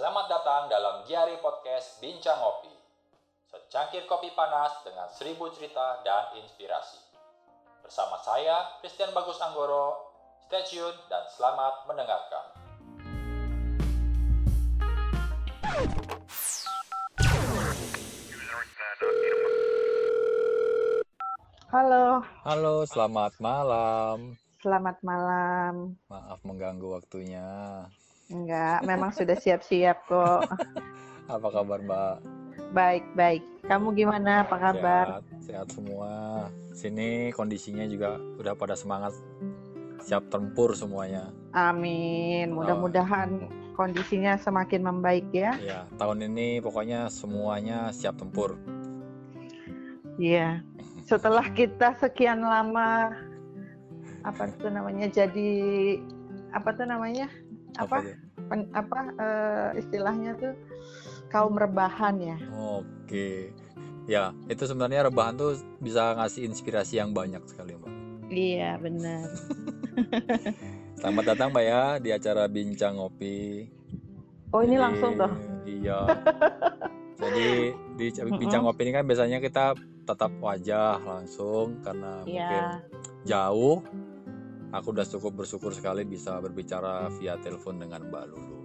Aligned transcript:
Selamat 0.00 0.32
datang 0.32 0.64
dalam 0.72 1.04
Diary 1.04 1.36
Podcast 1.44 2.00
Bincang 2.00 2.40
Ngopi. 2.40 2.72
Secangkir 3.52 4.08
kopi 4.08 4.32
panas 4.32 4.80
dengan 4.80 5.04
seribu 5.12 5.52
cerita 5.52 6.00
dan 6.00 6.40
inspirasi. 6.40 6.96
Bersama 7.84 8.16
saya, 8.24 8.80
Christian 8.80 9.12
Bagus 9.12 9.36
Anggoro. 9.44 10.08
Stay 10.48 10.64
tune 10.64 10.96
dan 11.12 11.20
selamat 11.28 11.84
mendengarkan. 11.84 12.44
Halo, 21.68 22.24
Halo, 22.48 22.74
selamat 22.88 23.36
malam. 23.36 24.32
selamat 24.64 24.96
malam. 25.04 26.00
Maaf 26.08 26.40
mengganggu 26.48 26.88
waktunya. 26.88 27.84
Enggak, 28.30 28.86
memang 28.86 29.10
sudah 29.10 29.34
siap-siap 29.34 30.06
kok. 30.06 30.46
Apa 31.34 31.48
kabar, 31.50 31.82
Mbak? 31.82 32.14
Baik-baik. 32.70 33.42
Kamu 33.66 33.94
gimana? 33.94 34.46
Apa 34.46 34.56
kabar? 34.58 35.06
Sehat, 35.06 35.24
sehat 35.42 35.68
semua. 35.74 36.10
Sini 36.74 37.34
kondisinya 37.34 37.86
juga 37.86 38.18
udah 38.38 38.54
pada 38.54 38.78
semangat 38.78 39.14
siap 40.02 40.26
tempur 40.30 40.74
semuanya. 40.74 41.30
Amin. 41.54 42.54
Mudah-mudahan 42.54 43.50
kondisinya 43.74 44.38
semakin 44.38 44.86
membaik 44.86 45.26
ya. 45.34 45.54
Ya, 45.58 45.80
tahun 45.98 46.30
ini 46.30 46.62
pokoknya 46.62 47.10
semuanya 47.10 47.90
siap 47.90 48.18
tempur. 48.18 48.58
Iya. 50.18 50.62
Setelah 51.06 51.46
kita 51.50 51.98
sekian 51.98 52.44
lama 52.44 53.10
apa 54.20 54.52
itu 54.52 54.68
namanya 54.68 55.08
jadi 55.08 55.50
apa 56.52 56.76
tuh 56.76 56.86
namanya? 56.86 57.26
Apa 57.78 57.96
tuh? 58.02 58.16
pen- 58.50 58.70
apa 58.74 58.98
eh, 59.14 59.68
istilahnya 59.78 60.34
tuh 60.40 60.54
kaum 61.30 61.54
rebahan 61.54 62.18
ya. 62.18 62.36
Oke. 62.50 63.54
Ya, 64.10 64.34
itu 64.50 64.66
sebenarnya 64.66 65.06
rebahan 65.06 65.38
tuh 65.38 65.54
bisa 65.78 66.18
ngasih 66.18 66.50
inspirasi 66.50 66.98
yang 66.98 67.14
banyak 67.14 67.38
sekali, 67.46 67.78
Mbak. 67.78 67.92
Iya, 68.30 68.74
benar. 68.82 69.22
Selamat 70.98 71.24
datang, 71.34 71.54
Mbak 71.54 71.64
ya, 71.64 71.82
di 72.02 72.10
acara 72.10 72.44
Bincang 72.50 72.98
Ngopi. 72.98 73.70
Oh, 74.50 74.66
ini 74.66 74.74
Jadi, 74.74 74.82
langsung 74.82 75.12
toh. 75.14 75.32
Iya. 75.62 76.00
Jadi 77.22 77.48
di 77.94 78.06
Bincang 78.34 78.66
Ngopi 78.66 78.82
ini 78.88 78.92
kan 78.96 79.04
biasanya 79.06 79.38
kita 79.38 79.78
tatap 80.08 80.32
wajah 80.42 80.98
langsung 81.06 81.78
karena 81.84 82.24
mungkin 82.26 82.64
Iya. 82.66 82.82
jauh. 83.28 83.84
Aku 84.70 84.94
udah 84.94 85.02
cukup 85.02 85.42
bersyukur 85.42 85.74
sekali 85.74 86.06
bisa 86.06 86.38
berbicara 86.38 87.10
via 87.18 87.34
telepon 87.42 87.82
dengan 87.82 88.06
Mbak 88.06 88.24
Lulu. 88.30 88.58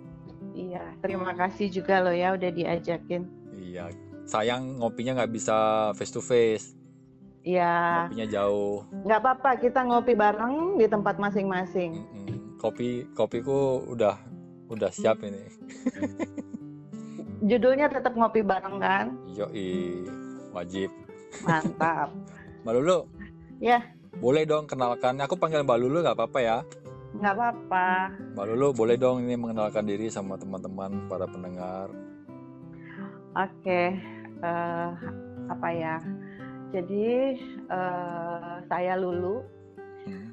Iya, 0.54 0.94
terima 1.02 1.34
kasih 1.34 1.68
juga 1.74 2.00
loh 2.06 2.14
ya 2.14 2.38
udah 2.38 2.52
diajakin. 2.54 3.26
Iya, 3.58 3.90
sayang 4.30 4.80
ngopinya 4.80 5.18
nggak 5.18 5.34
bisa 5.34 5.58
face 5.98 6.14
to 6.14 6.22
face, 6.22 6.78
Iya, 7.42 8.06
ngopinya 8.08 8.28
jauh. 8.30 8.86
nggak 9.04 9.20
apa-apa 9.20 9.52
kita 9.60 9.82
ngopi 9.82 10.14
bareng 10.14 10.78
di 10.78 10.86
tempat 10.86 11.18
masing-masing. 11.18 11.92
Mm-mm. 11.98 12.58
Kopi 12.62 13.10
kopiku 13.18 13.84
udah 13.90 14.16
udah 14.70 14.90
siap 14.94 15.26
ini. 15.26 15.42
Judulnya 17.50 17.90
tetap 17.92 18.14
ngopi 18.16 18.42
bareng 18.42 18.78
kan? 18.82 19.06
Yoi, 19.34 20.06
wajib. 20.54 20.90
Mantap. 21.44 22.10
Mbak 22.66 22.74
Lulu, 22.82 23.00
ya, 23.62 23.82
boleh 24.20 24.44
dong 24.48 24.66
kenalkan. 24.66 25.20
Aku 25.20 25.36
panggil 25.36 25.64
Mbak 25.64 25.80
Lulu 25.80 25.98
nggak 26.04 26.18
apa-apa 26.18 26.40
ya? 26.42 26.58
nggak 27.16 27.32
apa-apa. 27.32 27.88
Mbak 28.36 28.46
Lulu 28.52 28.68
boleh 28.76 28.96
dong 29.00 29.24
ini 29.24 29.40
mengenalkan 29.40 29.88
diri 29.88 30.12
sama 30.12 30.36
teman-teman 30.36 31.08
para 31.08 31.24
pendengar. 31.24 31.88
Oke, 33.36 33.96
eh, 34.44 34.90
apa 35.48 35.70
ya? 35.72 35.96
Jadi 36.76 37.40
eh, 37.72 38.56
saya 38.68 38.94
Lulu. 39.00 39.40
Hmm. 40.04 40.30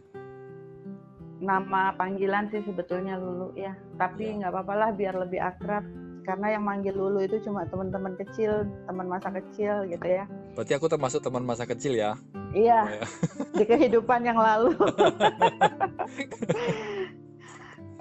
Nama 1.43 1.95
panggilan 1.95 2.51
sih 2.51 2.63
sebetulnya 2.67 3.15
Lulu 3.15 3.55
ya. 3.55 3.75
Tapi 3.99 4.35
Ya. 4.35 4.35
nggak 4.43 4.51
apa-apa 4.51 4.75
lah 4.75 4.91
biar 4.91 5.15
lebih 5.23 5.39
akrab. 5.39 5.87
Karena 6.23 6.55
yang 6.55 6.63
manggil 6.63 6.95
Lulu 6.95 7.27
itu 7.27 7.43
cuma 7.43 7.67
teman-teman 7.67 8.15
kecil, 8.15 8.63
teman 8.87 9.11
masa 9.11 9.35
kecil 9.35 9.91
gitu 9.91 10.07
ya. 10.07 10.25
Berarti 10.55 10.73
aku 10.79 10.87
termasuk 10.87 11.19
teman 11.19 11.43
masa 11.43 11.67
kecil 11.67 11.99
ya? 11.99 12.15
Iya, 12.55 12.81
Oh, 12.85 12.95
ya. 12.95 13.03
di 13.59 13.65
kehidupan 13.67 14.21
yang 14.27 14.39
lalu. 14.39 14.75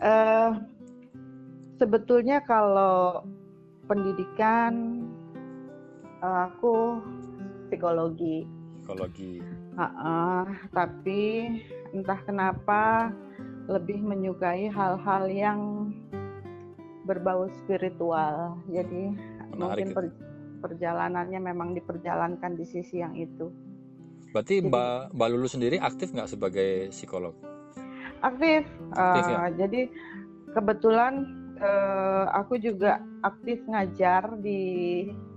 Eh, 0.02 0.50
sebetulnya 1.78 2.42
kalau 2.42 3.22
pendidikan 3.86 5.06
eh, 6.26 6.40
aku 6.50 6.98
psikologi, 7.70 8.50
Psikologi. 8.82 9.46
Heeh, 9.78 10.44
tapi 10.74 11.22
entah 11.94 12.18
kenapa 12.26 13.14
lebih 13.70 14.02
menyukai 14.02 14.74
hal-hal 14.74 15.30
yang 15.30 15.60
berbau 17.04 17.50
spiritual. 17.60 18.58
Jadi 18.68 19.14
mungkin 19.52 19.88
Menarik. 19.90 19.96
per- 19.96 20.18
perjalanannya 20.62 21.40
memang 21.42 21.74
diperjalankan 21.74 22.54
di 22.54 22.66
sisi 22.66 23.02
yang 23.02 23.14
itu. 23.16 23.50
Berarti 24.32 24.62
Jadi- 24.62 24.70
Mbak 24.70 25.18
Mbak 25.18 25.28
Lulu 25.30 25.48
sendiri 25.48 25.78
aktif 25.78 26.14
nggak 26.14 26.30
sebagai 26.30 26.88
psikolog? 26.90 27.34
Aktif. 28.22 28.64
Aktif 28.94 29.24
eh, 29.24 29.32
ya? 29.32 29.42
Jadi 29.58 29.82
kebetulan 30.52 31.14
eh, 31.58 32.26
aku 32.32 32.58
juga 32.58 32.98
aktif 33.22 33.62
ngajar 33.66 34.38
di 34.38 34.62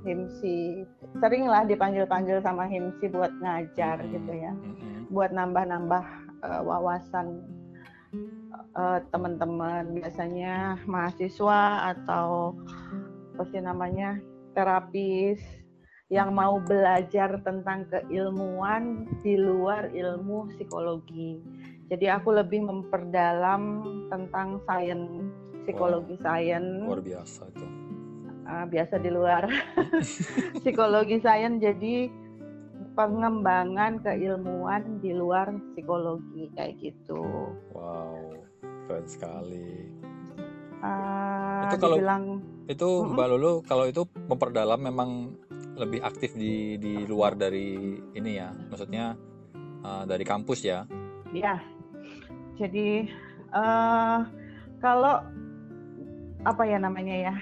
HIMSI. 0.05 0.85
Seringlah 1.17 1.65
dipanggil-panggil 1.65 2.41
sama 2.41 2.65
HIMSI 2.65 3.09
buat 3.09 3.33
ngajar 3.41 3.99
Hmm, 3.99 4.13
gitu 4.13 4.33
ya. 4.33 4.53
mm-mm. 4.53 5.09
Buat 5.09 5.33
nambah-nambah 5.33 6.05
eh, 6.45 6.63
wawasan 6.63 7.41
eh, 8.75 9.01
teman-teman 9.11 9.95
biasanya 9.95 10.79
mahasiswa 10.85 11.95
atau 11.95 12.59
apa 13.35 13.43
sih 13.51 13.59
namanya 13.59 14.23
terapis 14.55 15.43
yang 16.13 16.37
mau 16.37 16.63
belajar 16.63 17.43
tentang 17.43 17.89
keilmuan 17.91 19.09
di 19.25 19.35
luar 19.35 19.91
ilmu 19.91 20.53
psikologi. 20.55 21.43
Jadi 21.91 22.07
aku 22.07 22.39
lebih 22.39 22.65
memperdalam 22.65 23.83
tentang 24.13 24.63
sains 24.69 25.27
psikologi 25.65 26.15
sains 26.21 26.87
Luar 26.87 27.03
biasa 27.03 27.43
itu. 27.51 27.67
Ah, 28.45 28.69
biasa 28.69 29.01
di 29.01 29.11
luar 29.11 29.49
psikologi 30.61 31.19
sains 31.25 31.59
jadi 31.59 32.13
pengembangan 32.95 33.99
keilmuan 34.05 35.03
di 35.03 35.11
luar 35.17 35.51
psikologi 35.75 36.53
kayak 36.55 36.79
gitu. 36.79 37.51
Wow, 37.75 38.45
keren 38.87 39.07
sekali. 39.09 39.91
Ah, 40.85 41.69
Itu 41.69 41.77
kalau- 41.81 41.99
dibilang 41.99 42.25
Itu 42.65 42.89
Mm-mm. 43.05 43.13
Mbak 43.13 43.29
Lulu 43.37 43.53
kalau 43.69 43.85
itu 43.85 44.09
memperdalam 44.25 44.81
memang 44.81 45.37
lebih 45.77 46.01
aktif 46.01 46.33
di 46.33 46.81
di 46.81 47.05
luar 47.05 47.37
dari 47.37 47.99
ini 48.17 48.41
ya, 48.41 48.57
maksudnya 48.73 49.19
uh, 49.85 50.09
dari 50.09 50.25
kampus 50.25 50.65
ya. 50.65 50.89
ya. 51.37 51.61
Jadi 52.57 53.05
eh 53.53 54.19
kalau 54.81 55.21
apa 56.45 56.63
ya 56.65 56.79
namanya 56.81 57.17
ya? 57.33 57.35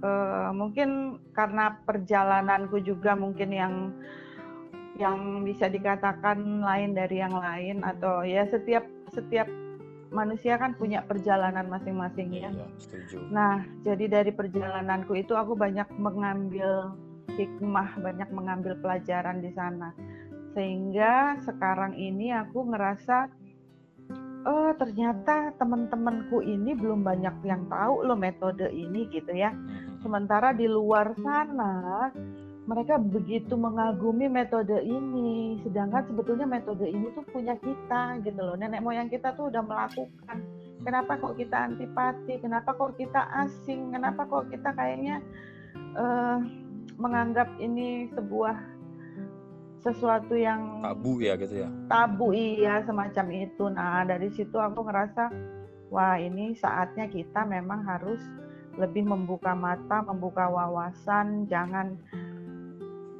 eh, 0.00 0.50
mungkin 0.56 1.20
karena 1.36 1.76
perjalananku 1.84 2.80
juga 2.80 3.12
mungkin 3.12 3.52
yang 3.52 3.74
yang 4.96 5.44
bisa 5.44 5.68
dikatakan 5.68 6.60
lain 6.60 6.92
dari 6.92 7.20
yang 7.24 7.32
lain 7.32 7.80
atau 7.80 8.20
ya 8.24 8.44
setiap 8.48 8.84
setiap 9.12 9.48
manusia 10.10 10.58
kan 10.58 10.74
punya 10.74 11.06
perjalanan 11.06 11.70
masing-masing 11.70 12.34
ya. 12.34 12.50
Iya, 12.50 12.66
setuju. 12.82 13.18
Nah, 13.30 13.62
jadi 13.86 14.10
dari 14.10 14.30
perjalananku 14.34 15.14
itu 15.14 15.38
aku 15.38 15.54
banyak 15.54 15.86
mengambil 15.96 16.94
hikmah, 17.34 17.96
banyak 18.02 18.28
mengambil 18.34 18.74
pelajaran 18.78 19.38
di 19.40 19.50
sana. 19.54 19.94
Sehingga 20.52 21.38
sekarang 21.46 21.94
ini 21.94 22.34
aku 22.34 22.74
ngerasa 22.74 23.30
oh 24.40 24.72
ternyata 24.74 25.52
teman-temanku 25.60 26.40
ini 26.42 26.72
belum 26.72 27.04
banyak 27.04 27.44
yang 27.44 27.68
tahu 27.70 28.08
loh 28.08 28.18
metode 28.18 28.66
ini 28.72 29.06
gitu 29.14 29.30
ya. 29.30 29.54
Mhm. 29.54 30.02
Sementara 30.02 30.50
di 30.56 30.66
luar 30.66 31.14
sana 31.20 32.08
mereka 32.70 33.02
begitu 33.02 33.58
mengagumi 33.58 34.30
metode 34.30 34.78
ini, 34.86 35.58
sedangkan 35.66 36.06
sebetulnya 36.06 36.46
metode 36.46 36.86
ini 36.86 37.10
tuh 37.18 37.26
punya 37.26 37.58
kita 37.58 38.22
gitu 38.22 38.38
loh. 38.38 38.54
Nenek 38.54 38.78
moyang 38.78 39.10
kita 39.10 39.34
tuh 39.34 39.50
udah 39.50 39.58
melakukan. 39.58 40.38
Kenapa 40.86 41.18
kok 41.18 41.34
kita 41.34 41.66
antipati? 41.66 42.38
Kenapa 42.38 42.70
kok 42.78 42.94
kita 42.94 43.26
asing? 43.42 43.90
Kenapa 43.90 44.22
kok 44.22 44.54
kita 44.54 44.70
kayaknya 44.70 45.18
eh, 45.98 46.38
menganggap 46.94 47.50
ini 47.58 48.06
sebuah 48.14 48.54
sesuatu 49.82 50.38
yang 50.38 50.84
Tabu 50.84 51.24
ya 51.24 51.34
gitu 51.40 51.66
ya. 51.66 51.68
tabu 51.90 52.30
iya 52.30 52.86
semacam 52.86 53.26
itu. 53.34 53.66
Nah 53.66 54.06
dari 54.06 54.30
situ 54.30 54.54
aku 54.62 54.86
ngerasa 54.86 55.26
wah 55.90 56.14
ini 56.20 56.54
saatnya 56.54 57.10
kita 57.10 57.42
memang 57.50 57.82
harus 57.82 58.22
lebih 58.78 59.08
membuka 59.08 59.56
mata, 59.56 60.04
membuka 60.06 60.46
wawasan, 60.46 61.50
jangan 61.50 61.98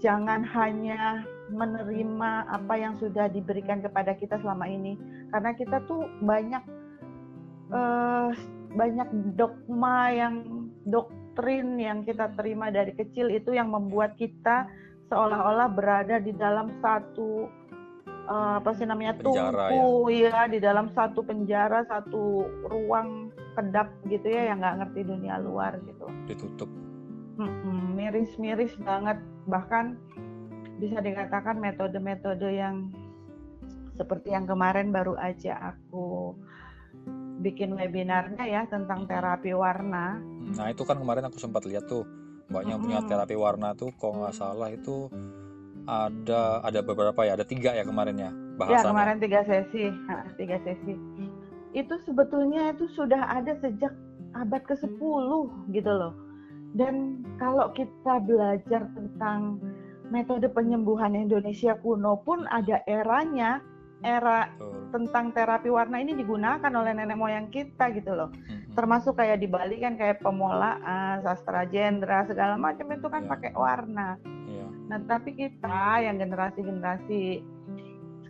jangan 0.01 0.43
hanya 0.43 1.25
menerima 1.53 2.49
apa 2.49 2.75
yang 2.77 2.97
sudah 2.97 3.29
diberikan 3.29 3.85
kepada 3.85 4.17
kita 4.17 4.41
selama 4.41 4.67
ini. 4.67 4.97
Karena 5.31 5.53
kita 5.55 5.85
tuh 5.87 6.09
banyak 6.25 6.63
uh, 7.71 8.33
banyak 8.75 9.09
dogma 9.37 10.11
yang 10.11 10.35
doktrin 10.89 11.77
yang 11.79 12.03
kita 12.03 12.33
terima 12.35 12.73
dari 12.73 12.97
kecil 12.97 13.29
itu 13.31 13.55
yang 13.55 13.71
membuat 13.71 14.17
kita 14.17 14.67
seolah-olah 15.11 15.69
berada 15.75 16.23
di 16.23 16.31
dalam 16.31 16.71
satu 16.79 17.51
uh, 18.31 18.63
apa 18.63 18.71
sih 18.79 18.87
namanya 18.87 19.19
tungku 19.19 20.07
ya. 20.15 20.31
ya 20.31 20.43
di 20.47 20.63
dalam 20.63 20.95
satu 20.95 21.27
penjara 21.27 21.83
satu 21.91 22.47
ruang 22.71 23.35
kedap 23.59 23.91
gitu 24.07 24.31
ya 24.31 24.55
yang 24.55 24.63
nggak 24.63 24.87
ngerti 24.87 25.01
dunia 25.03 25.35
luar 25.43 25.77
gitu. 25.83 26.07
Ditutup. 26.31 26.71
Miris-miris 27.97 28.77
banget 28.85 29.17
bahkan 29.51 29.99
bisa 30.81 31.03
dikatakan 31.03 31.61
metode-metode 31.61 32.49
yang 32.57 32.89
seperti 33.99 34.33
yang 34.33 34.49
kemarin 34.49 34.89
baru 34.89 35.13
aja 35.21 35.77
aku 35.77 36.33
bikin 37.41 37.77
webinarnya 37.77 38.45
ya 38.49 38.63
tentang 38.69 39.05
terapi 39.05 39.53
warna. 39.53 40.17
Nah 40.57 40.67
itu 40.73 40.85
kan 40.89 40.97
kemarin 40.97 41.29
aku 41.29 41.37
sempat 41.37 41.69
lihat 41.69 41.85
tuh 41.89 42.09
mbaknya 42.49 42.77
hmm. 42.77 42.85
punya 42.85 42.99
terapi 43.05 43.37
warna 43.37 43.77
tuh 43.77 43.93
kok 43.93 44.13
nggak 44.13 44.37
salah 44.37 44.69
itu 44.73 45.09
ada 45.89 46.61
ada 46.65 46.81
beberapa 46.85 47.21
ya 47.25 47.37
ada 47.37 47.45
tiga 47.45 47.73
ya 47.73 47.85
kemarin 47.85 48.17
ya 48.17 48.31
bahasannya. 48.61 48.85
Ya 48.85 48.91
kemarin 48.93 49.17
tiga 49.21 49.41
sesi, 49.49 49.85
nah, 50.09 50.25
tiga 50.37 50.57
sesi. 50.65 50.95
Itu 51.73 51.95
sebetulnya 52.05 52.77
itu 52.77 52.89
sudah 52.93 53.21
ada 53.31 53.57
sejak 53.61 53.93
abad 54.37 54.63
ke 54.63 54.75
10 54.77 54.97
gitu 55.75 55.91
loh. 55.91 56.13
Dan 56.71 57.27
kalau 57.43 57.75
kita 57.75 58.23
belajar 58.23 58.87
tentang 58.95 59.59
metode 60.11 60.47
penyembuhan 60.51 61.15
Indonesia 61.15 61.79
kuno 61.79 62.19
pun 62.23 62.47
ada 62.51 62.83
eranya 62.87 63.63
era 64.01 64.49
Betul. 64.57 64.91
tentang 64.91 65.31
terapi 65.37 65.69
warna 65.69 66.01
ini 66.01 66.17
digunakan 66.17 66.73
oleh 66.73 66.93
nenek 66.97 67.19
moyang 67.19 67.49
kita 67.53 67.93
gitu 67.95 68.17
loh. 68.17 68.31
Termasuk 68.73 69.19
kayak 69.19 69.43
di 69.43 69.49
Bali 69.51 69.77
kan 69.83 69.99
kayak 69.99 70.25
pemolaan, 70.25 71.21
sastra 71.21 71.69
jendra 71.69 72.25
segala 72.25 72.57
macam 72.57 72.91
itu 72.91 73.07
kan 73.07 73.27
yeah. 73.27 73.31
pakai 73.31 73.53
warna. 73.55 74.09
Yeah. 74.49 74.71
Nah 74.89 74.99
tapi 75.05 75.37
kita 75.37 76.07
yang 76.07 76.17
generasi-generasi 76.17 77.45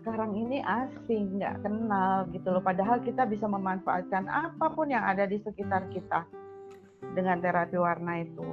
sekarang 0.00 0.32
ini 0.32 0.64
asing, 0.64 1.38
nggak 1.38 1.60
kenal 1.60 2.25
gitu 2.32 2.48
loh. 2.50 2.64
Padahal 2.64 3.04
kita 3.04 3.28
bisa 3.28 3.44
memanfaatkan 3.46 4.26
apa 4.26 4.72
pun 4.72 4.88
yang 4.88 5.04
ada 5.04 5.28
di 5.28 5.38
sekitar 5.44 5.87
kita 5.92 6.25
dengan 7.14 7.41
terapi 7.41 7.76
warna 7.76 8.23
itu. 8.23 8.47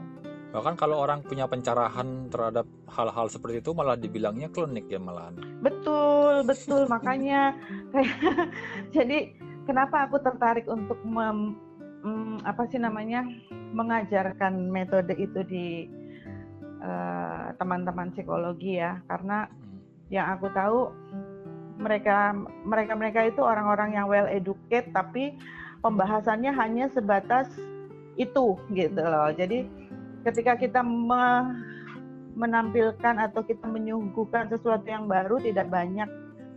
Bahkan 0.55 0.79
kalau 0.79 1.03
orang 1.03 1.21
punya 1.27 1.45
pencerahan 1.45 2.31
terhadap 2.31 2.65
hal-hal 2.87 3.27
seperti 3.27 3.59
itu 3.59 3.75
malah 3.75 3.99
dibilangnya 3.99 4.47
klinik 4.49 4.87
ya 4.87 4.97
malahan. 4.97 5.35
Betul, 5.59 6.47
betul. 6.47 6.87
Makanya 6.87 7.51
jadi 8.95 9.35
kenapa 9.67 10.07
aku 10.07 10.23
tertarik 10.23 10.65
untuk 10.71 10.97
mem, 11.03 11.59
mm, 12.01 12.47
apa 12.47 12.63
sih 12.71 12.79
namanya 12.79 13.27
mengajarkan 13.75 14.71
metode 14.71 15.13
itu 15.19 15.43
di 15.43 15.67
uh, 16.81 17.51
teman-teman 17.59 18.15
psikologi 18.15 18.79
ya 18.79 19.03
karena 19.11 19.45
hmm. 19.51 19.79
yang 20.07 20.27
aku 20.37 20.47
tahu 20.55 20.89
mereka 21.77 22.33
mereka 22.65 22.93
mereka 22.97 23.19
itu 23.27 23.41
orang-orang 23.43 23.93
yang 23.93 24.09
well 24.09 24.25
educated 24.25 24.89
tapi 24.95 25.37
pembahasannya 25.85 26.49
hanya 26.55 26.89
sebatas 26.95 27.51
itu 28.17 28.57
gitu 28.73 29.01
loh. 29.01 29.29
Jadi 29.31 29.69
ketika 30.27 30.59
kita 30.59 30.81
me 30.83 31.53
menampilkan 32.37 33.17
atau 33.17 33.41
kita 33.41 33.65
menyuguhkan 33.65 34.45
sesuatu 34.45 34.85
yang 34.85 35.09
baru 35.09 35.41
tidak 35.41 35.73
banyak 35.73 36.05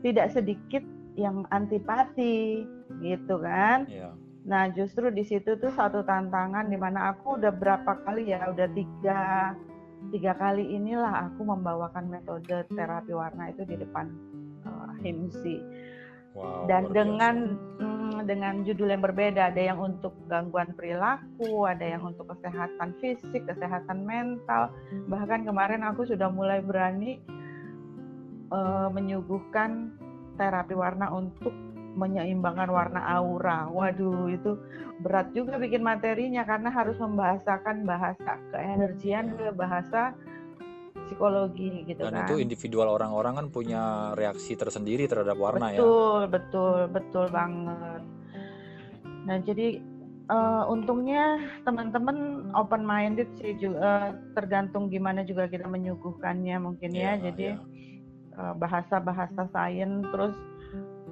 tidak 0.05 0.29
sedikit 0.29 0.85
yang 1.17 1.49
antipati 1.49 2.69
gitu 3.01 3.41
kan 3.41 3.89
yeah. 3.89 4.13
nah 4.45 4.69
justru 4.69 5.09
di 5.09 5.25
situ 5.25 5.57
tuh 5.57 5.73
satu 5.73 6.05
tantangan 6.05 6.69
di 6.69 6.77
mana 6.77 7.17
aku 7.17 7.41
udah 7.41 7.53
berapa 7.53 7.97
kali 8.05 8.29
ya 8.29 8.53
udah 8.53 8.69
tiga 8.77 9.57
tiga 10.13 10.33
kali 10.37 10.69
inilah 10.69 11.33
aku 11.33 11.49
membawakan 11.49 12.13
metode 12.13 12.69
terapi 12.73 13.17
warna 13.17 13.49
itu 13.49 13.65
di 13.65 13.81
depan 13.81 14.13
uh, 14.69 14.93
himsi 15.01 15.65
Wow, 16.31 16.71
dan 16.71 16.95
dengan 16.95 17.59
dengan 18.25 18.65
judul 18.65 18.93
yang 18.93 19.05
berbeda, 19.05 19.53
ada 19.53 19.63
yang 19.63 19.79
untuk 19.81 20.17
gangguan 20.27 20.73
perilaku, 20.75 21.65
ada 21.65 21.85
yang 21.85 22.03
untuk 22.05 22.29
kesehatan 22.31 22.97
fisik, 22.99 23.45
kesehatan 23.45 24.05
mental. 24.05 24.73
Bahkan 25.09 25.45
kemarin 25.45 25.85
aku 25.85 26.09
sudah 26.09 26.29
mulai 26.33 26.65
berani 26.65 27.21
uh, 28.51 28.89
menyuguhkan 28.93 29.95
terapi 30.41 30.73
warna 30.73 31.13
untuk 31.13 31.53
menyeimbangkan 31.95 32.71
warna 32.71 33.01
aura. 33.03 33.67
Waduh, 33.69 34.31
itu 34.31 34.57
berat 35.03 35.33
juga 35.35 35.59
bikin 35.59 35.83
materinya 35.83 36.47
karena 36.47 36.71
harus 36.71 36.97
membahasakan 36.97 37.83
bahasa 37.85 38.39
keenergian 38.55 39.35
ke 39.35 39.51
bahasa 39.53 40.15
psikologi 41.07 41.87
gitu 41.87 42.03
Dan 42.03 42.15
kan. 42.15 42.27
itu 42.27 42.43
individual 42.43 42.91
orang-orang 42.95 43.39
kan 43.39 43.47
punya 43.51 44.13
reaksi 44.15 44.55
tersendiri 44.55 45.07
terhadap 45.07 45.39
warna 45.39 45.71
betul, 45.71 45.75
ya. 45.75 45.79
Betul, 45.79 46.21
betul, 46.29 46.79
betul 46.91 47.25
banget. 47.31 48.03
Nah, 49.21 49.37
jadi 49.45 49.67
uh, 50.31 50.65
untungnya 50.71 51.39
teman-teman 51.67 52.49
open 52.55 52.83
minded 52.87 53.29
sih 53.37 53.59
juga 53.59 53.79
uh, 53.79 54.09
tergantung 54.39 54.89
gimana 54.89 55.27
juga 55.27 55.51
kita 55.51 55.67
menyuguhkannya 55.67 56.57
mungkin 56.63 56.91
yeah, 56.95 57.19
ya. 57.19 57.31
Jadi 57.31 57.47
yeah. 57.55 57.59
Iya. 57.59 58.39
uh, 58.39 58.55
bahasa-bahasa 58.57 59.43
sains 59.51 60.07
terus 60.15 60.35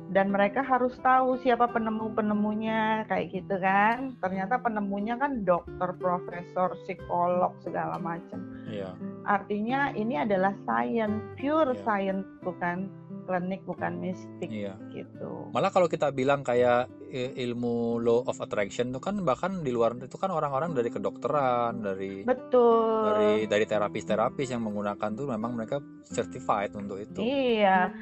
dan 0.08 0.32
mereka 0.32 0.64
harus 0.64 0.96
tahu 1.04 1.36
siapa 1.44 1.68
penemu-penemunya 1.68 3.04
kayak 3.12 3.28
gitu 3.32 3.54
kan 3.60 4.16
ternyata 4.24 4.56
penemunya 4.56 5.20
kan 5.20 5.44
dokter 5.44 5.92
profesor 6.00 6.72
psikolog 6.84 7.52
segala 7.60 8.00
macam 8.00 8.40
yeah. 8.72 8.96
artinya 9.28 9.92
ini 9.92 10.24
adalah 10.24 10.56
science 10.64 11.20
pure 11.36 11.76
yeah. 11.76 11.82
science 11.84 12.28
bukan 12.40 12.88
klinik 13.28 13.60
bukan 13.68 14.00
mistik 14.00 14.48
iya. 14.48 14.72
gitu. 14.88 15.52
Malah 15.52 15.68
kalau 15.68 15.84
kita 15.84 16.08
bilang 16.16 16.40
kayak 16.40 16.88
ilmu 17.12 18.00
law 18.00 18.24
of 18.24 18.40
attraction 18.40 18.88
itu 18.88 19.04
kan 19.04 19.20
bahkan 19.20 19.60
di 19.60 19.68
luar 19.68 19.92
itu 20.00 20.16
kan 20.16 20.32
orang-orang 20.32 20.72
dari 20.72 20.88
kedokteran, 20.88 21.84
dari 21.84 22.24
Betul. 22.24 23.04
dari 23.04 23.44
dari 23.44 23.64
terapis-terapis 23.68 24.48
yang 24.48 24.64
menggunakan 24.64 25.12
tuh 25.12 25.28
memang 25.28 25.60
mereka 25.60 25.76
certified 26.08 26.72
untuk 26.72 27.04
itu. 27.04 27.20
Iya 27.20 27.92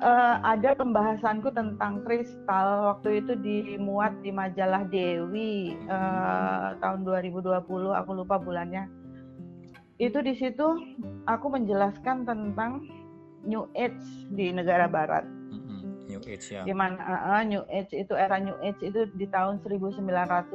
uh, 0.00 0.36
ada 0.44 0.76
pembahasanku 0.76 1.52
tentang 1.52 2.04
kristal. 2.04 2.94
Waktu 2.94 3.24
itu 3.24 3.32
dimuat 3.38 4.16
di 4.20 4.30
majalah 4.32 4.84
Dewi 4.88 5.76
uh, 5.88 6.76
tahun 6.80 7.04
2020 7.04 7.56
aku 7.92 8.10
lupa 8.12 8.36
bulannya. 8.36 8.88
Itu 9.96 10.20
di 10.20 10.36
situ 10.36 10.96
aku 11.24 11.46
menjelaskan 11.48 12.28
tentang 12.28 12.84
New 13.46 13.64
Age 13.72 14.04
di 14.34 14.52
negara 14.52 14.90
Barat. 14.90 15.24
New 16.06 16.22
Age 16.22 16.54
ya. 16.54 16.62
Gimana 16.62 17.00
uh, 17.00 17.42
New 17.42 17.64
Age 17.72 17.92
itu 17.92 18.12
era 18.14 18.36
New 18.38 18.56
Age 18.60 18.80
itu 18.84 19.08
di 19.16 19.26
tahun 19.28 19.64
1900 19.64 20.00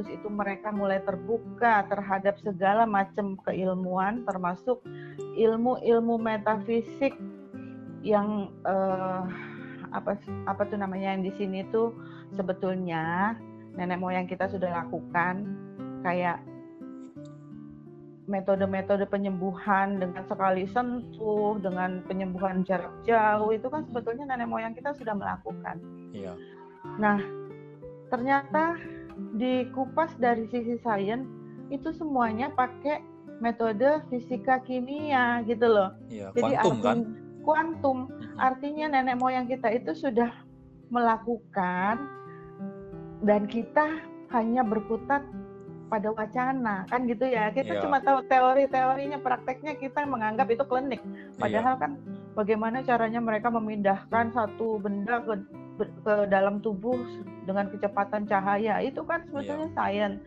itu 0.07 0.27
mereka 0.29 0.69
mulai 0.71 1.01
terbuka 1.03 1.85
terhadap 1.89 2.37
segala 2.39 2.87
macam 2.87 3.35
keilmuan 3.43 4.23
termasuk 4.23 4.79
ilmu-ilmu 5.35 6.15
metafisik 6.21 7.17
yang 8.01 8.49
uh, 8.65 9.25
apa 9.91 10.17
apa 10.47 10.61
tuh 10.65 10.79
namanya 10.79 11.13
yang 11.13 11.23
di 11.25 11.33
sini 11.35 11.67
tuh 11.69 11.93
sebetulnya 12.33 13.35
nenek 13.75 13.99
moyang 13.99 14.27
kita 14.27 14.47
sudah 14.47 14.83
lakukan 14.83 15.47
kayak 16.01 16.41
metode-metode 18.31 19.03
penyembuhan 19.11 19.99
dengan 19.99 20.23
sekali 20.23 20.63
sentuh, 20.71 21.59
dengan 21.59 21.99
penyembuhan 22.07 22.63
jarak 22.63 22.93
jauh 23.03 23.51
itu 23.51 23.67
kan 23.67 23.83
sebetulnya 23.91 24.23
nenek 24.23 24.47
moyang 24.47 24.71
kita 24.71 24.95
sudah 24.95 25.11
melakukan. 25.11 25.83
Iya. 26.15 26.31
Nah, 26.95 27.19
ternyata 28.07 28.79
dikupas 29.35 30.15
dari 30.15 30.47
sisi 30.47 30.79
sains 30.79 31.27
itu 31.67 31.91
semuanya 31.91 32.51
pakai 32.55 33.03
metode 33.43 33.99
fisika 34.07 34.63
kimia 34.63 35.43
gitu 35.43 35.67
loh. 35.67 35.91
Iya, 36.07 36.31
Jadi 36.31 36.53
kuantum 36.55 36.77
kan? 36.79 36.97
Kuantum. 37.43 38.09
Artinya 38.37 38.97
nenek 38.97 39.17
moyang 39.19 39.45
kita 39.49 39.69
itu 39.73 39.93
sudah 39.93 40.31
melakukan 40.91 41.95
dan 43.23 43.47
kita 43.47 44.01
hanya 44.33 44.61
berkutat 44.65 45.23
pada 45.91 46.07
wacana 46.15 46.87
kan 46.87 47.03
gitu 47.03 47.27
ya 47.27 47.51
kita 47.51 47.75
yeah. 47.75 47.83
cuma 47.83 47.99
tahu 47.99 48.23
teori-teorinya 48.31 49.19
prakteknya 49.19 49.75
kita 49.75 50.07
menganggap 50.07 50.47
itu 50.47 50.63
klinik 50.63 51.03
padahal 51.35 51.75
yeah. 51.75 51.83
kan 51.83 51.91
bagaimana 52.31 52.79
caranya 52.79 53.19
mereka 53.19 53.51
memindahkan 53.51 54.31
satu 54.31 54.79
benda 54.79 55.19
ke, 55.19 55.35
ke 55.83 56.13
dalam 56.31 56.63
tubuh 56.63 56.95
dengan 57.43 57.67
kecepatan 57.67 58.23
cahaya 58.23 58.79
itu 58.79 59.03
kan 59.03 59.27
sebetulnya 59.27 59.67
yeah. 59.67 59.75
sains 59.75 60.19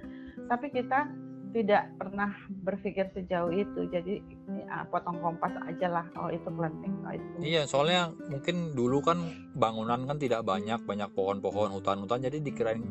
tapi 0.52 0.68
kita 0.68 1.08
tidak 1.54 1.86
pernah 1.94 2.34
berpikir 2.66 3.06
sejauh 3.14 3.54
itu 3.54 3.86
jadi 3.86 4.18
ya, 4.58 4.82
potong 4.90 5.22
kompas 5.22 5.54
aja 5.62 5.86
lah 5.86 6.06
oh 6.18 6.26
itu 6.28 6.50
kelenteng 6.50 6.90
oh 7.06 7.14
itu 7.14 7.34
Iya, 7.38 7.62
soalnya 7.64 8.10
mungkin 8.26 8.74
dulu 8.74 8.98
kan 8.98 9.22
bangunan 9.54 10.02
kan 10.04 10.18
tidak 10.18 10.42
banyak, 10.42 10.82
banyak 10.82 11.06
pohon-pohon, 11.14 11.70
hutan-hutan, 11.70 12.26
jadi 12.26 12.42
dikirain 12.42 12.82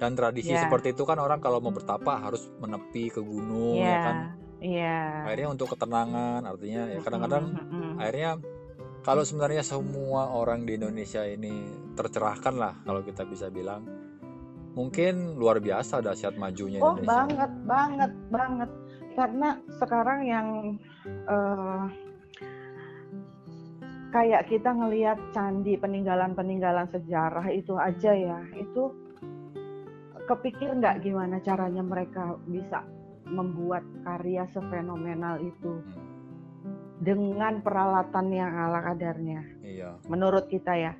dan 0.00 0.16
tradisi 0.16 0.50
Ya. 0.50 0.64
seperti 0.64 0.96
itu 0.96 1.04
kan 1.04 1.20
orang 1.20 1.38
kalau 1.38 1.60
mau 1.60 1.70
bertapa 1.70 2.18
harus 2.18 2.48
menepi 2.58 3.06
ke 3.06 3.20
gunung 3.20 3.78
ya 3.78 3.86
Iya, 3.86 3.98
kan. 4.00 4.16
iya 4.58 4.98
Akhirnya 5.28 5.48
untuk 5.52 5.68
ketenangan, 5.70 6.40
artinya 6.42 6.82
ya 6.88 6.98
kadang-kadang 6.98 7.44
Mm-mm, 7.52 7.70
mm-mm. 7.70 7.92
akhirnya 8.00 8.30
kalau 9.02 9.22
sebenarnya 9.22 9.62
semua 9.62 10.32
orang 10.32 10.64
di 10.64 10.74
Indonesia 10.74 11.22
ini 11.22 11.66
tercerahkan 11.92 12.54
lah 12.56 12.74
kalau 12.82 13.04
kita 13.04 13.22
bisa 13.22 13.46
bilang 13.46 13.84
mungkin 14.72 15.36
luar 15.36 15.60
biasa 15.60 16.00
dahsyat 16.00 16.36
majunya 16.40 16.80
Oh 16.80 16.96
Indonesia. 16.96 17.12
banget, 17.12 17.52
banget, 17.68 18.12
banget. 18.32 18.70
Karena 19.12 19.48
sekarang 19.76 20.20
yang 20.24 20.46
eh, 21.04 21.84
kayak 24.12 24.48
kita 24.48 24.70
ngelihat 24.72 25.18
candi 25.36 25.76
peninggalan-peninggalan 25.76 26.88
sejarah 26.88 27.48
itu 27.52 27.76
aja 27.76 28.12
ya, 28.12 28.40
itu 28.56 28.92
kepikir 30.28 30.72
nggak 30.78 31.04
gimana 31.04 31.40
caranya 31.44 31.84
mereka 31.84 32.36
bisa 32.48 32.84
membuat 33.28 33.84
karya 34.04 34.44
sefenomenal 34.52 35.40
itu 35.40 35.80
dengan 37.02 37.60
peralatan 37.64 38.30
yang 38.30 38.52
ala 38.52 38.80
kadarnya. 38.92 39.42
Iya, 39.64 39.98
Menurut 40.06 40.46
kita 40.46 40.72
ya. 40.76 40.92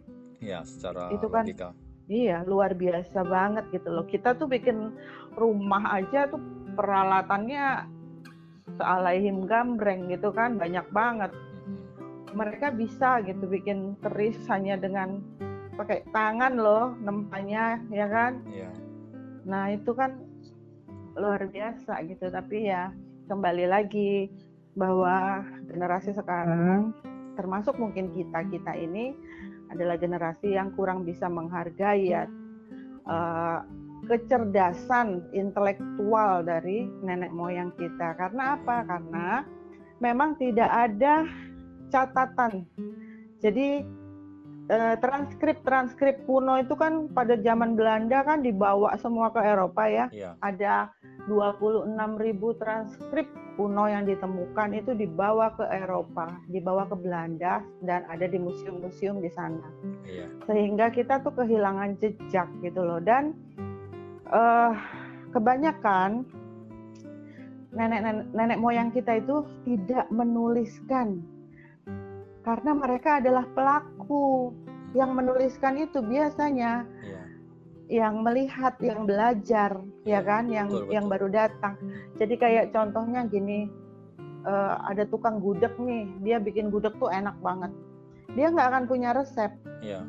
iya 0.42 0.66
secara 0.66 1.14
Itu 1.14 1.30
kan 1.30 1.46
logika. 1.46 1.70
Iya, 2.10 2.42
luar 2.44 2.74
biasa 2.74 3.22
banget 3.22 3.64
gitu 3.70 3.88
loh. 3.88 4.04
Kita 4.06 4.34
tuh 4.34 4.50
bikin 4.50 4.94
rumah 5.38 5.96
aja 6.02 6.26
tuh 6.28 6.40
peralatannya 6.74 7.86
sealaihim 8.78 9.46
gambreng 9.46 10.10
gitu 10.10 10.34
kan, 10.34 10.58
banyak 10.58 10.84
banget. 10.90 11.30
Mereka 12.32 12.74
bisa 12.74 13.20
gitu 13.22 13.44
bikin 13.44 13.94
keris 14.00 14.40
hanya 14.48 14.80
dengan 14.80 15.20
pakai 15.76 16.04
tangan 16.10 16.58
loh 16.58 16.96
nempanya, 17.00 17.80
ya 17.92 18.08
kan? 18.08 18.42
Iya. 18.50 18.72
Nah, 19.46 19.72
itu 19.72 19.92
kan 19.92 20.16
luar 21.16 21.44
biasa 21.48 22.02
gitu. 22.08 22.28
Tapi 22.32 22.72
ya 22.72 22.90
kembali 23.28 23.68
lagi 23.68 24.32
bahwa 24.72 25.44
generasi 25.68 26.16
sekarang 26.16 26.96
termasuk 27.36 27.76
mungkin 27.80 28.12
kita-kita 28.12 28.76
ini 28.76 29.16
adalah 29.72 29.96
generasi 29.96 30.54
yang 30.54 30.72
kurang 30.76 31.02
bisa 31.02 31.26
menghargai 31.26 32.04
ya 32.12 32.24
eh, 33.08 33.58
kecerdasan 34.06 35.22
intelektual 35.30 36.42
dari 36.42 36.90
nenek 37.06 37.30
moyang 37.30 37.70
kita. 37.78 38.18
Karena 38.18 38.58
apa? 38.58 38.82
Karena 38.86 39.46
memang 40.02 40.34
tidak 40.36 40.68
ada 40.68 41.24
catatan. 41.88 42.66
Jadi 43.38 43.82
eh, 44.70 44.94
transkrip-transkrip 44.98 46.26
kuno 46.26 46.58
itu 46.58 46.74
kan 46.74 47.06
pada 47.14 47.38
zaman 47.38 47.78
Belanda 47.78 48.26
kan 48.26 48.42
dibawa 48.42 48.98
semua 48.98 49.30
ke 49.30 49.40
Eropa 49.42 49.86
ya. 49.86 50.06
Iya. 50.10 50.30
Ada 50.42 50.90
26.000 51.30 52.62
transkrip 52.62 53.28
kuno 53.54 53.84
yang 53.88 54.08
ditemukan 54.08 54.72
itu 54.72 54.96
dibawa 54.96 55.52
ke 55.54 55.64
Eropa, 55.68 56.28
dibawa 56.48 56.88
ke 56.88 56.96
Belanda 56.96 57.60
dan 57.84 58.04
ada 58.08 58.24
di 58.24 58.40
museum-museum 58.40 59.20
di 59.20 59.30
sana 59.32 59.64
Iya. 60.08 60.26
sehingga 60.48 60.88
kita 60.90 61.20
tuh 61.20 61.36
kehilangan 61.36 62.00
jejak 62.00 62.48
gitu 62.64 62.80
loh 62.80 62.98
dan 62.98 63.36
eh 64.32 64.72
kebanyakan 65.32 66.24
nenek 67.72 68.28
nenek 68.36 68.58
moyang 68.60 68.92
kita 68.92 69.20
itu 69.20 69.44
tidak 69.64 70.04
menuliskan 70.12 71.24
karena 72.42 72.74
mereka 72.74 73.22
adalah 73.22 73.46
pelaku 73.54 74.50
yang 74.92 75.16
menuliskan 75.16 75.80
itu 75.80 76.04
biasanya. 76.04 76.84
Yang 77.92 78.24
melihat 78.24 78.72
yang 78.80 79.04
belajar 79.04 79.76
Iya, 80.08 80.16
ya 80.16 80.20
kan 80.24 80.48
yang 80.48 80.68
betul, 80.72 80.88
yang 80.88 81.04
betul. 81.06 81.12
baru 81.12 81.28
datang 81.28 81.74
jadi 82.16 82.34
kayak 82.40 82.64
contohnya 82.72 83.28
gini 83.28 83.68
eh, 84.48 84.74
ada 84.88 85.04
tukang 85.04 85.44
gudeg 85.44 85.76
nih 85.76 86.08
dia 86.24 86.40
bikin 86.40 86.72
gudeg 86.72 86.96
tuh 86.96 87.12
enak 87.12 87.36
banget 87.44 87.68
dia 88.32 88.48
nggak 88.48 88.68
akan 88.72 88.84
punya 88.88 89.12
resep 89.12 89.52
Iya. 89.84 90.08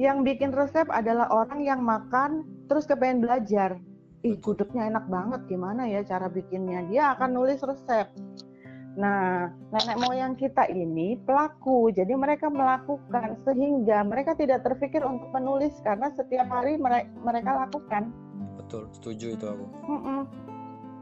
yang 0.00 0.24
bikin 0.24 0.56
resep 0.56 0.88
adalah 0.88 1.28
orang 1.28 1.60
yang 1.60 1.84
makan 1.84 2.46
terus 2.70 2.86
kepengen 2.86 3.24
belajar. 3.24 3.80
Ih, 4.22 4.34
gudegnya 4.38 4.90
enak 4.90 5.06
banget, 5.06 5.40
gimana 5.46 5.86
ya 5.86 6.02
cara 6.02 6.26
bikinnya? 6.26 6.86
Dia 6.90 7.14
akan 7.14 7.34
nulis 7.38 7.58
resep. 7.62 8.06
Nah, 8.98 9.54
nenek 9.70 9.96
moyang 10.02 10.34
kita 10.34 10.66
ini 10.74 11.14
pelaku, 11.22 11.94
jadi 11.94 12.18
mereka 12.18 12.50
melakukan 12.50 13.38
sehingga 13.46 14.02
mereka 14.02 14.34
tidak 14.34 14.66
terpikir 14.66 15.06
untuk 15.06 15.30
menulis 15.30 15.70
karena 15.86 16.10
setiap 16.18 16.50
hari 16.50 16.74
mere- 16.82 17.06
mereka 17.22 17.62
lakukan. 17.62 18.10
Betul, 18.58 18.90
setuju 18.90 19.38
itu 19.38 19.46
aku. 19.46 19.66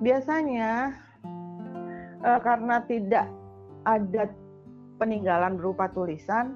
Biasanya 0.05 0.93
eh, 2.21 2.41
karena 2.45 2.85
tidak 2.85 3.33
ada 3.89 4.29
peninggalan 5.01 5.57
berupa 5.57 5.89
tulisan, 5.89 6.53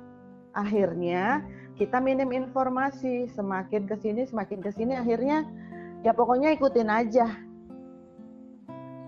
akhirnya 0.52 1.40
kita 1.80 2.04
minim 2.04 2.36
informasi. 2.36 3.32
Semakin 3.32 3.88
ke 3.88 3.96
sini, 3.96 4.28
semakin 4.28 4.60
ke 4.60 4.76
sini, 4.76 4.92
akhirnya 4.92 5.48
ya 6.04 6.12
pokoknya 6.12 6.52
ikutin 6.52 6.92
aja. 6.92 7.32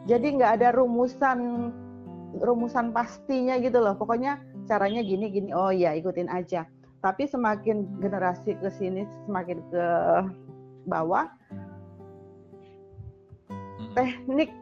Jadi 0.09 0.41
nggak 0.41 0.65
ada 0.65 0.73
rumusan 0.81 1.69
rumusan 2.41 2.95
pastinya 2.95 3.59
gitu 3.61 3.83
loh. 3.83 3.99
Pokoknya 3.99 4.41
caranya 4.65 5.05
gini 5.05 5.29
gini. 5.29 5.51
Oh 5.53 5.69
ya 5.69 5.93
ikutin 5.93 6.33
aja. 6.33 6.65
Tapi 7.03 7.27
semakin 7.27 7.99
generasi 7.99 8.55
ke 8.63 8.71
sini, 8.71 9.03
semakin 9.27 9.59
ke 9.75 9.87
bawah, 10.87 11.27
teknik 13.99 14.55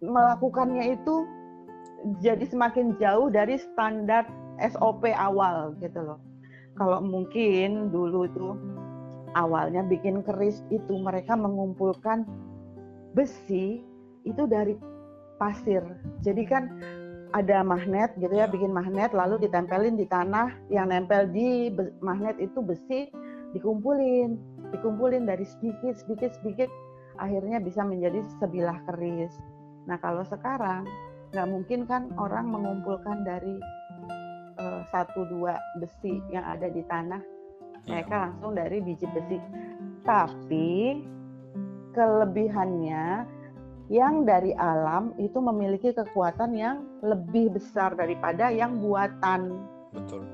melakukannya 0.00 0.96
itu 0.96 1.28
jadi 2.24 2.44
semakin 2.46 2.96
jauh 2.96 3.28
dari 3.28 3.58
standar 3.58 4.24
SOP 4.58 5.12
awal 5.12 5.74
gitu 5.82 6.00
loh. 6.02 6.18
Kalau 6.78 7.02
mungkin 7.02 7.90
dulu 7.90 8.24
itu 8.30 8.54
awalnya 9.34 9.82
bikin 9.84 10.22
keris 10.22 10.62
itu 10.70 10.94
mereka 10.96 11.34
mengumpulkan 11.34 12.24
besi 13.12 13.82
itu 14.22 14.42
dari 14.46 14.78
pasir. 15.38 15.80
Jadi 16.20 16.42
kan 16.44 16.68
ada 17.32 17.60
magnet 17.64 18.12
gitu 18.18 18.32
ya, 18.32 18.48
bikin 18.48 18.72
magnet 18.72 19.12
lalu 19.12 19.40
ditempelin 19.46 19.96
di 19.96 20.08
tanah, 20.08 20.52
yang 20.72 20.90
nempel 20.92 21.28
di 21.30 21.72
magnet 22.00 22.36
itu 22.40 22.60
besi 22.60 23.08
dikumpulin, 23.56 24.36
dikumpulin 24.76 25.24
dari 25.24 25.44
sedikit 25.44 25.96
sedikit 25.96 26.36
sedikit 26.40 26.68
akhirnya 27.16 27.58
bisa 27.58 27.82
menjadi 27.84 28.20
sebilah 28.40 28.78
keris. 28.88 29.32
Nah 29.88 29.96
kalau 30.00 30.24
sekarang 30.24 30.84
nggak 31.32 31.48
mungkin 31.48 31.84
kan 31.84 32.08
orang 32.16 32.48
mengumpulkan 32.48 33.24
dari 33.24 33.56
eh, 34.56 34.82
satu 34.88 35.28
dua 35.28 35.56
besi 35.80 36.20
yang 36.32 36.44
ada 36.44 36.68
di 36.72 36.80
tanah, 36.88 37.20
Iya. 37.88 38.04
mereka 38.04 38.14
langsung 38.28 38.52
dari 38.52 38.78
biji 38.84 39.06
besi. 39.16 39.38
Tapi 40.04 40.68
kelebihannya 41.96 43.04
yang 43.88 44.28
dari 44.28 44.52
alam 44.52 45.16
itu 45.16 45.40
memiliki 45.40 45.96
kekuatan 45.96 46.52
yang 46.52 46.84
lebih 47.00 47.56
besar 47.56 47.96
daripada 47.96 48.52
yang 48.52 48.84
buatan 48.84 49.56
Betul. 49.96 50.28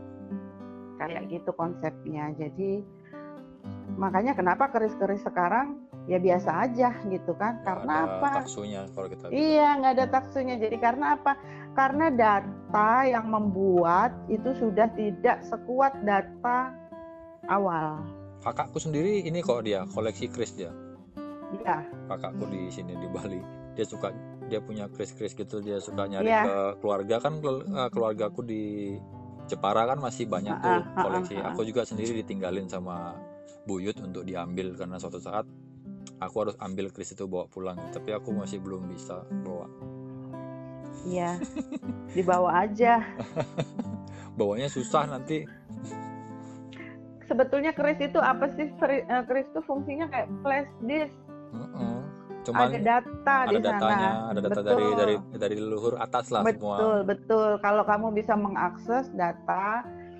kayak 0.99 1.31
gitu 1.31 1.55
konsepnya. 1.55 2.35
Jadi 2.35 2.83
makanya 3.95 4.35
kenapa 4.35 4.75
keris-keris 4.75 5.23
sekarang 5.23 5.79
ya 6.11 6.19
biasa 6.19 6.51
aja 6.67 6.99
gitu 7.07 7.33
kan? 7.39 7.63
Nggak 7.63 7.67
Karena 7.67 7.95
ada 7.95 8.15
apa? 8.19 8.29
taksunya 8.43 8.83
kalau 8.91 9.07
kita 9.07 9.25
bilang. 9.31 9.39
Iya, 9.39 9.69
nggak 9.79 9.93
ada 9.95 10.07
taksunya. 10.11 10.55
Jadi 10.59 10.77
karena 10.83 11.07
apa? 11.15 11.33
Karena 11.79 12.07
data 12.11 12.93
yang 13.07 13.27
membuat 13.31 14.11
itu 14.27 14.51
sudah 14.59 14.91
tidak 14.99 15.47
sekuat 15.47 15.95
data 16.03 16.75
awal. 17.47 18.03
Kakakku 18.43 18.83
sendiri 18.83 19.25
ini 19.25 19.41
kok 19.41 19.63
dia 19.63 19.87
koleksi 19.95 20.27
kris 20.27 20.53
dia. 20.59 20.75
Ya, 21.63 21.87
Kakakku 22.05 22.45
di 22.47 22.69
sini 22.69 22.95
di 22.95 23.09
Bali. 23.09 23.41
Dia 23.75 23.83
suka 23.83 24.13
dia 24.47 24.61
punya 24.61 24.87
kris-kris 24.87 25.33
gitu 25.33 25.59
dia 25.59 25.81
suka 25.81 26.05
nyari 26.05 26.29
Iya. 26.29 26.43
ke 26.45 26.57
keluarga 26.79 27.17
kan 27.19 27.41
eh, 27.41 27.89
keluargaku 27.91 28.45
di 28.45 28.95
Jepara 29.45 29.85
kan 29.85 29.99
masih 29.99 30.25
banyak 30.25 30.57
tuh 30.57 30.69
Ah, 30.71 30.85
ah, 30.97 31.03
koleksi. 31.03 31.35
ah. 31.37 31.53
Aku 31.53 31.65
juga 31.65 31.85
sendiri 31.85 32.21
ditinggalin 32.21 32.65
sama 32.65 33.17
Buyut 33.65 33.97
untuk 34.01 34.25
diambil 34.25 34.73
karena 34.73 34.97
suatu 34.97 35.17
saat 35.17 35.45
aku 36.17 36.37
harus 36.41 36.57
ambil 36.61 36.89
kris 36.89 37.13
itu 37.13 37.25
bawa 37.25 37.49
pulang. 37.49 37.77
Tapi 37.91 38.13
aku 38.13 38.33
masih 38.33 38.61
belum 38.61 38.89
bisa 38.89 39.25
bawa. 39.43 39.69
iya. 41.05 41.37
Dibawa 42.17 42.65
aja. 42.65 43.01
Bawanya 44.39 44.69
susah 44.69 45.05
nanti. 45.05 45.45
Sebetulnya 47.25 47.73
keris 47.73 48.01
itu 48.01 48.21
apa 48.21 48.53
sih? 48.53 48.69
Eh, 48.69 49.23
Keris 49.25 49.49
itu 49.49 49.61
fungsinya 49.65 50.07
kayak 50.09 50.29
flash 50.41 50.71
disk. 50.85 51.17
Heeh. 51.53 51.94
Cuman 52.45 52.69
ada 52.69 52.81
data 52.81 53.35
ada 53.49 53.51
di 53.51 53.59
datanya, 53.65 54.11
sana. 54.13 54.31
ada 54.31 54.41
data 54.45 54.61
Betul. 54.61 54.69
dari 54.69 54.87
dari 54.93 55.15
dari 55.41 55.57
leluhur 55.57 55.95
atas 55.97 56.29
lah 56.29 56.43
semua. 56.45 56.77
Betul, 56.77 56.99
betul. 57.09 57.51
Kalau 57.65 57.83
kamu 57.89 58.07
bisa 58.13 58.35
mengakses 58.37 59.05
data, 59.17 59.65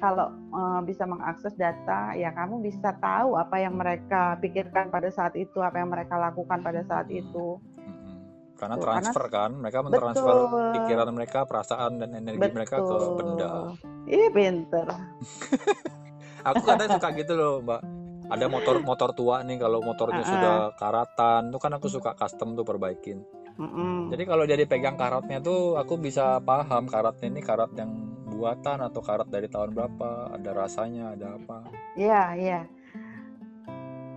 kalau 0.01 0.29
eh, 0.33 0.81
bisa 0.89 1.05
mengakses 1.05 1.55
data, 1.61 2.17
ya 2.17 2.33
kamu 2.33 2.65
bisa 2.65 2.97
tahu 2.97 3.37
apa 3.37 3.57
yang 3.61 3.77
mereka 3.77 4.41
pikirkan 4.41 4.89
pada 4.89 5.13
saat 5.13 5.37
itu, 5.37 5.61
apa 5.61 5.85
yang 5.85 5.93
mereka 5.93 6.17
lakukan 6.17 6.65
pada 6.65 6.81
saat 6.89 7.13
itu. 7.13 7.61
Mm-mm. 7.61 8.17
Karena 8.57 8.77
transfer 8.81 9.25
kan, 9.29 9.51
mereka 9.61 9.79
mentransfer 9.85 10.37
Betul. 10.49 10.73
pikiran 10.81 11.09
mereka, 11.13 11.39
perasaan 11.45 12.01
dan 12.01 12.11
energi 12.17 12.49
mereka 12.57 12.81
ke 12.81 12.97
benda. 13.21 13.77
Ih, 14.09 14.29
pinter. 14.33 14.89
Aku 16.49 16.61
kadang 16.61 16.89
suka 16.97 17.09
gitu 17.17 17.33
loh, 17.37 17.65
Mbak. 17.65 18.04
Ada 18.31 18.47
motor-motor 18.49 19.11
tua 19.13 19.45
nih, 19.45 19.61
kalau 19.61 19.85
motornya 19.85 20.25
Ah, 20.25 20.29
ah. 20.29 20.33
sudah 20.33 20.57
karatan, 20.81 21.53
tuh 21.53 21.61
kan 21.61 21.73
aku 21.77 21.87
suka 21.93 22.17
custom 22.17 22.57
tuh 22.57 22.65
perbaikin. 22.65 23.21
Mm-mm. 23.55 24.11
Jadi 24.11 24.23
kalau 24.27 24.45
dia 24.49 24.59
dipegang 24.59 24.99
karatnya 24.99 25.39
tuh, 25.39 25.79
aku 25.79 26.01
bisa 26.01 26.43
paham 26.43 26.91
karatnya 26.91 27.31
ini 27.31 27.41
karat 27.45 27.71
yang 27.79 27.91
buatan 28.35 28.83
atau 28.83 28.99
karat 28.99 29.31
dari 29.31 29.47
tahun 29.47 29.77
berapa, 29.77 30.35
ada 30.35 30.51
rasanya, 30.51 31.15
ada 31.15 31.39
apa. 31.39 31.59
Iya, 31.95 32.23
iya. 32.35 32.61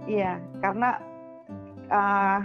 Iya, 0.08 0.32
karena 0.64 0.90
ah, 1.92 2.42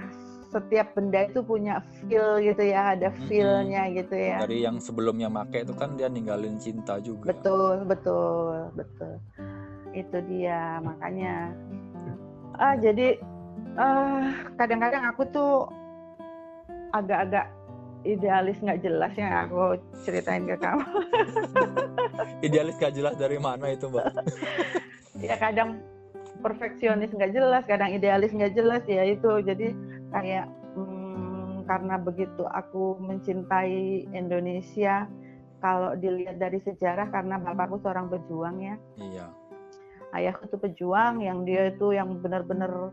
setiap 0.53 0.93
benda 0.93 1.25
itu 1.25 1.41
punya 1.41 1.81
feel 2.03 2.45
gitu 2.45 2.61
ya, 2.61 2.93
ada 2.93 3.09
feel-nya 3.25 3.89
gitu 3.97 4.13
ya. 4.13 4.45
Dari 4.45 4.67
yang 4.67 4.77
sebelumnya 4.83 5.33
make 5.33 5.65
itu 5.65 5.73
kan 5.73 5.97
dia 5.97 6.13
ninggalin 6.13 6.61
cinta 6.61 7.01
juga. 7.01 7.33
Betul, 7.33 7.89
betul, 7.89 8.69
betul. 8.77 9.17
Itu 9.93 10.19
dia, 10.29 10.81
makanya. 10.81 11.53
Ah, 12.57 12.77
jadi 12.77 13.17
ah, 13.77 14.53
kadang-kadang 14.61 15.05
aku 15.09 15.23
tuh 15.33 15.55
agak-agak 16.93 17.49
idealis 18.03 18.59
nggak 18.61 18.83
jelas 18.83 19.13
yang 19.15 19.33
aku 19.47 19.79
ceritain 20.03 20.45
ke 20.45 20.57
kamu. 20.59 20.85
Idealis 22.47 22.77
gak 22.83 22.95
jelas 22.99 23.15
dari 23.15 23.39
mana 23.39 23.71
itu, 23.71 23.87
Mbak? 23.87 24.07
ya 25.27 25.39
kadang 25.39 25.79
perfeksionis 26.43 27.15
nggak 27.15 27.33
jelas, 27.33 27.63
kadang 27.71 27.95
idealis 27.95 28.35
nggak 28.35 28.55
jelas 28.59 28.83
ya 28.91 29.07
itu. 29.07 29.31
Jadi 29.47 29.71
kayak 30.11 30.51
hmm, 30.75 31.63
karena 31.71 31.95
begitu 32.03 32.43
aku 32.51 32.99
mencintai 32.99 34.11
Indonesia, 34.11 35.07
kalau 35.63 35.95
dilihat 35.95 36.43
dari 36.43 36.59
sejarah 36.59 37.07
karena 37.15 37.39
bapakku 37.39 37.79
seorang 37.79 38.11
pejuang 38.11 38.59
ya. 38.59 38.77
Iya. 38.99 39.27
Ayahku 40.13 40.49
tuh 40.49 40.61
pejuang 40.61 41.25
yang 41.25 41.45
dia 41.49 41.73
itu 41.73 41.97
yang 41.97 42.21
benar-benar 42.21 42.93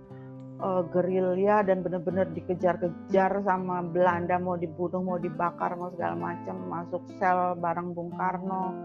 eh, 0.59 0.83
gerilya 0.91 1.63
dan 1.67 1.83
benar-benar 1.83 2.31
dikejar-kejar 2.35 3.43
sama 3.43 3.83
Belanda 3.83 4.39
mau 4.39 4.55
dibunuh 4.55 5.03
mau 5.03 5.19
dibakar 5.19 5.75
mau 5.75 5.91
segala 5.93 6.15
macam 6.15 6.55
masuk 6.67 7.03
sel 7.19 7.59
bareng 7.59 7.91
Bung 7.95 8.11
Karno. 8.15 8.75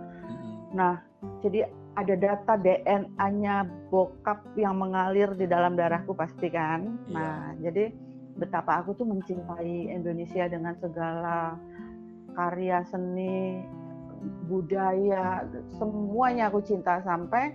Nah 0.75 0.99
jadi 1.41 1.67
ada 1.95 2.15
data 2.19 2.59
DNA-nya 2.59 3.71
bokap 3.89 4.43
yang 4.59 4.83
mengalir 4.83 5.31
di 5.39 5.47
dalam 5.47 5.79
darahku 5.79 6.11
pasti 6.13 6.51
kan? 6.51 6.99
Iya. 7.07 7.15
nah 7.15 7.43
jadi 7.63 7.95
betapa 8.35 8.83
aku 8.83 8.99
tuh 8.99 9.07
mencintai 9.07 9.95
Indonesia 9.95 10.51
dengan 10.51 10.75
segala 10.83 11.55
karya 12.35 12.83
seni 12.91 13.63
budaya 14.51 15.47
semuanya 15.79 16.51
aku 16.51 16.59
cinta 16.67 16.99
sampai 17.07 17.55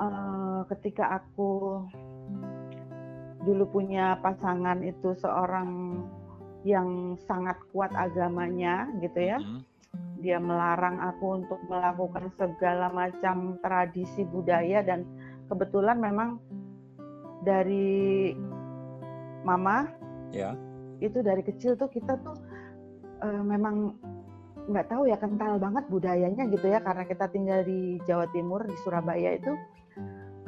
eh, 0.00 0.60
ketika 0.74 1.20
aku 1.22 1.82
dulu 3.42 3.64
punya 3.70 4.18
pasangan 4.20 4.82
itu 4.82 5.14
seorang 5.16 6.02
yang 6.66 7.14
sangat 7.24 7.54
kuat 7.70 7.94
agamanya 7.94 8.90
gitu 8.98 9.18
ya 9.22 9.38
Mm-mm. 9.38 9.62
dia 10.18 10.42
melarang 10.42 10.98
aku 10.98 11.38
untuk 11.40 11.60
melakukan 11.70 12.28
segala 12.34 12.90
macam 12.90 13.56
tradisi 13.62 14.26
budaya 14.26 14.82
dan 14.82 15.06
kebetulan 15.48 15.96
memang 16.02 16.42
dari 17.46 18.34
mama 19.46 19.86
Ya. 20.28 20.52
itu 21.00 21.24
dari 21.24 21.40
kecil 21.40 21.72
tuh 21.80 21.88
kita 21.88 22.20
tuh 22.20 22.36
eh, 23.24 23.42
memang 23.48 23.96
nggak 24.68 24.92
tahu 24.92 25.08
ya 25.08 25.16
kental 25.16 25.56
banget 25.56 25.88
budayanya 25.88 26.44
gitu 26.52 26.68
ya 26.68 26.84
karena 26.84 27.08
kita 27.08 27.32
tinggal 27.32 27.64
di 27.64 27.96
Jawa 28.04 28.28
Timur 28.28 28.60
di 28.68 28.76
Surabaya 28.84 29.40
itu 29.40 29.56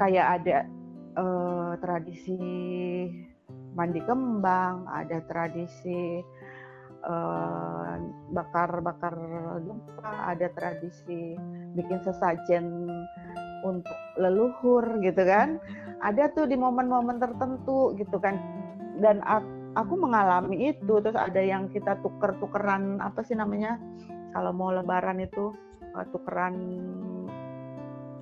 kayak 0.00 0.26
ada 0.40 0.58
eh, 1.20 1.72
tradisi 1.84 2.40
mandi 3.76 4.00
kembang, 4.08 4.88
ada 4.88 5.20
tradisi 5.28 6.24
eh, 7.04 7.92
bakar-bakar 8.32 9.14
gempa, 9.60 10.12
ada 10.32 10.48
tradisi 10.56 11.36
bikin 11.76 12.00
sesajen 12.00 12.88
untuk 13.60 13.98
leluhur 14.16 15.04
gitu 15.04 15.22
kan. 15.28 15.60
Ada 16.00 16.32
tuh 16.32 16.48
di 16.48 16.56
momen-momen 16.56 17.20
tertentu 17.20 17.92
gitu 18.00 18.16
kan. 18.16 18.40
Dan 19.00 19.20
aku, 19.28 19.76
aku 19.76 19.94
mengalami 20.00 20.72
itu 20.72 21.00
terus 21.04 21.16
ada 21.16 21.40
yang 21.40 21.68
kita 21.68 22.00
tuker-tukeran 22.00 23.04
apa 23.04 23.20
sih 23.20 23.36
namanya? 23.36 23.76
Kalau 24.32 24.56
mau 24.56 24.72
lebaran 24.72 25.20
itu 25.20 25.52
eh, 25.92 26.06
tukeran 26.08 26.56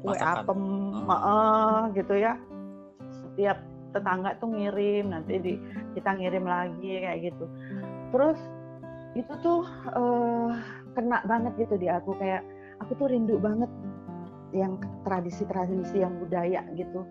kue 0.08 0.16
Masakan. 0.16 0.44
apem 0.44 0.60
Oh. 1.04 1.14
eh, 1.14 1.80
gitu 2.00 2.14
ya. 2.16 2.34
Setiap 3.12 3.58
tetangga 3.92 4.36
tuh 4.40 4.48
ngirim, 4.52 5.12
nanti 5.12 5.34
di 5.40 5.54
kita 5.92 6.16
ngirim 6.16 6.44
lagi 6.48 6.92
kayak 7.04 7.18
gitu. 7.32 7.44
Terus 8.12 8.38
itu 9.16 9.32
tuh 9.44 9.68
eh, 9.92 10.50
kena 10.96 11.20
banget 11.28 11.52
gitu 11.60 11.76
di 11.76 11.86
aku 11.92 12.16
kayak 12.16 12.42
aku 12.80 12.96
tuh 12.98 13.08
rindu 13.12 13.36
banget 13.38 13.70
yang 14.56 14.80
tradisi-tradisi 15.04 16.00
yang 16.00 16.16
budaya 16.16 16.64
gitu. 16.72 17.04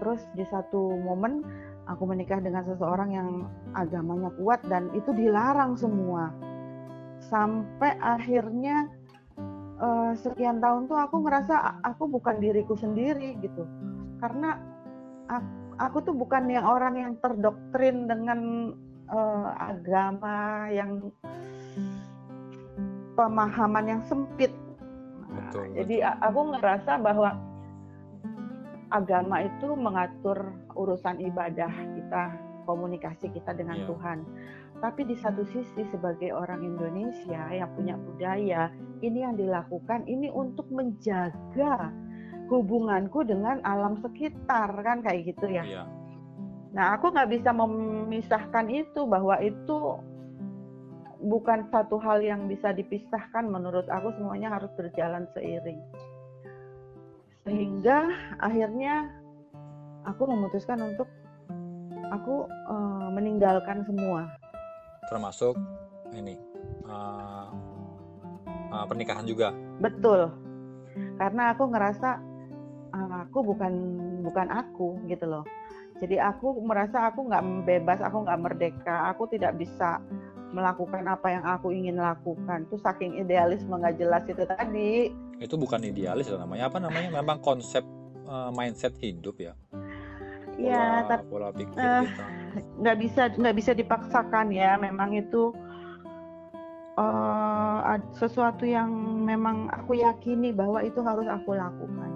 Terus 0.00 0.20
di 0.36 0.44
satu 0.48 0.96
momen 1.04 1.44
aku 1.88 2.04
menikah 2.08 2.40
dengan 2.42 2.64
seseorang 2.66 3.10
yang 3.12 3.28
agamanya 3.76 4.32
kuat 4.40 4.60
dan 4.68 4.88
itu 4.92 5.12
dilarang 5.12 5.76
semua. 5.76 6.32
Sampai 7.22 7.96
akhirnya 8.00 8.88
eh, 9.76 10.12
sekian 10.16 10.58
tahun 10.60 10.88
tuh 10.88 10.98
aku 10.98 11.24
ngerasa 11.24 11.82
aku 11.84 12.08
bukan 12.08 12.40
diriku 12.40 12.76
sendiri 12.76 13.36
gitu. 13.40 13.64
Karena 14.20 14.56
aku, 15.28 15.50
aku 15.76 15.96
tuh 16.08 16.14
bukan 16.16 16.48
yang 16.48 16.64
orang 16.64 16.94
yang 16.96 17.12
terdoktrin 17.20 18.08
dengan 18.08 18.72
eh, 19.06 19.48
agama 19.60 20.66
yang 20.72 21.12
pemahaman 23.16 23.84
yang 23.88 24.02
sempit. 24.04 24.52
Nah, 25.26 25.48
Betul, 25.48 25.72
jadi 25.72 25.96
aku 26.20 26.40
ngerasa 26.56 27.00
bahwa 27.00 27.32
agama 28.92 29.42
itu 29.42 29.68
mengatur 29.74 30.38
urusan 30.76 31.18
ibadah 31.24 31.72
kita, 31.96 32.24
komunikasi 32.68 33.32
kita 33.32 33.56
dengan 33.56 33.82
Iya. 33.82 33.86
Tuhan. 33.90 34.18
Tapi 34.76 35.08
di 35.08 35.16
satu 35.16 35.42
sisi 35.48 35.88
sebagai 35.88 36.36
orang 36.36 36.60
Indonesia 36.60 37.48
yang 37.48 37.72
punya 37.72 37.96
budaya, 37.96 38.68
ini 39.00 39.24
yang 39.24 39.34
dilakukan 39.40 40.04
ini 40.04 40.28
untuk 40.28 40.68
menjaga 40.68 41.90
hubunganku 42.52 43.26
dengan 43.26 43.58
alam 43.66 43.98
sekitar 44.04 44.70
kan 44.84 45.02
kayak 45.02 45.34
gitu 45.34 45.48
ya. 45.48 45.64
Iya. 45.64 45.84
Nah, 46.76 46.92
aku 46.92 47.08
nggak 47.08 47.30
bisa 47.32 47.50
memisahkan 47.56 48.68
itu 48.68 49.08
bahwa 49.08 49.40
itu 49.40 49.96
bukan 51.24 51.64
satu 51.72 51.96
hal 51.96 52.20
yang 52.20 52.44
bisa 52.46 52.76
dipisahkan. 52.76 53.48
Menurut 53.48 53.88
aku 53.88 54.12
semuanya 54.20 54.60
harus 54.60 54.68
berjalan 54.76 55.24
seiring. 55.32 55.80
Sehingga 57.48 58.10
akhirnya 58.44 59.08
aku 60.04 60.28
memutuskan 60.28 60.82
untuk 60.84 61.08
aku 62.12 62.44
eh, 62.46 63.08
meninggalkan 63.14 63.82
semua. 63.88 64.28
Termasuk 65.06 65.54
ini 66.14 66.34
uh, 66.86 67.48
uh, 68.72 68.84
pernikahan 68.86 69.26
juga. 69.26 69.54
Betul. 69.78 70.32
Karena 71.16 71.52
aku 71.52 71.68
ngerasa 71.68 72.08
eh, 72.92 73.16
aku 73.28 73.38
bukan 73.52 73.72
bukan 74.24 74.48
aku 74.48 74.96
gitu 75.08 75.28
loh. 75.28 75.44
Jadi 75.96 76.20
aku 76.20 76.60
merasa 76.60 77.08
aku 77.08 77.24
nggak 77.24 77.44
bebas, 77.64 78.00
aku 78.04 78.24
nggak 78.28 78.40
merdeka, 78.40 79.08
aku 79.12 79.28
tidak 79.32 79.56
bisa 79.56 80.00
melakukan 80.52 81.04
apa 81.08 81.28
yang 81.32 81.44
aku 81.44 81.72
ingin 81.72 81.96
lakukan. 81.96 82.68
Itu 82.68 82.76
saking 82.80 83.20
idealisme 83.20 83.72
nggak 83.76 83.96
jelas 83.96 84.24
itu 84.28 84.44
tadi. 84.44 85.12
Itu 85.40 85.56
bukan 85.56 85.84
idealis 85.84 86.28
namanya. 86.32 86.68
Apa 86.68 86.78
namanya? 86.80 87.20
Memang 87.20 87.40
konsep 87.40 87.84
uh, 88.28 88.52
mindset 88.52 88.96
hidup 89.00 89.36
ya. 89.40 89.52
Ya, 90.56 91.04
Pola, 91.04 91.08
tapi 91.08 91.24
pola 91.28 91.48
pikir 91.52 91.76
eh, 91.76 92.02
kita. 92.08 92.24
nggak 92.80 92.96
bisa 92.96 93.22
nggak 93.36 93.56
bisa 93.56 93.72
dipaksakan 93.72 94.48
ya. 94.48 94.80
Memang 94.80 95.12
itu 95.12 95.52
ad- 96.96 98.08
sesuatu 98.16 98.64
yang 98.64 98.88
memang 99.20 99.68
aku 99.68 100.00
yakini 100.00 100.50
bahwa 100.50 100.80
itu 100.80 101.04
harus 101.04 101.28
aku 101.28 101.52
lakukan. 101.52 102.10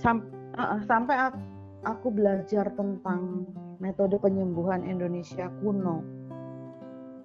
Sam- 0.00 0.24
eh, 0.56 0.80
sampai 0.88 1.16
aku, 1.28 1.38
aku 1.84 2.08
belajar 2.08 2.72
tentang 2.72 3.44
metode 3.76 4.16
penyembuhan 4.16 4.80
Indonesia 4.80 5.52
kuno. 5.60 6.00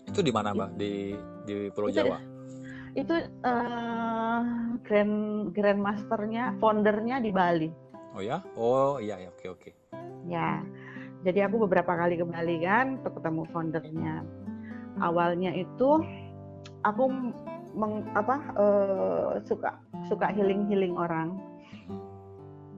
Itu 0.06 0.20
di 0.20 0.32
mana, 0.36 0.52
Mbak? 0.52 0.70
Di 0.76 1.16
di 1.48 1.56
Pulau 1.72 1.88
Itu- 1.88 1.98
Jawa. 2.04 2.18
Itu 2.96 3.16
eh, 3.16 4.42
grand 4.84 5.16
grand 5.52 5.80
masternya, 5.80 6.56
foundernya 6.60 7.20
di 7.20 7.32
Bali. 7.32 7.70
Oh 8.16 8.24
ya? 8.24 8.40
Oh 8.56 8.96
iya 9.04 9.20
ya, 9.20 9.28
oke 9.28 9.46
oke. 9.52 9.70
Ya, 10.26 10.64
jadi 11.28 11.52
aku 11.52 11.68
beberapa 11.68 12.00
kali 12.00 12.16
ke 12.16 12.24
Bali 12.24 12.64
kan 12.64 13.04
untuk 13.04 13.20
ketemu 13.20 13.44
foundernya. 13.52 14.24
Awalnya 15.04 15.52
itu 15.52 16.00
aku 16.88 17.04
meng, 17.76 18.08
apa 18.16 18.40
eh, 18.56 19.32
suka 19.44 19.76
suka 20.08 20.32
healing 20.32 20.64
healing 20.72 20.96
orang 20.96 21.36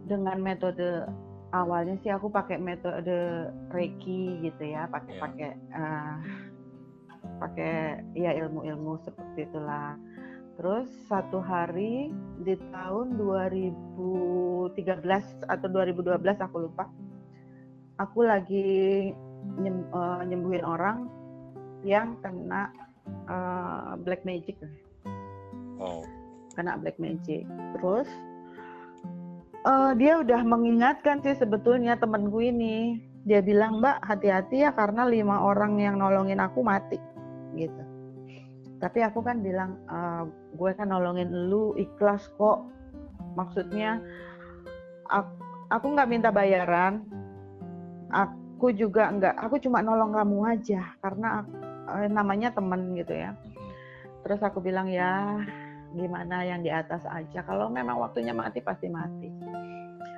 dengan 0.10 0.42
metode 0.42 1.06
awalnya 1.54 2.02
sih 2.02 2.10
aku 2.10 2.34
pakai 2.34 2.58
metode 2.58 3.54
Reiki 3.70 4.42
gitu 4.42 4.64
ya, 4.66 4.90
pakai 4.90 5.14
Ya. 5.14 5.22
pakai 5.22 5.50
eh, 5.54 6.16
pakai 7.38 7.74
ya 8.18 8.34
ilmu-ilmu 8.42 9.06
seperti 9.06 9.46
itulah. 9.46 9.94
Terus 10.58 10.90
satu 11.06 11.38
hari 11.38 12.10
di 12.42 12.58
tahun 12.74 13.22
2013 13.22 14.74
atau 15.46 15.68
2012 15.70 16.42
aku 16.42 16.66
lupa. 16.66 16.90
Aku 18.02 18.26
lagi 18.26 19.14
nyem- 19.62 19.86
eh, 19.94 20.22
nyembuhin 20.26 20.66
orang 20.66 21.06
yang 21.86 22.18
kena 22.26 22.74
eh, 23.08 23.92
black 24.04 24.28
magic, 24.28 24.60
Oh. 25.80 26.04
kena 26.58 26.76
black 26.82 26.98
magic. 27.00 27.46
Terus 27.78 28.10
eh, 29.62 29.92
dia 29.96 30.20
udah 30.20 30.42
mengingatkan 30.42 31.22
sih 31.22 31.38
sebetulnya 31.38 31.96
temenku 32.02 32.42
ini. 32.42 32.98
Dia 33.28 33.44
bilang, 33.44 33.84
"Mbak, 33.84 33.98
hati-hati 34.04 34.64
ya 34.64 34.72
karena 34.72 35.04
lima 35.08 35.44
orang 35.44 35.80
yang 35.80 36.00
nolongin 36.02 36.40
aku 36.42 36.64
mati." 36.66 36.98
Gitu. 37.56 37.87
Tapi 38.78 39.00
aku 39.02 39.26
kan 39.26 39.42
bilang, 39.42 39.78
"Eh, 39.90 40.24
gue 40.54 40.72
kan 40.78 40.90
nolongin 40.94 41.50
lu 41.50 41.74
ikhlas 41.78 42.30
kok. 42.38 42.70
Maksudnya 43.34 44.02
aku, 45.10 45.34
aku 45.74 45.86
nggak 45.98 46.10
minta 46.10 46.30
bayaran. 46.30 47.02
Aku 48.14 48.74
juga 48.74 49.10
nggak, 49.12 49.36
aku 49.38 49.62
cuma 49.62 49.82
nolong 49.82 50.14
kamu 50.16 50.38
aja 50.58 50.82
karena 51.02 51.46
eh, 51.98 52.08
namanya 52.10 52.54
temen 52.54 52.94
gitu 52.98 53.14
ya. 53.14 53.34
Terus 54.28 54.42
aku 54.44 54.60
bilang 54.60 54.92
ya 54.92 55.40
gimana 55.96 56.44
yang 56.44 56.62
di 56.62 56.70
atas 56.70 57.02
aja. 57.08 57.42
Kalau 57.48 57.72
memang 57.72 57.98
waktunya 57.98 58.36
mati 58.36 58.60
pasti 58.62 58.92
mati. 58.92 59.30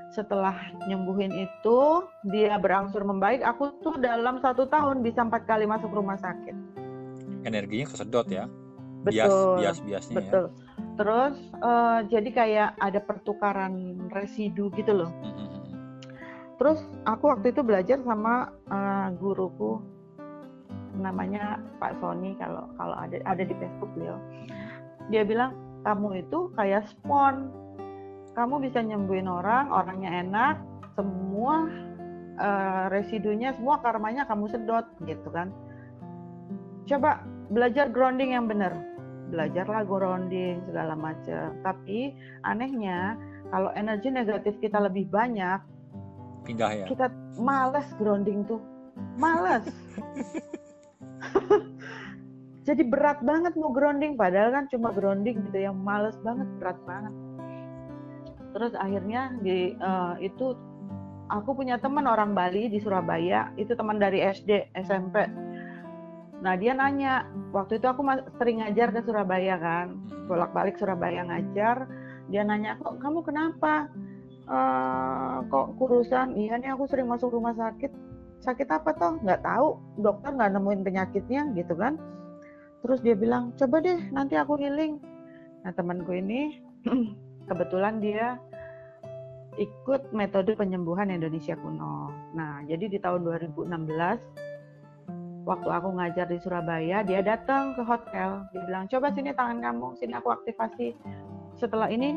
Setelah 0.10 0.58
nyembuhin 0.90 1.30
itu 1.32 1.80
dia 2.28 2.58
berangsur 2.58 3.06
membaik. 3.06 3.46
Aku 3.46 3.78
tuh 3.86 4.02
dalam 4.02 4.42
satu 4.42 4.66
tahun 4.66 5.06
bisa 5.06 5.22
empat 5.22 5.46
kali 5.46 5.70
masuk 5.70 5.94
rumah 5.94 6.18
sakit. 6.18 6.58
Energinya 7.48 7.86
kesedot 7.88 8.28
ya. 8.28 8.46
Bias 9.08 9.32
Betul. 9.32 9.56
bias 9.64 9.78
biasnya 9.84 10.16
ya. 10.16 10.20
Betul. 10.20 10.46
Terus 11.00 11.36
eh, 11.64 12.00
jadi 12.12 12.30
kayak 12.36 12.70
ada 12.84 13.00
pertukaran 13.00 13.74
residu 14.12 14.68
gitu 14.76 14.92
loh. 14.92 15.12
Hmm, 15.24 15.34
hmm, 15.36 15.48
hmm. 15.48 15.78
Terus 16.60 16.80
aku 17.08 17.32
waktu 17.32 17.56
itu 17.56 17.62
belajar 17.64 18.04
sama 18.04 18.52
eh, 18.68 19.08
guruku 19.16 19.80
namanya 21.00 21.64
Pak 21.80 22.04
Sony 22.04 22.36
kalau 22.36 22.68
kalau 22.76 22.96
ada 23.00 23.16
ada 23.24 23.44
di 23.48 23.56
Facebook 23.56 23.88
beliau. 23.96 24.20
Dia 25.08 25.24
bilang 25.24 25.56
kamu 25.88 26.28
itu 26.28 26.52
kayak 26.60 26.92
spon. 26.92 27.56
Kamu 28.38 28.62
bisa 28.62 28.80
nyembuhin 28.80 29.28
orang, 29.28 29.68
orangnya 29.74 30.24
enak, 30.24 30.56
semua 31.00 31.68
eh, 32.36 32.86
residunya, 32.92 33.56
semua 33.56 33.80
karmanya 33.80 34.28
kamu 34.28 34.52
sedot 34.52 34.84
gitu 35.08 35.32
kan. 35.32 35.56
Coba 36.86 37.24
belajar 37.50 37.90
grounding 37.90 38.38
yang 38.38 38.46
benar. 38.46 38.72
Belajarlah 39.30 39.86
grounding 39.86 40.62
segala 40.70 40.94
macam. 40.98 41.54
Tapi 41.62 42.14
anehnya 42.46 43.18
kalau 43.50 43.74
energi 43.74 44.10
negatif 44.14 44.58
kita 44.62 44.78
lebih 44.82 45.10
banyak, 45.10 45.60
Pindah 46.46 46.72
ya. 46.82 46.86
kita 46.86 47.10
males 47.38 47.86
grounding 47.98 48.46
tuh. 48.46 48.62
Males. 49.18 49.66
Jadi 52.68 52.86
berat 52.86 53.22
banget 53.26 53.58
mau 53.58 53.74
grounding. 53.74 54.14
Padahal 54.14 54.54
kan 54.54 54.66
cuma 54.70 54.94
grounding 54.94 55.42
gitu 55.50 55.58
yang 55.58 55.78
males 55.78 56.18
banget 56.22 56.46
berat 56.62 56.78
banget. 56.86 57.14
Terus 58.54 58.74
akhirnya 58.78 59.34
di 59.42 59.74
eh, 59.78 60.14
itu 60.22 60.58
aku 61.30 61.54
punya 61.54 61.78
teman 61.78 62.06
orang 62.06 62.34
Bali 62.38 62.70
di 62.70 62.78
Surabaya. 62.82 63.50
Itu 63.58 63.74
teman 63.74 63.98
dari 63.98 64.22
SD 64.22 64.74
SMP 64.78 65.26
nah 66.40 66.56
dia 66.56 66.72
nanya 66.72 67.28
waktu 67.52 67.84
itu 67.84 67.88
aku 67.88 68.02
sering 68.40 68.64
ngajar 68.64 68.96
ke 68.96 69.04
Surabaya 69.04 69.60
kan 69.60 70.00
bolak-balik 70.26 70.80
Surabaya 70.80 71.28
ngajar 71.28 71.90
dia 72.30 72.46
nanya 72.46 72.78
kok 72.78 73.02
kamu 73.02 73.26
kenapa? 73.26 73.90
Eh, 74.50 75.38
kok 75.50 75.68
kurusan? 75.78 76.38
Iya 76.38 76.58
nih 76.62 76.74
aku 76.74 76.86
sering 76.90 77.10
masuk 77.10 77.34
rumah 77.34 77.58
sakit. 77.58 77.90
Sakit 78.42 78.70
apa 78.70 78.94
toh? 78.98 79.18
Nggak 79.22 79.42
tahu 79.46 79.68
dokter 80.02 80.34
nggak 80.34 80.52
nemuin 80.58 80.82
penyakitnya 80.86 81.42
gitu 81.58 81.74
kan. 81.74 81.98
Terus 82.86 83.02
dia 83.02 83.18
bilang 83.18 83.52
coba 83.58 83.82
deh 83.82 84.00
nanti 84.14 84.38
aku 84.38 84.58
healing. 84.62 85.02
Nah 85.66 85.74
temanku 85.74 86.14
ini 86.18 86.62
kebetulan 87.50 88.02
dia 88.02 88.42
ikut 89.60 90.16
metode 90.16 90.56
penyembuhan 90.56 91.14
Indonesia 91.14 91.58
kuno. 91.58 92.10
Nah 92.38 92.64
jadi 92.66 92.90
di 92.90 92.98
tahun 93.02 93.26
2016 93.26 93.70
waktu 95.50 95.70
aku 95.74 95.90
ngajar 95.98 96.30
di 96.30 96.38
Surabaya 96.38 97.02
dia 97.02 97.26
datang 97.26 97.74
ke 97.74 97.82
hotel. 97.82 98.46
Dia 98.54 98.62
bilang 98.70 98.86
coba 98.86 99.10
sini 99.10 99.34
tangan 99.34 99.58
kamu 99.58 99.98
sini 99.98 100.14
aku 100.14 100.30
aktivasi. 100.30 100.94
Setelah 101.58 101.90
ini 101.90 102.14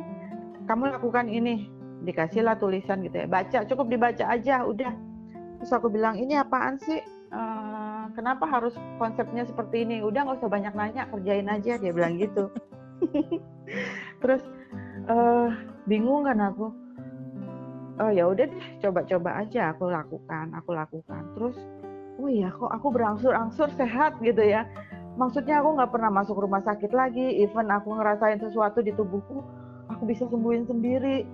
kamu 0.68 0.92
lakukan 0.92 1.32
ini. 1.32 1.72
Dikasihlah 2.02 2.58
tulisan 2.58 3.00
gitu 3.06 3.24
ya. 3.24 3.26
Baca 3.30 3.64
cukup 3.64 3.86
dibaca 3.88 4.24
aja 4.28 4.66
udah. 4.68 4.92
Terus 5.62 5.72
aku 5.72 5.88
bilang 5.88 6.18
ini 6.20 6.36
apaan 6.36 6.76
sih? 6.76 7.00
Eh, 7.32 8.04
kenapa 8.12 8.44
harus 8.44 8.76
konsepnya 9.00 9.46
seperti 9.48 9.88
ini? 9.88 10.04
Udah 10.04 10.28
nggak 10.28 10.42
usah 10.42 10.50
banyak 10.52 10.74
nanya 10.76 11.08
kerjain 11.08 11.48
aja 11.48 11.78
dia 11.78 11.92
bilang 11.94 12.20
gitu. 12.20 12.52
Terus 14.22 14.42
eh, 15.08 15.48
bingung 15.88 16.28
kan 16.28 16.42
aku. 16.42 16.74
Oh 18.02 18.10
ya 18.10 18.26
udah 18.26 18.50
deh 18.50 18.64
coba-coba 18.82 19.46
aja 19.46 19.70
aku 19.70 19.88
lakukan 19.88 20.50
aku 20.58 20.74
lakukan. 20.74 21.22
Terus 21.38 21.56
oh 22.20 22.28
iya 22.28 22.52
kok 22.52 22.68
aku 22.68 22.92
berangsur-angsur 22.92 23.68
sehat 23.76 24.18
gitu 24.20 24.42
ya. 24.42 24.68
Maksudnya 25.16 25.60
aku 25.60 25.76
nggak 25.76 25.92
pernah 25.92 26.10
masuk 26.12 26.36
rumah 26.40 26.64
sakit 26.64 26.92
lagi. 26.92 27.40
Even 27.40 27.68
aku 27.68 27.92
ngerasain 27.92 28.40
sesuatu 28.40 28.80
di 28.80 28.92
tubuhku 28.96 29.44
aku 29.88 30.02
bisa 30.08 30.28
sembuhin 30.28 30.68
sendiri. 30.68 31.24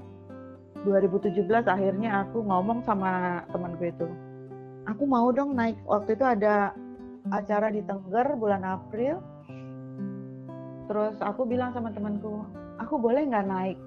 2017 0.86 1.66
akhirnya 1.66 2.22
aku 2.22 2.46
ngomong 2.46 2.86
sama 2.86 3.42
temanku 3.50 3.90
itu 3.90 4.06
aku 4.88 5.04
mau 5.04 5.28
dong 5.30 5.52
naik. 5.52 5.76
Waktu 5.84 6.16
itu 6.16 6.24
ada 6.24 6.72
acara 7.28 7.68
di 7.68 7.84
Tengger 7.84 8.34
bulan 8.34 8.64
April. 8.64 9.20
Terus 10.88 11.20
aku 11.20 11.44
bilang 11.44 11.76
sama 11.76 11.92
temanku 11.92 12.42
aku 12.80 12.96
boleh 12.96 13.28
nggak 13.28 13.46
naik? 13.46 13.78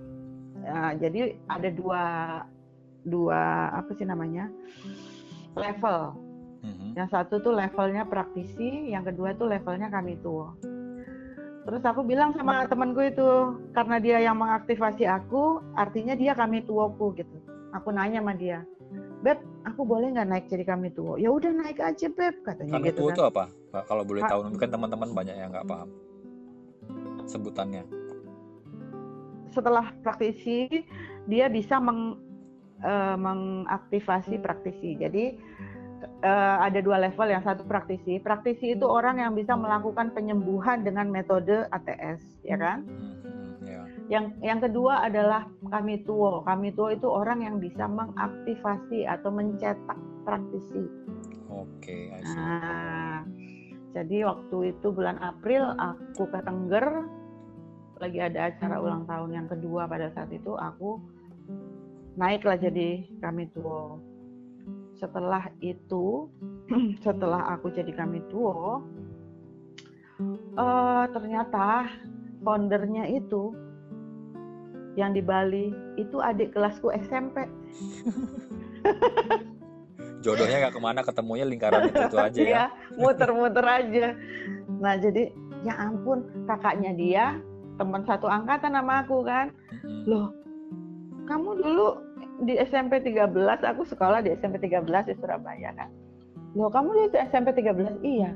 Nah, 0.61 0.93
jadi 0.93 1.33
ada 1.49 1.69
dua 1.73 2.03
dua 3.01 3.73
apa 3.73 3.97
sih 3.97 4.05
namanya 4.05 4.45
level 5.57 6.13
Mhm. 6.61 6.93
yang 6.93 7.09
satu 7.09 7.41
tuh 7.41 7.53
levelnya 7.57 8.05
praktisi, 8.05 8.93
yang 8.93 9.01
kedua 9.01 9.33
tuh 9.33 9.49
levelnya 9.49 9.89
kami 9.89 10.17
tuh. 10.21 10.53
Terus 11.61 11.81
aku 11.85 12.01
bilang 12.01 12.33
sama 12.33 12.65
temanku 12.65 13.05
itu, 13.05 13.53
karena 13.73 14.01
dia 14.01 14.17
yang 14.17 14.37
mengaktifasi 14.37 15.05
aku, 15.05 15.61
artinya 15.77 16.17
dia 16.17 16.33
kami 16.33 16.65
tuoku 16.65 17.13
gitu. 17.13 17.37
Aku 17.73 17.93
nanya 17.93 18.21
sama 18.21 18.33
dia, 18.33 18.65
Beb, 19.21 19.37
aku 19.63 19.85
boleh 19.85 20.09
nggak 20.09 20.27
naik 20.27 20.45
jadi 20.49 20.65
kami 20.65 20.89
tuo? 20.89 21.15
Ya 21.21 21.29
udah 21.29 21.53
naik 21.53 21.77
aja 21.77 22.09
Beb, 22.09 22.41
katanya 22.41 22.73
Kami 22.73 22.89
gitu 22.89 22.97
tua 22.97 23.09
kan. 23.09 23.15
itu 23.15 23.23
apa? 23.29 23.43
Kalau 23.85 24.03
boleh 24.03 24.21
tahu, 24.25 24.39
mungkin 24.49 24.69
teman-teman 24.73 25.09
banyak 25.13 25.35
yang 25.37 25.49
nggak 25.53 25.69
paham 25.69 25.89
sebutannya. 27.29 27.85
Setelah 29.53 29.93
praktisi, 30.03 30.67
dia 31.29 31.47
bisa 31.47 31.77
meng, 31.77 32.17
eh, 32.81 33.15
mengaktifasi 33.15 34.41
praktisi. 34.41 34.97
Jadi 34.99 35.37
eh, 36.01 36.57
ada 36.65 36.79
dua 36.81 36.97
level, 37.01 37.27
yang 37.29 37.43
satu 37.45 37.63
praktisi. 37.65 38.17
Praktisi 38.21 38.73
itu 38.73 38.85
orang 38.85 39.21
yang 39.21 39.33
bisa 39.37 39.53
melakukan 39.53 40.11
penyembuhan 40.11 40.81
dengan 40.81 41.09
metode 41.09 41.69
ATS, 41.69 42.21
ya 42.45 42.57
kan? 42.57 42.83
Mhm, 42.85 43.67
ya. 43.67 43.81
Yang 44.09 44.25
yang 44.41 44.59
kedua 44.59 45.05
adalah 45.07 45.47
kami 45.69 46.03
tuo. 46.03 46.41
Kami 46.43 46.73
tuo 46.73 46.91
itu 46.91 47.07
orang 47.07 47.45
yang 47.45 47.55
bisa 47.61 47.87
mengaktifasi 47.87 49.07
atau 49.07 49.29
mencetak 49.31 49.99
praktisi. 50.27 50.83
Oke, 51.51 52.11
see. 52.23 52.35
Nah, 52.35 53.27
jadi 53.91 54.23
waktu 54.23 54.75
itu 54.75 54.87
bulan 54.91 55.19
April 55.19 55.75
aku 55.75 56.23
ke 56.31 56.39
Tengger 56.43 56.87
lagi 58.01 58.17
ada 58.17 58.49
acara 58.49 58.81
ulang 58.81 59.05
tahun 59.05 59.29
yang 59.29 59.47
kedua 59.51 59.85
pada 59.85 60.09
saat 60.09 60.33
itu 60.33 60.57
aku 60.57 60.97
naiklah 62.17 62.57
jadi 62.57 63.05
kami 63.21 63.51
tuo. 63.53 64.01
Setelah 65.01 65.49
itu 65.65 66.29
setelah 67.05 67.57
aku 67.57 67.73
jadi 67.73 67.89
kami 67.89 68.21
duo 68.29 68.85
uh, 70.55 71.05
ternyata 71.09 71.89
foundernya 72.45 73.09
itu 73.09 73.53
yang 74.99 75.15
di 75.15 75.23
Bali 75.23 75.71
itu 75.95 76.19
adik 76.19 76.51
kelasku 76.51 76.91
SMP. 76.91 77.47
Jodohnya 80.21 80.67
nggak 80.67 80.75
ke 80.77 80.81
mana, 80.83 80.99
ketemunya 81.01 81.47
lingkaran 81.47 81.89
itu, 81.89 81.97
itu 81.97 82.17
aja 82.19 82.39
ya. 82.43 82.45
Iya, 82.45 82.63
muter-muter 82.99 83.65
aja. 83.65 84.07
Nah 84.77 84.93
jadi 84.99 85.33
ya 85.65 85.73
ampun 85.79 86.27
kakaknya 86.45 86.91
dia 86.93 87.25
teman 87.79 88.05
satu 88.05 88.29
angkatan 88.29 88.75
sama 88.77 89.01
aku 89.01 89.25
kan. 89.25 89.49
Loh, 90.05 90.29
kamu 91.25 91.57
dulu 91.63 91.87
di 92.41 92.57
SMP 92.57 92.99
13, 93.01 93.29
aku 93.61 93.85
sekolah 93.85 94.25
di 94.25 94.33
SMP 94.33 94.57
13 94.57 95.09
di 95.09 95.15
Surabaya 95.17 95.69
kan. 95.77 95.89
Loh, 96.57 96.67
kamu 96.73 97.13
di 97.13 97.17
SMP 97.29 97.53
13? 97.53 98.01
Iya. 98.01 98.31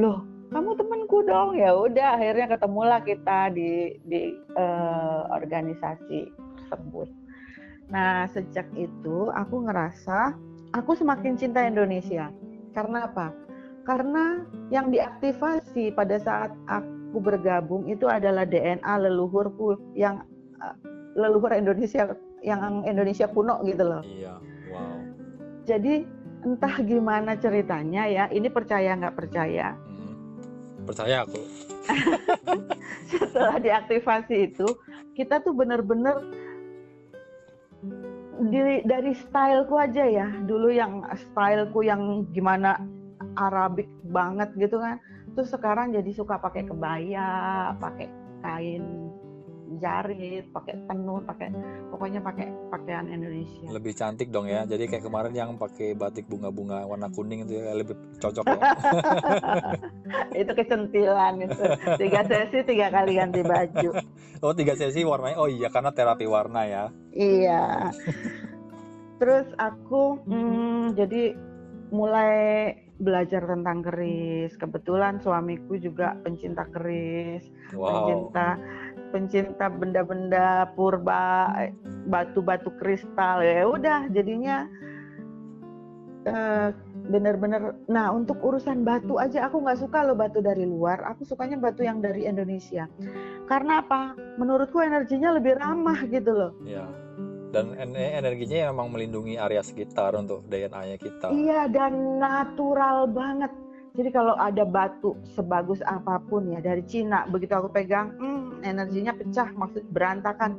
Loh, 0.00 0.24
kamu 0.50 0.74
temanku 0.74 1.22
dong 1.22 1.54
ya 1.54 1.70
udah 1.70 2.18
akhirnya 2.18 2.50
ketemulah 2.50 3.00
kita 3.06 3.54
di 3.54 3.94
di 4.02 4.34
uh, 4.58 5.30
organisasi 5.30 6.26
tersebut 6.58 7.06
nah 7.90 8.26
sejak 8.30 8.66
itu 8.74 9.30
aku 9.34 9.66
ngerasa 9.66 10.34
aku 10.74 10.94
semakin 10.98 11.38
cinta 11.38 11.62
Indonesia 11.62 12.30
karena 12.74 13.06
apa 13.06 13.34
karena 13.86 14.46
yang 14.70 14.90
diaktifasi 14.94 15.94
pada 15.94 16.18
saat 16.18 16.54
aku 16.70 17.18
bergabung 17.18 17.86
itu 17.90 18.06
adalah 18.06 18.46
DNA 18.46 19.06
leluhurku 19.06 19.78
yang 19.98 20.22
uh, 20.62 20.74
leluhur 21.18 21.50
Indonesia 21.54 22.14
yang 22.40 22.84
Indonesia 22.88 23.28
kuno 23.28 23.60
gitu 23.64 23.84
loh. 23.84 24.02
Iya 24.04 24.34
wow. 24.72 24.96
Jadi 25.68 26.04
entah 26.40 26.74
gimana 26.80 27.36
ceritanya 27.36 28.08
ya 28.08 28.24
ini 28.32 28.48
percaya 28.48 28.96
nggak 28.96 29.16
percaya? 29.16 29.76
Percaya 30.88 31.28
aku. 31.28 31.40
Setelah 33.12 33.60
diaktifasi 33.60 34.52
itu 34.52 34.66
kita 35.12 35.44
tuh 35.44 35.52
bener-bener 35.52 36.16
dari, 38.48 38.80
dari 38.88 39.12
styleku 39.12 39.76
aja 39.76 40.04
ya. 40.08 40.26
Dulu 40.48 40.72
yang 40.72 41.04
styleku 41.30 41.84
yang 41.84 42.24
gimana 42.32 42.80
Arabik 43.36 43.86
banget 44.08 44.48
gitu 44.56 44.80
kan. 44.80 44.96
Terus 45.36 45.52
sekarang 45.52 45.92
jadi 45.92 46.10
suka 46.10 46.40
pakai 46.40 46.66
kebaya 46.66 47.70
pakai 47.78 48.08
kain 48.40 49.12
jarit, 49.78 50.44
pakai 50.50 50.74
tenun, 50.90 51.22
pakai 51.22 51.54
pokoknya 51.94 52.18
pakai 52.18 52.50
pakaian 52.74 53.06
Indonesia. 53.06 53.70
Lebih 53.70 53.92
cantik 53.94 54.34
dong 54.34 54.50
ya. 54.50 54.66
Jadi 54.66 54.90
kayak 54.90 55.06
kemarin 55.06 55.30
yang 55.30 55.54
pakai 55.54 55.94
batik 55.94 56.26
bunga-bunga 56.26 56.82
warna 56.90 57.06
kuning 57.14 57.46
itu 57.46 57.62
ya 57.62 57.78
lebih 57.78 57.94
cocok 58.18 58.44
ya. 58.50 58.58
itu 60.42 60.50
kecentilan 60.50 61.34
itu. 61.46 61.62
Tiga 62.02 62.20
sesi 62.26 62.58
tiga 62.66 62.90
kali 62.90 63.14
ganti 63.14 63.40
baju. 63.46 63.90
Oh 64.42 64.50
tiga 64.56 64.74
sesi 64.74 65.06
warnanya. 65.06 65.36
Oh 65.38 65.46
iya 65.46 65.70
karena 65.70 65.94
terapi 65.94 66.26
warna 66.26 66.66
ya. 66.66 66.84
Iya. 67.14 67.94
Terus 69.22 69.46
aku 69.60 70.18
hmm, 70.26 70.98
jadi 70.98 71.36
mulai 71.94 72.74
belajar 73.00 73.42
tentang 73.48 73.80
keris. 73.82 74.52
Kebetulan 74.60 75.18
suamiku 75.18 75.80
juga 75.80 76.14
pencinta 76.22 76.68
keris, 76.68 77.48
wow. 77.72 77.88
pencinta 77.88 78.48
pencinta 79.10 79.66
benda-benda 79.66 80.70
purba, 80.78 81.50
batu-batu 82.06 82.70
kristal 82.78 83.42
ya 83.42 83.66
udah 83.66 84.06
jadinya 84.14 84.70
uh, 86.30 86.70
bener-bener. 87.10 87.74
Nah 87.90 88.14
untuk 88.14 88.38
urusan 88.38 88.86
batu 88.86 89.18
aja 89.18 89.50
aku 89.50 89.66
nggak 89.66 89.82
suka 89.82 90.06
loh 90.06 90.14
batu 90.14 90.38
dari 90.38 90.62
luar. 90.62 91.02
Aku 91.14 91.26
sukanya 91.26 91.58
batu 91.58 91.82
yang 91.82 91.98
dari 91.98 92.28
Indonesia. 92.28 92.86
Karena 93.50 93.82
apa? 93.82 94.14
Menurutku 94.38 94.78
energinya 94.78 95.34
lebih 95.34 95.58
ramah 95.58 96.06
gitu 96.06 96.30
loh. 96.30 96.52
Iya. 96.62 96.86
Dan 97.50 97.74
energinya 97.76 98.70
memang 98.70 98.94
melindungi 98.94 99.34
area 99.34 99.62
sekitar 99.62 100.14
untuk 100.14 100.46
DNA-nya 100.46 100.96
kita. 101.02 101.34
Iya 101.34 101.66
dan 101.66 102.22
natural 102.22 103.10
banget 103.10 103.50
jadi 103.90 104.10
kalau 104.14 104.38
ada 104.38 104.62
batu 104.62 105.18
sebagus 105.34 105.82
apa 105.82 106.22
pun 106.22 106.46
ya 106.46 106.62
dari 106.62 106.86
Cina, 106.86 107.26
begitu 107.26 107.58
aku 107.58 107.74
pegang, 107.74 108.14
hmm, 108.14 108.62
energinya 108.62 109.10
pecah, 109.10 109.50
maksud 109.50 109.82
berantakan. 109.90 110.54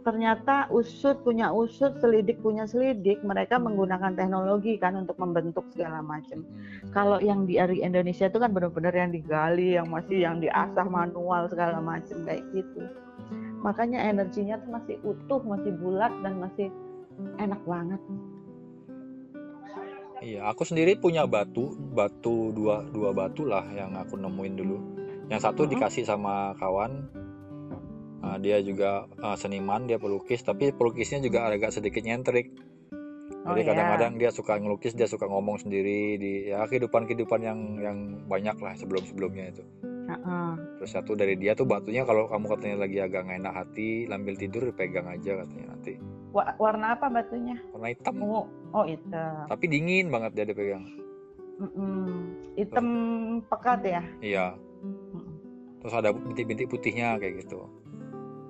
Ternyata 0.00 0.68
usut 0.72 1.20
punya 1.24 1.52
usut, 1.52 2.00
selidik 2.00 2.40
punya 2.40 2.64
selidik, 2.64 3.20
mereka 3.20 3.60
menggunakan 3.60 4.16
teknologi 4.16 4.80
kan 4.80 4.96
untuk 4.96 5.16
membentuk 5.20 5.68
segala 5.72 6.04
macam. 6.04 6.44
Hmm. 6.44 6.92
Kalau 6.92 7.18
yang 7.20 7.48
di 7.48 7.56
Indonesia 7.80 8.28
itu 8.28 8.36
kan 8.40 8.52
benar-benar 8.52 8.92
yang 8.92 9.12
digali, 9.12 9.76
yang 9.76 9.88
masih 9.88 10.24
yang 10.24 10.40
diasah 10.40 10.84
manual 10.84 11.48
segala 11.48 11.80
macam 11.80 12.16
kayak 12.28 12.44
gitu. 12.52 12.80
Makanya 13.60 14.08
energinya 14.08 14.56
tuh 14.60 14.70
masih 14.72 14.96
utuh, 15.04 15.40
masih 15.44 15.72
bulat 15.76 16.12
dan 16.24 16.40
masih 16.40 16.68
enak 17.36 17.60
banget. 17.68 18.00
Iya, 20.20 20.52
aku 20.52 20.68
sendiri 20.68 21.00
punya 21.00 21.24
batu, 21.24 21.72
batu 21.96 22.52
dua 22.52 22.84
dua 22.92 23.16
batu 23.16 23.48
lah 23.48 23.64
yang 23.72 23.96
aku 23.96 24.20
nemuin 24.20 24.54
dulu. 24.56 24.76
Yang 25.32 25.40
satu 25.48 25.64
uh-huh. 25.64 25.72
dikasih 25.72 26.04
sama 26.04 26.52
kawan, 26.60 27.08
uh, 28.20 28.36
dia 28.36 28.60
juga 28.60 29.08
uh, 29.24 29.36
seniman, 29.40 29.88
dia 29.88 29.96
pelukis, 29.96 30.44
tapi 30.44 30.76
pelukisnya 30.76 31.24
juga 31.24 31.48
agak 31.48 31.72
sedikit 31.72 32.04
nyentrik. 32.04 32.52
Oh, 33.40 33.56
Jadi 33.56 33.64
iya. 33.64 33.68
kadang-kadang 33.72 34.12
dia 34.20 34.28
suka 34.28 34.60
ngelukis, 34.60 34.92
dia 34.92 35.08
suka 35.08 35.24
ngomong 35.24 35.56
sendiri 35.56 36.20
di 36.20 36.52
ya 36.52 36.68
kehidupan 36.68 37.08
kehidupan 37.08 37.40
yang 37.40 37.58
yang 37.80 37.98
banyak 38.28 38.60
lah 38.60 38.76
sebelum 38.76 39.00
sebelumnya 39.08 39.56
itu. 39.56 39.64
Uh-uh. 40.10 40.50
Terus 40.82 40.90
satu 40.90 41.12
dari 41.14 41.38
dia 41.38 41.54
tuh 41.54 41.68
batunya 41.68 42.02
kalau 42.02 42.26
kamu 42.26 42.46
katanya 42.50 42.76
lagi 42.82 42.98
agak 42.98 43.30
nggak 43.30 43.38
enak 43.46 43.54
hati, 43.54 44.10
lambil 44.10 44.34
tidur 44.34 44.66
pegang 44.74 45.06
aja 45.06 45.38
katanya 45.38 45.66
nanti 45.76 45.94
warna 46.34 46.94
apa 46.94 47.06
batunya? 47.10 47.58
Warna 47.74 47.88
hitam. 47.90 48.14
Oh, 48.22 48.46
oh 48.72 48.84
hitam. 48.86 49.46
Tapi 49.50 49.64
dingin 49.66 50.06
banget 50.08 50.30
dia 50.38 50.46
dipegang. 50.46 50.86
Mm-mm. 51.60 52.32
Hitam 52.56 52.86
Tuh. 53.42 53.46
pekat 53.52 53.80
ya? 53.84 54.02
Iya. 54.22 54.46
Mm. 54.80 55.28
Terus 55.82 55.94
ada 55.96 56.08
bintik-bintik 56.14 56.70
putihnya 56.70 57.20
kayak 57.20 57.44
gitu. 57.44 57.68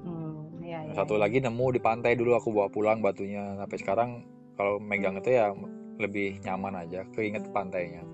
Mm, 0.06 0.62
iya, 0.62 0.78
iya, 0.86 0.94
Satu 0.94 1.18
iya. 1.18 1.26
lagi 1.26 1.38
nemu 1.42 1.66
di 1.74 1.80
pantai 1.82 2.14
dulu 2.14 2.36
aku 2.38 2.54
bawa 2.54 2.68
pulang 2.70 3.02
batunya. 3.02 3.58
Sampai 3.58 3.78
sekarang 3.80 4.10
kalau 4.54 4.78
megang 4.78 5.18
itu 5.18 5.34
ya 5.34 5.50
lebih 5.98 6.38
nyaman 6.44 6.86
aja. 6.86 7.02
Keinget 7.16 7.48
pantainya. 7.50 8.04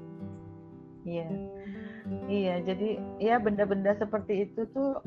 Iya. 1.05 1.29
Iya, 2.27 2.63
jadi 2.63 3.03
ya 3.19 3.37
benda-benda 3.43 3.95
seperti 3.99 4.51
itu 4.51 4.67
tuh 4.71 5.03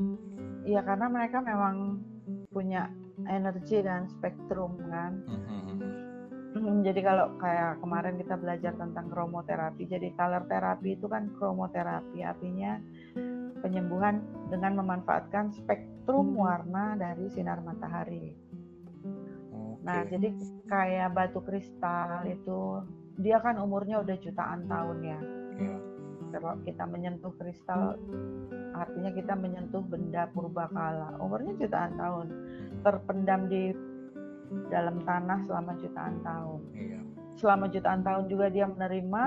ya 0.68 0.84
karena 0.84 1.08
mereka 1.08 1.40
memang 1.40 2.04
punya 2.52 2.92
energi 3.28 3.80
dan 3.80 4.08
spektrum 4.08 4.76
kan. 4.88 5.20
Mm-hmm. 5.24 6.82
Jadi 6.82 7.00
kalau 7.06 7.38
kayak 7.38 7.78
kemarin 7.78 8.18
kita 8.18 8.34
belajar 8.34 8.72
tentang 8.74 9.06
kromoterapi, 9.06 9.86
jadi 9.86 10.10
color 10.18 10.44
terapi 10.50 10.98
itu 10.98 11.06
kan 11.06 11.30
kromoterapi, 11.38 12.26
artinya 12.26 12.82
penyembuhan 13.62 14.24
dengan 14.50 14.82
memanfaatkan 14.82 15.54
spektrum 15.54 16.34
warna 16.34 16.98
dari 16.98 17.30
sinar 17.30 17.62
matahari. 17.62 18.34
Okay. 19.00 19.86
Nah, 19.86 20.02
jadi 20.10 20.28
kayak 20.66 21.14
batu 21.14 21.40
kristal 21.46 22.26
itu 22.26 22.82
dia 23.22 23.38
kan 23.38 23.56
umurnya 23.62 24.02
udah 24.02 24.16
jutaan 24.18 24.66
tahun 24.66 24.98
ya. 25.06 25.20
Yeah. 25.60 25.89
Kalau 26.30 26.56
kita 26.62 26.84
menyentuh 26.86 27.32
kristal, 27.36 27.98
artinya 28.74 29.10
kita 29.12 29.34
menyentuh 29.34 29.82
benda 29.82 30.30
purbakala. 30.30 31.18
Umurnya 31.18 31.54
jutaan 31.58 31.94
tahun 31.98 32.26
terpendam 32.86 33.40
di 33.50 33.74
dalam 34.70 35.02
tanah 35.02 35.38
selama 35.46 35.78
jutaan 35.78 36.16
tahun. 36.22 36.60
Iya. 36.74 37.00
Selama 37.38 37.66
jutaan 37.70 38.02
tahun 38.02 38.24
juga 38.26 38.46
dia 38.50 38.66
menerima 38.66 39.22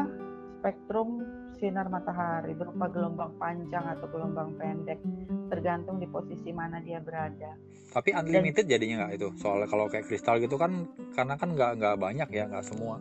spektrum 0.59 1.23
sinar 1.59 1.87
matahari 1.87 2.51
berupa 2.55 2.91
gelombang 2.91 3.31
panjang 3.39 3.83
atau 3.87 4.07
gelombang 4.11 4.51
pendek, 4.59 4.99
tergantung 5.47 5.99
di 5.99 6.07
posisi 6.11 6.51
mana 6.51 6.83
dia 6.83 6.99
berada. 6.99 7.55
Tapi 7.93 8.11
unlimited 8.11 8.67
Dan, 8.67 8.71
jadinya 8.75 8.95
nggak 9.05 9.13
itu? 9.15 9.27
Soalnya 9.39 9.67
kalau 9.71 9.85
kayak 9.87 10.07
kristal 10.11 10.43
gitu 10.43 10.59
kan, 10.59 10.87
karena 11.15 11.39
kan 11.39 11.55
nggak 11.55 11.71
nggak 11.79 11.95
banyak 11.99 12.29
ya, 12.35 12.43
nggak 12.51 12.65
semua. 12.67 12.99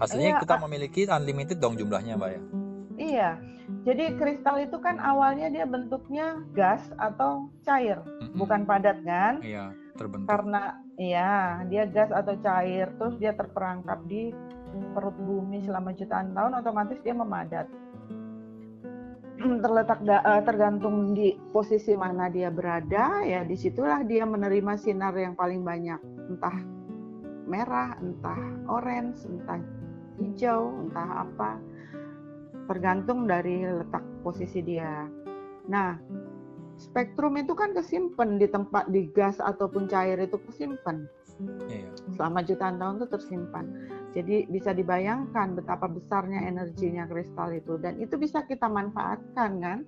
Hasilnya 0.00 0.34
iya, 0.34 0.40
kita 0.40 0.56
memiliki 0.56 1.04
unlimited 1.06 1.58
dong 1.60 1.76
jumlahnya, 1.76 2.16
mbak 2.16 2.30
ya? 2.32 2.40
Iya. 3.00 3.40
Jadi 3.86 4.18
kristal 4.20 4.60
itu 4.60 4.76
kan 4.82 5.00
awalnya 5.00 5.48
dia 5.48 5.64
bentuknya 5.64 6.42
gas 6.52 6.84
atau 7.00 7.48
cair, 7.64 7.96
mm-hmm. 8.02 8.36
bukan 8.36 8.66
padat 8.68 8.98
kan? 9.06 9.40
Iya, 9.40 9.72
terbentuk. 9.94 10.26
Karena 10.26 10.76
iya, 10.98 11.62
dia 11.70 11.86
gas 11.88 12.10
atau 12.12 12.34
cair, 12.44 12.90
terus 12.98 13.16
dia 13.16 13.32
terperangkap 13.32 14.04
di 14.10 14.34
perut 14.92 15.14
bumi 15.16 15.62
selama 15.64 15.94
jutaan 15.94 16.34
tahun, 16.34 16.60
otomatis 16.60 16.98
dia 17.00 17.14
memadat. 17.14 17.66
Terletak 19.40 20.02
da- 20.04 20.26
eh, 20.26 20.42
tergantung 20.44 21.16
di 21.16 21.38
posisi 21.54 21.94
mana 21.94 22.26
dia 22.26 22.50
berada, 22.52 23.22
ya 23.22 23.46
di 23.46 23.54
situlah 23.54 24.02
dia 24.04 24.26
menerima 24.26 24.76
sinar 24.76 25.14
yang 25.14 25.38
paling 25.38 25.62
banyak, 25.62 25.96
entah 26.26 26.58
merah, 27.46 27.96
entah 28.02 28.42
orange, 28.66 29.24
entah 29.30 29.62
hijau, 30.20 30.74
entah 30.84 31.24
apa. 31.24 31.69
Tergantung 32.70 33.26
dari 33.26 33.66
letak 33.66 34.06
posisi 34.22 34.62
dia. 34.62 35.10
Nah, 35.66 35.98
spektrum 36.78 37.34
itu 37.34 37.50
kan 37.58 37.74
kesimpan 37.74 38.38
di 38.38 38.46
tempat 38.46 38.86
di 38.94 39.10
gas 39.10 39.42
ataupun 39.42 39.90
cair 39.90 40.22
itu 40.22 40.38
kesimpan. 40.46 41.10
Iya. 41.66 41.90
Selama 42.14 42.46
jutaan 42.46 42.78
tahun 42.78 43.02
itu 43.02 43.08
tersimpan. 43.10 43.64
Jadi 44.14 44.46
bisa 44.50 44.70
dibayangkan 44.70 45.58
betapa 45.58 45.86
besarnya 45.90 46.46
energinya 46.46 47.06
kristal 47.06 47.54
itu 47.54 47.78
dan 47.78 47.98
itu 48.02 48.18
bisa 48.18 48.42
kita 48.42 48.66
manfaatkan 48.66 49.50
kan 49.62 49.78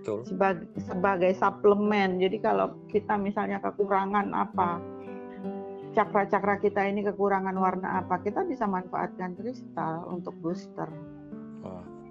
Betul. 0.00 0.24
sebagai 0.28 0.68
sebagai 0.80 1.32
suplemen. 1.36 2.20
Jadi 2.20 2.36
kalau 2.40 2.76
kita 2.88 3.20
misalnya 3.20 3.60
kekurangan 3.64 4.32
apa 4.32 4.80
cakra-cakra 5.90 6.62
kita 6.62 6.86
ini 6.86 7.02
kekurangan 7.02 7.56
warna 7.58 8.02
apa, 8.02 8.22
kita 8.22 8.46
bisa 8.46 8.64
manfaatkan 8.66 9.34
kristal 9.34 10.06
untuk 10.06 10.34
booster. 10.38 10.86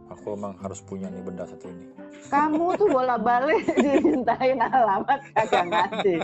Aku 0.10 0.34
emang 0.34 0.58
harus 0.58 0.82
punya 0.82 1.06
nih 1.08 1.22
benda 1.22 1.46
satu 1.46 1.70
ini. 1.70 1.86
Kamu 2.28 2.74
tuh 2.76 2.90
bola-balik 2.90 3.62
dimintain 3.78 4.58
alamat 4.58 5.22
kagak 5.34 5.66
ngasih. 5.66 6.20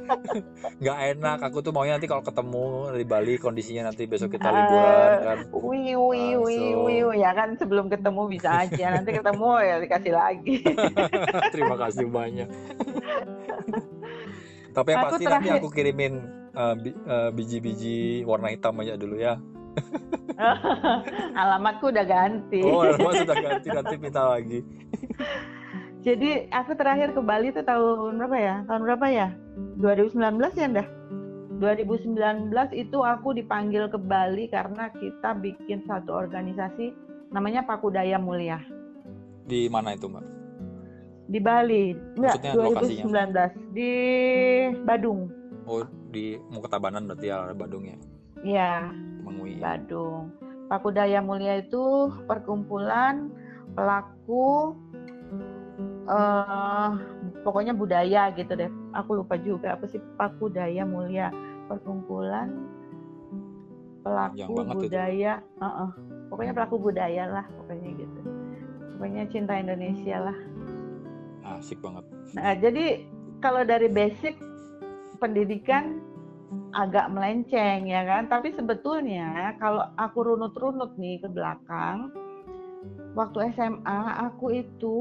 Nggak 0.82 0.98
enak, 1.14 1.38
aku 1.40 1.58
tuh 1.60 1.70
maunya 1.70 1.96
nanti 1.96 2.04
kalau 2.04 2.20
ketemu 2.20 2.64
di 2.92 3.06
Bali 3.06 3.34
kondisinya 3.36 3.88
nanti 3.88 4.04
besok 4.04 4.34
kita 4.34 4.50
liburan 4.50 5.10
kan. 5.20 5.38
Wih, 5.52 5.94
wih, 5.96 6.34
wih, 6.36 6.66
wih, 6.76 7.16
ya 7.16 7.30
kan 7.32 7.54
sebelum 7.54 7.86
ketemu 7.86 8.22
bisa 8.28 8.50
aja. 8.60 8.86
Nanti 8.92 9.10
ketemu 9.12 9.46
ya 9.70 9.74
dikasih 9.78 10.12
lagi. 10.12 10.56
Terima 11.50 11.76
kasih 11.76 12.06
banyak. 12.06 12.48
Tapi 14.70 14.88
yang 14.88 15.00
Aku 15.00 15.06
pasti 15.08 15.24
nanti 15.24 15.48
terakhir- 15.48 15.58
aku 15.58 15.68
kirimin 15.70 16.14
eh, 16.52 16.74
bi- 16.76 16.98
eh, 17.00 17.30
biji-biji 17.32 17.98
warna 18.22 18.50
hitam 18.50 18.76
aja 18.76 18.94
dulu 18.94 19.16
ya. 19.16 19.40
Alamatku 21.40 21.88
udah 21.88 22.06
ganti. 22.06 22.60
Oh, 22.64 22.84
alamat 22.84 23.24
sudah 23.24 23.36
ganti 23.36 23.68
nanti 23.72 23.94
minta 23.96 24.22
lagi. 24.26 24.60
Jadi 26.06 26.46
aku 26.54 26.78
terakhir 26.78 27.18
ke 27.18 27.20
Bali 27.24 27.50
tuh 27.50 27.66
tahun 27.66 28.20
berapa 28.20 28.36
ya? 28.38 28.54
Tahun 28.70 28.82
berapa 28.86 29.06
ya? 29.10 29.28
2019 29.82 30.38
ya 30.54 30.66
ndah? 30.70 30.88
2019 31.58 32.52
itu 32.76 32.98
aku 33.00 33.32
dipanggil 33.32 33.88
ke 33.88 33.98
Bali 33.98 34.46
karena 34.52 34.92
kita 34.92 35.34
bikin 35.40 35.82
satu 35.88 36.12
organisasi 36.14 36.92
namanya 37.32 37.64
Pakudaya 37.64 38.20
Mulia 38.20 38.60
Di 39.48 39.66
mana 39.72 39.96
itu, 39.96 40.06
Mbak? 40.06 40.36
di 41.26 41.38
Bali. 41.42 41.84
Enggak, 42.16 42.38
Maksudnya 42.38 42.52
2019 43.34 43.74
di 43.74 43.92
Badung. 44.86 45.20
Oh, 45.66 45.82
di 46.14 46.38
Muketabanan 46.54 47.10
berarti 47.10 47.26
ya 47.26 47.50
Bandung 47.52 47.84
ya. 47.86 47.98
Iya, 48.44 48.92
Mengui. 49.24 49.56
Badung. 49.62 50.34
Pakudaya 50.66 51.22
Mulia 51.22 51.62
itu 51.62 52.10
perkumpulan 52.26 53.30
pelaku 53.78 54.74
eh 56.06 56.90
pokoknya 57.46 57.74
budaya 57.74 58.34
gitu 58.34 58.52
deh. 58.54 58.70
Aku 58.94 59.22
lupa 59.22 59.38
juga 59.38 59.78
apa 59.78 59.86
sih 59.86 60.02
Pakudaya 60.18 60.82
Mulia, 60.82 61.30
perkumpulan 61.70 62.66
pelaku 64.02 64.62
itu. 64.62 64.90
budaya. 64.90 65.38
Heeh. 65.62 65.90
Pokoknya 66.26 66.52
pelaku 66.54 66.76
budaya 66.82 67.24
lah, 67.30 67.46
pokoknya 67.62 67.90
gitu. 68.02 68.20
Pokoknya 68.98 69.22
cinta 69.30 69.54
Indonesia 69.58 70.16
lah. 70.30 70.38
Asik 71.46 71.78
banget. 71.78 72.02
Nah, 72.34 72.58
jadi 72.58 73.06
kalau 73.38 73.62
dari 73.62 73.86
basic 73.86 74.34
pendidikan 75.22 76.02
agak 76.76 77.10
melenceng 77.10 77.88
ya 77.88 78.02
kan, 78.06 78.28
tapi 78.30 78.54
sebetulnya 78.54 79.56
kalau 79.58 79.82
aku 79.98 80.18
runut-runut 80.22 80.94
nih 81.00 81.18
ke 81.18 81.28
belakang, 81.30 82.12
waktu 83.16 83.50
SMA 83.56 84.00
aku 84.30 84.62
itu 84.62 84.96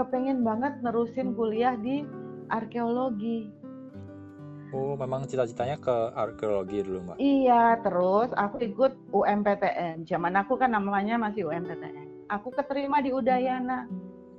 kepengen 0.00 0.42
banget 0.42 0.80
nerusin 0.80 1.36
kuliah 1.36 1.76
di 1.78 2.02
arkeologi. 2.48 3.52
Oh, 4.72 4.96
memang 4.96 5.28
cita-citanya 5.28 5.76
ke 5.76 5.96
arkeologi 6.16 6.80
dulu, 6.80 7.12
Mbak. 7.12 7.16
Iya, 7.20 7.76
terus 7.84 8.32
aku 8.32 8.56
ikut 8.64 8.96
UMPTN. 9.12 10.08
Zaman 10.08 10.32
aku 10.32 10.56
kan 10.56 10.72
namanya 10.72 11.20
masih 11.20 11.44
UMPTN. 11.44 12.32
Aku 12.32 12.48
keterima 12.56 13.04
di 13.04 13.12
Udayana. 13.12 13.84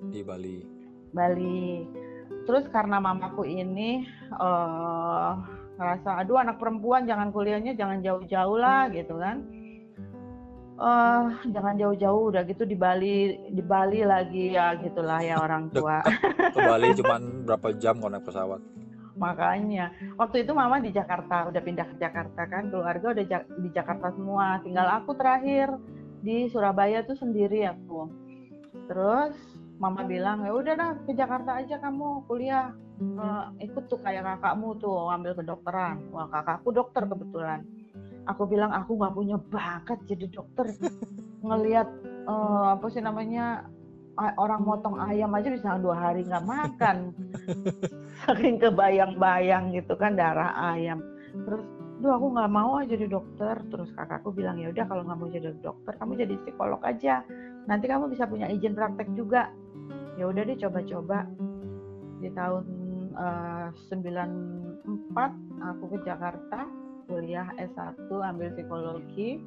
Di 0.10 0.26
Bali. 0.26 0.66
Bali. 1.14 1.86
Terus 2.50 2.66
karena 2.74 2.98
mamaku 2.98 3.46
ini 3.46 4.10
eh 4.42 5.32
ngerasa 5.84 6.24
aduh 6.24 6.40
anak 6.40 6.56
perempuan 6.64 7.04
jangan 7.04 7.36
kuliahnya 7.36 7.76
jangan 7.76 8.00
jauh-jauh 8.00 8.56
lah 8.56 8.88
gitu 8.88 9.20
kan. 9.20 9.44
eh 10.74 11.24
jangan 11.54 11.78
jauh-jauh 11.78 12.34
udah 12.34 12.42
gitu 12.50 12.66
di 12.66 12.74
Bali 12.74 13.38
di 13.54 13.62
Bali 13.62 14.02
lagi 14.02 14.58
ya 14.58 14.74
gitulah 14.80 15.22
ya 15.22 15.38
orang 15.38 15.70
tua. 15.70 16.02
Ke 16.50 16.60
Bali 16.60 16.90
cuman 17.00 17.46
berapa 17.46 17.78
jam 17.78 18.02
kalau 18.02 18.18
naik 18.18 18.26
pesawat. 18.26 18.58
Makanya 19.14 19.94
waktu 20.18 20.42
itu 20.42 20.52
mama 20.58 20.82
di 20.82 20.90
Jakarta 20.90 21.46
udah 21.46 21.62
pindah 21.62 21.86
ke 21.94 21.96
Jakarta 22.02 22.42
kan 22.50 22.74
keluarga 22.74 23.14
udah 23.14 23.26
Ja- 23.30 23.46
di 23.46 23.70
Jakarta 23.70 24.10
semua 24.18 24.58
tinggal 24.66 24.90
aku 24.90 25.14
terakhir 25.14 25.70
di 26.26 26.50
Surabaya 26.50 27.06
tuh 27.06 27.22
sendiri 27.22 27.70
aku 27.70 28.10
terus 28.90 29.38
mama 29.78 30.02
bilang 30.04 30.42
ya 30.42 30.52
udah 30.58 30.74
dah 30.74 30.92
ke 31.06 31.14
Jakarta 31.14 31.62
aja 31.62 31.78
kamu 31.78 32.26
kuliah 32.26 32.74
Eh, 33.02 33.46
ikut 33.66 33.90
tuh 33.90 34.00
kayak 34.06 34.22
kakakmu 34.22 34.78
tuh 34.78 35.10
ambil 35.10 35.34
kedokteran. 35.34 35.98
Wah 36.14 36.30
kakakku 36.30 36.70
dokter 36.70 37.04
kebetulan. 37.10 37.66
Aku 38.30 38.46
bilang 38.48 38.72
aku 38.72 38.96
nggak 38.96 39.16
punya 39.18 39.38
bakat 39.50 40.00
jadi 40.06 40.30
dokter. 40.30 40.70
Ngelihat 41.48 41.90
eh, 42.06 42.66
apa 42.78 42.86
sih 42.94 43.02
namanya 43.02 43.66
orang 44.38 44.62
motong 44.62 45.02
ayam 45.02 45.34
aja 45.34 45.50
bisa 45.50 45.82
dua 45.82 45.98
hari 45.98 46.22
nggak 46.22 46.46
makan. 46.46 47.18
Saking 48.24 48.62
kebayang-bayang 48.62 49.74
gitu 49.74 49.98
kan 49.98 50.14
darah 50.14 50.54
ayam. 50.78 51.02
Terus 51.34 51.66
duh 51.98 52.14
aku 52.14 52.38
nggak 52.38 52.52
mau 52.54 52.78
aja 52.78 52.94
jadi 52.94 53.10
dokter. 53.10 53.58
Terus 53.74 53.90
kakakku 53.98 54.30
bilang 54.30 54.62
ya 54.62 54.70
udah 54.70 54.86
kalau 54.86 55.02
nggak 55.02 55.18
mau 55.18 55.30
jadi 55.34 55.50
dokter 55.66 55.98
kamu 55.98 56.22
jadi 56.22 56.36
psikolog 56.46 56.82
aja. 56.86 57.26
Nanti 57.66 57.90
kamu 57.90 58.14
bisa 58.14 58.30
punya 58.30 58.46
izin 58.54 58.78
praktek 58.78 59.10
juga. 59.18 59.50
Ya 60.22 60.30
udah 60.30 60.46
deh 60.46 60.62
coba-coba. 60.62 61.26
Di 62.22 62.32
tahun 62.32 62.83
eh, 63.14 63.68
94 63.88 64.82
aku 65.64 65.84
ke 65.90 65.98
Jakarta 66.04 66.66
kuliah 67.06 67.48
S1 67.56 67.96
ambil 68.10 68.52
psikologi. 68.52 69.42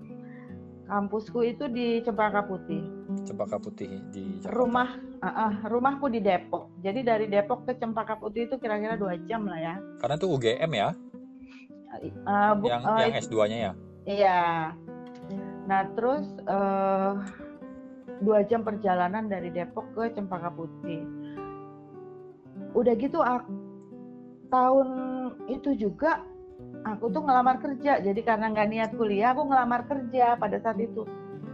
Kampusku 0.87 1.43
itu 1.43 1.67
di 1.67 1.99
Cempaka 2.01 2.47
Putih. 2.47 2.79
Cempaka 3.27 3.59
Putih 3.59 3.91
di 4.09 4.39
Jakarta. 4.39 4.55
rumah 4.55 4.89
ah, 5.19 5.51
ah, 5.51 5.55
rumahku 5.67 6.07
di 6.07 6.23
Depok. 6.23 6.71
Jadi 6.79 7.03
dari 7.03 7.27
Depok 7.27 7.67
ke 7.67 7.75
Cempaka 7.75 8.15
Putih 8.15 8.47
itu 8.47 8.55
kira-kira 8.55 8.95
dua 8.95 9.19
jam 9.27 9.43
lah 9.45 9.59
ya. 9.59 9.75
Karena 9.99 10.15
itu 10.15 10.27
UGM 10.29 10.73
ya, 10.73 10.91
Eh, 11.97 12.13
bu- 12.55 12.69
yang 12.69 12.83
eh, 12.85 12.99
yang 13.03 13.15
S2-nya 13.19 13.59
ya. 13.59 13.73
iya. 14.05 14.41
Nah 15.67 15.83
terus 15.97 16.23
eh, 16.39 17.13
dua 18.21 18.45
jam 18.45 18.63
perjalanan 18.63 19.27
dari 19.27 19.51
Depok 19.51 19.91
ke 19.91 20.15
Cempaka 20.15 20.53
Putih 20.53 21.03
udah 22.73 22.95
gitu 22.97 23.21
ak- 23.21 23.51
tahun 24.49 24.89
itu 25.47 25.75
juga 25.77 26.23
aku 26.83 27.11
tuh 27.11 27.23
ngelamar 27.23 27.59
kerja. 27.59 27.99
Jadi 27.99 28.21
karena 28.23 28.51
nggak 28.51 28.69
niat 28.69 28.91
kuliah 28.95 29.31
aku 29.31 29.43
ngelamar 29.45 29.85
kerja 29.85 30.35
pada 30.35 30.57
saat 30.59 30.79
itu. 30.79 31.03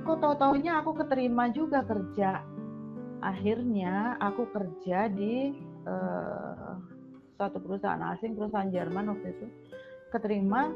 Kok 0.02 0.18
tau 0.18 0.34
taunya 0.34 0.78
aku 0.78 0.92
keterima 0.94 1.48
juga 1.48 1.82
kerja. 1.82 2.42
Akhirnya 3.22 4.18
aku 4.18 4.50
kerja 4.50 5.06
di 5.06 5.54
eh, 5.82 6.72
suatu 7.34 7.58
perusahaan 7.58 8.02
asing 8.12 8.34
perusahaan 8.34 8.70
Jerman 8.70 9.14
waktu 9.14 9.28
itu. 9.30 9.46
Keterima 10.10 10.68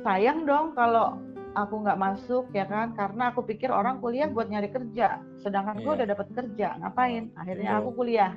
sayang 0.00 0.46
dong 0.46 0.72
kalau 0.72 1.18
aku 1.52 1.82
nggak 1.82 1.98
masuk 1.98 2.48
ya 2.54 2.64
kan? 2.64 2.94
Karena 2.94 3.34
aku 3.34 3.42
pikir 3.42 3.68
orang 3.68 3.98
kuliah 3.98 4.30
buat 4.30 4.46
nyari 4.46 4.70
kerja 4.70 5.20
sedangkan 5.42 5.78
gue 5.78 5.90
Iya. 5.90 5.96
udah 6.00 6.06
dapat 6.06 6.28
kerja. 6.32 6.68
Ngapain? 6.80 7.24
Akhirnya 7.34 7.70
Betul. 7.76 7.82
aku 7.82 7.90
kuliah 7.98 8.32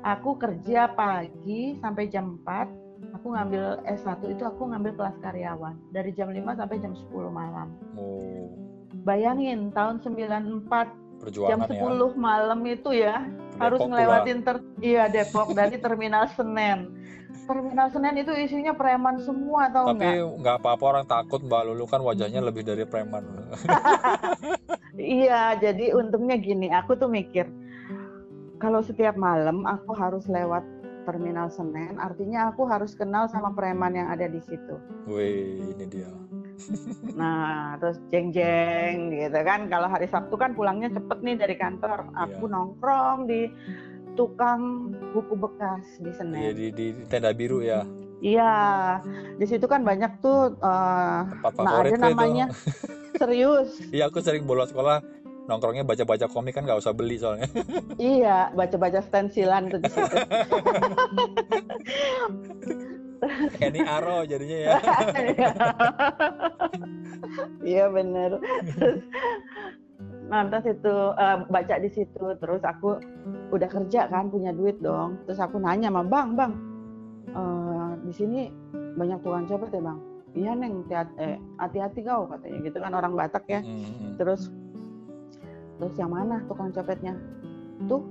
aku 0.00 0.36
kerja 0.40 0.88
pagi 0.92 1.76
sampai 1.80 2.08
jam 2.08 2.40
4 2.44 3.16
aku 3.16 3.26
ngambil 3.32 3.80
S1 3.88 4.20
itu 4.28 4.42
aku 4.44 4.68
ngambil 4.72 4.92
kelas 4.96 5.16
karyawan 5.24 5.76
dari 5.92 6.12
jam 6.12 6.32
5 6.32 6.40
sampai 6.60 6.76
jam 6.80 6.92
10 6.92 7.08
malam. 7.32 7.68
Oh, 7.96 8.48
bayangin 9.04 9.72
tahun 9.72 10.04
94 10.04 10.64
jam 10.72 11.60
perjuangan 11.64 11.68
ya. 11.68 11.84
10 11.84 12.16
malam 12.16 12.60
itu 12.64 12.90
ya 12.96 13.16
harus 13.60 13.80
Depok 13.80 13.90
ngelewatin 13.92 14.38
ter 14.40 14.56
iya 14.80 15.04
Depok 15.08 15.52
dari 15.52 15.76
terminal 15.76 16.28
Senen. 16.32 16.96
Terminal 17.44 17.88
Senen 17.92 18.14
itu 18.20 18.32
isinya 18.36 18.72
preman 18.72 19.20
semua 19.20 19.68
tau 19.74 19.90
Tapi 19.90 20.22
nggak 20.38 20.56
apa-apa 20.62 20.84
orang 20.86 21.04
takut 21.08 21.42
Mbak 21.44 21.62
Lulu 21.72 21.84
kan 21.88 22.00
wajahnya 22.00 22.40
lebih 22.40 22.64
dari 22.64 22.84
preman. 22.88 23.24
Iya, 25.00 25.56
jadi 25.56 25.96
untungnya 25.96 26.36
gini, 26.36 26.68
aku 26.68 26.98
tuh 26.98 27.08
mikir 27.08 27.48
kalau 28.60 28.84
setiap 28.84 29.16
malam 29.16 29.64
aku 29.64 29.90
harus 29.92 30.28
lewat 30.28 30.62
Terminal 31.00 31.48
Senen, 31.48 31.96
artinya 31.96 32.52
aku 32.52 32.68
harus 32.68 32.92
kenal 32.92 33.24
sama 33.26 33.50
preman 33.50 33.96
yang 33.96 34.12
ada 34.12 34.28
di 34.28 34.36
situ. 34.38 34.76
Wih, 35.08 35.72
ini 35.74 35.84
dia. 35.88 36.12
Nah, 37.16 37.80
terus 37.80 37.96
jeng-jeng 38.12 39.08
gitu 39.10 39.40
kan. 39.40 39.66
Kalau 39.66 39.88
hari 39.88 40.04
Sabtu 40.06 40.36
kan 40.36 40.52
pulangnya 40.52 40.92
cepet 40.92 41.18
nih 41.24 41.36
dari 41.36 41.56
kantor. 41.56 42.04
Aku 42.14 42.44
Iya. 42.44 42.52
nongkrong 42.52 43.18
di 43.24 43.48
tukang 44.12 44.92
buku 45.10 45.34
bekas 45.34 45.80
di 45.98 46.12
Iya, 46.12 46.14
Senen. 46.14 46.52
di, 46.52 46.66
di 46.70 46.86
tenda 47.08 47.32
biru 47.32 47.64
ya. 47.64 47.82
Iya, 48.20 48.52
di 49.40 49.46
situ 49.48 49.64
kan 49.64 49.80
banyak 49.82 50.20
tuh. 50.20 50.52
eh, 50.54 51.20
Tempat 51.32 51.52
nah, 51.58 51.80
ada 51.80 51.96
namanya 51.96 52.46
serius. 53.20 53.80
Iya, 53.88 54.12
aku 54.12 54.20
sering 54.20 54.44
bolos 54.44 54.68
sekolah 54.68 55.00
nongkrongnya 55.46 55.86
baca-baca 55.86 56.26
komik 56.28 56.54
kan 56.58 56.64
nggak 56.66 56.80
usah 56.80 56.92
beli 56.92 57.16
soalnya. 57.16 57.48
Iya, 58.00 58.50
baca-baca 58.56 59.00
stensilan 59.04 59.70
tuh 59.72 59.80
di 59.80 59.90
situ. 59.90 60.16
Kenny 63.60 63.84
Aro 63.84 64.24
jadinya 64.24 64.56
ya. 64.56 64.80
Iya 67.60 67.92
bener. 67.92 68.40
Terus, 68.74 69.04
terus 70.30 70.66
itu 70.66 70.94
eh, 71.20 71.36
baca 71.46 71.74
di 71.78 71.90
situ, 71.92 72.24
terus 72.40 72.62
aku 72.64 72.96
udah 73.52 73.68
kerja 73.68 74.08
kan, 74.08 74.32
punya 74.32 74.56
duit 74.56 74.80
dong. 74.80 75.20
Terus 75.28 75.38
aku 75.38 75.60
nanya 75.60 75.92
sama 75.92 76.02
bang, 76.08 76.28
bang, 76.34 76.52
eh, 77.30 77.90
di 78.08 78.12
sini 78.16 78.40
banyak 78.96 79.20
tukang 79.20 79.46
copet 79.46 79.70
ya 79.76 79.82
bang? 79.84 79.98
Iya 80.30 80.54
neng, 80.54 80.86
eh, 81.18 81.36
hati-hati 81.58 82.06
kau 82.06 82.30
katanya 82.30 82.58
gitu 82.64 82.78
kan 82.80 82.94
orang 82.94 83.14
Batak 83.14 83.44
ya. 83.50 83.60
Mm-mm. 83.60 84.16
Terus, 84.16 84.48
terus 85.80 85.96
yang 85.96 86.12
mana 86.12 86.44
tukang 86.44 86.68
copetnya? 86.70 87.16
Tuh, 87.88 88.04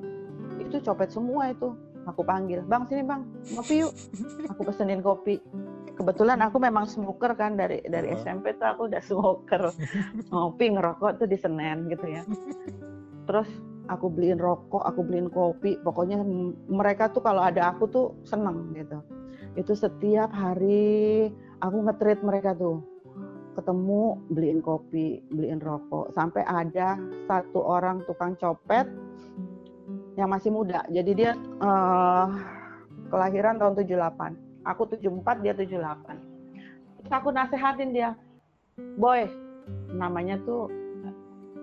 itu 0.57 0.82
copet 0.82 1.13
semua 1.13 1.53
itu. 1.53 1.70
Aku 2.09 2.26
panggil, 2.26 2.65
bang 2.65 2.89
sini 2.89 3.05
bang, 3.05 3.22
ngopi 3.53 3.86
yuk. 3.86 3.93
Aku 4.49 4.65
pesenin 4.65 5.05
kopi. 5.05 5.38
Kebetulan 5.93 6.41
aku 6.41 6.57
memang 6.57 6.88
smoker 6.88 7.36
kan 7.38 7.53
dari 7.59 7.84
dari 7.86 8.15
Heeh. 8.15 8.24
SMP 8.24 8.55
tuh 8.57 8.65
aku 8.72 8.82
udah 8.89 9.03
smoker. 9.03 9.70
Ngopi 10.34 10.65
ngerokok 10.74 11.22
tuh 11.22 11.28
di 11.30 11.38
Senen 11.38 11.86
gitu 11.91 12.07
ya. 12.09 12.24
Terus 13.30 13.45
aku 13.91 14.09
beliin 14.09 14.39
rokok, 14.39 14.82
aku 14.82 15.05
beliin 15.05 15.30
kopi. 15.30 15.78
Pokoknya 15.84 16.24
mereka 16.72 17.11
tuh 17.11 17.22
kalau 17.22 17.43
ada 17.43 17.76
aku 17.76 17.86
tuh 17.91 18.15
seneng 18.26 18.74
gitu. 18.74 19.03
Itu 19.59 19.76
setiap 19.76 20.32
hari 20.32 21.30
aku 21.59 21.78
nge-treat 21.84 22.24
mereka 22.24 22.55
tuh. 22.55 22.80
Ketemu 23.60 24.24
beliin 24.32 24.64
kopi, 24.64 25.20
beliin 25.36 25.60
rokok. 25.60 26.16
Sampai 26.16 26.47
ada 26.47 26.95
satu 27.28 27.60
orang 27.60 28.07
tukang 28.07 28.39
copet 28.39 28.88
yang 30.16 30.32
masih 30.32 30.47
muda. 30.47 30.88
Jadi 30.88 31.12
dia 31.12 31.36
eh, 31.36 32.26
kelahiran 33.12 33.60
tahun 33.60 33.76
78. 33.84 34.64
Aku 34.64 34.88
74, 34.88 35.43
dia 35.43 35.51
78. 35.51 37.03
Terus 37.03 37.12
aku 37.12 37.36
nasehatin 37.36 37.91
dia. 37.91 38.16
Boy, 38.95 39.28
namanya 39.91 40.39
tuh 40.47 40.72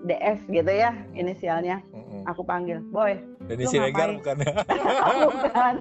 DS 0.05 0.45
gitu 0.53 0.69
ya 0.69 0.93
inisialnya. 1.17 1.81
Aku 2.29 2.45
panggil, 2.45 2.85
Boy. 2.93 3.17
Lu 3.47 3.65
Siregar 3.65 4.19
bukan 4.19 4.37
bukan. 5.39 5.75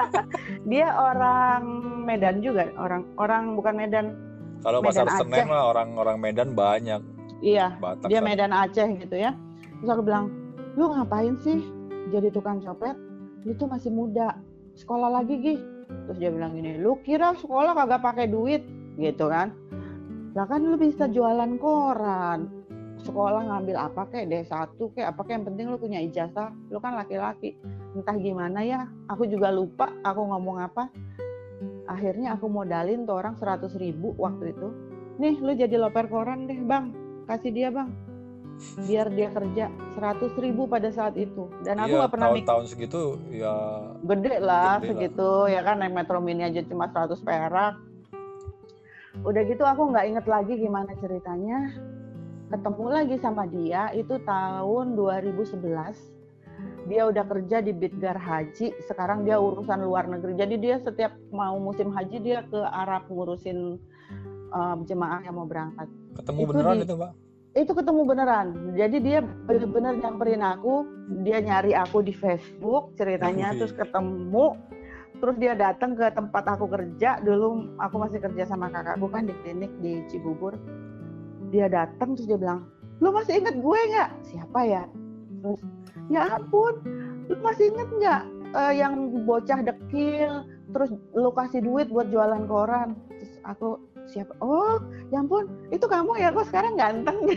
dia 0.72 0.88
orang 0.96 1.62
Medan 2.02 2.40
juga, 2.40 2.72
orang 2.80 3.06
orang 3.20 3.54
bukan 3.54 3.74
Medan. 3.78 4.06
Kalau 4.64 4.80
pasar 4.80 5.04
Senen 5.20 5.44
Aceh. 5.44 5.44
mah 5.44 5.62
orang-orang 5.76 6.16
Medan 6.16 6.56
banyak. 6.56 7.00
Iya, 7.44 7.76
Batak 7.76 8.08
dia 8.08 8.24
sana. 8.24 8.28
Medan 8.32 8.52
Aceh 8.56 8.88
gitu 8.96 9.16
ya. 9.20 9.36
Terus 9.78 9.90
aku 9.92 10.02
bilang, 10.08 10.32
lu 10.80 10.88
ngapain 10.88 11.36
sih 11.44 11.60
jadi 12.08 12.32
tukang 12.32 12.64
copet? 12.64 12.96
Lu 13.44 13.52
tuh 13.60 13.68
masih 13.68 13.92
muda, 13.92 14.40
sekolah 14.72 15.20
lagi 15.20 15.36
gih. 15.36 15.60
Terus 16.08 16.16
dia 16.16 16.32
bilang 16.32 16.56
gini, 16.56 16.80
lu 16.80 16.96
kira 17.04 17.36
sekolah 17.36 17.76
kagak 17.76 18.00
pakai 18.00 18.26
duit 18.32 18.64
gitu 18.96 19.28
kan? 19.28 19.52
Lah 20.32 20.48
kan 20.48 20.64
lu 20.64 20.80
bisa 20.80 21.12
jualan 21.12 21.60
koran. 21.60 22.48
Sekolah 23.04 23.44
ngambil 23.44 23.76
apa 23.76 24.08
kek 24.08 24.32
D1 24.32 24.80
kek 24.80 25.04
apa 25.04 25.20
kek 25.28 25.32
yang 25.36 25.44
penting 25.44 25.68
lu 25.68 25.76
punya 25.76 26.00
ijazah. 26.00 26.56
Lu 26.72 26.80
kan 26.80 26.96
laki-laki. 26.96 27.52
Entah 27.92 28.16
gimana 28.16 28.64
ya, 28.64 28.88
aku 29.12 29.28
juga 29.28 29.52
lupa 29.52 29.92
aku 30.00 30.24
ngomong 30.24 30.64
apa. 30.64 30.88
Akhirnya 31.84 32.36
aku 32.36 32.48
modalin 32.48 33.04
tuh 33.04 33.20
orang 33.20 33.36
100 33.36 33.76
ribu 33.76 34.16
waktu 34.16 34.56
itu. 34.56 34.68
Nih 35.20 35.38
lu 35.38 35.52
jadi 35.54 35.76
loper 35.78 36.10
koran 36.10 36.48
deh 36.48 36.58
bang, 36.64 36.90
kasih 37.28 37.52
dia 37.52 37.68
bang. 37.70 37.92
Biar 38.86 39.10
dia 39.10 39.28
kerja 39.34 39.66
100 39.98 40.30
ribu 40.38 40.70
pada 40.70 40.88
saat 40.94 41.18
itu. 41.18 41.50
Dan 41.66 41.82
aku 41.82 41.94
Iya, 41.94 41.98
nggak 42.00 42.12
pernah 42.14 42.28
mikir 42.30 42.46
tahun-tahun 42.48 42.66
segitu 42.70 43.00
ya 43.34 43.54
gede 44.06 44.34
lah 44.38 44.38
Gede 44.38 44.46
lah. 44.46 44.74
segitu 44.80 45.30
ya 45.50 45.60
kan 45.66 45.76
naik 45.82 45.94
metro 45.94 46.18
mini 46.22 46.46
aja 46.46 46.62
cuma 46.66 46.86
100 46.86 47.18
perak 47.20 47.74
udah 49.22 49.42
gitu 49.46 49.62
aku 49.62 49.94
nggak 49.94 50.06
inget 50.10 50.26
lagi 50.26 50.58
gimana 50.58 50.90
ceritanya 50.98 51.70
ketemu 52.50 52.86
lagi 52.90 53.16
sama 53.22 53.46
dia 53.46 53.94
itu 53.94 54.18
tahun 54.26 54.98
2011 54.98 55.62
dia 56.84 57.08
udah 57.08 57.24
kerja 57.24 57.58
di 57.58 57.72
Bitgar 57.72 58.16
Haji 58.16 58.76
sekarang 58.84 59.24
dia 59.24 59.40
urusan 59.40 59.80
luar 59.80 60.04
negeri. 60.04 60.36
Jadi 60.36 60.54
dia 60.60 60.76
setiap 60.78 61.16
mau 61.32 61.56
musim 61.56 61.88
haji 61.90 62.20
dia 62.20 62.44
ke 62.44 62.60
Arab 62.60 63.08
ngurusin 63.08 63.80
um, 64.50 64.78
jemaah 64.84 65.24
yang 65.24 65.34
mau 65.34 65.48
berangkat. 65.48 65.88
Ketemu 66.14 66.40
Itu 66.40 66.48
beneran 66.52 66.74
di- 66.76 66.84
itu, 66.84 66.94
Mbak. 66.94 67.12
itu 67.54 67.72
ketemu 67.72 68.00
beneran. 68.04 68.46
Jadi 68.74 68.96
dia 68.98 69.18
bener-bener 69.22 69.92
nyamperin 69.96 70.42
aku 70.42 70.74
dia 71.22 71.38
nyari 71.38 71.72
aku 71.72 72.02
di 72.02 72.12
Facebook 72.12 72.92
ceritanya 72.94 73.54
terus 73.54 73.72
ketemu. 73.72 74.58
Terus 75.14 75.36
dia 75.40 75.54
datang 75.56 75.96
ke 75.96 76.04
tempat 76.10 76.44
aku 76.44 76.68
kerja. 76.68 77.16
Dulu 77.22 77.78
aku 77.80 77.96
masih 77.96 78.20
kerja 78.20 78.44
sama 78.44 78.68
kakakku 78.68 79.08
kan 79.08 79.24
di 79.24 79.32
klinik 79.40 79.72
di 79.80 80.04
Cibubur. 80.10 80.58
Dia 81.48 81.70
datang 81.70 82.12
terus 82.12 82.28
dia 82.28 82.36
bilang 82.36 82.68
lu 82.98 83.10
masih 83.10 83.40
inget 83.40 83.56
gue 83.56 83.78
nggak? 83.90 84.10
Siapa 84.22 84.60
ya? 84.66 84.84
Terus 85.40 85.60
ya 86.12 86.36
ampun 86.36 86.74
lu 87.28 87.36
masih 87.40 87.72
inget 87.72 87.88
nggak 87.88 88.22
eh, 88.54 88.72
yang 88.76 88.94
bocah 89.24 89.64
dekil 89.64 90.44
terus 90.72 90.90
lu 91.14 91.30
kasih 91.32 91.60
duit 91.62 91.88
buat 91.92 92.08
jualan 92.10 92.48
koran? 92.48 92.96
Terus 93.08 93.32
aku 93.44 93.78
siapa? 94.08 94.34
Oh 94.40 94.80
ya 95.12 95.20
ampun 95.22 95.48
itu 95.72 95.84
kamu 95.86 96.16
ya 96.20 96.32
kok 96.32 96.48
sekarang 96.48 96.74
ganteng? 96.76 97.16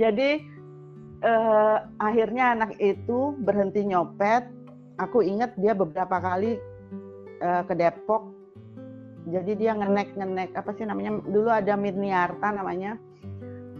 Jadi 0.00 0.30
eh, 1.22 1.76
akhirnya 2.02 2.44
anak 2.58 2.76
itu 2.82 3.32
berhenti 3.40 3.86
nyopet. 3.86 4.44
Aku 4.94 5.26
ingat 5.26 5.58
dia 5.58 5.74
beberapa 5.74 6.20
kali 6.22 6.58
eh, 7.40 7.62
ke 7.66 7.74
Depok. 7.74 8.30
Jadi 9.24 9.56
dia 9.56 9.72
ngenek 9.72 10.20
ngenek 10.20 10.52
apa 10.52 10.76
sih 10.76 10.84
namanya 10.84 11.16
dulu 11.24 11.48
ada 11.48 11.80
Mirniarta 11.80 12.52
namanya 12.52 13.00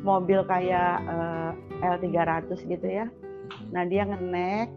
mobil 0.05 0.45
kayak 0.45 1.01
eh, 1.09 1.51
L300 1.81 2.53
gitu 2.69 2.87
ya. 2.87 3.09
Nah 3.73 3.83
dia 3.89 4.05
ngenek 4.05 4.69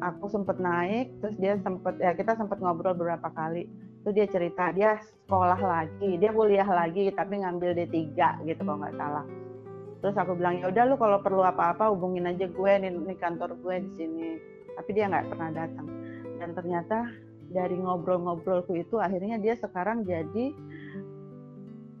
aku 0.00 0.32
sempet 0.32 0.56
naik 0.56 1.12
terus 1.20 1.36
dia 1.36 1.60
sempet 1.60 2.00
ya 2.00 2.16
kita 2.16 2.38
sempet 2.38 2.62
ngobrol 2.62 2.94
beberapa 2.94 3.28
kali. 3.34 3.66
Itu 4.00 4.16
dia 4.16 4.24
cerita 4.30 4.72
dia 4.72 4.96
sekolah 4.96 5.60
lagi 5.60 6.16
dia 6.16 6.30
kuliah 6.32 6.64
lagi 6.64 7.10
tapi 7.12 7.42
ngambil 7.42 7.76
D3 7.76 7.98
gitu 8.46 8.60
kalau 8.62 8.78
nggak 8.80 8.96
salah. 8.96 9.26
Terus 10.00 10.16
aku 10.16 10.32
bilang 10.38 10.56
ya 10.62 10.72
udah 10.72 10.84
lu 10.88 10.96
kalau 10.96 11.20
perlu 11.20 11.44
apa-apa 11.44 11.92
hubungin 11.92 12.24
aja 12.24 12.48
gue 12.48 12.72
nih, 12.80 12.88
nih 12.88 13.18
kantor 13.20 13.52
gue 13.60 13.84
di 13.84 13.90
sini. 14.00 14.28
Tapi 14.72 14.90
dia 14.96 15.12
nggak 15.12 15.28
pernah 15.28 15.52
datang. 15.52 15.86
Dan 16.40 16.56
ternyata 16.56 17.04
dari 17.52 17.76
ngobrol-ngobrolku 17.76 18.78
itu 18.80 18.96
akhirnya 18.96 19.36
dia 19.36 19.58
sekarang 19.60 20.08
jadi 20.08 20.56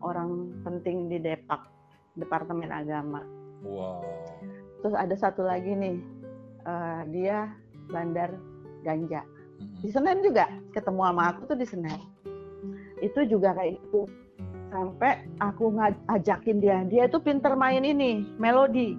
orang 0.00 0.48
penting 0.64 1.12
di 1.12 1.20
Depak 1.20 1.79
Departemen 2.18 2.70
Agama. 2.70 3.22
Wow. 3.60 4.00
terus 4.80 4.96
ada 4.96 5.12
satu 5.12 5.44
lagi 5.44 5.76
nih 5.76 6.00
eh, 6.64 7.00
dia 7.12 7.52
bandar 7.92 8.32
ganja. 8.80 9.20
Mm-mm. 9.60 9.84
di 9.84 9.92
Senen 9.92 10.24
juga 10.24 10.48
ketemu 10.72 11.00
sama 11.04 11.22
aku 11.36 11.40
tuh 11.52 11.58
di 11.60 11.66
Senen. 11.68 12.00
Itu 13.04 13.28
juga 13.28 13.52
kayak 13.52 13.76
itu 13.76 14.08
sampai 14.72 15.28
aku 15.42 15.76
ngajakin 15.76 16.56
dia. 16.64 16.80
Dia 16.88 17.10
itu 17.10 17.20
pinter 17.20 17.52
main 17.58 17.84
ini 17.84 18.24
melodi. 18.40 18.96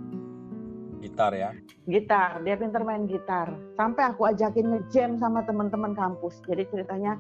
Gitar 1.02 1.34
ya. 1.34 1.50
gitar 1.90 2.46
dia 2.46 2.54
pinter 2.62 2.86
main 2.86 3.10
gitar. 3.10 3.50
Sampai 3.74 4.14
aku 4.14 4.30
ajakin 4.30 4.70
ngejam 4.70 5.18
sama 5.18 5.42
teman-teman 5.50 5.98
kampus. 5.98 6.38
Jadi 6.46 6.70
ceritanya 6.70 7.18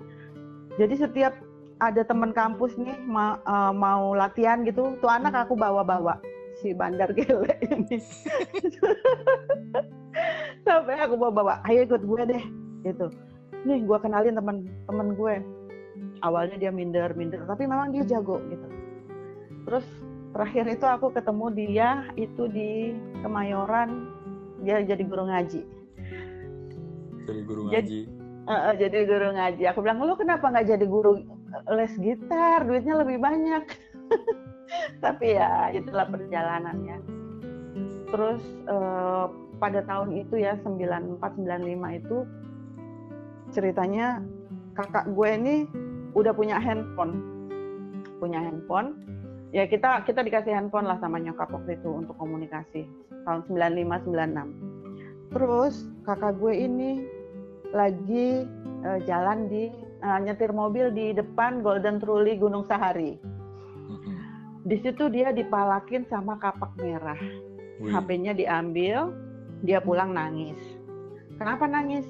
jadi 0.77 0.95
setiap 1.01 1.33
ada 1.81 2.05
teman 2.05 2.29
kampus 2.31 2.77
nih 2.77 2.93
ma- 3.09 3.41
eh, 3.41 3.73
mau 3.73 4.13
latihan 4.13 4.61
gitu 4.61 4.93
tuh 5.01 5.09
anak 5.09 5.33
aku 5.33 5.57
bawa-bawa 5.57 6.21
si 6.61 6.77
bandar 6.77 7.09
gele 7.17 7.49
ini. 7.73 7.97
Sampai 10.65 11.01
aku 11.01 11.17
bawa-bawa 11.17 11.65
ayo 11.65 11.89
ikut 11.89 12.05
gue 12.05 12.21
deh 12.29 12.43
gitu. 12.85 13.09
Nih 13.65 13.81
gue 13.81 13.97
kenalin 13.97 14.37
teman-teman 14.37 15.17
gue. 15.17 15.35
Awalnya 16.21 16.61
dia 16.61 16.69
minder 16.69 17.17
minder 17.17 17.41
tapi 17.49 17.65
memang 17.65 17.89
dia 17.89 18.05
jago 18.05 18.37
gitu. 18.45 18.67
Terus 19.65 19.85
terakhir 20.37 20.69
itu 20.69 20.85
aku 20.85 21.09
ketemu 21.09 21.45
dia 21.57 22.05
itu 22.13 22.45
di 22.45 22.93
Kemayoran. 23.25 24.05
Dia 24.61 24.85
jadi 24.85 25.01
guru 25.01 25.25
ngaji. 25.25 25.65
Jadi 27.25 27.41
guru 27.41 27.73
Jadi- 27.73 28.05
ngaji. 28.05 28.21
Eh, 28.41 28.53
eh, 28.53 28.73
jadi 28.77 28.97
guru 29.05 29.27
ngaji. 29.37 29.63
Aku 29.69 29.85
bilang, 29.85 30.01
lu 30.01 30.17
kenapa 30.17 30.49
nggak 30.49 30.77
jadi 30.77 30.85
guru 30.85 31.40
les 31.71 31.93
gitar? 31.99 32.63
Duitnya 32.65 32.95
lebih 33.01 33.17
banyak. 33.19 33.63
Tapi 35.03 35.35
ya 35.35 35.71
itulah 35.75 36.07
perjalanannya. 36.07 36.97
Terus 38.11 38.43
eh, 38.67 39.25
pada 39.61 39.79
tahun 39.85 40.09
itu 40.17 40.41
ya 40.41 40.57
94-95 40.65 41.99
itu 42.01 42.17
ceritanya 43.51 44.23
kakak 44.73 45.05
gue 45.11 45.29
ini 45.37 45.55
udah 46.15 46.33
punya 46.35 46.57
handphone, 46.57 47.19
punya 48.17 48.39
handphone. 48.39 48.95
Ya 49.51 49.67
kita 49.67 50.07
kita 50.07 50.23
dikasih 50.23 50.55
handphone 50.55 50.87
lah 50.87 50.95
sama 51.03 51.19
nyokap 51.19 51.51
waktu 51.51 51.75
itu 51.75 51.91
untuk 51.91 52.15
komunikasi 52.15 52.87
tahun 53.27 53.43
95-96. 53.51 55.35
Terus 55.35 55.75
kakak 56.07 56.39
gue 56.39 56.53
ini 56.55 56.91
lagi 57.71 58.47
eh, 58.83 58.99
jalan 59.07 59.47
di 59.47 59.90
eh, 60.01 60.19
nyetir 60.19 60.51
mobil 60.51 60.89
di 60.89 61.13
depan 61.13 61.61
Golden 61.61 61.97
Truly 61.97 62.35
Gunung 62.35 62.65
Sahari. 62.65 63.15
Di 64.61 64.77
situ 64.77 65.09
dia 65.09 65.29
dipalakin 65.29 66.05
sama 66.05 66.37
kapak 66.37 66.77
merah. 66.77 67.17
HP-nya 67.81 68.33
diambil, 68.33 69.09
dia 69.59 69.81
pulang 69.81 70.13
nangis. 70.13 70.57
Kenapa 71.35 71.65
nangis? 71.65 72.05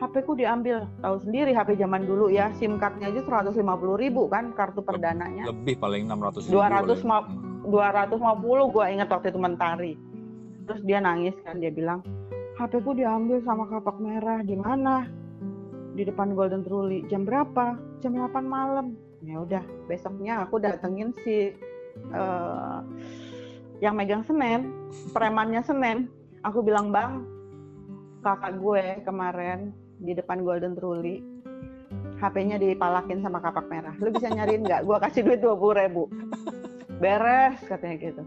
HP 0.00 0.24
ku 0.24 0.32
diambil. 0.32 0.88
Tahu 0.98 1.20
sendiri 1.20 1.52
HP 1.52 1.76
zaman 1.76 2.02
dulu 2.02 2.26
ya, 2.26 2.48
SIM 2.56 2.80
card-nya 2.80 3.12
aja 3.12 3.20
150 3.20 3.60
ribu 3.94 4.24
kan 4.26 4.50
kartu 4.50 4.80
perdananya. 4.80 5.44
lebih 5.46 5.76
paling 5.76 6.08
600 6.08 6.48
ribu 6.48 6.56
200 6.56 6.72
paling. 6.96 7.04
ma- 7.04 7.28
Hmm. 7.28 7.70
250 7.70 8.74
gue 8.74 8.84
ingat 8.90 9.06
waktu 9.06 9.28
itu 9.28 9.38
mentari. 9.38 9.92
Terus 10.64 10.80
dia 10.82 10.98
nangis 10.98 11.36
kan, 11.44 11.60
dia 11.60 11.70
bilang, 11.70 12.00
HP 12.56 12.80
ku 12.80 12.90
diambil 12.90 13.38
sama 13.44 13.68
kapak 13.68 14.00
merah, 14.00 14.40
di 14.40 14.56
mana? 14.56 15.06
Di 15.92 16.02
depan 16.08 16.32
Golden 16.32 16.64
Truly. 16.64 17.04
Jam 17.08 17.28
berapa? 17.28 17.76
Jam 18.00 18.16
8 18.16 18.42
malam. 18.44 18.96
Ya 19.22 19.38
udah, 19.38 19.62
besoknya 19.86 20.42
aku 20.42 20.58
datengin 20.58 21.14
si 21.22 21.54
eh, 22.10 22.78
yang 23.78 23.94
megang 23.94 24.26
Senen, 24.26 24.72
premannya 25.14 25.62
Senen. 25.62 26.10
Aku 26.42 26.64
bilang, 26.64 26.90
"Bang, 26.90 27.28
kakak 28.24 28.58
gue 28.58 29.04
kemarin 29.06 29.70
di 30.02 30.16
depan 30.16 30.42
Golden 30.42 30.74
Truly 30.74 31.32
HP-nya 32.22 32.54
dipalakin 32.62 33.18
sama 33.18 33.42
kapak 33.42 33.66
merah. 33.66 33.98
Lu 33.98 34.14
bisa 34.14 34.30
nyariin 34.30 34.62
nggak? 34.62 34.86
Gua 34.86 35.02
kasih 35.02 35.26
duit 35.26 35.42
20 35.42 35.74
ribu. 35.74 36.06
Beres 37.02 37.58
katanya 37.66 37.98
gitu. 37.98 38.22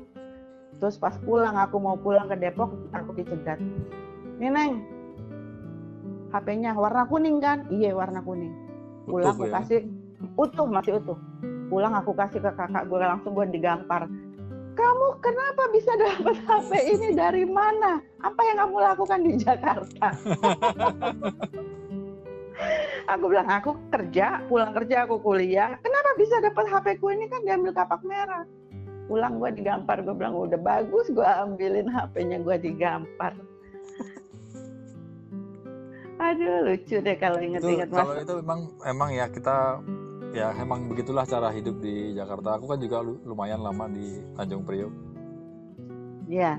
Terus 0.84 1.00
pas 1.00 1.16
pulang 1.24 1.56
aku 1.56 1.80
mau 1.80 1.96
pulang 1.96 2.28
ke 2.28 2.36
Depok 2.36 2.76
aku 2.92 3.16
dicegat. 3.16 3.56
Nih 4.36 4.52
Neng, 4.52 4.84
HP-nya 6.36 6.76
warna 6.76 7.08
kuning 7.08 7.40
kan? 7.40 7.64
Iya 7.72 7.96
warna 7.96 8.20
kuning. 8.20 8.52
Pulang 9.08 9.32
Utuh 9.32 9.36
aku 9.40 9.44
ya? 9.48 9.54
kasih 9.64 9.80
utuh 10.36 10.68
masih 10.68 11.00
utuh. 11.00 11.16
Pulang 11.72 11.96
aku 11.96 12.12
kasih 12.12 12.44
ke 12.44 12.52
kakak 12.52 12.84
gue 12.92 13.00
langsung 13.00 13.32
gue 13.32 13.48
digampar. 13.56 14.12
Kamu 14.76 15.08
kenapa 15.24 15.72
bisa 15.72 15.96
dapat 15.96 16.36
HP 16.44 16.72
ini 16.92 17.16
dari 17.16 17.48
mana? 17.48 18.04
Apa 18.20 18.42
yang 18.44 18.68
kamu 18.68 18.78
lakukan 18.84 19.20
di 19.24 19.34
Jakarta? 19.40 20.12
aku 23.16 23.26
bilang 23.32 23.48
aku 23.48 23.72
kerja, 23.88 24.44
pulang 24.52 24.76
kerja 24.76 25.08
aku 25.08 25.16
kuliah. 25.24 25.80
Kenapa 25.80 26.10
bisa 26.20 26.44
dapat 26.44 26.68
HP 26.68 27.00
ku 27.00 27.08
ini 27.08 27.32
kan 27.32 27.48
diambil 27.48 27.72
kapak 27.72 28.04
merah? 28.04 28.44
Pulang 29.08 29.40
gue 29.40 29.56
digampar, 29.56 30.04
gue 30.04 30.12
bilang 30.12 30.36
udah 30.36 30.60
bagus, 30.60 31.08
gue 31.08 31.24
ambilin 31.24 31.88
HP-nya 31.88 32.44
gue 32.44 32.56
digampar. 32.60 33.32
Aduh 36.16 36.56
lucu 36.66 36.96
deh 36.98 37.16
kalau 37.16 37.38
inget-inget 37.38 37.88
kalau 37.88 38.14
mas. 38.14 38.24
itu 38.24 38.34
memang 38.38 38.60
emang 38.82 39.10
ya 39.12 39.28
kita 39.28 39.84
ya 40.32 40.52
emang 40.56 40.88
begitulah 40.88 41.24
cara 41.24 41.48
hidup 41.50 41.78
di 41.78 42.12
Jakarta 42.12 42.56
aku 42.56 42.68
kan 42.68 42.78
juga 42.78 43.00
lu- 43.00 43.20
lumayan 43.24 43.60
lama 43.60 43.88
di 43.88 44.06
Tanjung 44.34 44.64
Priok 44.64 44.94
Ya, 46.26 46.58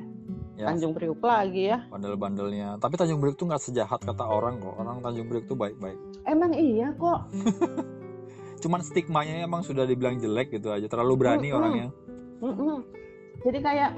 ya 0.55 0.67
Tanjung 0.67 0.93
Priuk 0.93 1.19
lagi 1.19 1.69
ya. 1.69 1.83
bandel-bandelnya 1.87 2.77
tapi 2.77 2.95
Tanjung 2.95 3.19
Priok 3.19 3.35
tuh 3.35 3.47
nggak 3.47 3.63
sejahat 3.63 4.01
kata 4.01 4.23
orang 4.23 4.57
kok 4.59 4.77
orang 4.77 5.01
Tanjung 5.01 5.27
Priok 5.27 5.45
tuh 5.47 5.57
baik-baik 5.57 5.99
Emang 6.23 6.53
iya 6.53 6.93
kok. 6.93 7.21
cuman 8.63 8.81
stigmanya 8.81 9.43
emang 9.43 9.61
sudah 9.61 9.85
dibilang 9.85 10.17
jelek 10.17 10.51
gitu 10.51 10.69
aja 10.69 10.87
terlalu 10.87 11.15
berani 11.19 11.49
Mm-mm. 11.49 11.59
orangnya 11.59 11.89
Mm-mm. 12.39 12.77
Jadi 13.43 13.59
kayak 13.59 13.93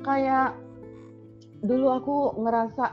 kayak 0.00 0.48
dulu 1.58 1.86
aku 1.90 2.16
ngerasa 2.38 2.84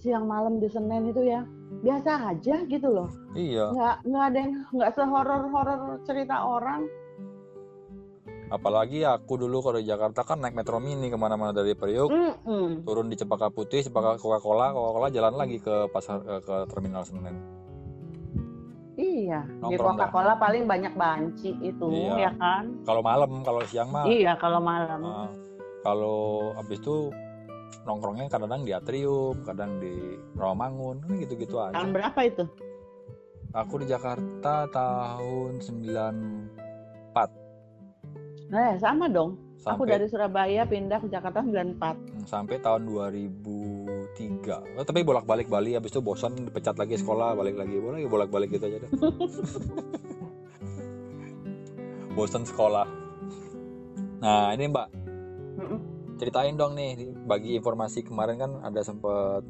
siang 0.00 0.24
malam 0.24 0.56
di 0.56 0.66
Senen 0.66 1.06
itu 1.06 1.22
ya 1.22 1.44
biasa 1.80 2.10
aja 2.26 2.56
gitu 2.64 2.88
loh. 2.88 3.08
iya 3.32 3.68
Nggak 3.70 3.96
nggak 4.02 4.24
ada 4.26 4.38
yang 4.38 4.52
nggak 4.70 4.92
sehoror 4.92 5.42
horor 5.46 5.80
cerita 6.02 6.36
orang. 6.40 6.82
apalagi 8.50 9.06
aku 9.06 9.38
dulu 9.38 9.62
kalau 9.62 9.78
di 9.78 9.86
Jakarta 9.86 10.26
kan 10.26 10.42
naik 10.42 10.58
metro 10.58 10.76
mini 10.76 11.06
ke 11.06 11.14
mana-mana 11.14 11.54
dari 11.54 11.70
Priok 11.70 12.10
Mm-mm. 12.10 12.82
turun 12.82 13.06
di 13.06 13.14
Cempaka 13.14 13.46
Putih 13.46 13.78
Cempaka 13.80 14.18
Coca-Cola 14.18 14.74
Coca-Cola 14.74 15.06
jalan 15.08 15.38
lagi 15.38 15.56
ke 15.56 15.86
pasar 15.86 16.18
eh, 16.20 16.42
ke 16.42 16.66
terminal 16.66 17.06
Senen 17.06 17.38
Iya, 18.96 19.46
di 19.46 19.54
Nongkrong. 19.56 19.96
Coca-Cola 19.96 20.34
paling 20.34 20.66
banyak 20.66 20.92
banci 20.92 21.54
itu, 21.56 21.88
Iya. 21.88 22.26
ya 22.26 22.30
kan? 22.34 22.64
kalau 22.82 23.00
malam 23.00 23.30
kalau 23.40 23.62
siang 23.64 23.88
mah 23.88 24.04
Iya, 24.04 24.34
kalau 24.34 24.58
malam. 24.58 24.98
Nah, 24.98 25.30
kalau 25.80 26.18
habis 26.52 26.76
itu 26.76 27.08
nongkrongnya 27.84 28.28
kadang 28.28 28.62
di 28.62 28.72
atrium, 28.74 29.42
kadang 29.42 29.80
di 29.80 30.18
Rawamangun, 30.36 31.00
kan 31.04 31.16
gitu-gitu 31.18 31.58
aja. 31.58 31.72
Tahun 31.76 31.92
berapa 31.94 32.20
itu? 32.26 32.44
Aku 33.50 33.82
di 33.82 33.86
Jakarta 33.90 34.70
tahun 34.70 35.58
94 35.58 37.30
Nah, 38.50 38.74
sama 38.82 39.06
dong. 39.06 39.38
Aku 39.60 39.84
sampai 39.84 39.92
dari 39.92 40.08
Surabaya 40.08 40.64
pindah 40.64 41.04
ke 41.04 41.08
Jakarta 41.12 41.44
94. 41.44 42.24
sampai 42.24 42.56
tahun 42.64 42.88
2003. 42.88 44.80
Oh, 44.80 44.84
tapi 44.88 45.04
bolak-balik 45.04 45.52
Bali 45.52 45.76
habis 45.76 45.92
itu 45.92 46.00
bosan 46.00 46.32
dipecat 46.32 46.80
lagi 46.80 46.96
sekolah, 46.96 47.36
balik 47.36 47.60
lagi, 47.60 47.76
boleh 47.76 48.08
bolak-balik 48.08 48.56
gitu 48.56 48.72
aja 48.72 48.80
deh. 48.80 48.88
bosan 52.16 52.48
sekolah. 52.48 52.88
Nah, 54.24 54.56
ini 54.56 54.64
Mbak, 54.68 54.88
Mm-mm. 55.60 55.99
Ceritain 56.20 56.52
dong 56.52 56.76
nih 56.76 57.08
bagi 57.24 57.56
informasi 57.56 58.04
kemarin 58.04 58.36
kan 58.36 58.52
ada 58.60 58.84
sempet 58.84 59.40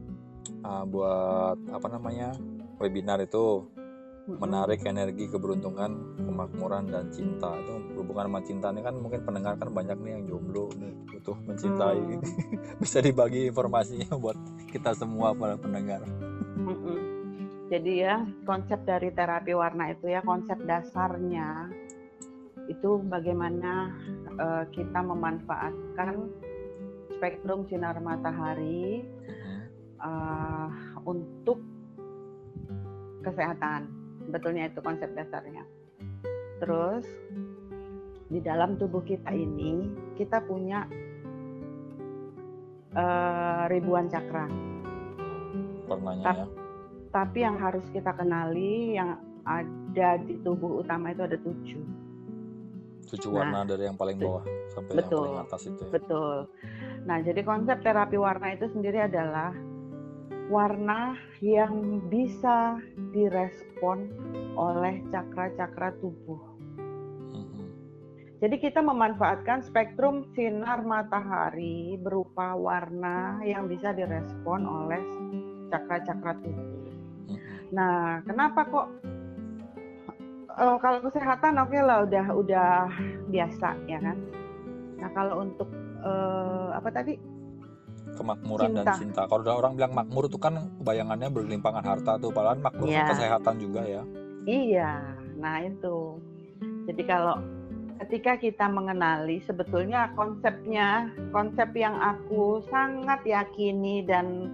uh, 0.63 0.85
buat 0.87 1.59
apa 1.75 1.87
namanya 1.91 2.31
webinar 2.79 3.19
itu. 3.19 3.67
Menarik 4.31 4.87
energi 4.87 5.27
keberuntungan 5.27 6.23
kemakmuran 6.23 6.87
dan 6.87 7.11
cinta. 7.11 7.51
Itu 7.67 7.99
hubungan 7.99 8.31
sama 8.31 8.41
cinta 8.47 8.71
ini 8.71 8.79
kan 8.87 8.95
mungkin 8.95 9.27
pendengar 9.27 9.59
kan 9.59 9.75
banyak 9.75 9.99
nih 9.99 10.13
yang 10.15 10.25
jomblo 10.31 10.71
nih 10.79 10.95
butuh 11.11 11.35
mencintai. 11.51 11.99
Hmm. 11.99 12.23
bisa 12.85 13.03
dibagi 13.03 13.51
informasinya 13.51 14.15
buat 14.15 14.39
kita 14.71 14.95
semua 14.95 15.35
para 15.35 15.59
pendengar. 15.59 16.07
Jadi 17.75 17.93
ya 18.07 18.23
konsep 18.47 18.79
dari 18.87 19.11
terapi 19.11 19.51
warna 19.51 19.91
itu 19.91 20.07
ya 20.07 20.23
konsep 20.23 20.63
dasarnya 20.63 21.67
itu 22.71 23.03
bagaimana 23.11 23.91
eh, 24.39 24.65
kita 24.71 25.03
memanfaatkan 25.03 26.15
spektrum 27.21 27.69
sinar 27.69 28.01
matahari 28.01 29.05
eh, 30.01 30.69
untuk 31.05 31.61
kesehatan. 33.21 33.93
Sebetulnya 34.25 34.73
itu 34.73 34.81
konsep 34.81 35.13
dasarnya. 35.13 35.69
Terus 36.65 37.05
di 38.33 38.41
dalam 38.41 38.81
tubuh 38.81 39.05
kita 39.05 39.29
ini 39.37 39.93
kita 40.17 40.41
punya 40.49 40.89
eh, 42.97 43.63
ribuan 43.69 44.09
cakra. 44.09 44.49
warnanya 45.85 46.25
ya 46.33 46.47
Tapi 47.11 47.39
yang 47.43 47.59
harus 47.61 47.85
kita 47.93 48.15
kenali 48.17 48.97
yang 48.97 49.19
ada 49.45 50.17
di 50.25 50.41
tubuh 50.41 50.81
utama 50.81 51.13
itu 51.13 51.27
ada 51.27 51.37
tujuh. 51.37 52.00
Tujuh 53.11 53.31
Nah, 53.35 53.39
warna 53.43 53.61
dari 53.67 53.83
yang 53.91 53.99
paling 53.99 54.17
bawah 54.17 54.45
sampai 54.71 54.93
yang 54.95 55.11
betul. 55.11 55.23
paling 55.27 55.39
atas 55.43 55.63
itu 55.67 55.83
ya. 55.83 55.91
Betul. 55.91 56.37
Nah, 57.07 57.19
jadi 57.25 57.41
konsep 57.43 57.77
terapi 57.83 58.17
warna 58.21 58.55
itu 58.55 58.67
sendiri 58.71 58.99
adalah 59.11 59.51
warna 60.51 61.15
yang 61.39 62.03
bisa 62.11 62.83
direspon 63.15 64.11
oleh 64.59 65.03
cakra-cakra 65.15 65.95
tubuh. 66.03 66.43
Mhm. 67.31 67.65
Jadi 68.43 68.57
kita 68.59 68.83
memanfaatkan 68.83 69.63
spektrum 69.63 70.27
sinar 70.35 70.83
matahari 70.83 71.95
berupa 72.03 72.59
warna 72.59 73.39
yang 73.47 73.71
bisa 73.71 73.95
direspon 73.95 74.67
oleh 74.67 75.01
cakra-cakra 75.71 76.35
tubuh. 76.43 76.83
Mhm. 77.31 77.39
Nah, 77.71 78.19
kenapa 78.27 78.67
kok 78.67 78.87
eh, 80.61 80.77
kalau 80.79 80.99
kesehatan 81.01 81.57
oke 81.57 81.79
lah 81.81 82.05
udah 82.05 82.27
udah 82.37 82.71
biasa 83.33 83.69
ya 83.89 83.99
kan. 83.99 84.17
Nah 85.01 85.11
kalau 85.17 85.43
untuk 85.43 85.69
eh, 86.05 86.69
apa 86.77 86.89
tadi 86.93 87.17
kemakmuran 88.17 88.77
dan 88.77 88.85
Cinta. 88.93 88.95
cinta. 89.01 89.23
Kalau 89.31 89.41
udah 89.47 89.57
orang 89.57 89.73
bilang 89.81 89.93
makmur 89.97 90.29
itu 90.29 90.37
kan 90.37 90.69
bayangannya 90.85 91.33
bergelimpangan 91.33 91.85
harta 91.85 92.21
tuh, 92.21 92.29
padahal 92.29 92.61
makmur 92.61 92.91
kan 92.93 93.07
Iya. 93.07 93.11
kesehatan 93.17 93.55
juga 93.57 93.81
ya. 93.87 94.03
Iya, 94.45 94.93
nah 95.41 95.57
itu. 95.65 96.21
Jadi 96.85 97.03
kalau 97.07 97.41
ketika 98.05 98.37
kita 98.41 98.67
mengenali 98.69 99.41
sebetulnya 99.45 100.13
konsepnya, 100.17 101.13
konsep 101.33 101.71
yang 101.77 101.97
aku 101.97 102.61
sangat 102.69 103.25
yakini 103.25 104.05
dan 104.05 104.53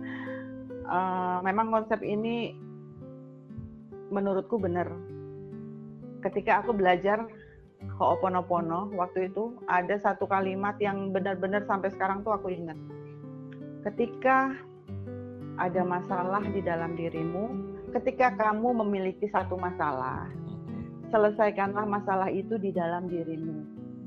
eh, 0.86 1.38
memang 1.42 1.74
konsep 1.74 1.98
ini 2.06 2.54
menurutku 4.14 4.62
benar. 4.62 4.86
Ketika 6.26 6.58
aku 6.58 6.74
belajar 6.74 7.22
Ho'oponopono 7.96 8.90
waktu 8.98 9.30
itu 9.30 9.62
ada 9.70 9.94
satu 10.02 10.26
kalimat 10.26 10.74
yang 10.82 11.14
benar-benar 11.14 11.62
sampai 11.70 11.92
sekarang 11.94 12.26
tuh 12.26 12.34
aku 12.34 12.50
ingat. 12.50 12.74
Ketika 13.86 14.58
ada 15.56 15.82
masalah 15.86 16.42
di 16.50 16.60
dalam 16.60 16.98
dirimu, 16.98 17.44
ketika 17.94 18.34
kamu 18.34 18.74
memiliki 18.82 19.30
satu 19.30 19.54
masalah, 19.54 20.26
selesaikanlah 21.14 21.86
masalah 21.86 22.28
itu 22.28 22.58
di 22.58 22.74
dalam 22.74 23.06
dirimu. 23.06 23.62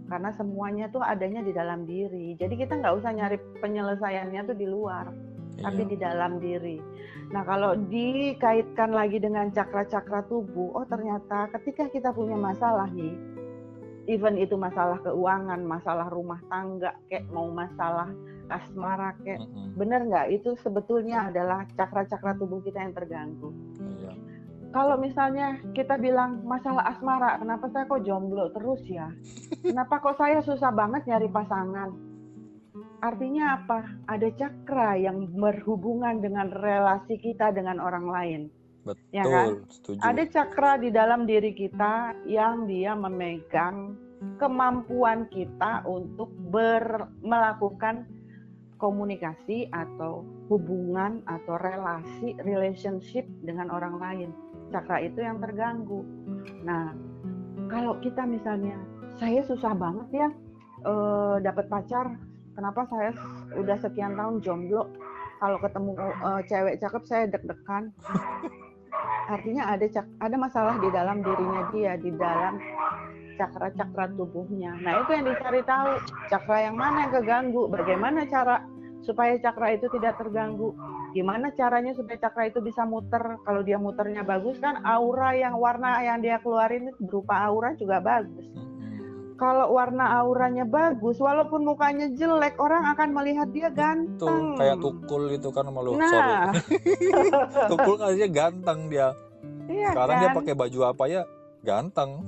Karena 0.10 0.34
semuanya 0.36 0.90
tuh 0.92 1.06
adanya 1.06 1.40
di 1.46 1.54
dalam 1.54 1.86
diri. 1.86 2.36
Jadi 2.36 2.58
kita 2.60 2.82
nggak 2.84 2.96
usah 3.00 3.14
nyari 3.14 3.38
penyelesaiannya 3.62 4.42
tuh 4.44 4.58
di 4.58 4.68
luar, 4.68 5.08
tapi 5.60 5.82
Iya. 5.84 5.90
di 5.92 5.98
dalam 5.98 6.32
diri. 6.40 6.78
Nah 7.30 7.46
kalau 7.46 7.78
dikaitkan 7.78 8.90
lagi 8.90 9.18
dengan 9.18 9.50
cakra-cakra 9.50 10.26
tubuh, 10.26 10.74
oh 10.74 10.86
ternyata 10.86 11.52
ketika 11.54 11.86
kita 11.88 12.10
punya 12.10 12.34
masalah 12.34 12.90
nih, 12.90 13.14
even 14.08 14.36
itu 14.36 14.58
masalah 14.58 14.98
keuangan, 15.00 15.62
masalah 15.62 16.10
rumah 16.10 16.42
tangga, 16.50 16.98
kayak 17.06 17.30
mau 17.30 17.46
masalah 17.48 18.10
asmara, 18.50 19.14
kayak 19.22 19.46
Mhm. 19.46 19.78
bener 19.78 20.02
nggak? 20.10 20.28
Itu 20.34 20.58
sebetulnya 20.58 21.30
adalah 21.30 21.70
cakra-cakra 21.78 22.34
tubuh 22.34 22.66
kita 22.66 22.82
yang 22.82 22.98
terganggu 22.98 23.54
Iya. 23.78 24.14
kalau 24.70 24.98
misalnya 24.98 25.58
kita 25.74 25.98
bilang 25.98 26.42
masalah 26.46 26.82
asmara, 26.90 27.38
kenapa 27.38 27.70
saya 27.70 27.86
kok 27.86 28.02
jomblo 28.02 28.50
terus 28.50 28.82
ya? 28.86 29.10
Kenapa 29.70 30.02
kok 30.02 30.18
saya 30.18 30.42
susah 30.42 30.74
banget 30.74 31.06
nyari 31.06 31.30
pasangan? 31.30 31.90
Artinya 33.00 33.64
apa? 33.64 33.80
Ada 34.12 34.28
cakra 34.36 35.00
yang 35.00 35.32
berhubungan 35.32 36.20
dengan 36.20 36.52
relasi 36.52 37.16
kita 37.20 37.56
dengan 37.56 37.80
orang 37.80 38.08
lain. 38.12 38.42
Betul, 38.84 39.16
Ya 39.16 39.24
kan? 39.24 39.48
setuju. 39.72 40.00
Ada 40.04 40.24
cakra 40.28 40.72
di 40.80 40.90
dalam 40.92 41.24
diri 41.24 41.52
kita 41.56 42.16
yang 42.28 42.68
dia 42.68 42.96
memegang 42.96 43.96
kemampuan 44.36 45.32
kita 45.32 45.84
untuk 45.88 46.32
ber, 46.52 47.08
melakukan 47.24 48.04
komunikasi 48.80 49.68
atau 49.76 50.24
hubungan 50.48 51.20
atau 51.28 51.60
relasi 51.60 52.36
relationship 52.44 53.28
dengan 53.44 53.68
orang 53.72 53.96
lain. 54.00 54.30
Cakra 54.72 55.04
itu 55.04 55.20
yang 55.20 55.44
terganggu. 55.44 56.04
Nah, 56.64 56.96
kalau 57.68 58.00
kita 58.00 58.24
misalnya 58.24 58.80
saya 59.20 59.44
susah 59.44 59.76
banget 59.76 60.08
ya 60.16 60.30
eh, 60.88 61.36
dapat 61.44 61.68
pacar. 61.68 62.29
Kenapa 62.56 62.82
saya 62.90 63.12
udah 63.56 63.78
sekian 63.80 64.18
tahun 64.18 64.42
jomblo? 64.42 64.90
Kalau 65.40 65.58
ketemu 65.64 65.92
eh, 66.00 66.42
cewek 66.52 66.76
cakep 66.84 67.04
saya 67.08 67.24
deg-degan. 67.32 67.94
Artinya 69.34 69.78
ada 69.78 69.86
cak 69.86 70.06
ada 70.20 70.36
masalah 70.36 70.76
di 70.82 70.90
dalam 70.90 71.22
dirinya 71.22 71.70
dia, 71.70 71.94
di 71.96 72.10
dalam 72.18 72.58
cakra-cakra 73.40 74.12
tubuhnya. 74.20 74.76
Nah, 74.84 75.06
itu 75.06 75.16
yang 75.16 75.26
dicari 75.32 75.62
tahu. 75.64 75.92
Cakra 76.28 76.68
yang 76.68 76.76
mana 76.76 77.08
yang 77.08 77.14
keganggu? 77.16 77.72
Bagaimana 77.72 78.28
cara 78.28 78.68
supaya 79.00 79.40
cakra 79.40 79.80
itu 79.80 79.88
tidak 79.96 80.20
terganggu? 80.20 80.76
Gimana 81.16 81.50
caranya 81.56 81.96
supaya 81.96 82.20
cakra 82.20 82.52
itu 82.52 82.60
bisa 82.60 82.84
muter? 82.84 83.40
Kalau 83.48 83.62
dia 83.64 83.80
muternya 83.80 84.28
bagus 84.28 84.60
kan 84.60 84.84
aura 84.84 85.32
yang 85.34 85.56
warna 85.56 86.04
yang 86.04 86.20
dia 86.20 86.38
keluarin 86.44 86.92
berupa 87.00 87.40
aura 87.48 87.74
juga 87.80 88.04
bagus. 88.04 88.46
Kalau 89.40 89.72
warna 89.72 90.20
auranya 90.20 90.68
bagus, 90.68 91.16
walaupun 91.16 91.64
mukanya 91.64 92.12
jelek, 92.12 92.60
orang 92.60 92.92
akan 92.92 93.16
melihat 93.16 93.48
dia 93.50 93.72
Tuh, 93.72 93.74
ganteng. 93.74 94.60
kayak 94.60 94.78
tukul 94.78 95.32
gitu 95.32 95.48
kan 95.50 95.64
malu 95.66 95.96
sorry. 95.96 96.12
Nah, 96.12 96.52
Tukul 97.72 97.96
kan 97.96 98.12
dia 98.12 98.28
ganteng 98.28 98.92
dia. 98.92 99.16
iya 99.66 99.96
Sekarang 99.96 100.16
dia 100.20 100.28
kan? 100.28 100.38
pakai 100.44 100.54
baju 100.54 100.80
apa 100.86 101.04
ya? 101.08 101.24
Ganteng. 101.62 102.28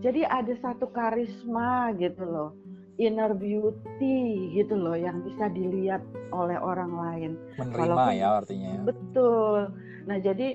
Jadi 0.00 0.20
ada 0.22 0.52
satu 0.58 0.84
karisma 0.86 1.96
gitu 1.96 2.20
loh, 2.22 2.52
inner 2.96 3.32
beauty 3.32 4.20
gitu 4.52 4.76
loh 4.76 4.92
yang 4.94 5.20
bisa 5.20 5.48
dilihat 5.48 6.04
oleh 6.30 6.56
orang 6.56 6.92
lain. 6.92 7.30
Menerima 7.56 7.80
Walaupun- 7.88 8.16
ya 8.16 8.28
artinya. 8.36 8.68
ya. 8.70 8.80
Betul. 8.84 9.60
Nah 10.04 10.18
jadi 10.18 10.48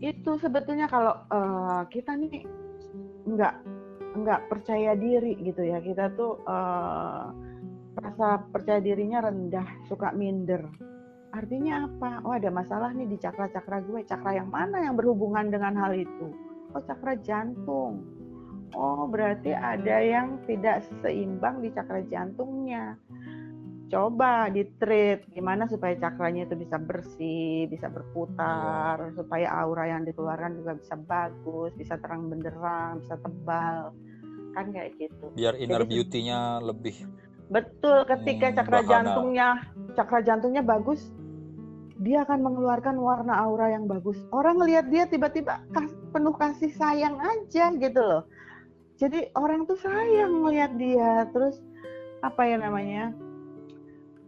itu 0.00 0.30
sebetulnya 0.38 0.86
kalau 0.86 1.14
eh, 1.24 1.82
kita 1.88 2.14
nih 2.14 2.42
nggak 3.24 3.54
nggak 4.12 4.52
percaya 4.52 4.92
diri 4.92 5.36
gitu 5.40 5.64
ya 5.64 5.80
kita 5.80 6.12
tuh 6.14 6.40
eh, 6.44 7.24
rasa 7.98 8.40
percaya 8.48 8.80
dirinya 8.80 9.28
rendah, 9.28 9.66
suka 9.88 10.12
minder. 10.16 10.64
Artinya 11.32 11.88
apa? 11.88 12.20
Oh 12.28 12.36
ada 12.36 12.52
masalah 12.52 12.92
nih 12.92 13.08
di 13.08 13.16
cakra-cakra 13.16 13.80
gue. 13.84 14.04
Cakra 14.04 14.36
yang 14.36 14.52
mana 14.52 14.84
yang 14.84 14.96
berhubungan 14.96 15.48
dengan 15.48 15.76
hal 15.80 15.96
itu? 15.96 16.28
Oh 16.76 16.82
cakra 16.84 17.16
jantung. 17.20 18.04
Oh 18.72 19.04
berarti 19.08 19.52
ada 19.52 20.00
yang 20.00 20.40
tidak 20.48 20.84
seimbang 21.00 21.60
di 21.60 21.72
cakra 21.72 22.04
jantungnya. 22.08 22.96
Coba 23.92 24.48
di 24.48 24.64
treat 24.80 25.28
gimana 25.36 25.68
supaya 25.68 25.92
cakranya 26.00 26.48
itu 26.48 26.56
bisa 26.56 26.80
bersih, 26.80 27.68
bisa 27.68 27.92
berputar, 27.92 28.96
supaya 29.12 29.52
aura 29.52 29.84
yang 29.84 30.08
dikeluarkan 30.08 30.56
juga 30.56 30.80
bisa 30.80 30.96
bagus, 30.96 31.76
bisa 31.76 32.00
terang 32.00 32.32
benderang, 32.32 33.04
bisa 33.04 33.20
tebal. 33.20 33.92
Kan 34.56 34.72
kayak 34.72 34.96
gitu. 34.96 35.28
Biar 35.36 35.60
inner 35.60 35.84
Jadi- 35.84 35.92
beauty-nya 35.92 36.64
lebih 36.64 37.04
Betul, 37.52 38.08
ketika 38.08 38.48
Hmm, 38.48 38.56
cakra 38.56 38.78
bahana. 38.80 38.88
jantungnya 38.88 39.48
cakra 39.92 40.18
jantungnya 40.24 40.64
bagus, 40.64 41.12
dia 42.00 42.24
akan 42.24 42.40
mengeluarkan 42.40 42.96
warna 42.96 43.36
aura 43.36 43.76
yang 43.76 43.84
bagus. 43.84 44.16
Orang 44.32 44.56
ngelihat 44.56 44.88
dia 44.88 45.04
tiba-tiba 45.04 45.60
kas- 45.76 45.92
penuh 46.16 46.32
kasih 46.32 46.72
sayang 46.72 47.20
aja 47.20 47.68
gitu 47.76 48.00
loh. 48.00 48.24
Jadi 48.96 49.28
orang 49.36 49.68
tuh 49.68 49.76
sayang 49.76 50.32
ngelihat 50.40 50.80
dia, 50.80 51.28
terus 51.28 51.60
apa 52.24 52.40
ya 52.48 52.56
namanya? 52.56 53.12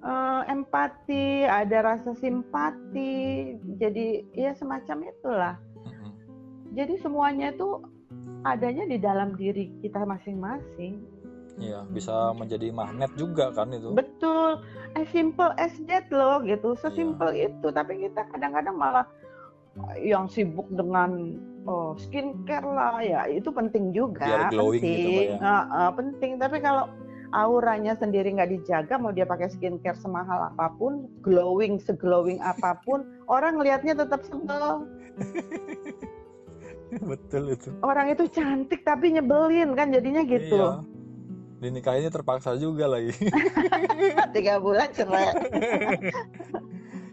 Eh, 0.04 0.42
empati, 0.52 1.48
ada 1.48 1.80
rasa 1.80 2.12
simpati. 2.12 3.56
Jadi 3.80 4.28
ya 4.36 4.52
semacam 4.52 5.08
itulah. 5.08 5.54
Jadi 6.76 7.00
semuanya 7.00 7.56
itu 7.56 7.80
adanya 8.44 8.84
di 8.84 9.00
dalam 9.00 9.32
diri 9.40 9.72
kita 9.80 10.04
masing-masing. 10.04 11.00
Iya, 11.56 11.88
bisa 11.88 12.36
menjadi 12.36 12.68
magnet 12.68 13.16
juga 13.16 13.48
kan 13.56 13.72
itu. 13.72 13.96
Betul, 13.96 14.60
as 14.92 15.08
simple 15.08 15.54
as 15.56 15.72
that 15.88 16.04
loh 16.12 16.42
gitu, 16.44 16.76
Iya. 16.76 16.80
sesimpel 16.84 17.30
itu. 17.32 17.66
Tapi 17.72 18.04
kita 18.04 18.28
kadang-kadang 18.28 18.76
malah 18.76 19.06
eh, 19.88 20.12
yang 20.12 20.28
sibuk 20.28 20.68
dengan 20.68 21.40
oh, 21.64 21.96
skincare 21.96 22.68
lah, 22.68 23.00
ya 23.00 23.24
itu 23.24 23.48
penting 23.48 23.96
juga, 23.96 24.28
Biar 24.28 24.52
glowing 24.52 24.84
gitu, 24.84 24.90
penting, 24.92 25.16
Mbak, 25.16 25.24
ya. 25.32 25.38
Ah, 25.40 25.64
ah, 25.72 25.90
penting. 25.96 26.30
Tapi 26.36 26.56
kalau 26.60 26.84
auranya 27.34 27.98
sendiri 27.98 28.30
nggak 28.30 28.50
dijaga, 28.54 28.94
mau 28.94 29.10
dia 29.10 29.26
pakai 29.26 29.50
skincare 29.50 29.98
semahal 29.98 30.54
apa 30.54 30.70
pun, 30.78 31.10
glowing 31.20 31.82
seglowing 31.82 32.38
apa 32.38 32.78
pun, 32.86 33.02
orang 33.34 33.58
ngelihatnya 33.58 33.98
tetap 33.98 34.22
sebel. 34.22 34.86
Betul 37.10 37.58
itu. 37.58 37.74
Orang 37.82 38.06
itu 38.14 38.30
cantik 38.30 38.86
tapi 38.86 39.10
nyebelin 39.18 39.74
kan 39.74 39.90
jadinya 39.90 40.22
gitu. 40.22 40.54
Iya. 40.54 40.86
Dinikahinnya 41.58 42.12
terpaksa 42.14 42.54
juga 42.54 42.86
lagi. 42.86 43.10
Tiga 44.36 44.62
bulan 44.62 44.94
cerai. 44.94 45.34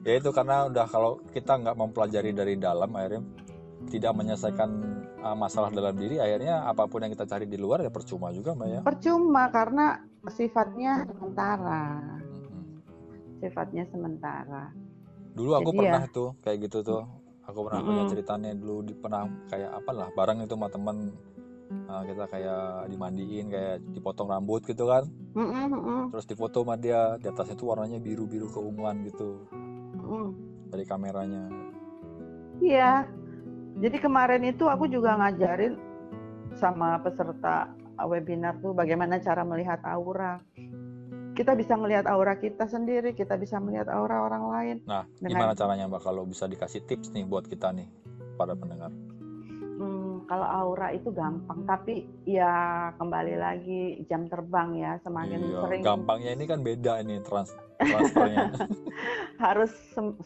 ya 0.05 0.13
itu 0.17 0.29
karena 0.33 0.69
udah 0.69 0.85
kalau 0.85 1.17
kita 1.33 1.61
nggak 1.61 1.77
mempelajari 1.77 2.29
dari 2.33 2.53
dalam 2.61 2.89
akhirnya 2.93 3.21
tidak 3.89 4.13
menyelesaikan 4.13 4.69
uh, 5.21 5.37
masalah 5.37 5.69
dalam 5.69 5.93
diri 5.97 6.17
akhirnya 6.17 6.65
apa 6.65 6.85
pun 6.85 7.05
yang 7.05 7.13
kita 7.13 7.25
cari 7.25 7.45
di 7.45 7.57
luar 7.57 7.85
ya 7.85 7.93
percuma 7.93 8.33
juga 8.33 8.53
mbak 8.57 8.67
ya 8.67 8.79
Percuma 8.81 9.49
karena 9.49 10.01
sifatnya 10.27 11.01
sementara. 11.07 11.81
Mhm. 12.21 12.77
sifatnya 13.39 13.83
sementara. 13.89 14.69
dulu 15.31 15.55
aku 15.55 15.71
Jadi 15.71 15.79
pernah 15.79 16.03
ya- 16.03 16.11
tuh 16.11 16.29
kayak 16.43 16.57
gitu 16.67 16.77
tuh 16.83 17.01
aku 17.41 17.59
pernah 17.65 17.81
punya 17.81 18.03
Mm-mm. 18.03 18.11
ceritanya 18.11 18.51
dulu 18.51 18.75
di 18.83 18.93
pernah 18.93 19.23
kayak 19.47 19.71
apa 19.73 19.91
lah 19.91 20.07
bareng 20.11 20.43
itu 20.43 20.53
sama 20.53 20.67
temen 20.67 20.97
uh, 21.87 22.03
kita 22.03 22.23
kayak 22.27 22.63
dimandiin 22.85 23.45
kayak 23.47 23.79
dipotong 23.89 24.27
rambut 24.27 24.59
gitu 24.61 24.85
kan 24.85 25.07
Mm-mm, 25.33 25.65
mm-mm, 25.71 26.01
terus 26.11 26.27
difoto 26.27 26.61
sama 26.61 26.75
dia 26.75 27.15
di 27.15 27.31
atasnya 27.31 27.55
tuh 27.55 27.71
warnanya 27.71 27.97
biru 27.97 28.27
biru 28.27 28.51
keunguan 28.51 29.07
gitu 29.07 29.39
mm. 29.95 30.29
dari 30.69 30.83
kameranya 30.83 31.47
Iya. 32.61 33.09
Jadi 33.81 33.97
kemarin 33.97 34.45
itu 34.45 34.69
aku 34.69 34.85
juga 34.85 35.17
ngajarin 35.17 35.73
sama 36.53 37.01
peserta 37.01 37.73
webinar 38.07 38.57
tuh 38.59 38.71
bagaimana 38.71 39.19
cara 39.19 39.41
melihat 39.43 39.81
aura. 39.85 40.41
kita 41.31 41.55
bisa 41.55 41.79
melihat 41.79 42.05
aura 42.11 42.35
kita 42.35 42.67
sendiri, 42.67 43.15
kita 43.15 43.39
bisa 43.39 43.55
melihat 43.57 43.87
aura 43.87 44.27
orang 44.27 44.43
lain. 44.51 44.77
Nah, 44.83 45.07
Dengan- 45.15 45.31
gimana 45.31 45.53
caranya 45.55 45.87
Mbak 45.87 46.03
kalau 46.03 46.27
bisa 46.27 46.43
dikasih 46.45 46.83
tips 46.85 47.07
nih 47.15 47.23
buat 47.23 47.47
kita 47.47 47.71
nih 47.71 47.87
pada 48.35 48.51
pendengar? 48.51 48.91
Hmm, 49.79 50.27
kalau 50.27 50.43
aura 50.43 50.91
itu 50.91 51.07
gampang, 51.09 51.63
tapi 51.63 52.03
ya 52.27 52.51
kembali 52.99 53.35
lagi 53.39 54.03
jam 54.11 54.27
terbang 54.27 54.75
ya, 54.75 54.91
semakin 55.01 55.39
Iya, 55.39 55.59
sering 55.63 55.81
gampangnya 55.81 56.31
ini 56.35 56.45
kan 56.45 56.59
beda 56.61 56.99
ini 56.99 57.23
trans 57.23 57.55
transfernya. 57.79 58.51
harus 59.45 59.71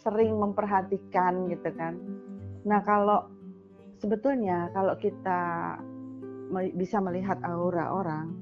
sering 0.01 0.35
memperhatikan 0.35 1.47
gitu 1.47 1.69
kan. 1.77 1.95
Nah 2.65 2.81
kalau 2.83 3.29
sebetulnya 4.01 4.67
kalau 4.75 4.97
kita 4.99 5.41
bisa 6.73 7.01
melihat 7.01 7.41
aura 7.41 7.89
orang, 7.89 8.35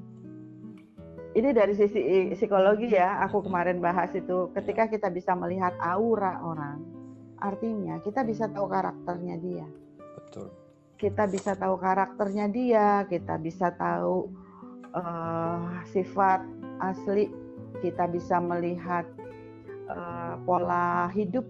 ini 1.34 1.50
dari 1.50 1.74
sisi 1.74 2.30
psikologi 2.38 2.94
ya, 2.94 3.26
aku 3.26 3.42
kemarin 3.42 3.82
bahas 3.82 4.14
itu, 4.14 4.54
ketika 4.54 4.86
kita 4.86 5.10
bisa 5.10 5.34
melihat 5.34 5.74
aura 5.82 6.38
orang, 6.46 6.78
artinya 7.42 7.98
kita 8.06 8.22
bisa 8.22 8.46
tahu 8.54 8.70
karakternya 8.70 9.36
dia. 9.42 9.68
Betul. 10.14 10.50
kita 10.98 11.28
bisa 11.28 11.52
tahu 11.58 11.76
karakternya 11.78 12.48
dia, 12.48 12.88
kita 13.12 13.36
bisa 13.36 13.76
tahu 13.76 14.32
eh, 14.96 15.68
sifat 15.92 16.46
asli, 16.80 17.28
kita 17.84 18.08
bisa 18.08 18.40
melihat 18.40 19.04
eh, 19.90 20.36
pola 20.48 21.12
hidup, 21.12 21.44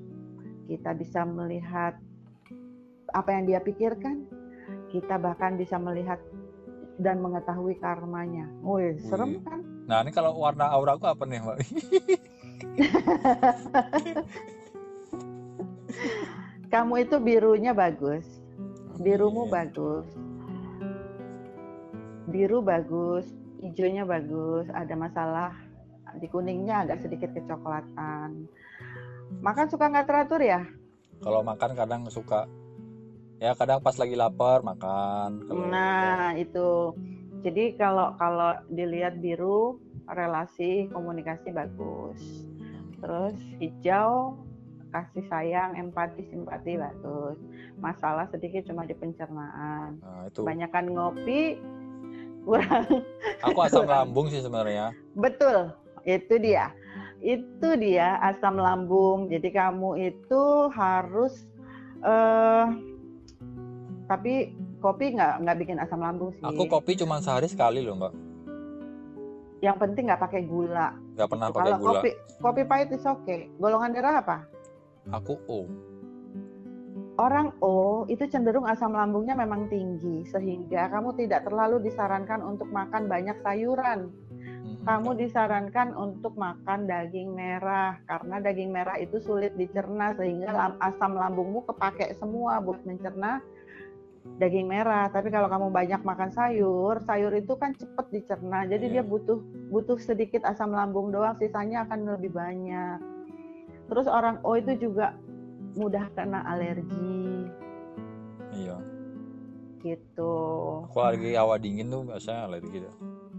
kita 0.65 0.95
bisa 0.97 1.21
melihat 1.27 1.99
apa 3.13 3.29
yang 3.29 3.45
dia 3.45 3.59
pikirkan, 3.61 4.25
kita 4.89 5.21
bahkan 5.21 5.53
bisa 5.59 5.77
melihat 5.77 6.17
dan 6.99 7.21
mengetahui 7.21 7.75
karmanya. 7.77 8.45
Wih, 8.61 8.97
serem 9.09 9.37
Wih. 9.37 9.43
kan? 9.45 9.59
Nah, 9.83 9.99
ini 10.01 10.11
kalau 10.11 10.37
warna 10.37 10.69
aura 10.69 10.95
aku 10.95 11.05
apa 11.09 11.23
nih, 11.25 11.39
Mbak? 11.41 11.57
Kamu 16.73 16.93
itu 16.97 17.15
birunya 17.21 17.69
bagus, 17.69 18.25
birumu 18.97 19.45
Iya. 19.45 19.51
bagus, 19.61 20.07
biru 22.25 22.65
bagus, 22.65 23.29
hijaunya 23.61 24.09
bagus, 24.09 24.65
ada 24.73 24.95
masalah 24.97 25.53
di 26.17 26.25
kuningnya 26.25 26.81
agak 26.81 27.05
sedikit 27.05 27.29
kecoklatan. 27.33 28.49
Makan 29.41 29.67
suka 29.69 29.85
nggak 29.89 30.07
teratur 30.09 30.41
ya? 30.41 30.61
Kalau 31.21 31.45
makan 31.45 31.77
kadang 31.77 32.01
suka 32.09 32.49
ya 33.43 33.51
kadang 33.59 33.83
pas 33.83 33.99
lagi 33.99 34.15
lapar 34.15 34.63
makan. 34.63 35.43
Kalau 35.43 35.67
Nah 35.67 36.31
itu, 36.39 36.95
jadi 37.43 37.75
kalau 37.75 38.15
kalau 38.15 38.55
dilihat 38.71 39.19
biru 39.19 39.83
relasi 40.07 40.87
komunikasi 40.95 41.51
bagus, 41.51 42.47
terus 43.03 43.35
hijau 43.59 44.39
kasih 44.95 45.25
sayang, 45.27 45.75
empati, 45.75 46.23
simpati 46.31 46.79
bagus. 46.79 47.35
Masalah 47.83 48.31
sedikit 48.31 48.63
cuma 48.69 48.87
di 48.87 48.95
pencernaan. 48.95 49.99
Nah, 49.99 50.31
itu. 50.31 50.39
Kebanyakan 50.39 50.85
ngopi 50.95 51.59
kurang 52.47 53.03
Aku 53.43 53.59
asam 53.67 53.87
lambung 53.87 54.27
sih 54.27 54.43
sebenarnya. 54.43 54.91
betul 55.15 55.71
itu 56.03 56.35
dia 56.43 56.75
itu 57.23 57.69
dia 57.79 58.19
asam 58.19 58.59
lambung 58.59 59.31
jadi 59.31 59.47
kamu 59.47 60.11
itu 60.11 60.43
harus 60.75 61.47
eh 62.03 62.67
tapi 64.05 64.51
kopi 64.77 65.13
nggak 65.13 65.41
nggak 65.41 65.57
bikin 65.57 65.77
asam 65.77 65.99
lambung 65.99 66.31
sih 66.33 66.43
Aku 66.43 66.67
kopi 66.67 66.93
cuma 66.93 67.19
sehari 67.19 67.47
sekali 67.47 67.79
loh, 67.79 67.95
Mbak. 67.95 68.13
yang 69.59 69.79
penting 69.79 70.11
nggak 70.11 70.19
pakai 70.19 70.43
gula 70.43 70.91
Gak 71.15 71.29
pernah 71.29 71.47
pakai 71.47 71.71
kalau 71.71 71.79
gula. 71.79 71.89
kopi 71.95 72.09
kopi 72.37 72.61
pahit 72.63 72.91
is 72.91 73.05
oke 73.05 73.35
golongan 73.57 73.91
darah 73.91 74.19
apa 74.19 74.37
Aku 75.11 75.35
O. 75.47 75.67
Orang 77.13 77.53
O 77.59 78.07
itu 78.07 78.25
cenderung 78.25 78.65
asam 78.65 78.89
lambungnya 78.89 79.35
memang 79.35 79.67
tinggi 79.67 80.25
sehingga 80.25 80.89
kamu 80.89 81.13
tidak 81.13 81.45
terlalu 81.45 81.83
disarankan 81.83 82.41
untuk 82.41 82.71
makan 82.71 83.05
banyak 83.05 83.37
sayuran. 83.39 84.09
Hmm, 84.33 84.81
Kamu 84.81 85.13
disarankan 85.13 85.93
untuk 85.93 86.33
makan 86.33 86.89
daging 86.89 87.31
merah 87.31 88.01
karena 88.03 88.41
daging 88.41 88.71
merah 88.71 88.97
itu 88.97 89.19
sulit 89.19 89.53
dicerna 89.53 90.15
sehingga 90.15 90.49
asam 90.81 91.13
lambungmu 91.13 91.67
kepake 91.67 92.17
semua 92.17 92.57
buat 92.57 92.81
mencerna 92.81 93.43
daging 94.39 94.65
merah. 94.65 95.07
Tapi 95.07 95.29
kalau 95.29 95.47
kamu 95.47 95.67
banyak 95.69 96.01
makan 96.01 96.29
sayur, 96.31 96.99
sayur 97.03 97.33
itu 97.35 97.53
kan 97.55 97.75
cepet 97.75 98.05
dicerna. 98.09 98.65
Jadi 98.65 98.89
Iya. 98.89 98.93
dia 98.99 99.03
butuh 99.03 99.39
butuh 99.69 99.97
sedikit 99.99 100.43
asam 100.43 100.71
lambung 100.71 101.11
doang, 101.11 101.35
sisanya 101.37 101.83
akan 101.85 102.17
lebih 102.17 102.31
banyak. 102.31 102.97
Terus 103.89 104.07
orang 104.07 104.39
O 104.41 104.55
itu 104.55 104.89
juga 104.89 105.13
mudah 105.73 106.05
kena 106.13 106.45
alergi 106.45 107.49
Iya. 108.53 108.77
gitu. 109.81 110.33
Aku 110.87 110.99
lagi 111.01 111.35
hawa 111.35 111.59
dingin 111.59 111.91
tuh 111.91 112.07
biasanya 112.07 112.47
alergi. 112.47 112.79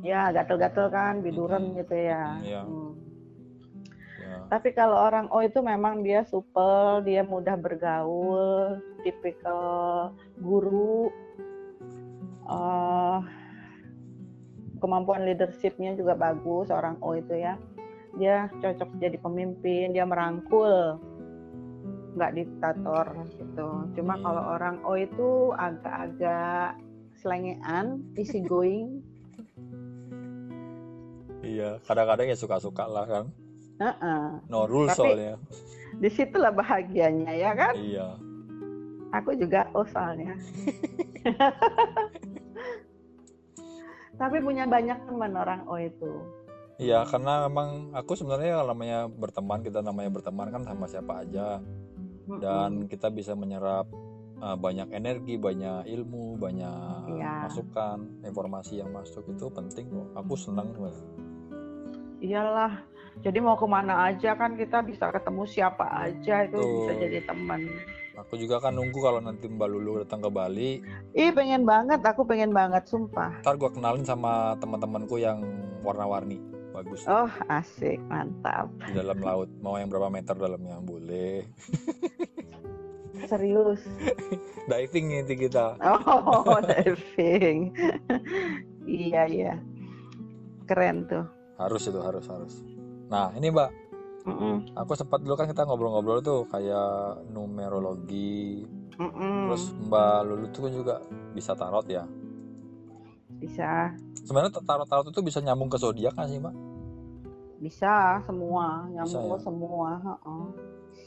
Ya 0.05 0.29
gatel-gatel 0.29 0.93
kan, 0.93 1.25
biduran 1.25 1.73
Mm-mm. 1.73 1.79
gitu 1.81 1.97
ya. 1.97 2.37
Iya. 2.45 2.63
Hmm. 2.69 2.93
Tapi 4.55 4.71
kalau 4.71 4.95
orang 4.95 5.27
O 5.35 5.43
itu 5.43 5.59
memang 5.59 6.07
dia 6.07 6.23
supel, 6.23 7.03
dia 7.03 7.27
mudah 7.27 7.59
bergaul, 7.59 8.79
tipikal 9.03 10.15
guru, 10.39 11.11
eh, 12.47 13.19
kemampuan 14.79 15.27
leadershipnya 15.27 15.99
juga 15.99 16.15
bagus 16.15 16.71
orang 16.71 16.95
O 17.03 17.19
itu 17.19 17.35
ya. 17.35 17.59
Dia 18.15 18.47
cocok 18.63 18.95
jadi 19.03 19.19
pemimpin, 19.19 19.91
dia 19.91 20.07
merangkul, 20.07 21.03
nggak 22.15 22.39
diktator 22.39 23.27
gitu. 23.35 23.91
Cuma 23.99 24.15
Hmm. 24.15 24.23
kalau 24.23 24.43
orang 24.55 24.79
O 24.87 24.95
itu 24.95 25.51
agak-agak 25.59 26.79
selengean, 27.19 28.07
easy 28.15 28.39
going, 28.47 29.03
Iya, 31.43 31.83
kadang-kadang 31.83 32.31
ya 32.31 32.39
suka-suka 32.39 32.87
lah 32.87 33.11
kan. 33.11 33.35
Heeh. 33.75 34.25
No 34.47 34.67
rules 34.67 34.93
Tapi- 34.93 34.99
soalnya. 35.15 35.35
di 35.95 36.09
situlah 36.11 36.51
bahagianya 36.51 37.31
ya 37.33 37.55
kan. 37.55 37.75
Iya. 37.75 38.09
Aku 39.15 39.31
juga 39.35 39.71
oh 39.73 39.87
soalnya. 39.87 40.35
Tapi 44.15 44.37
punya 44.39 44.67
banyak 44.67 44.99
teman 45.07 45.35
orang 45.35 45.67
O 45.67 45.75
itu. 45.75 46.13
Iya, 46.75 47.07
karena 47.07 47.47
memang 47.47 47.95
aku 47.95 48.15
sebenarnya 48.15 48.59
kalau 48.59 48.75
namanya 48.75 48.99
berteman, 49.07 49.63
kita 49.63 49.79
namanya 49.79 50.11
berteman 50.11 50.51
kan 50.51 50.63
sama 50.67 50.87
siapa 50.87 51.23
aja. 51.23 51.63
Dan 52.43 52.91
kita 52.91 53.11
bisa 53.11 53.35
menyerap 53.35 53.87
uh, 54.41 54.57
banyak 54.57 54.91
energi, 54.91 55.39
banyak 55.39 55.87
ilmu, 55.87 56.35
banyak 56.35 57.15
Iya. 57.15 57.47
masukan, 57.47 57.99
informasi 58.23 58.83
yang 58.83 58.91
masuk 58.91 59.23
itu 59.29 59.47
penting 59.49 59.87
kok. 59.87 60.09
Aku 60.19 60.35
senang 60.35 60.75
sebenarnya. 60.75 61.07
iyalah. 62.19 62.73
Jadi 63.23 63.39
mau 63.39 63.55
ke 63.55 63.67
mana 63.69 64.11
aja 64.11 64.35
kan 64.35 64.59
kita 64.59 64.83
bisa 64.83 65.13
ketemu 65.15 65.43
siapa 65.47 65.87
aja 65.87 66.49
itu 66.51 66.59
bisa 66.59 66.93
Betul. 66.93 67.03
jadi 67.07 67.19
teman. 67.29 67.61
Aku 68.15 68.35
juga 68.39 68.63
kan 68.63 68.75
nunggu 68.75 68.99
kalau 69.03 69.19
nanti 69.19 69.51
Mbak 69.51 69.69
Lulu 69.71 69.93
datang 70.07 70.23
ke 70.23 70.31
Bali, 70.31 70.79
Ih 71.19 71.31
pengen 71.35 71.67
banget, 71.67 71.99
aku 72.03 72.23
pengen 72.23 72.55
banget 72.55 72.87
sumpah. 72.87 73.43
ntar 73.43 73.59
gua 73.59 73.75
kenalin 73.75 74.07
sama 74.07 74.55
teman-temanku 74.63 75.19
yang 75.19 75.43
warna-warni. 75.83 76.39
Bagus. 76.75 77.07
Oh 77.07 77.31
asik, 77.47 78.03
mantap. 78.11 78.67
Di 78.83 78.99
dalam 78.99 79.19
laut. 79.23 79.47
Mau 79.63 79.79
yang 79.79 79.87
berapa 79.87 80.11
meter 80.11 80.35
dalamnya? 80.35 80.83
Boleh. 80.83 81.47
Serius. 83.31 83.79
Diving 84.71 85.07
nanti 85.23 85.35
kita. 85.39 85.79
Oh 85.79 86.59
diving. 86.71 87.71
iya 88.91 89.23
iya. 89.31 89.55
Keren 90.67 91.07
tuh. 91.07 91.23
Harus 91.63 91.87
itu, 91.87 92.01
harus, 92.03 92.27
harus. 92.27 92.55
Nah, 93.15 93.31
ini 93.39 93.47
Mbak, 93.55 93.71
Mm-mm, 94.27 94.57
aku 94.75 94.93
sempat 94.99 95.23
dulu 95.23 95.39
kan 95.39 95.47
kita 95.47 95.63
ngobrol-ngobrol 95.63 96.19
tuh 96.19 96.51
kayak 96.51 97.23
numerologi. 97.31 98.67
mm-mm. 98.99 99.39
Terus 99.47 99.71
Mbak 99.87 100.17
Lulu 100.27 100.47
tuh 100.51 100.61
kan 100.67 100.73
juga 100.75 100.95
bisa 101.31 101.55
tarot 101.55 101.87
ya. 101.87 102.03
bisa 103.39 103.95
Sebenarnya 104.27 104.59
tarot-tarot 104.65 105.07
itu 105.13 105.21
bisa 105.23 105.39
nyambung 105.45 105.71
ke 105.71 105.79
zodiak 105.79 106.15
kan 106.19 106.27
sih, 106.27 106.41
Mbak? 106.43 106.55
bisa 107.63 108.21
semua 108.27 108.85
nyambung 108.93 109.25
Bisa, 109.25 109.33
ke 109.33 109.39
ya? 109.39 109.45
semua 109.47 109.89
heeh. 110.05 110.45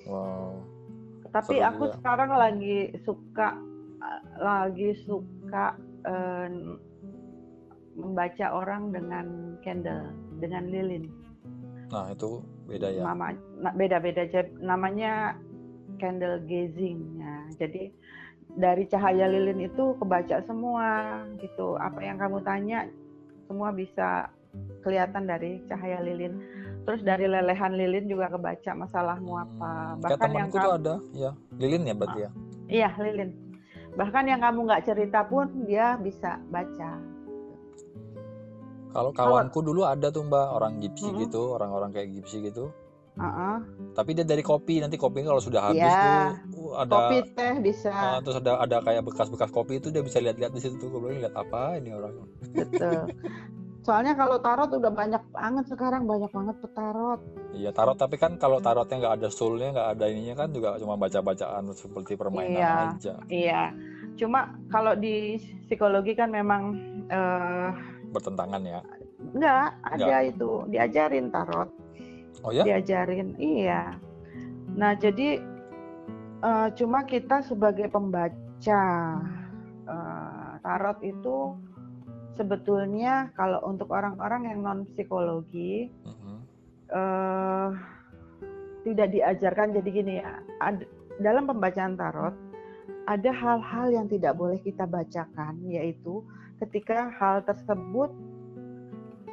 Wow. 0.07 0.63
tapi 1.29 1.59
Seru 1.59 1.61
aku 1.61 1.83
juga. 1.83 1.99
sekarang 1.99 2.31
lagi 2.33 2.77
suka 3.05 3.59
lagi 4.39 4.89
suka 5.05 5.75
eh, 6.07 6.47
membaca 7.97 8.45
orang 8.53 8.93
dengan 8.93 9.25
candle 9.65 10.13
dengan 10.37 10.63
lilin 10.69 11.05
Nah, 11.87 12.11
itu 12.11 12.43
beda 12.67 12.87
ya. 12.91 13.03
nama 13.07 13.31
na- 13.63 13.75
beda-beda 13.75 14.27
namanya 14.59 15.39
candle 15.97 16.43
gazing 16.43 16.99
ya 17.15 17.35
jadi 17.63 17.95
dari 18.59 18.83
cahaya 18.91 19.31
lilin 19.31 19.71
itu 19.71 19.95
kebaca 20.01 20.43
semua 20.43 21.23
gitu 21.39 21.79
apa 21.79 22.03
yang 22.03 22.19
kamu 22.19 22.43
tanya 22.43 22.89
semua 23.47 23.71
bisa 23.71 24.27
kelihatan 24.83 25.27
dari 25.27 25.59
cahaya 25.67 25.99
lilin. 26.03 26.33
Terus 26.87 27.03
dari 27.03 27.27
lelehan 27.27 27.75
lilin 27.75 28.07
juga 28.07 28.31
kebaca 28.31 28.71
masalahmu 28.71 29.33
apa. 29.35 29.71
Hmm, 29.97 29.99
kayak 30.07 30.19
Bahkan 30.19 30.29
yang 30.31 30.49
kamu, 30.51 30.71
ada 30.71 30.95
ya 31.11 31.31
lilin 31.59 31.83
ya 31.83 31.93
berarti 31.95 32.19
ya 32.23 32.29
iya 32.67 32.89
lilin. 32.95 33.29
Bahkan 33.99 34.23
yang 34.29 34.39
kamu 34.39 34.59
nggak 34.71 34.85
cerita 34.87 35.19
pun 35.27 35.67
dia 35.67 35.99
bisa 35.99 36.39
baca. 36.47 37.16
Kalau 38.97 39.11
kawanku 39.13 39.59
dulu 39.61 39.85
ada 39.85 40.09
tuh 40.09 40.25
mbak 40.25 40.47
orang 40.51 40.81
gipsi 40.81 41.05
Mm-mm. 41.05 41.21
gitu 41.21 41.53
orang-orang 41.53 41.93
kayak 41.93 42.09
gipsi 42.11 42.41
gitu 42.43 42.73
Heeh. 43.13 43.55
tapi 43.93 44.13
dia 44.13 44.21
dari 44.21 44.41
kopi 44.41 44.77
nanti 44.77 44.93
kopi 44.93 45.21
kalau 45.21 45.37
sudah 45.37 45.69
habis 45.69 45.81
Iya. 45.81 46.37
tuh 46.49 46.69
uh, 46.69 46.81
ada 46.81 46.93
Kopi 46.99 47.17
teh 47.31 47.53
bisa. 47.57 47.89
uh, 47.89 48.19
terus 48.21 48.37
ada 48.37 48.57
ada 48.57 48.77
kayak 48.79 49.01
bekas-bekas 49.03 49.49
kopi 49.49 49.77
itu 49.77 49.89
dia 49.89 50.01
bisa 50.01 50.17
lihat-lihat 50.17 50.49
di 50.51 50.61
situ 50.61 50.77
tuh 50.77 50.89
gue 50.91 51.17
lihat 51.17 51.33
apa 51.33 51.77
ini 51.77 51.93
orang 51.93 52.13
Betul. 52.51 53.09
Soalnya 53.81 54.13
kalau 54.13 54.35
tarot 54.37 54.67
udah 54.69 54.91
banyak 54.91 55.23
banget 55.31 55.65
sekarang 55.65 56.03
banyak 56.03 56.27
banget 56.27 56.59
petarot. 56.59 57.23
iya 57.53 57.71
tarot 57.71 57.95
tapi 57.95 58.19
kan 58.19 58.35
kalau 58.35 58.59
tarotnya 58.59 58.99
nggak 58.99 59.15
ada 59.15 59.29
soulnya 59.31 59.71
nggak 59.71 59.89
ada 59.95 60.05
ininya 60.05 60.35
kan 60.35 60.49
juga 60.51 60.75
cuma 60.75 60.93
baca-bacaan 60.93 61.63
seperti 61.71 62.13
permainan 62.13 62.53
Iya. 62.53 62.71
aja 62.91 63.13
Iya. 63.27 63.61
Cuma 64.13 64.39
kalau 64.67 64.93
di 64.93 65.37
psikologi 65.63 66.13
kan 66.13 66.29
memang 66.29 66.75
eh 67.07 67.69
bertentangan 68.11 68.61
ya 68.63 68.79
enggak 69.35 69.67
ada 69.83 70.17
itu 70.23 70.63
diajarin 70.69 71.27
tarot, 71.29 71.69
oh 72.45 72.51
ya 72.53 72.63
diajarin. 72.63 73.35
Iya. 73.35 73.97
Nah, 74.77 74.93
jadi 74.95 75.41
eh, 76.39 76.67
cuma 76.77 77.03
kita 77.03 77.41
sebagai 77.43 77.89
pembaca 77.89 78.81
eh, 79.87 80.51
tarot 80.61 80.99
itu 81.01 81.57
sebetulnya 82.37 83.33
kalau 83.33 83.57
untuk 83.65 83.89
orang-orang 83.89 84.53
yang 84.53 84.59
non 84.61 84.79
psikologi 84.93 85.89
Mhm. 86.05 86.35
eh 86.87 87.69
tidak 88.85 89.07
diajarkan 89.11 89.75
jadi 89.75 89.89
gini 89.91 90.13
ya 90.21 90.39
ad- 90.63 90.87
dalam 91.19 91.49
pembacaan 91.49 91.97
tarot 91.97 92.31
ada 93.09 93.31
hal-hal 93.33 93.87
yang 93.89 94.07
tidak 94.07 94.37
boleh 94.37 94.61
kita 94.61 94.85
bacakan 94.85 95.59
yaitu 95.65 96.21
ketika 96.63 97.13
hal 97.17 97.45
tersebut 97.45 98.09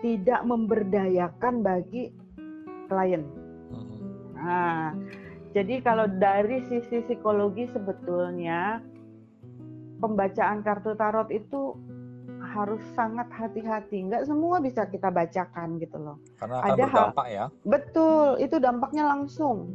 tidak 0.04 0.40
memberdayakan 0.44 1.64
bagi 1.64 2.12
klien. 2.92 3.24
Mhm. 3.72 3.98
Nah, 4.36 4.92
jadi 5.56 5.80
kalau 5.80 6.04
dari 6.10 6.60
sisi 6.68 7.00
psikologi 7.08 7.64
sebetulnya 7.72 8.84
pembacaan 10.04 10.60
kartu 10.60 10.92
tarot 10.92 11.32
itu 11.32 11.72
harus 12.52 12.84
sangat 12.92 13.26
hati-hati. 13.32 14.04
Nggak 14.06 14.28
semua 14.28 14.60
bisa 14.60 14.84
kita 14.86 15.08
bacakan 15.08 15.80
gitu 15.80 15.96
loh. 15.96 16.16
karena 16.36 16.60
akan 16.60 16.70
Ada 16.76 16.84
hal- 16.92 17.14
ya 17.32 17.46
Betul, 17.64 18.26
itu 18.44 18.56
dampaknya 18.60 19.08
langsung. 19.08 19.72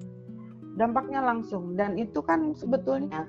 Dampaknya 0.77 1.19
langsung 1.25 1.73
dan 1.75 1.97
itu 1.97 2.21
kan 2.23 2.53
sebetulnya 2.55 3.25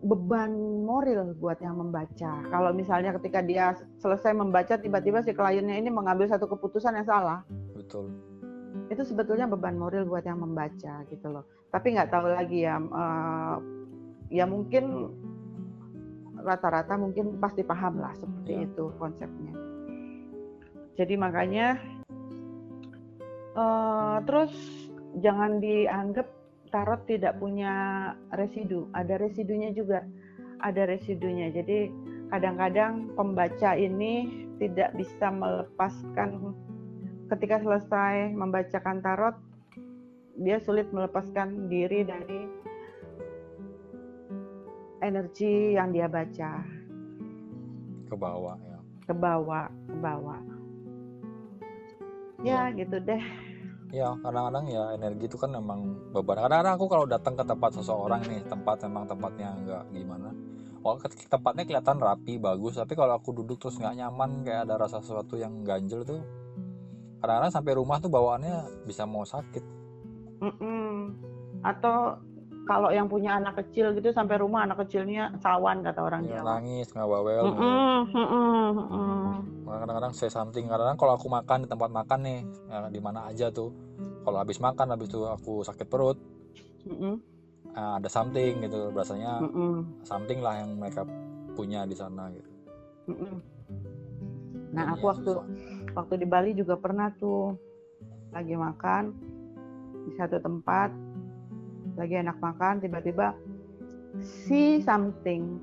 beban 0.00 0.52
moral 0.84 1.36
buat 1.36 1.60
yang 1.60 1.76
membaca. 1.76 2.40
Kalau 2.48 2.70
misalnya 2.72 3.12
ketika 3.20 3.44
dia 3.44 3.76
selesai 4.00 4.32
membaca 4.32 4.80
tiba-tiba 4.80 5.20
si 5.20 5.36
kliennya 5.36 5.76
ini 5.76 5.92
mengambil 5.92 6.24
satu 6.24 6.48
keputusan 6.48 6.96
yang 6.96 7.04
salah, 7.04 7.44
betul 7.76 8.08
itu 8.90 9.02
sebetulnya 9.06 9.46
beban 9.46 9.78
moral 9.78 10.02
buat 10.06 10.26
yang 10.26 10.42
membaca 10.42 11.06
gitu 11.06 11.26
loh. 11.30 11.46
Tapi 11.70 11.94
nggak 11.94 12.10
tahu 12.10 12.26
lagi 12.26 12.66
ya, 12.66 12.78
eh, 12.78 13.56
ya 14.34 14.44
mungkin 14.50 15.14
rata-rata 16.40 16.98
mungkin 16.98 17.38
pasti 17.38 17.62
paham 17.62 18.02
lah 18.02 18.10
seperti 18.18 18.52
Ya. 18.56 18.66
itu 18.66 18.84
konsepnya. 18.98 19.54
Jadi 20.98 21.14
makanya 21.14 21.78
eh, 23.54 24.16
terus 24.26 24.52
jangan 25.22 25.58
dianggap 25.58 26.26
tarot 26.70 27.02
tidak 27.06 27.38
punya 27.38 27.74
residu, 28.34 28.86
ada 28.94 29.18
residunya 29.18 29.74
juga, 29.74 30.06
ada 30.62 30.86
residunya. 30.86 31.50
Jadi 31.50 31.90
kadang-kadang 32.30 33.14
pembaca 33.18 33.74
ini 33.74 34.46
tidak 34.62 34.94
bisa 34.94 35.30
melepaskan 35.30 36.54
ketika 37.30 37.62
selesai 37.62 38.34
membacakan 38.34 39.02
tarot, 39.02 39.36
dia 40.40 40.62
sulit 40.62 40.86
melepaskan 40.94 41.66
diri 41.66 42.06
dari 42.06 42.40
energi 45.02 45.74
yang 45.74 45.90
dia 45.90 46.06
baca 46.06 46.62
ke 48.10 48.16
bawah 48.18 48.58
ya 48.62 48.70
ke 49.10 49.14
bawah, 49.18 49.66
ke 49.90 49.96
bawah. 49.98 50.38
Ya, 52.46 52.70
gitu 52.78 53.02
deh. 53.02 53.49
Ya, 53.90 54.14
kadang-kadang 54.22 54.70
ya 54.70 54.94
energi 54.94 55.26
itu 55.26 55.34
kan 55.34 55.50
memang 55.50 56.10
beban. 56.14 56.38
Kadang-kadang 56.38 56.74
aku 56.78 56.86
kalau 56.86 57.06
datang 57.10 57.34
ke 57.34 57.42
tempat 57.42 57.70
seseorang 57.74 58.22
nih, 58.22 58.40
tempat 58.46 58.86
memang 58.86 59.04
tempatnya 59.10 59.50
nggak 59.66 59.82
gimana. 59.90 60.30
Oh, 60.80 60.96
tempatnya 61.28 61.66
kelihatan 61.66 61.98
rapi, 61.98 62.38
bagus. 62.38 62.78
Tapi 62.78 62.94
kalau 62.94 63.18
aku 63.18 63.34
duduk 63.34 63.58
terus 63.58 63.76
nggak 63.82 63.98
nyaman, 63.98 64.46
kayak 64.46 64.70
ada 64.70 64.78
rasa 64.78 65.02
sesuatu 65.02 65.34
yang 65.36 65.66
ganjel 65.66 66.06
tuh. 66.06 66.22
Kadang-kadang 67.20 67.52
sampai 67.52 67.72
rumah 67.76 67.98
tuh 67.98 68.08
bawaannya 68.08 68.86
bisa 68.86 69.04
mau 69.04 69.26
sakit. 69.26 69.64
Mm-mm. 70.40 71.12
Atau 71.60 72.16
kalau 72.64 72.92
yang 72.92 73.10
punya 73.10 73.36
anak 73.36 73.58
kecil 73.58 73.90
gitu 73.92 74.14
sampai 74.14 74.38
rumah 74.38 74.62
anak 74.62 74.86
kecilnya 74.86 75.34
sawan 75.42 75.82
kata 75.82 76.00
orang 76.00 76.22
Ya, 76.22 76.38
Jawa. 76.38 76.60
nangis, 76.60 76.86
nggak 76.92 77.08
bawel. 77.08 77.44
Mm-mm, 77.50 77.98
mm-mm, 78.14 78.64
mm-mm. 78.78 79.34
Kadang-kadang 79.66 80.12
say 80.14 80.30
something. 80.30 80.68
Kadang-kadang 80.68 80.98
kalau 81.00 81.12
aku 81.18 81.26
makan 81.26 81.64
di 81.64 81.68
tempat 81.68 81.90
makan 81.90 82.20
nih, 82.22 82.40
ya, 82.68 82.76
di 82.86 83.00
mana 83.02 83.26
aja 83.26 83.50
tuh. 83.50 83.72
Kalau 84.22 84.38
habis 84.38 84.60
makan, 84.60 84.92
habis 84.92 85.08
itu 85.08 85.20
aku 85.24 85.64
sakit 85.64 85.86
perut, 85.88 86.20
Mm-mm, 86.86 87.16
ah, 87.74 87.96
ada 87.98 88.06
something 88.06 88.60
gitu. 88.62 88.92
Rasanya 88.92 89.40
mm-mm, 89.42 89.74
something 90.04 90.38
lah 90.38 90.60
yang 90.60 90.76
mereka 90.76 91.02
punya 91.56 91.82
di 91.84 91.96
sana 91.96 92.28
gitu. 92.30 92.50
mm-mm. 93.08 93.34
Nah, 94.70 94.84
Jadinya 94.86 94.94
aku 94.94 95.04
waktu 95.10 95.30
susah. 95.34 95.46
waktu 95.98 96.14
di 96.22 96.26
Bali 96.28 96.50
juga 96.54 96.78
pernah 96.78 97.10
tuh 97.18 97.58
lagi 98.30 98.54
makan 98.54 99.10
di 100.06 100.12
satu 100.14 100.38
tempat 100.38 100.94
lagi 102.00 102.16
enak 102.16 102.40
makan 102.40 102.80
tiba-tiba 102.80 103.36
see 104.24 104.80
something. 104.80 105.60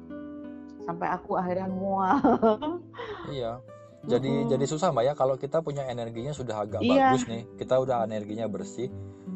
Sampai 0.85 1.09
aku 1.09 1.35
akhirnya 1.35 1.67
mual. 1.67 2.21
Iya. 3.27 3.59
Jadi 4.07 4.47
jadi 4.47 4.63
susah 4.63 4.95
mbak 4.95 5.03
ya 5.03 5.13
kalau 5.13 5.35
kita 5.35 5.59
punya 5.59 5.83
energinya 5.83 6.31
sudah 6.31 6.63
agak 6.63 6.79
Iya. 6.79 7.11
bagus 7.11 7.27
nih, 7.27 7.43
kita 7.59 7.75
udah 7.75 8.07
energinya 8.07 8.47
bersih, 8.47 8.88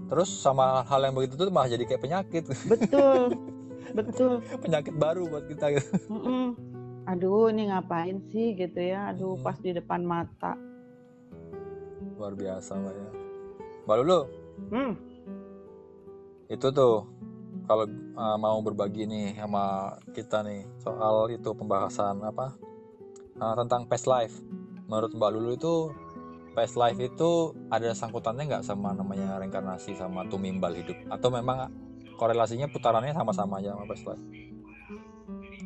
terus 0.08 0.32
sama 0.32 0.80
hal 0.88 1.04
yang 1.04 1.12
begitu 1.12 1.36
tuh 1.36 1.52
malah 1.52 1.68
jadi 1.68 1.84
kayak 1.84 1.99
penyakit, 1.99 2.43
betul. 2.70 3.36
Betul. 3.91 4.39
Penyakit 4.64 4.95
baru 4.95 5.28
buat 5.28 5.52
kita. 5.52 5.76
Gitu. 5.76 5.91
Aduh 7.04 7.52
ini 7.52 7.68
ngapain 7.68 8.24
sih 8.32 8.56
gitu 8.56 8.80
ya? 8.80 9.12
Aduh 9.12 9.36
Mm. 9.36 9.43
pas 9.43 9.58
di 9.60 9.76
depan 9.76 9.99
mata. 9.99 10.56
Luar 12.16 12.32
biasa 12.32 12.72
mbak 12.72 12.93
ya. 12.95 13.10
Mbak 13.84 13.95
Lulu, 13.99 14.20
hmm 14.72 14.91
itu 16.52 16.68
tuh 16.76 17.08
kalau 17.64 17.88
uh, 18.20 18.36
mau 18.36 18.60
berbagi 18.60 19.08
nih 19.08 19.39
sama 19.39 19.95
kita 20.12 20.43
nih 20.43 20.68
soal 20.84 21.32
itu 21.32 21.56
pembahasan 21.56 22.20
apa 22.20 22.52
uh, 23.39 23.56
tentang 23.56 23.88
past 23.88 24.12
life. 24.12 24.36
Menurut 24.91 25.16
Mbak 25.16 25.32
Lulu 25.32 25.52
itu 25.56 25.76
past 26.52 26.76
life 26.76 26.99
itu 26.99 27.56
ada 27.72 27.95
sangkutannya 27.95 28.52
nggak 28.52 28.68
sama 28.68 28.91
namanya 28.91 29.39
reinkarnasi 29.39 29.95
sama 29.95 30.28
tumimbal 30.28 30.76
hidup 30.76 30.99
atau 31.08 31.32
memang 31.32 31.72
korelasinya 32.20 32.68
putarannya 32.68 33.16
sama-sama 33.16 33.64
aja 33.64 33.72
sama 33.72 33.88
past 33.88 34.04
life? 34.04 34.24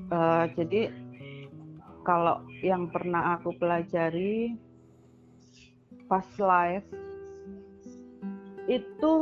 Eh, 0.06 0.46
jadi 0.54 0.82
kalau 2.06 2.46
yang 2.62 2.94
pernah 2.94 3.42
aku 3.42 3.58
pelajari 3.58 4.54
past 6.06 6.38
life 6.38 6.86
itu 8.70 9.14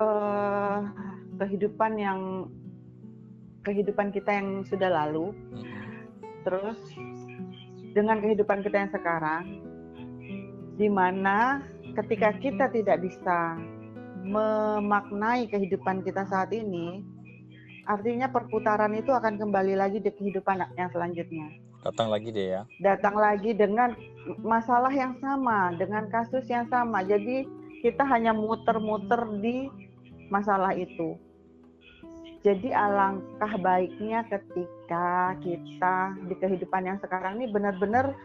eh, 0.00 0.78
kehidupan 1.40 1.92
yang 1.96 2.20
kehidupan 3.64 4.12
kita 4.12 4.40
yang 4.40 4.64
sudah 4.64 4.88
lalu 4.88 5.36
terus 6.44 6.80
dengan 7.92 8.24
kehidupan 8.24 8.64
kita 8.64 8.76
yang 8.88 8.92
sekarang 8.92 9.44
di 10.80 10.88
mana 10.88 11.60
ketika 12.00 12.32
kita 12.40 12.72
tidak 12.72 13.04
bisa 13.04 13.60
memaknai 14.24 15.44
kehidupan 15.48 16.00
kita 16.00 16.24
saat 16.24 16.48
ini 16.56 17.04
artinya 17.84 18.32
perputaran 18.32 18.96
itu 18.96 19.12
akan 19.12 19.36
kembali 19.36 19.76
lagi 19.76 20.00
di 20.00 20.08
kehidupan 20.08 20.64
yang 20.80 20.88
selanjutnya 20.88 21.52
Datang 21.80 22.12
lagi 22.12 22.28
deh 22.28 22.60
ya. 22.60 22.62
datang 22.76 23.16
lagi 23.16 23.56
dengan 23.56 23.96
masalah 24.44 24.92
yang 24.92 25.16
sama, 25.16 25.72
dengan 25.80 26.12
kasus 26.12 26.44
yang 26.44 26.68
sama. 26.68 27.00
Jadi 27.00 27.48
kita 27.80 28.04
hanya 28.04 28.36
muter-muter 28.36 29.24
di 29.40 29.72
masalah 30.30 30.72
itu. 30.72 31.18
Jadi 32.40 32.72
alangkah 32.72 33.52
baiknya 33.60 34.24
ketika 34.24 35.36
kita 35.44 36.16
di 36.24 36.34
kehidupan 36.40 36.88
yang 36.88 36.98
sekarang 37.04 37.36
ini 37.36 37.52
benar-benar 37.52 38.16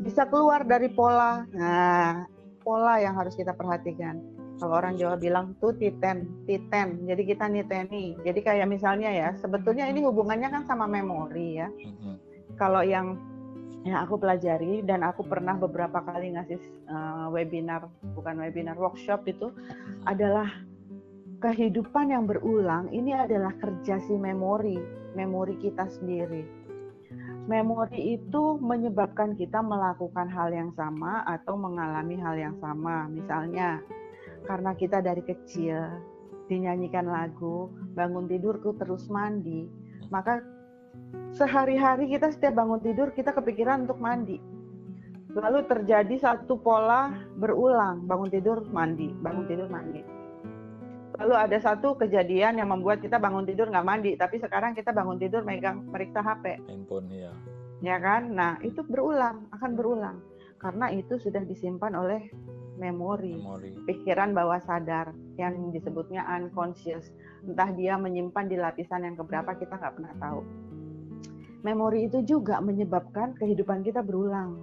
bisa 0.00 0.24
keluar 0.24 0.64
dari 0.64 0.88
pola. 0.88 1.44
Nah, 1.52 2.24
pola 2.64 2.96
yang 3.02 3.12
harus 3.20 3.36
kita 3.36 3.52
perhatikan. 3.52 4.16
Kalau 4.58 4.74
orang 4.74 4.98
Jawa 4.98 5.14
bilang 5.20 5.54
tuh 5.62 5.76
titen, 5.76 6.26
titen. 6.48 7.06
Jadi 7.06 7.22
kita 7.28 7.46
niteni. 7.46 8.18
Jadi 8.26 8.40
kayak 8.42 8.66
misalnya 8.66 9.12
ya, 9.12 9.28
sebetulnya 9.38 9.86
ini 9.86 10.02
hubungannya 10.02 10.50
kan 10.50 10.66
sama 10.66 10.88
memori 10.88 11.62
ya. 11.62 11.68
Mhm. 11.70 12.14
Kalau 12.58 12.82
yang 12.82 13.14
yang 13.86 14.02
aku 14.02 14.18
pelajari 14.18 14.82
dan 14.82 15.06
aku 15.06 15.22
pernah 15.22 15.54
beberapa 15.54 16.02
kali 16.02 16.34
ngasih 16.34 16.58
uh, 16.90 17.30
webinar, 17.30 17.86
bukan 18.18 18.42
webinar, 18.42 18.74
workshop 18.74 19.22
itu 19.30 19.54
adalah 20.02 20.50
kehidupan 21.38 22.10
yang 22.10 22.26
berulang. 22.26 22.90
Ini 22.90 23.26
adalah 23.26 23.54
kerja 23.58 24.02
si 24.02 24.14
memori, 24.14 24.78
memori 25.14 25.54
kita 25.58 25.86
sendiri. 25.86 26.42
Memori 27.48 28.20
itu 28.20 28.60
menyebabkan 28.60 29.32
kita 29.32 29.64
melakukan 29.64 30.28
hal 30.28 30.52
yang 30.52 30.70
sama 30.76 31.24
atau 31.24 31.56
mengalami 31.56 32.20
hal 32.20 32.36
yang 32.36 32.56
sama. 32.60 33.08
Misalnya, 33.08 33.80
karena 34.44 34.76
kita 34.76 35.00
dari 35.00 35.24
kecil 35.24 35.88
dinyanyikan 36.52 37.08
lagu, 37.08 37.72
bangun 37.96 38.28
tidurku 38.28 38.76
terus 38.76 39.08
mandi, 39.08 39.64
maka 40.12 40.44
sehari-hari 41.32 42.12
kita 42.12 42.28
setiap 42.28 42.60
bangun 42.60 42.84
tidur 42.84 43.08
kita 43.16 43.32
kepikiran 43.32 43.88
untuk 43.88 43.96
mandi. 43.96 44.36
Lalu 45.32 45.64
terjadi 45.70 46.16
satu 46.20 46.60
pola 46.60 47.14
berulang, 47.36 48.04
bangun 48.04 48.28
tidur 48.28 48.64
mandi, 48.68 49.08
bangun 49.24 49.44
tidur 49.48 49.68
mandi. 49.72 50.17
Lalu 51.18 51.34
ada 51.34 51.58
satu 51.58 51.98
kejadian 51.98 52.62
yang 52.62 52.70
membuat 52.70 53.02
kita 53.02 53.18
bangun 53.18 53.42
tidur 53.42 53.66
nggak 53.66 53.86
mandi, 53.86 54.14
tapi 54.14 54.38
sekarang 54.38 54.78
kita 54.78 54.94
bangun 54.94 55.18
tidur 55.18 55.42
megang 55.42 55.90
periksa 55.90 56.22
HP, 56.22 56.62
handphone 56.70 57.10
ya 57.10 57.34
ya 57.82 57.96
kan? 57.98 58.34
Nah 58.34 58.58
itu 58.62 58.82
berulang, 58.86 59.46
akan 59.54 59.70
berulang, 59.78 60.16
karena 60.58 60.90
itu 60.90 61.18
sudah 61.18 61.42
disimpan 61.46 61.94
oleh 61.94 62.30
memori 62.78 63.34
memori 63.34 63.74
pikiran 63.90 64.30
bawah 64.30 64.62
sadar 64.62 65.10
yang 65.34 65.74
disebutnya 65.74 66.22
unconscious. 66.38 67.10
Entah 67.42 67.70
dia 67.74 67.98
menyimpan 67.98 68.46
di 68.46 68.56
lapisan 68.58 69.06
yang 69.06 69.18
keberapa 69.18 69.54
kita 69.58 69.78
nggak 69.78 69.94
pernah 69.98 70.14
tahu. 70.18 70.40
Memori 71.66 72.06
itu 72.06 72.22
juga 72.22 72.62
menyebabkan 72.62 73.34
kehidupan 73.34 73.82
kita 73.82 73.98
berulang. 74.02 74.62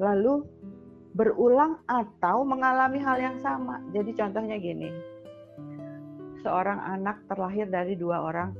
Lalu 0.00 0.48
berulang 1.14 1.78
atau 1.86 2.42
mengalami 2.42 2.98
hal 2.98 3.18
yang 3.18 3.38
sama. 3.38 3.80
Jadi 3.94 4.10
contohnya 4.14 4.58
gini. 4.58 4.90
Seorang 6.42 6.76
anak 6.82 7.24
terlahir 7.30 7.70
dari 7.70 7.96
dua 7.96 8.20
orang, 8.20 8.52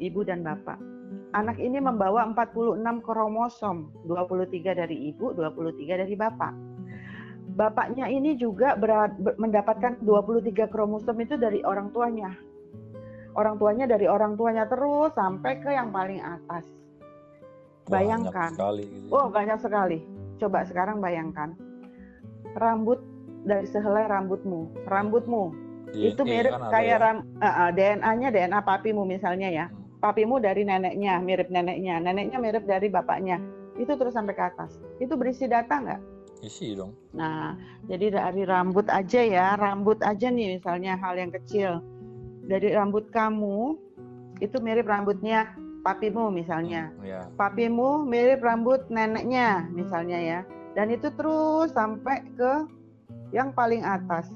ibu 0.00 0.24
dan 0.24 0.40
bapak. 0.40 0.80
Anak 1.36 1.60
ini 1.60 1.76
membawa 1.82 2.24
46 2.32 3.04
kromosom, 3.04 3.92
23 4.08 4.72
dari 4.72 5.12
ibu, 5.12 5.36
23 5.36 6.00
dari 6.00 6.14
bapak 6.16 6.76
bapaknya 7.56 8.06
ini 8.12 8.36
juga 8.36 8.76
berat, 8.76 9.16
ber, 9.16 9.34
mendapatkan 9.40 9.96
23 10.04 10.68
kromosom 10.68 11.16
itu 11.24 11.40
dari 11.40 11.64
orang 11.64 11.88
tuanya. 11.90 12.36
Orang 13.36 13.56
tuanya 13.56 13.88
dari 13.88 14.04
orang 14.08 14.36
tuanya 14.36 14.68
terus 14.68 15.12
sampai 15.16 15.60
ke 15.60 15.72
yang 15.72 15.92
paling 15.92 16.20
atas. 16.20 16.68
Bayangkan. 17.88 18.52
banyak 18.52 18.56
sekali 18.60 18.84
gitu. 18.84 19.08
Oh, 19.12 19.26
banyak 19.32 19.58
sekali. 19.60 19.98
Coba 20.36 20.64
sekarang 20.68 21.00
bayangkan. 21.00 21.56
Rambut 22.56 23.00
dari 23.46 23.68
sehelai 23.68 24.10
rambutmu, 24.10 24.88
rambutmu 24.90 25.66
DNA 25.96 26.12
itu 26.12 26.22
mirip 26.26 26.52
kan 26.52 26.62
ada 26.66 26.72
kayak 26.74 26.98
ya. 26.98 27.04
ram, 27.04 27.16
uh, 27.38 27.46
uh, 27.46 27.68
DNA-nya 27.70 28.28
DNA 28.34 28.60
papimu 28.66 29.02
misalnya 29.06 29.48
ya. 29.48 29.66
Hmm. 29.70 30.02
Papimu 30.02 30.36
dari 30.42 30.62
neneknya, 30.66 31.22
mirip 31.22 31.48
neneknya, 31.48 32.02
neneknya 32.02 32.38
mirip 32.42 32.64
dari 32.68 32.90
bapaknya. 32.90 33.40
Itu 33.78 33.96
terus 33.96 34.16
sampai 34.16 34.34
ke 34.36 34.44
atas. 34.44 34.76
Itu 34.98 35.16
berisi 35.16 35.46
data 35.48 35.78
nggak? 35.78 36.02
isi 36.44 36.76
dong 36.76 36.92
Nah, 37.16 37.56
jadi 37.88 38.12
dari 38.12 38.44
rambut 38.44 38.84
aja 38.92 39.24
ya, 39.24 39.56
rambut 39.56 39.96
aja 40.04 40.28
nih 40.28 40.60
misalnya 40.60 41.00
hal 41.00 41.16
yang 41.16 41.32
kecil. 41.32 41.80
Dari 42.44 42.76
rambut 42.76 43.08
kamu 43.08 43.80
itu 44.44 44.56
mirip 44.60 44.84
rambutnya 44.84 45.56
papimu 45.80 46.28
misalnya. 46.28 46.92
Hmm, 46.92 47.08
ya 47.08 47.20
Papimu 47.40 48.04
mirip 48.04 48.44
rambut 48.44 48.84
neneknya 48.92 49.64
misalnya 49.72 50.18
ya. 50.20 50.40
Dan 50.76 50.92
itu 50.92 51.08
terus 51.16 51.72
sampai 51.72 52.20
ke 52.36 52.52
yang 53.32 53.56
paling 53.56 53.80
atas. 53.80 54.28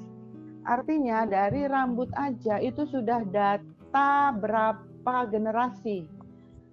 Artinya 0.65 1.29
dari 1.29 1.69
rambut 1.69 2.09
aja 2.17 2.57
itu 2.57 2.81
sudah 2.89 3.21
data 3.29 4.33
berapa 4.33 5.15
generasi. 5.29 6.09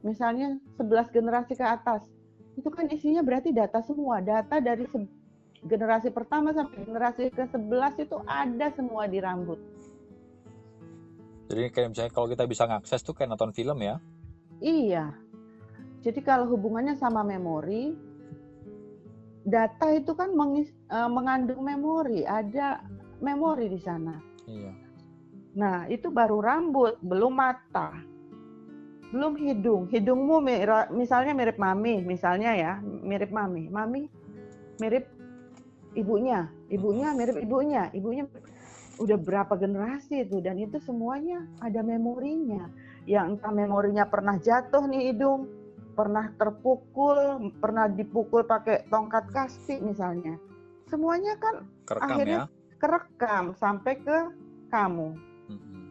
Misalnya 0.00 0.56
11 0.80 1.12
generasi 1.12 1.52
ke 1.52 1.64
atas. 1.64 2.08
Itu 2.56 2.72
kan 2.72 2.88
isinya 2.88 3.20
berarti 3.20 3.52
data 3.52 3.84
semua, 3.84 4.24
data 4.24 4.56
dari 4.58 4.88
generasi 5.62 6.08
pertama 6.14 6.54
sampai 6.54 6.86
generasi 6.86 7.22
ke-11 7.34 7.92
itu 8.08 8.16
ada 8.24 8.66
semua 8.72 9.10
di 9.10 9.18
rambut. 9.18 9.58
jadi 11.48 11.72
kayak 11.72 11.88
misalnya 11.96 12.12
kalau 12.12 12.28
kita 12.28 12.44
bisa 12.44 12.68
ngakses 12.68 13.00
tuh 13.00 13.16
kayak 13.16 13.32
nonton 13.32 13.56
film 13.56 13.80
ya 13.80 13.96
Iya. 14.58 15.14
Jadi 16.02 16.20
kalau 16.22 16.50
hubungannya 16.50 16.94
sama 16.98 17.22
memori, 17.22 17.94
data 19.48 19.86
itu 19.96 20.12
kan 20.12 20.30
mengis- 20.36 20.76
eh, 20.92 21.10
mengandung 21.10 21.64
memori, 21.64 22.22
ada 22.28 22.84
memori 23.18 23.72
di 23.72 23.80
sana. 23.80 24.14
iya 24.46 24.72
Nah, 25.58 25.90
itu 25.90 26.12
baru 26.14 26.38
rambut, 26.38 27.02
belum 27.02 27.34
mata. 27.34 27.90
Belum 29.10 29.34
hidung. 29.34 29.90
Hidungmu 29.90 30.38
mira- 30.38 30.86
misalnya 30.94 31.34
mirip 31.34 31.58
mami, 31.58 31.98
misalnya 32.06 32.54
ya, 32.54 32.72
mirip 32.84 33.34
mami. 33.34 33.66
Mami 33.66 34.06
mirip 34.78 35.10
ibunya, 35.98 36.46
ibunya 36.70 37.10
mirip 37.10 37.42
ibunya, 37.42 37.90
ibunya 37.90 38.30
udah 39.02 39.18
berapa 39.18 39.58
generasi 39.58 40.26
itu 40.26 40.38
dan 40.38 40.54
itu 40.62 40.78
semuanya 40.78 41.42
ada 41.58 41.82
memorinya. 41.82 42.70
Yang 43.08 43.40
entah 43.40 43.50
memorinya 43.50 44.04
pernah 44.06 44.38
jatuh 44.38 44.86
nih 44.86 45.10
hidung, 45.10 45.50
pernah 45.98 46.30
terpukul, 46.38 47.50
pernah 47.58 47.90
dipukul 47.90 48.46
pakai 48.46 48.86
tongkat 48.86 49.34
kasti 49.34 49.82
misalnya. 49.82 50.38
Semuanya 50.86 51.34
kan 51.42 51.66
kerekam 51.82 52.06
Akhirnya- 52.14 52.46
ya 52.46 52.56
kerekam 52.78 53.44
sampai 53.58 53.98
ke 53.98 54.18
kamu, 54.70 55.08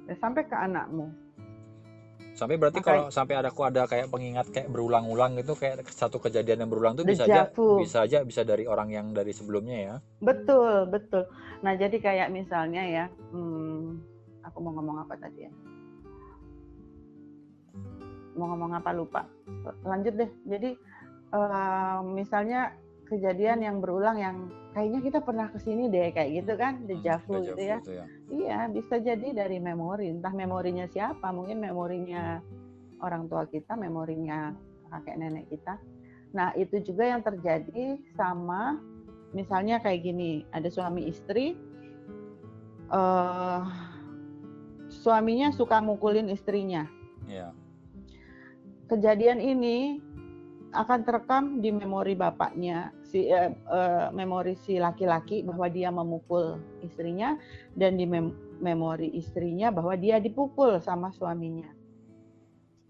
eh, 0.08 0.16
sampai 0.16 0.48
ke 0.48 0.56
anakmu. 0.56 1.12
sampai 2.38 2.54
berarti 2.54 2.86
kalau 2.86 3.10
sampai 3.10 3.34
ada 3.34 3.50
aku 3.50 3.66
ada 3.66 3.90
kayak 3.90 4.14
pengingat 4.14 4.54
kayak 4.54 4.70
berulang-ulang 4.70 5.42
gitu 5.42 5.58
kayak 5.58 5.82
satu 5.90 6.22
kejadian 6.22 6.62
yang 6.62 6.70
berulang 6.70 6.94
tuh 6.94 7.02
bisa 7.02 7.26
aja 7.26 7.50
bisa 7.50 8.06
aja 8.06 8.22
bisa 8.22 8.46
dari 8.46 8.70
orang 8.70 8.94
yang 8.94 9.10
dari 9.10 9.34
sebelumnya 9.34 9.78
ya 9.82 9.96
Betul, 10.22 10.86
betul. 10.86 11.26
Nah, 11.66 11.74
jadi 11.74 11.98
kayak 11.98 12.30
misalnya 12.30 12.86
ya, 12.86 13.06
hmm, 13.34 13.98
aku 14.46 14.58
mau 14.62 14.70
ngomong 14.78 15.02
apa 15.02 15.18
tadi 15.18 15.50
ya? 15.50 15.52
Mau 18.38 18.48
ngomong 18.54 18.78
apa 18.78 18.94
lupa. 18.94 19.26
Lanjut 19.84 20.14
deh. 20.16 20.32
Jadi 20.46 20.78
eh, 21.34 21.98
misalnya 22.06 22.72
kejadian 23.08 23.64
yang 23.64 23.80
berulang 23.80 24.20
yang 24.20 24.52
kayaknya 24.76 25.00
kita 25.00 25.20
pernah 25.24 25.48
ke 25.50 25.58
sini 25.64 25.88
deh 25.88 26.12
kayak 26.12 26.44
gitu 26.44 26.54
kan, 26.60 26.84
deja 26.86 27.18
vu 27.24 27.40
Hmm, 27.40 27.48
gitu 27.50 27.62
ya. 27.64 27.78
ya 27.82 28.06
Iya, 28.28 28.60
bisa 28.70 29.00
jadi 29.00 29.28
dari 29.34 29.58
memori. 29.58 30.12
Entah 30.12 30.36
memorinya 30.36 30.86
siapa, 30.92 31.32
mungkin 31.32 31.64
memorinya 31.64 32.44
orang 33.00 33.32
tua 33.32 33.48
kita, 33.48 33.80
memorinya 33.80 34.52
kakek 34.92 35.16
nenek 35.18 35.48
kita. 35.50 35.80
Nah, 36.36 36.52
itu 36.60 36.84
juga 36.84 37.08
yang 37.08 37.24
terjadi 37.24 37.96
sama 38.20 38.78
misalnya 39.32 39.80
kayak 39.80 40.04
gini, 40.04 40.44
ada 40.52 40.68
suami 40.68 41.08
istri 41.08 41.56
eh 42.88 43.62
suaminya 44.88 45.52
suka 45.52 45.84
mukulin 45.84 46.32
istrinya. 46.32 46.88
Iya. 47.28 47.52
Kejadian 48.88 49.44
ini 49.44 50.00
akan 50.72 51.00
terekam 51.04 51.44
di 51.60 51.72
memori 51.76 52.16
bapaknya, 52.16 52.92
si 53.04 53.28
eh, 53.28 53.52
eh, 53.52 54.08
memori 54.16 54.56
si 54.64 54.80
laki-laki 54.80 55.44
bahwa 55.44 55.68
dia 55.68 55.92
memukul 55.92 56.60
istrinya 56.84 57.36
dan 57.76 58.00
di 58.00 58.08
mem- 58.08 58.36
memori 58.64 59.12
istrinya 59.16 59.72
bahwa 59.72 59.96
dia 60.00 60.20
dipukul 60.24 60.80
sama 60.80 61.12
suaminya. 61.12 61.68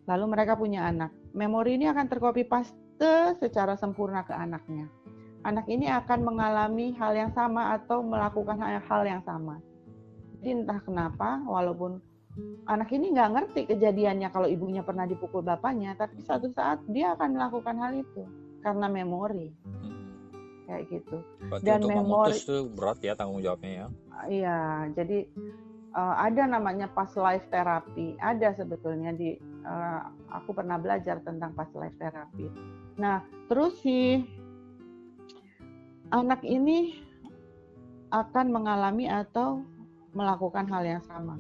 Lalu 0.05 0.25
mereka 0.29 0.53
punya 0.53 0.85
anak. 0.85 1.11
Memori 1.33 1.81
ini 1.81 1.89
akan 1.89 2.05
tercopy 2.07 2.47
paste 2.47 3.37
secara 3.41 3.73
sempurna 3.73 4.21
ke 4.21 4.33
anaknya. 4.37 4.87
Anak 5.45 5.65
ini 5.69 5.89
akan 5.89 6.23
mengalami 6.23 6.93
hal 6.97 7.13
yang 7.13 7.31
sama 7.33 7.73
atau 7.77 8.01
melakukan 8.01 8.57
hal 8.61 9.03
yang 9.05 9.21
sama. 9.25 9.61
Jadi 10.37 10.63
entah 10.63 10.79
kenapa, 10.81 11.41
walaupun 11.45 11.99
anak 12.67 12.89
ini 12.91 13.15
nggak 13.15 13.31
ngerti 13.31 13.61
kejadiannya 13.65 14.27
kalau 14.29 14.45
ibunya 14.45 14.83
pernah 14.83 15.07
dipukul 15.07 15.39
bapaknya, 15.39 15.95
tapi 15.95 16.19
suatu 16.19 16.51
saat 16.51 16.83
dia 16.91 17.15
akan 17.15 17.39
melakukan 17.39 17.75
hal 17.79 17.95
itu 17.95 18.23
karena 18.59 18.91
memori 18.91 19.55
Mhm. 19.63 19.91
kayak 20.67 20.83
gitu. 20.91 21.17
Berarti 21.47 21.63
Dan 21.63 21.79
untuk 21.79 21.95
memori- 21.95 22.43
tuh 22.43 22.67
berat 22.67 22.99
ya 22.99 23.15
tanggung 23.15 23.39
jawabnya 23.39 23.71
ya 23.71 23.87
Iya, 24.27 24.59
jadi 24.97 25.29
eh, 25.93 26.15
ada 26.19 26.43
namanya 26.45 26.91
past 26.91 27.15
life 27.15 27.47
therapy. 27.47 28.17
Ada 28.19 28.53
sebetulnya 28.57 29.13
di 29.13 29.37
eh, 29.63 30.01
aku 30.29 30.51
pernah 30.51 30.75
belajar 30.75 31.23
tentang 31.23 31.55
past 31.55 31.71
life 31.75 31.95
therapy. 31.95 32.51
Nah, 32.97 33.19
terus 33.47 33.79
si 33.79 34.23
anak 36.09 36.39
ini 36.43 36.97
akan 38.09 38.47
mengalami 38.51 39.07
atau 39.07 39.59
melakukan 40.15 40.65
hal 40.71 40.83
yang 40.83 41.03
sama. 41.03 41.35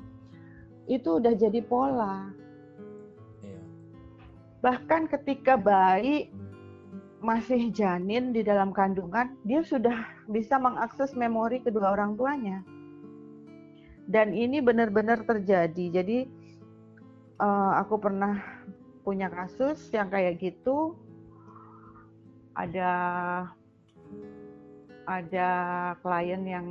Itu 0.87 1.19
udah 1.19 1.35
jadi 1.35 1.59
pola. 1.63 2.31
Iya. 3.43 3.61
Bahkan 4.63 5.11
ketika 5.11 5.59
bayi 5.59 6.31
masih 7.19 7.73
janin 7.75 8.31
di 8.31 8.41
dalam 8.45 8.71
kandungan, 8.71 9.35
dia 9.43 9.61
sudah 9.65 10.07
bisa 10.31 10.55
mengakses 10.55 11.11
memori 11.17 11.59
kedua 11.59 11.91
orang 11.91 12.15
tuanya. 12.15 12.63
Dan 14.07 14.31
ini 14.31 14.63
benar-benar 14.63 15.27
terjadi. 15.27 15.99
Jadi 15.99 16.17
uh, 17.43 17.83
aku 17.83 17.99
pernah 17.99 18.39
punya 19.03 19.27
kasus 19.27 19.91
yang 19.91 20.07
kayak 20.07 20.39
gitu. 20.39 20.95
Ada 22.55 22.91
ada 25.07 25.49
klien 26.03 26.43
yang 26.43 26.67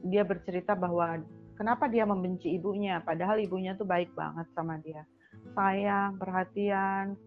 dia 0.00 0.24
bercerita 0.24 0.72
bahwa 0.72 1.20
kenapa 1.60 1.92
dia 1.92 2.08
membenci 2.08 2.56
ibunya, 2.56 3.04
padahal 3.04 3.36
ibunya 3.36 3.76
tuh 3.76 3.84
baik 3.84 4.16
banget 4.16 4.48
sama 4.56 4.80
dia, 4.80 5.04
sayang, 5.52 6.16
perhatian, 6.16 7.20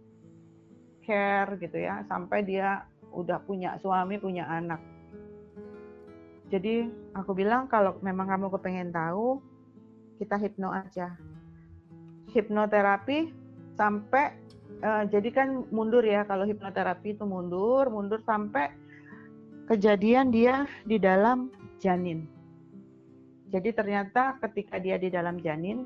care 1.06 1.54
gitu 1.62 1.78
ya, 1.78 2.02
sampai 2.10 2.42
dia 2.42 2.90
udah 3.14 3.38
punya 3.46 3.78
suami, 3.78 4.18
punya 4.18 4.50
anak. 4.50 4.82
Jadi 6.50 6.90
aku 7.14 7.38
bilang 7.38 7.70
kalau 7.70 8.02
memang 8.02 8.26
kamu 8.26 8.50
kepengen 8.58 8.90
tahu, 8.90 9.38
kita 10.18 10.42
hipno 10.42 10.74
aja. 10.74 11.14
Hipnoterapi 12.34 13.30
sampai 13.78 14.34
uh, 14.82 15.06
jadi 15.14 15.30
kan 15.30 15.70
mundur 15.70 16.02
ya 16.02 16.26
kalau 16.26 16.50
hipnoterapi 16.50 17.14
itu 17.14 17.22
mundur, 17.22 17.86
mundur 17.94 18.18
sampai 18.26 18.74
kejadian 19.70 20.34
dia 20.34 20.66
di 20.90 20.98
dalam 20.98 21.54
janin. 21.78 22.26
Jadi 23.54 23.70
ternyata 23.70 24.42
ketika 24.42 24.82
dia 24.82 24.98
di 24.98 25.14
dalam 25.14 25.38
janin, 25.38 25.86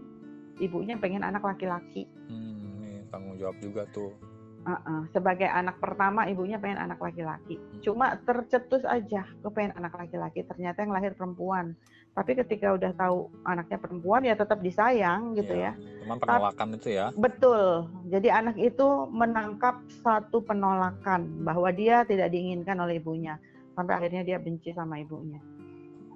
ibunya 0.63 0.95
pengen 0.95 1.28
anak 1.28 1.43
laki-laki. 1.43 2.07
Hmm, 2.32 2.80
ini 2.80 3.03
tanggung 3.11 3.36
jawab 3.36 3.59
juga 3.59 3.84
tuh. 3.91 4.15
Uh 4.63 4.72
-uh. 4.72 5.01
Sebagai 5.11 5.47
anak 5.47 5.80
pertama, 5.84 6.28
ibunya 6.32 6.55
pengen 6.59 6.80
anak 6.80 6.99
laki-laki. 7.03 7.59
Hmm. 7.59 7.84
Cuma 7.84 8.15
tercetus 8.24 8.88
aja, 8.88 9.28
kepengen 9.43 9.76
anak 9.76 9.99
laki-laki. 9.99 10.47
Ternyata 10.47 10.88
yang 10.88 10.95
lahir 10.95 11.11
perempuan. 11.11 11.76
Tapi 12.15 12.34
ketika 12.39 12.74
udah 12.74 12.91
tahu 12.97 13.30
anaknya 13.45 13.78
perempuan, 13.78 14.26
ya 14.26 14.34
tetap 14.34 14.63
disayang 14.63 15.36
gitu 15.36 15.53
ya. 15.53 15.76
ya. 15.76 16.01
Cuman 16.07 16.18
penolakan 16.18 16.68
itu 16.80 16.89
ya. 16.95 17.05
Betul. 17.13 17.86
Jadi 18.09 18.28
anak 18.32 18.57
itu 18.57 18.88
menangkap 19.11 19.84
satu 20.01 20.41
penolakan 20.41 21.45
bahwa 21.45 21.70
dia 21.70 22.07
tidak 22.07 22.34
diinginkan 22.34 22.80
oleh 22.80 22.97
ibunya 22.97 23.38
sampai 23.78 23.93
akhirnya 23.93 24.26
dia 24.26 24.38
benci 24.41 24.74
sama 24.74 24.97
ibunya 24.97 25.38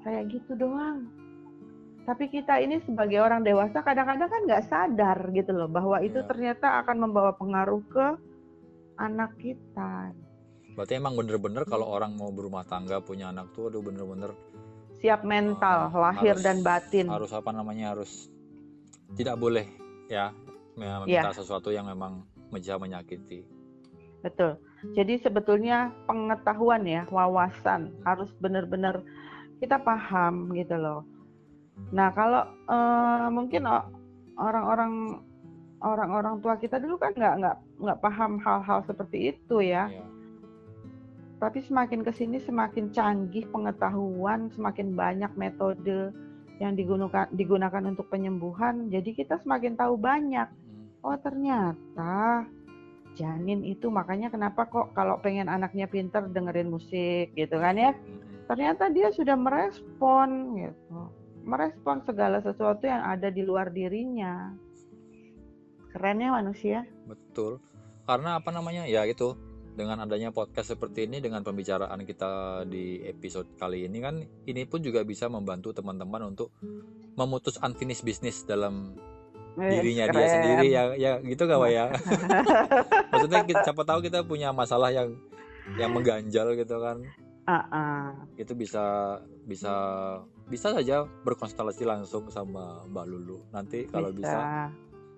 kayak 0.01 0.33
gitu 0.33 0.57
doang 0.57 1.05
tapi 2.01 2.27
kita 2.33 2.57
ini 2.57 2.81
sebagai 2.81 3.21
orang 3.21 3.45
dewasa 3.45 3.85
kadang-kadang 3.85 4.29
kan 4.29 4.41
nggak 4.49 4.65
sadar 4.67 5.17
gitu 5.31 5.53
loh 5.53 5.69
bahwa 5.69 6.01
itu 6.01 6.19
ya. 6.21 6.27
ternyata 6.27 6.81
akan 6.81 6.97
membawa 7.07 7.31
pengaruh 7.37 7.81
ke 7.87 8.07
anak 8.97 9.31
kita 9.37 10.11
berarti 10.73 10.93
emang 10.97 11.13
bener-bener 11.13 11.63
kalau 11.67 11.87
orang 11.89 12.17
mau 12.17 12.33
berumah 12.33 12.65
tangga 12.65 13.03
punya 13.03 13.29
anak 13.29 13.53
tuh 13.53 13.69
aduh 13.69 13.83
bener-bener 13.85 14.33
siap 14.97 15.21
mental 15.25 15.93
uh, 15.93 16.09
lahir 16.09 16.37
harus, 16.37 16.45
dan 16.45 16.65
batin 16.65 17.05
harus 17.09 17.31
apa 17.33 17.49
namanya 17.53 17.93
harus 17.97 18.29
tidak 19.13 19.37
boleh 19.37 19.67
ya 20.09 20.33
meminta 20.73 21.29
ya. 21.29 21.35
sesuatu 21.35 21.69
yang 21.69 21.85
memang 21.85 22.25
bisa 22.49 22.79
menyakiti 22.81 23.45
betul 24.25 24.57
jadi 24.97 25.21
sebetulnya 25.21 25.93
pengetahuan 26.09 26.81
ya, 26.89 27.05
wawasan 27.13 27.93
harus 28.01 28.33
benar-benar 28.41 29.05
kita 29.61 29.77
paham 29.77 30.49
gitu 30.57 30.73
loh. 30.73 31.05
Nah 31.91 32.09
kalau 32.13 32.43
uh, 32.69 33.27
mungkin 33.33 33.67
orang-orang 34.37 35.21
orang-orang 35.81 36.39
tua 36.39 36.55
kita 36.61 36.77
dulu 36.77 37.01
kan 37.01 37.11
nggak 37.17 37.35
nggak 37.41 37.57
nggak 37.81 37.99
paham 37.99 38.37
hal-hal 38.39 38.79
seperti 38.85 39.35
itu 39.35 39.59
ya. 39.61 39.89
Iya. 39.89 40.05
Tapi 41.41 41.59
semakin 41.65 42.05
ke 42.05 42.13
sini 42.13 42.37
semakin 42.37 42.93
canggih 42.93 43.49
pengetahuan, 43.49 44.53
semakin 44.53 44.93
banyak 44.93 45.33
metode 45.33 46.13
yang 46.61 46.77
digunakan 46.77 47.25
digunakan 47.33 47.81
untuk 47.89 48.05
penyembuhan. 48.13 48.93
Jadi 48.93 49.17
kita 49.17 49.41
semakin 49.41 49.73
tahu 49.73 49.97
banyak. 49.97 50.45
Hmm. 50.45 50.85
Oh 51.01 51.17
ternyata 51.17 52.45
janin 53.15 53.65
itu 53.67 53.91
makanya 53.91 54.31
kenapa 54.31 54.69
kok 54.69 54.95
kalau 54.95 55.19
pengen 55.19 55.51
anaknya 55.51 55.89
pinter 55.89 56.23
dengerin 56.31 56.71
musik 56.71 57.35
gitu 57.35 57.59
kan 57.59 57.75
ya 57.75 57.91
ternyata 58.47 58.87
dia 58.87 59.11
sudah 59.11 59.35
merespon 59.35 60.55
gitu 60.55 60.99
merespon 61.43 62.01
segala 62.05 62.39
sesuatu 62.39 62.85
yang 62.85 63.01
ada 63.01 63.29
di 63.33 63.41
luar 63.41 63.73
dirinya. 63.73 64.53
Kerennya 65.91 66.31
manusia. 66.31 66.87
Betul. 67.05 67.59
Karena 68.07 68.39
apa 68.39 68.49
namanya? 68.53 68.87
Ya 68.87 69.03
itu. 69.03 69.35
Dengan 69.71 70.03
adanya 70.03 70.35
podcast 70.35 70.75
seperti 70.75 71.07
ini 71.07 71.23
dengan 71.23 71.47
pembicaraan 71.47 72.03
kita 72.03 72.63
di 72.67 72.99
episode 73.07 73.55
kali 73.55 73.87
ini 73.87 74.03
kan 74.03 74.19
ini 74.43 74.67
pun 74.67 74.83
juga 74.83 74.99
bisa 75.07 75.31
membantu 75.31 75.71
teman-teman 75.71 76.35
untuk 76.35 76.51
memutus 77.15 77.55
unfinished 77.63 78.03
business 78.03 78.43
dalam 78.43 78.99
dirinya 79.55 80.11
Keren. 80.11 80.15
dia 80.19 80.27
sendiri. 80.27 80.67
Ya 80.75 80.83
ya 80.99 81.11
gitu 81.23 81.47
gak 81.47 81.71
ya? 81.71 81.87
Maksudnya 83.15 83.47
kita, 83.47 83.63
siapa 83.63 83.83
tahu 83.87 84.03
kita 84.03 84.27
punya 84.27 84.51
masalah 84.51 84.91
yang 84.91 85.15
yang 85.79 85.95
mengganjal 85.95 86.51
gitu 86.59 86.75
kan? 86.83 86.99
Uh 87.41 87.57
-uh. 87.57 88.05
itu 88.37 88.53
bisa 88.53 89.17
bisa 89.49 89.73
bisa 90.51 90.75
saja 90.75 91.07
berkonstelasi 91.23 91.87
langsung 91.87 92.27
sama 92.27 92.83
Mbak 92.91 93.05
Lulu 93.07 93.39
nanti 93.55 93.87
kalau 93.87 94.11
bisa. 94.11 94.27
bisa 94.27 94.39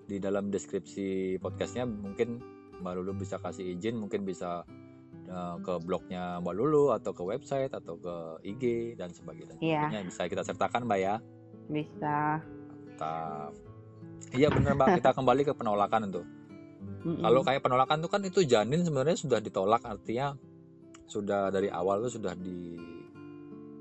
di 0.06 0.16
dalam 0.22 0.54
deskripsi 0.54 1.42
podcastnya 1.42 1.84
mungkin 1.84 2.38
Mbak 2.78 2.94
Lulu 3.02 3.12
bisa 3.18 3.42
kasih 3.42 3.74
izin 3.74 3.98
mungkin 3.98 4.22
bisa 4.22 4.62
uh, 5.26 5.56
ke 5.58 5.74
blognya 5.82 6.38
Mbak 6.38 6.54
Lulu 6.54 6.94
atau 6.94 7.10
ke 7.10 7.22
website 7.26 7.74
atau 7.74 7.98
ke 7.98 8.14
IG 8.46 8.94
dan 8.94 9.10
sebagainya 9.10 9.58
yeah. 9.58 9.90
bisa 10.06 10.30
kita 10.30 10.46
sertakan 10.46 10.86
Mbak 10.86 11.00
ya 11.02 11.18
bisa 11.66 12.38
mantap 12.94 13.50
Iya 14.34 14.50
benar 14.50 14.74
mbak. 14.74 14.98
Kita 14.98 15.10
kembali 15.14 15.42
ke 15.46 15.52
penolakan 15.54 16.10
itu. 16.10 16.22
Mm-mm. 17.04 17.22
Kalau 17.22 17.40
kayak 17.46 17.62
penolakan 17.62 17.96
itu 18.02 18.08
kan 18.10 18.22
itu 18.26 18.40
janin 18.42 18.80
sebenarnya 18.82 19.16
sudah 19.20 19.38
ditolak 19.38 19.82
artinya 19.86 20.34
sudah 21.04 21.52
dari 21.52 21.68
awal 21.68 22.02
tuh 22.08 22.18
sudah 22.18 22.34
di 22.34 22.80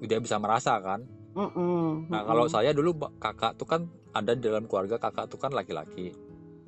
dia 0.03 0.19
bisa 0.21 0.37
merasa 0.37 0.77
kan. 0.83 1.01
Mm-mm. 1.33 2.13
Nah 2.13 2.21
kalau 2.25 2.45
saya 2.45 2.71
dulu 2.71 2.93
kakak 3.17 3.57
tuh 3.57 3.65
kan 3.65 3.81
ada 4.13 4.37
di 4.37 4.45
dalam 4.45 4.69
keluarga 4.69 5.01
kakak 5.01 5.29
tuh 5.29 5.41
kan 5.41 5.49
laki-laki. 5.53 6.13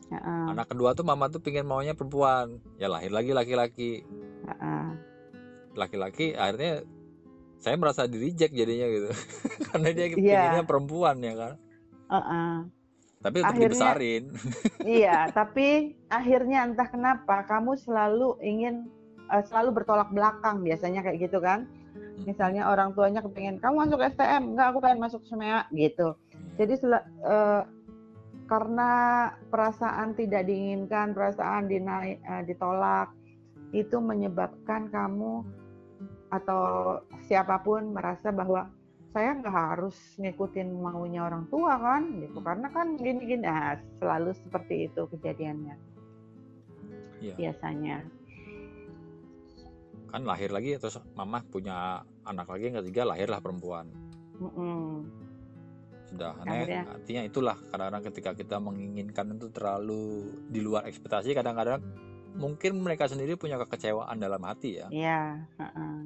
Uh-uh. 0.09 0.53
Anak 0.53 0.73
kedua 0.73 0.93
tuh 0.93 1.05
mama 1.05 1.29
tuh 1.29 1.41
pingin 1.41 1.65
maunya 1.65 1.93
perempuan. 1.93 2.61
Ya 2.81 2.89
lahir 2.89 3.13
lagi 3.13 3.33
laki-laki. 3.33 4.05
Laki-laki 5.77 6.33
akhirnya 6.33 6.81
saya 7.61 7.75
merasa 7.81 8.05
di 8.05 8.21
reject 8.21 8.53
jadinya 8.53 8.85
gitu 8.85 9.09
karena 9.73 9.87
dia 9.89 10.05
yeah. 10.05 10.13
pinginnya 10.17 10.65
perempuan 10.65 11.17
ya 11.21 11.33
kan. 11.33 11.53
Tapi 13.25 13.41
untuk 13.41 13.49
akhirnya, 13.57 13.69
dibesarin. 13.73 14.23
Iya, 15.01 15.17
tapi 15.33 15.97
akhirnya 16.13 16.69
entah 16.69 16.85
kenapa 16.85 17.41
kamu 17.49 17.73
selalu 17.81 18.37
ingin 18.45 18.85
uh, 19.33 19.41
selalu 19.41 19.81
bertolak 19.81 20.13
belakang 20.13 20.61
biasanya 20.61 21.01
kayak 21.01 21.25
gitu 21.25 21.41
kan. 21.41 21.65
Hmm. 22.15 22.23
Misalnya 22.31 22.71
orang 22.71 22.95
tuanya 22.95 23.19
kepengen 23.19 23.59
kamu 23.59 23.75
masuk 23.87 23.99
STM, 23.99 24.55
enggak 24.55 24.67
aku 24.71 24.79
pengen 24.79 24.99
masuk 25.03 25.21
SMEA 25.27 25.67
gitu. 25.75 26.15
Hmm. 26.15 26.55
Jadi 26.55 26.73
uh, 26.87 27.61
karena 28.45 28.91
perasaan 29.51 30.15
tidak 30.15 30.47
diinginkan, 30.47 31.11
perasaan 31.11 31.67
dinaik, 31.67 32.23
uh, 32.23 32.43
ditolak 32.47 33.11
itu 33.75 33.97
menyebabkan 33.99 34.87
kamu 34.87 35.43
atau 36.31 36.63
siapa 37.27 37.59
pun 37.61 37.91
merasa 37.91 38.31
bahwa 38.31 38.71
saya 39.15 39.31
nggak 39.39 39.55
harus 39.55 39.95
ngikutin 40.19 40.75
maunya 40.75 41.23
orang 41.23 41.47
tua 41.47 41.79
kan 41.79 42.19
gitu 42.19 42.43
karena 42.43 42.67
kan 42.67 42.99
gini-gini 42.99 43.47
nah, 43.47 43.79
selalu 44.03 44.35
seperti 44.35 44.91
itu 44.91 45.07
kejadiannya 45.07 45.75
ya. 47.23 47.33
biasanya 47.39 48.03
kan 50.15 50.23
lahir 50.23 50.49
lagi 50.55 50.79
terus 50.79 50.95
mama 51.11 51.43
punya 51.43 51.99
anak 52.23 52.47
lagi 52.47 52.71
yang 52.71 52.79
ketiga 52.79 53.03
lahirlah 53.03 53.43
perempuan. 53.43 53.91
Mm 54.39 54.51
-mm. 54.51 54.87
sudah 56.05 56.31
aneh. 56.47 56.87
Artinya 56.87 57.21
itulah 57.27 57.57
kadang-kadang 57.67 58.03
ketika 58.13 58.31
kita 58.31 58.57
menginginkan 58.63 59.35
itu 59.35 59.51
terlalu 59.51 60.31
di 60.47 60.63
luar 60.63 60.87
ekspektasi 60.87 61.35
kadang-kadang 61.35 61.83
mungkin 62.35 62.79
mereka 62.79 63.11
sendiri 63.11 63.35
punya 63.35 63.59
kekecewaan 63.59 64.15
dalam 64.15 64.39
hati 64.47 64.79
ya. 64.79 64.87
Iya 64.87 65.19
uh 65.59 65.65
-uh 65.67 65.99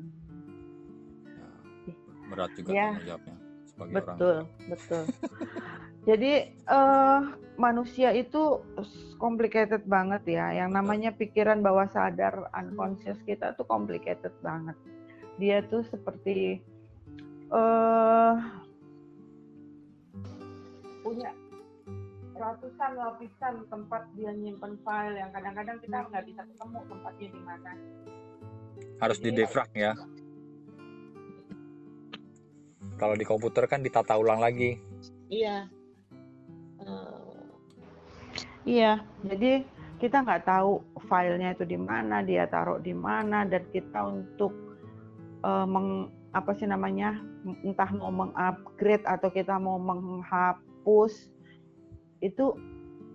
berat 2.30 2.52
juga 2.54 2.70
ya. 2.72 2.94
tanggung 2.94 3.08
jawabnya 3.10 3.36
sebagai 3.80 3.96
betul, 3.96 4.38
orang 4.44 4.68
betul. 4.68 5.04
Jadi 6.04 6.34
uh, 6.68 7.22
manusia 7.56 8.12
itu 8.12 8.60
complicated 9.16 9.88
banget 9.88 10.24
ya. 10.28 10.52
Yang 10.52 10.70
namanya 10.76 11.10
pikiran 11.16 11.64
bawah 11.64 11.88
sadar 11.88 12.52
unconscious 12.52 13.20
kita 13.24 13.56
tuh 13.56 13.64
complicated 13.64 14.36
banget. 14.44 14.76
Dia 15.40 15.64
tuh 15.64 15.88
seperti 15.88 16.60
uh, 17.56 18.36
punya 21.00 21.32
ratusan 22.40 22.92
lapisan 22.96 23.68
tempat 23.68 24.08
dia 24.16 24.32
nyimpen 24.32 24.80
file 24.84 25.20
yang 25.20 25.32
kadang-kadang 25.36 25.78
kita 25.84 26.08
nggak 26.08 26.24
bisa 26.28 26.42
ketemu 26.48 26.80
tempatnya 26.88 27.28
di 27.32 27.42
mana. 27.44 27.72
Harus 29.00 29.20
di 29.20 29.32
defrag 29.32 29.72
ya. 29.76 29.96
Kalau 33.00 33.16
di 33.16 33.24
komputer 33.24 33.64
kan 33.66 33.80
ditata 33.80 34.20
ulang 34.20 34.44
lagi. 34.44 34.76
Iya. 35.32 35.72
Uh, 36.84 37.48
iya, 38.68 39.00
jadi 39.24 39.64
kita 40.04 40.24
nggak 40.24 40.48
tahu 40.48 40.84
filenya 41.08 41.56
itu 41.56 41.64
di 41.64 41.80
mana, 41.80 42.20
dia 42.24 42.48
taruh 42.48 42.80
di 42.80 42.92
mana, 42.92 43.48
dan 43.48 43.64
kita 43.72 44.00
untuk 44.04 44.52
uh, 45.44 45.68
meng, 45.68 46.12
apa 46.36 46.52
sih 46.56 46.68
namanya, 46.68 47.20
entah 47.64 47.88
mau 47.96 48.12
mengupgrade 48.12 49.04
atau 49.08 49.32
kita 49.32 49.60
mau 49.60 49.80
menghapus, 49.80 51.32
itu 52.20 52.56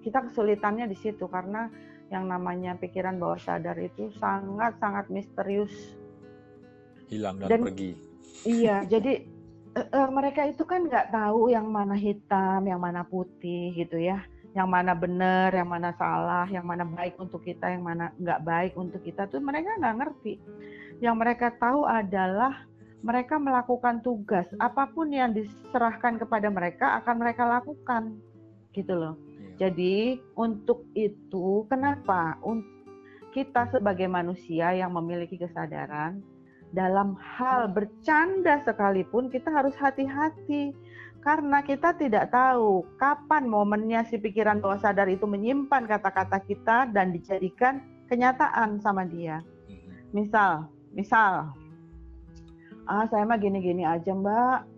kita 0.05 0.29
kesulitannya 0.29 0.89
di 0.89 0.97
situ 0.97 1.25
karena 1.29 1.73
yang 2.13 2.29
namanya 2.29 2.77
pikiran 2.77 3.17
bawah 3.17 3.41
sadar 3.41 3.81
itu 3.81 4.13
sangat 4.21 4.77
sangat 4.77 5.09
misterius. 5.09 5.97
Hilang 7.09 7.41
dan, 7.41 7.49
dan 7.49 7.61
pergi. 7.65 7.97
Iya, 8.45 8.85
jadi 8.85 9.25
uh, 9.75 10.11
mereka 10.11 10.47
itu 10.47 10.63
kan 10.63 10.87
nggak 10.87 11.11
tahu 11.11 11.51
yang 11.51 11.67
mana 11.69 11.99
hitam, 11.99 12.65
yang 12.65 12.81
mana 12.81 13.03
putih 13.03 13.75
gitu 13.75 13.99
ya 13.99 14.23
yang 14.55 14.71
mana 14.71 14.95
benar, 14.95 15.51
yang 15.51 15.67
mana 15.67 15.91
salah, 15.99 16.47
yang 16.47 16.63
mana 16.63 16.87
baik 16.87 17.19
untuk 17.19 17.43
kita, 17.43 17.75
yang 17.75 17.83
mana 17.83 18.15
nggak 18.23 18.41
baik 18.47 18.73
untuk 18.79 19.03
kita 19.03 19.27
tuh 19.27 19.43
mereka 19.43 19.75
nggak 19.83 19.99
ngerti. 19.99 20.39
Yang 21.03 21.17
mereka 21.19 21.47
tahu 21.59 21.83
adalah 21.83 22.63
mereka 23.03 23.35
melakukan 23.37 24.01
tugas 24.07 24.47
apa 24.63 24.87
pun 24.95 25.11
yang 25.11 25.35
diserahkan 25.35 26.23
kepada 26.23 26.49
mereka 26.55 27.03
akan 27.03 27.15
mereka 27.19 27.43
lakukan, 27.43 28.15
gitu 28.71 28.95
loh. 28.95 29.19
Iya. 29.59 29.69
Jadi 29.69 30.23
untuk 30.39 30.87
itu 30.95 31.67
kenapa 31.67 32.39
kita 33.35 33.75
sebagai 33.75 34.07
manusia 34.07 34.71
yang 34.71 34.95
memiliki 34.95 35.35
kesadaran 35.35 36.23
dalam 36.75 37.15
hal 37.23 37.71
bercanda 37.71 38.59
sekalipun 38.67 39.31
kita 39.31 39.47
harus 39.49 39.73
hati-hati 39.79 40.75
karena 41.23 41.65
kita 41.65 41.97
tidak 41.97 42.35
tahu 42.35 42.85
kapan 43.01 43.49
momennya 43.49 44.05
si 44.11 44.21
pikiran 44.21 44.61
bawah 44.61 44.77
sadar 44.77 45.09
itu 45.09 45.25
menyimpan 45.25 45.89
kata-kata 45.89 46.43
kita 46.45 46.93
dan 46.93 47.17
dijadikan 47.17 47.81
kenyataan 48.13 48.83
sama 48.85 49.09
dia. 49.09 49.41
Mm-hmm. 49.71 50.13
Misal, 50.13 50.69
misal, 50.93 51.49
ah 52.85 53.05
saya 53.09 53.25
mah 53.25 53.41
gini-gini 53.41 53.89
aja 53.89 54.13
mbak, 54.13 54.69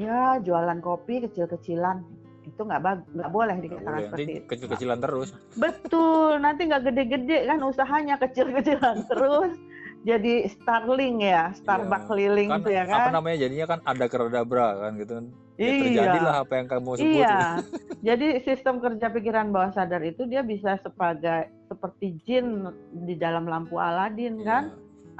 ya 0.00 0.40
jualan 0.40 0.80
kopi 0.80 1.20
kecil-kecilan 1.28 2.00
itu 2.48 2.60
nggak 2.64 2.80
nggak 3.12 3.30
boleh 3.30 3.60
dikatakan 3.60 4.00
seperti 4.08 4.32
itu. 4.40 4.46
Kecil-kecilan 4.48 4.98
terus. 5.04 5.36
Betul, 5.60 6.40
nanti 6.40 6.64
nggak 6.64 6.88
gede-gede 6.88 7.44
kan 7.44 7.60
usahanya 7.60 8.16
kecil-kecilan 8.16 9.04
terus 9.04 9.52
jadi 10.00 10.48
Starling 10.48 11.20
ya, 11.20 11.52
Starbucks 11.60 12.08
iya. 12.08 12.08
keliling 12.08 12.48
kan, 12.48 12.60
itu 12.64 12.70
ya 12.72 12.84
kan. 12.88 13.04
Apa 13.04 13.10
namanya 13.12 13.36
jadinya 13.44 13.66
kan 13.68 13.78
ada 13.84 14.04
keradabra 14.08 14.68
kan 14.80 14.92
gitu 14.96 15.12
kan. 15.20 15.26
Ya, 15.60 15.68
iya. 15.68 15.80
Terjadilah 15.84 16.34
apa 16.40 16.52
yang 16.56 16.66
kamu 16.72 16.90
sebut. 16.96 17.20
Iya. 17.20 17.38
jadi 18.08 18.28
sistem 18.40 18.80
kerja 18.80 19.06
pikiran 19.12 19.52
bawah 19.52 19.76
sadar 19.76 20.00
itu 20.00 20.24
dia 20.24 20.40
bisa 20.40 20.80
sebagai 20.80 21.52
seperti 21.68 22.16
jin 22.24 22.64
di 23.04 23.14
dalam 23.20 23.44
lampu 23.44 23.76
Aladin 23.76 24.40
iya. 24.40 24.46
kan. 24.48 24.64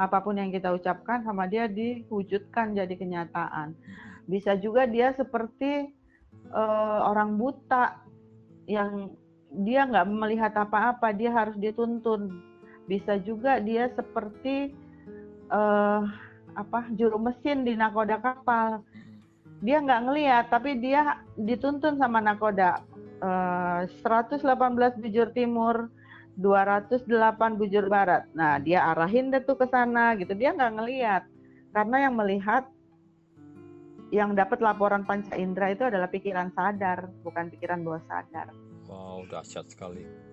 Apa 0.01 0.25
pun 0.25 0.41
yang 0.41 0.49
kita 0.49 0.73
ucapkan 0.73 1.21
sama 1.29 1.45
dia 1.45 1.69
diwujudkan 1.69 2.73
jadi 2.73 2.95
kenyataan. 2.97 3.77
Bisa 4.25 4.57
juga 4.57 4.89
dia 4.89 5.13
seperti 5.13 5.93
uh, 6.57 7.05
orang 7.05 7.37
buta 7.37 8.01
yang 8.65 9.13
dia 9.51 9.85
nggak 9.85 10.09
melihat 10.09 10.57
apa-apa, 10.57 11.13
dia 11.13 11.29
harus 11.37 11.59
dituntun 11.61 12.50
bisa 12.91 13.15
juga 13.23 13.63
dia 13.63 13.87
seperti 13.95 14.75
uh, 15.47 16.03
apa 16.59 16.91
juru 16.99 17.23
mesin 17.23 17.63
di 17.63 17.79
nakoda 17.79 18.19
kapal. 18.19 18.83
Dia 19.63 19.79
nggak 19.79 20.03
ngelihat 20.11 20.45
tapi 20.51 20.83
dia 20.83 21.23
dituntun 21.39 21.95
sama 22.03 22.19
nakoda. 22.19 22.83
Uh, 23.21 23.85
118 24.03 24.43
bujur 24.97 25.29
timur 25.37 25.93
208 26.41 27.61
bujur 27.61 27.87
barat. 27.87 28.27
Nah 28.35 28.59
dia 28.59 28.91
arahin 28.91 29.31
deh 29.31 29.45
tuh 29.45 29.55
ke 29.55 29.71
sana 29.71 30.19
gitu. 30.19 30.35
Dia 30.35 30.51
nggak 30.51 30.75
ngelihat 30.83 31.23
karena 31.71 32.11
yang 32.11 32.15
melihat 32.19 32.65
yang 34.11 34.35
dapat 34.35 34.59
laporan 34.59 35.07
panca 35.07 35.39
indera 35.39 35.71
itu 35.71 35.87
adalah 35.87 36.11
pikiran 36.11 36.51
sadar 36.51 37.07
bukan 37.23 37.47
pikiran 37.55 37.87
bawah 37.87 38.03
sadar. 38.11 38.51
Wow 38.91 39.23
dahsyat 39.31 39.71
sekali 39.71 40.30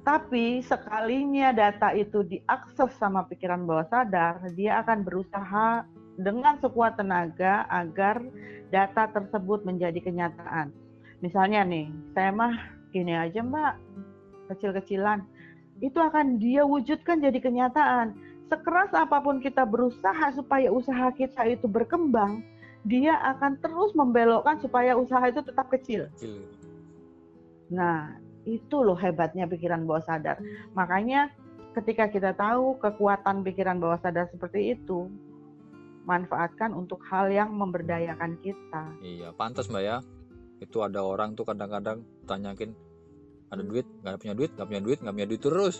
tapi 0.00 0.64
sekalinya 0.64 1.52
data 1.52 1.92
itu 1.92 2.24
diakses 2.24 2.96
sama 2.96 3.28
pikiran 3.28 3.68
bawah 3.68 3.84
sadar, 3.92 4.40
dia 4.56 4.80
akan 4.80 5.04
berusaha 5.04 5.84
dengan 6.16 6.56
sekuat 6.60 6.96
tenaga 6.96 7.68
agar 7.68 8.20
data 8.72 9.12
tersebut 9.12 9.64
menjadi 9.68 10.00
kenyataan. 10.00 10.72
Misalnya 11.20 11.64
nih, 11.68 11.92
saya 12.16 12.32
mah 12.32 12.54
gini 12.96 13.12
aja 13.12 13.44
mbak, 13.44 13.76
kecil-kecilan. 14.52 15.20
Itu 15.84 16.00
akan 16.00 16.40
dia 16.40 16.64
wujudkan 16.64 17.20
jadi 17.20 17.36
kenyataan. 17.40 18.16
Sekeras 18.48 18.92
apa 18.96 19.20
pun 19.20 19.38
kita 19.38 19.68
berusaha 19.68 20.32
supaya 20.32 20.72
usaha 20.72 21.12
kita 21.12 21.44
itu 21.44 21.68
berkembang, 21.68 22.40
dia 22.88 23.20
akan 23.36 23.60
terus 23.60 23.92
membelokkan 23.92 24.56
supaya 24.64 24.96
usaha 24.96 25.22
itu 25.28 25.44
tetap 25.44 25.68
kecil. 25.68 26.08
Nah, 27.70 28.16
itu 28.50 28.76
loh 28.82 28.98
hebatnya 28.98 29.46
pikiran 29.46 29.86
bawah 29.86 30.02
sadar. 30.02 30.42
Makanya 30.74 31.30
ketika 31.78 32.10
kita 32.10 32.34
tahu 32.34 32.74
kekuatan 32.82 33.46
pikiran 33.46 33.78
bawah 33.78 34.02
sadar 34.02 34.26
seperti 34.34 34.74
itu, 34.74 35.06
manfaatkan 36.02 36.74
untuk 36.74 36.98
hal 37.06 37.30
yang 37.30 37.54
memberdayakan 37.54 38.34
kita. 38.42 38.82
Iya, 38.98 39.30
pantas 39.38 39.70
mbak 39.70 39.82
ya. 39.86 39.96
Itu 40.58 40.82
ada 40.82 41.06
orang 41.06 41.38
tuh 41.38 41.46
kadang-kadang 41.46 42.02
tanyakin 42.26 42.74
ada 43.50 43.62
duit, 43.66 43.86
nggak 44.02 44.18
punya 44.22 44.34
duit, 44.34 44.50
nggak 44.54 44.68
punya 44.70 44.82
duit, 44.82 44.98
nggak 45.02 45.14
punya 45.14 45.28
duit 45.28 45.42
terus. 45.42 45.76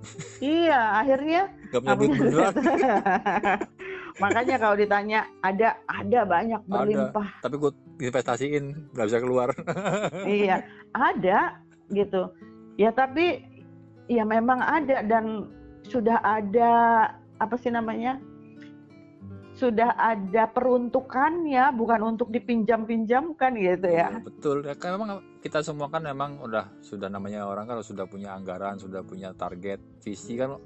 iya, 0.40 0.80
akhirnya 1.04 1.42
nggak 1.72 1.80
punya 1.80 1.96
duit 1.96 2.10
beneran. 2.16 2.54
Makanya 4.22 4.56
kalau 4.60 4.76
ditanya 4.76 5.20
ada, 5.40 5.80
ada 5.86 6.20
banyak 6.24 6.60
berlimpah. 6.68 7.28
Ada, 7.40 7.42
tapi 7.44 7.54
gue 7.56 7.72
investasiin 8.04 8.64
nggak 8.92 9.06
bisa 9.06 9.18
keluar. 9.20 9.48
iya, 10.28 10.64
ada 10.92 11.60
gitu 11.90 12.30
ya 12.78 12.94
tapi 12.94 13.44
ya 14.10 14.26
memang 14.26 14.62
ada 14.62 15.02
dan 15.04 15.50
sudah 15.86 16.18
ada 16.22 16.72
apa 17.40 17.54
sih 17.56 17.72
namanya 17.72 18.18
sudah 19.60 19.92
ada 20.00 20.48
peruntukannya 20.48 21.68
bukan 21.76 22.16
untuk 22.16 22.32
dipinjam-pinjamkan 22.32 23.52
gitu 23.60 23.88
ya. 23.92 24.08
ya 24.08 24.24
betul 24.24 24.64
ya 24.64 24.72
kan 24.72 24.96
memang 24.96 25.20
kita 25.44 25.60
semua 25.60 25.92
kan 25.92 26.00
memang 26.00 26.40
udah 26.40 26.64
sudah 26.80 27.12
namanya 27.12 27.44
orang 27.44 27.68
kan 27.68 27.84
sudah 27.84 28.08
punya 28.08 28.32
anggaran 28.32 28.80
sudah 28.80 29.04
punya 29.04 29.36
target 29.36 29.76
visi 30.00 30.40
kan 30.40 30.56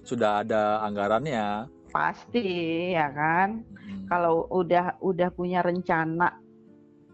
sudah 0.00 0.40
ada 0.40 0.80
anggarannya 0.80 1.68
pasti 1.92 2.48
ya 2.96 3.12
kan 3.12 3.60
hmm. 3.68 4.08
kalau 4.08 4.48
udah 4.48 4.96
udah 5.04 5.28
punya 5.28 5.60
rencana 5.60 6.40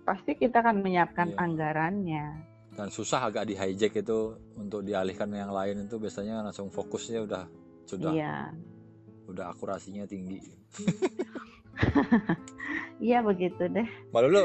pasti 0.06 0.38
kita 0.38 0.62
akan 0.62 0.86
menyiapkan 0.86 1.34
iya. 1.34 1.38
anggarannya 1.40 2.26
dan 2.74 2.90
susah 2.90 3.30
agak 3.30 3.46
di 3.46 3.54
hijack 3.54 4.02
itu 4.02 4.34
untuk 4.58 4.82
dialihkan 4.82 5.30
yang 5.30 5.54
lain 5.54 5.86
itu 5.86 5.96
biasanya 5.98 6.42
langsung 6.42 6.70
fokusnya 6.74 7.22
udah 7.22 7.44
sudah 7.86 8.10
iya. 8.10 8.50
udah 9.30 9.54
akurasinya 9.54 10.04
tinggi. 10.06 10.42
Iya 13.02 13.26
begitu 13.26 13.66
deh. 13.66 13.88
Malu 14.14 14.28
lu? 14.30 14.44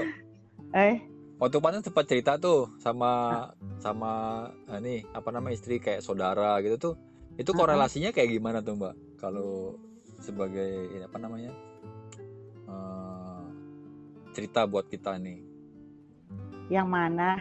Eh? 0.74 0.98
Waktu 1.40 1.58
panen 1.64 1.86
sempat 1.86 2.10
cerita 2.10 2.36
tuh 2.36 2.74
sama 2.82 3.46
sama 3.80 4.44
ini 4.82 5.06
apa 5.16 5.30
nama 5.32 5.54
istri 5.54 5.80
kayak 5.80 6.04
saudara 6.04 6.60
gitu 6.66 6.76
tuh. 6.76 6.96
Itu 7.40 7.56
korelasinya 7.56 8.12
kayak 8.12 8.36
gimana 8.36 8.60
tuh 8.60 8.76
mbak? 8.76 8.96
Kalau 9.22 9.80
sebagai 10.20 11.00
apa 11.00 11.18
namanya 11.22 11.56
uh, 12.68 13.48
cerita 14.36 14.68
buat 14.68 14.92
kita 14.92 15.16
nih. 15.16 15.40
Yang 16.68 16.88
mana 16.92 17.40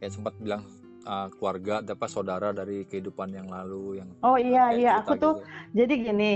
kayak 0.00 0.12
sempat 0.12 0.34
bilang 0.40 0.62
uh, 1.06 1.30
keluarga 1.38 1.80
dapat 1.80 2.08
saudara 2.10 2.50
dari 2.50 2.84
kehidupan 2.84 3.32
yang 3.32 3.48
lalu 3.48 4.02
yang 4.02 4.08
oh 4.26 4.36
iya 4.36 4.74
iya 4.74 4.90
aku 5.00 5.16
tuh 5.16 5.34
gitu. 5.40 5.46
jadi 5.78 5.94
gini 6.12 6.32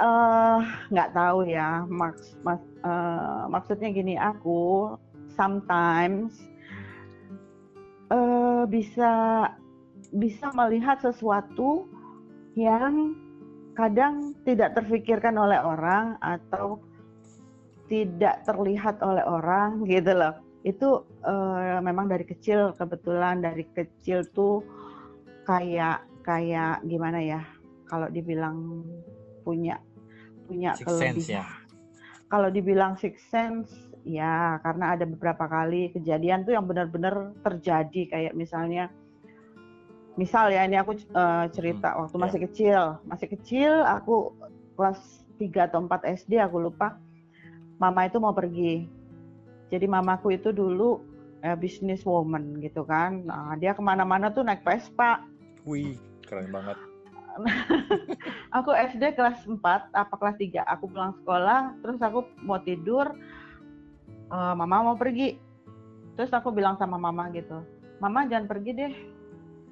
eh, 0.00 0.58
nggak 0.90 1.10
uh, 1.12 1.14
tahu 1.14 1.38
ya 1.46 1.84
maks 1.86 2.34
mas 2.42 2.62
uh, 2.82 3.46
maksudnya 3.52 3.92
gini 3.92 4.16
aku 4.16 4.96
sometimes 5.36 6.40
uh, 8.10 8.64
bisa 8.66 9.46
bisa 10.10 10.50
melihat 10.58 10.98
sesuatu 10.98 11.86
yang 12.58 13.14
kadang 13.78 14.34
tidak 14.42 14.74
terfikirkan 14.74 15.38
oleh 15.38 15.56
orang 15.62 16.18
atau 16.18 16.82
tidak 17.86 18.42
terlihat 18.42 18.98
oleh 19.02 19.22
orang 19.22 19.86
gitu 19.86 20.10
loh 20.14 20.49
itu 20.60 21.08
uh, 21.24 21.80
memang 21.80 22.08
dari 22.08 22.28
kecil 22.28 22.76
kebetulan 22.76 23.40
dari 23.40 23.64
kecil 23.72 24.28
tuh 24.36 24.60
kayak 25.48 26.04
kayak 26.20 26.84
gimana 26.84 27.18
ya 27.24 27.40
kalau 27.88 28.12
dibilang 28.12 28.84
punya 29.42 29.80
punya 30.44 30.76
six 30.76 30.86
kelebihan. 30.86 31.40
ya. 31.40 31.44
Kalau 32.30 32.48
dibilang 32.52 32.94
six 33.00 33.18
sense 33.26 33.72
ya 34.04 34.60
karena 34.62 34.96
ada 34.96 35.04
beberapa 35.08 35.48
kali 35.48 35.92
kejadian 35.96 36.44
tuh 36.44 36.54
yang 36.56 36.68
benar-benar 36.68 37.34
terjadi 37.42 38.02
kayak 38.08 38.34
misalnya 38.36 38.88
misal 40.20 40.52
ya 40.52 40.68
ini 40.68 40.76
aku 40.76 40.96
uh, 41.16 41.48
cerita 41.48 41.96
hmm, 41.96 41.98
waktu 42.04 42.16
yeah. 42.16 42.24
masih 42.24 42.40
kecil, 42.44 42.80
masih 43.08 43.28
kecil 43.32 43.72
aku 43.88 44.36
kelas 44.76 45.00
3 45.40 45.68
atau 45.72 45.80
4 45.88 46.20
SD 46.20 46.36
aku 46.36 46.60
lupa. 46.60 47.00
Mama 47.80 48.04
itu 48.04 48.20
mau 48.20 48.36
pergi. 48.36 48.99
Jadi 49.70 49.86
mamaku 49.86 50.34
itu 50.34 50.50
dulu 50.50 51.00
eh, 51.46 51.56
business 51.56 52.02
woman 52.02 52.58
gitu 52.60 52.82
kan. 52.84 53.24
Nah, 53.24 53.54
dia 53.56 53.72
ke 53.72 53.82
mana-mana 53.82 54.28
tuh 54.30 54.42
naik 54.42 54.66
Vespa. 54.66 55.24
Wih, 55.64 55.96
keren 56.26 56.50
banget. 56.50 56.76
aku 58.56 58.74
SD 58.74 59.14
kelas 59.14 59.46
4 59.46 59.62
apa 59.94 60.14
kelas 60.18 60.36
3 60.36 60.66
aku 60.66 60.90
pulang 60.90 61.14
sekolah 61.22 61.78
terus 61.78 62.02
aku 62.02 62.26
mau 62.42 62.58
tidur 62.58 63.06
uh, 64.34 64.54
mama 64.58 64.92
mau 64.92 64.96
pergi. 64.98 65.38
Terus 66.18 66.34
aku 66.34 66.50
bilang 66.50 66.74
sama 66.76 66.98
mama 66.98 67.30
gitu 67.30 67.62
mama 68.00 68.26
jangan 68.26 68.48
pergi 68.48 68.70
deh. 68.74 68.94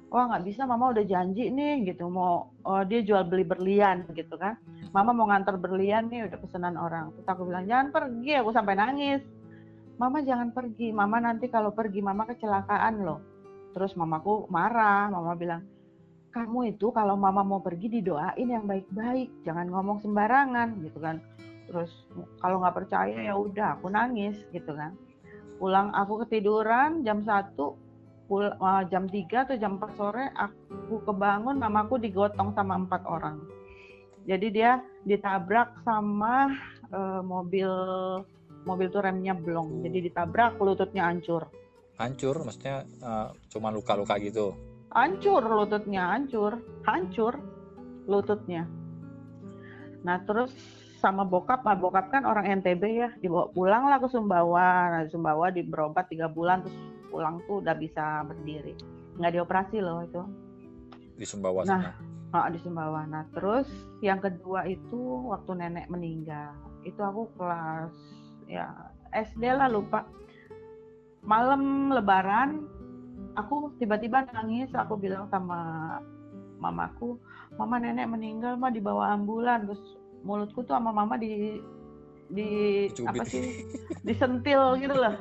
Wah 0.09 0.25
nggak 0.25 0.45
bisa 0.45 0.65
mama 0.65 0.89
udah 0.93 1.05
janji 1.05 1.49
nih 1.53 1.93
gitu. 1.93 2.09
Mau 2.09 2.49
oh, 2.65 2.81
dia 2.85 3.01
jual 3.01 3.25
beli 3.25 3.45
berlian 3.45 4.05
gitu 4.13 4.37
kan. 4.37 4.57
Mama 4.89 5.13
mau 5.13 5.29
ngantar 5.29 5.57
berlian 5.57 6.09
nih 6.09 6.29
udah 6.29 6.37
pesanan 6.41 6.77
orang. 6.77 7.13
Terus 7.17 7.27
aku 7.29 7.45
bilang 7.45 7.65
jangan 7.69 7.93
pergi 7.93 8.41
aku 8.41 8.49
sampai 8.53 8.73
nangis 8.77 9.21
mama 9.99 10.23
jangan 10.23 10.55
pergi 10.55 10.95
mama 10.95 11.19
nanti 11.19 11.51
kalau 11.51 11.75
pergi 11.75 11.99
mama 11.99 12.23
kecelakaan 12.25 13.03
loh 13.03 13.19
terus 13.75 13.93
mamaku 13.99 14.47
marah 14.49 15.11
mama 15.11 15.35
bilang 15.35 15.61
kamu 16.29 16.77
itu 16.77 16.93
kalau 16.93 17.17
mama 17.17 17.41
mau 17.41 17.57
pergi 17.57 17.89
didoain 17.89 18.45
yang 18.45 18.69
baik-baik, 18.69 19.33
jangan 19.41 19.65
ngomong 19.73 19.97
sembarangan 20.05 20.77
gitu 20.85 21.01
kan. 21.01 21.17
Terus 21.65 21.89
kalau 22.41 22.61
nggak 22.61 22.77
percaya 22.85 23.17
ya 23.29 23.33
udah 23.33 23.77
aku 23.77 23.89
nangis 23.89 24.37
gitu 24.53 24.73
kan. 24.77 24.93
Pulang 25.57 25.89
aku 25.93 26.25
ketiduran 26.25 27.01
jam 27.01 27.25
1 27.25 27.57
pul 28.29 28.45
uh, 28.45 28.83
jam 28.93 29.09
3 29.09 29.25
atau 29.25 29.57
jam 29.57 29.81
4 29.81 29.97
sore 29.97 30.29
aku 30.37 31.01
kebangun 31.01 31.57
mamaku 31.57 31.97
digotong 31.97 32.53
sama 32.53 32.77
empat 32.77 33.01
orang. 33.09 33.41
Jadi 34.29 34.53
dia 34.53 34.85
ditabrak 35.09 35.81
sama 35.81 36.53
uh, 36.93 37.25
mobil 37.25 37.69
mobil 38.67 38.87
tuh 38.91 39.03
remnya 39.03 39.35
blong. 39.35 39.83
Jadi 39.85 40.11
ditabrak 40.11 40.59
lututnya 40.59 41.07
hancur. 41.07 41.47
Hancur 41.99 42.35
maksudnya 42.47 42.87
uh, 43.03 43.35
cuma 43.51 43.71
luka-luka 43.71 44.15
gitu? 44.19 44.55
Hancur 44.91 45.43
lututnya 45.43 46.15
hancur. 46.15 46.59
Hancur 46.87 47.39
lututnya. 48.09 48.65
Nah 50.03 50.17
terus 50.23 50.55
sama 50.99 51.23
bokap 51.23 51.63
nah 51.63 51.79
bokap 51.79 52.11
kan 52.11 52.27
orang 52.27 52.59
NTB 52.59 52.83
ya 52.91 53.09
dibawa 53.23 53.47
pulang 53.51 53.83
lah 53.87 53.99
ke 53.99 54.07
Sumbawa. 54.11 54.95
Nah 54.95 55.01
di 55.07 55.09
Sumbawa 55.11 55.45
di 55.51 55.61
berobat 55.63 56.11
tiga 56.11 56.27
bulan 56.27 56.63
terus 56.63 56.75
pulang 57.07 57.39
tuh 57.47 57.63
udah 57.63 57.75
bisa 57.75 58.23
berdiri. 58.27 58.75
Nggak 59.19 59.31
dioperasi 59.39 59.77
loh 59.79 60.03
itu. 60.03 60.23
Di 61.19 61.25
Sumbawa 61.27 61.63
nah 61.67 61.81
sana. 61.83 61.91
Oh, 62.29 62.45
di 62.51 62.59
Sumbawa. 62.61 63.01
Nah 63.09 63.23
terus 63.33 63.67
yang 63.99 64.23
kedua 64.23 64.67
itu 64.67 65.27
waktu 65.27 65.51
nenek 65.55 65.87
meninggal 65.91 66.55
itu 66.87 66.99
aku 67.03 67.27
kelas 67.35 67.91
ya 68.49 68.65
SD 69.13 69.45
lah 69.45 69.69
lupa. 69.69 70.03
Malam 71.21 71.93
lebaran 71.93 72.65
aku 73.37 73.77
tiba-tiba 73.77 74.25
nangis. 74.33 74.73
Aku 74.73 74.97
bilang 74.97 75.29
sama 75.29 75.95
mamaku 76.59 77.15
mama 77.55 77.79
nenek 77.79 78.09
meninggal 78.09 78.57
mah 78.57 78.73
dibawa 78.73 79.13
ambulan. 79.13 79.69
Terus 79.69 79.83
mulutku 80.25 80.65
tuh 80.65 80.75
sama 80.75 80.89
mama 80.89 81.15
di 81.15 81.61
di 82.29 82.49
Cubit. 82.93 83.09
apa 83.09 83.23
sih 83.29 83.69
disentil 84.01 84.75
gitu 84.81 84.97
loh. 84.97 85.15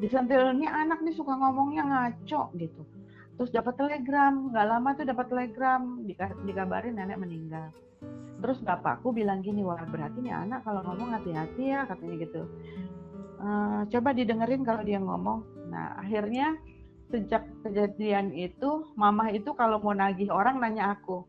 Disentil 0.00 0.56
ini 0.56 0.64
anak 0.70 1.02
nih 1.02 1.12
suka 1.12 1.34
ngomongnya 1.34 1.84
ngaco 1.84 2.54
gitu. 2.56 2.82
Terus 3.36 3.50
dapat 3.52 3.74
telegram 3.76 4.54
nggak 4.54 4.66
lama 4.68 4.88
tuh 4.94 5.06
dapat 5.08 5.26
telegram 5.28 5.82
dikabarin 6.46 6.96
nenek 6.96 7.18
meninggal 7.18 7.74
terus 8.40 8.58
bapakku 8.64 9.12
bilang 9.12 9.44
gini 9.44 9.60
wah 9.60 9.80
berarti 9.84 10.24
nih 10.24 10.34
anak 10.34 10.64
kalau 10.64 10.80
ngomong 10.84 11.12
hati-hati 11.14 11.72
ya 11.72 11.84
katanya 11.84 12.16
gitu. 12.24 12.42
E, 13.40 13.48
coba 13.92 14.10
didengerin 14.16 14.64
kalau 14.64 14.82
dia 14.84 14.98
ngomong. 15.00 15.44
Nah 15.68 16.00
akhirnya 16.00 16.56
sejak 17.12 17.44
kejadian 17.62 18.32
itu 18.32 18.90
mama 18.96 19.28
itu 19.30 19.52
kalau 19.54 19.78
mau 19.82 19.92
nagih 19.92 20.32
orang 20.32 20.62
nanya 20.62 20.96
aku 20.96 21.26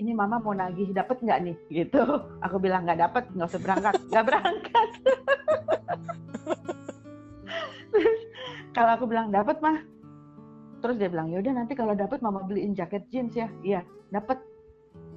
ini 0.00 0.16
mama 0.16 0.40
mau 0.40 0.56
nagih 0.56 0.96
dapat 0.96 1.20
nggak 1.20 1.40
nih? 1.44 1.56
Gitu. 1.68 2.00
Aku 2.40 2.56
bilang 2.56 2.88
nggak 2.88 3.00
dapat 3.04 3.28
nggak 3.36 3.48
usah 3.52 3.60
berangkat 3.60 3.94
nggak 4.08 4.26
berangkat. 4.26 4.88
Kalau 8.76 8.90
aku 8.96 9.04
bilang 9.04 9.28
dapat 9.28 9.60
mah. 9.60 9.82
Terus 10.80 10.96
dia 10.96 11.12
bilang 11.12 11.28
yaudah 11.28 11.52
nanti 11.52 11.76
kalau 11.76 11.92
dapat 11.92 12.24
mama 12.24 12.40
beliin 12.40 12.72
jaket 12.72 13.04
jeans 13.12 13.36
ya. 13.36 13.52
Iya 13.60 13.84
dapat 14.10 14.42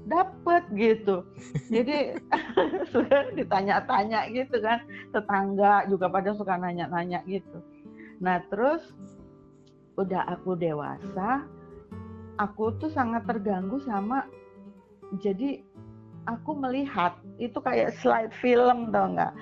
dapat 0.07 0.67
gitu. 0.75 1.23
Jadi 1.71 2.19
sudah 2.93 3.31
ditanya-tanya 3.35 4.27
gitu 4.31 4.59
kan 4.59 4.83
tetangga 5.15 5.87
juga 5.87 6.11
pada 6.11 6.35
suka 6.35 6.59
nanya-nanya 6.59 7.23
gitu. 7.27 7.63
Nah 8.19 8.43
terus 8.51 8.83
udah 9.95 10.25
aku 10.27 10.57
dewasa, 10.57 11.45
aku 12.41 12.75
tuh 12.81 12.91
sangat 12.91 13.23
terganggu 13.29 13.79
sama 13.85 14.25
jadi 15.21 15.61
aku 16.25 16.57
melihat 16.57 17.19
itu 17.37 17.59
kayak 17.61 17.93
slide 17.99 18.33
film 18.41 18.89
tau 18.89 19.13
nggak? 19.13 19.33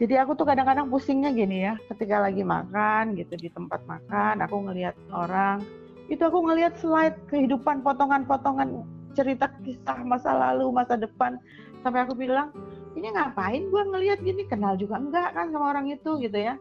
Jadi 0.00 0.16
aku 0.16 0.32
tuh 0.32 0.48
kadang-kadang 0.48 0.88
pusingnya 0.88 1.28
gini 1.28 1.68
ya 1.68 1.76
ketika 1.92 2.24
lagi 2.24 2.40
makan 2.40 3.20
gitu 3.20 3.36
di 3.36 3.52
tempat 3.52 3.84
makan 3.84 4.40
aku 4.40 4.56
ngelihat 4.64 4.96
orang 5.12 5.60
itu 6.08 6.24
aku 6.24 6.40
ngelihat 6.40 6.72
slide 6.80 7.20
kehidupan 7.28 7.84
potongan-potongan 7.84 8.80
cerita 9.14 9.50
kisah 9.62 10.00
masa 10.02 10.34
lalu 10.34 10.70
masa 10.70 10.94
depan. 10.98 11.36
Sampai 11.80 12.04
aku 12.04 12.14
bilang 12.14 12.52
ini 12.98 13.08
ngapain 13.10 13.70
gue 13.70 13.82
ngelihat 13.94 14.20
gini? 14.20 14.44
Kenal 14.46 14.76
juga 14.76 15.00
enggak 15.00 15.32
kan 15.36 15.50
sama 15.50 15.72
orang 15.72 15.90
itu 15.90 16.20
gitu 16.20 16.38
ya. 16.38 16.58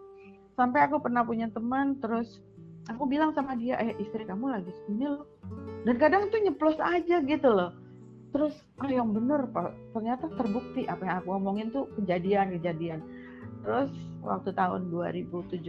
Sampai 0.55 0.85
aku 0.85 0.99
pernah 0.99 1.23
punya 1.23 1.47
teman 1.51 1.97
terus 1.99 2.39
aku 2.89 3.05
bilang 3.05 3.31
sama 3.35 3.53
dia 3.55 3.77
eh 3.79 3.95
istri 3.99 4.23
kamu 4.25 4.53
lagi 4.53 4.71
sini 4.87 5.05
loh. 5.07 5.25
Dan 5.83 5.95
kadang 5.95 6.27
tuh 6.31 6.39
nyeplos 6.43 6.79
aja 6.79 7.21
gitu 7.23 7.49
loh. 7.49 7.71
Terus 8.29 8.53
oh 8.79 8.89
yang 8.89 9.11
bener 9.11 9.49
pak. 9.49 9.73
Ternyata 9.95 10.29
terbukti 10.37 10.85
apa 10.85 11.01
yang 11.03 11.15
aku 11.23 11.29
omongin 11.35 11.67
tuh 11.73 11.89
kejadian-kejadian 11.97 13.01
terus 13.63 13.91
waktu 14.23 14.49
tahun 14.55 14.87
2017 14.91 15.59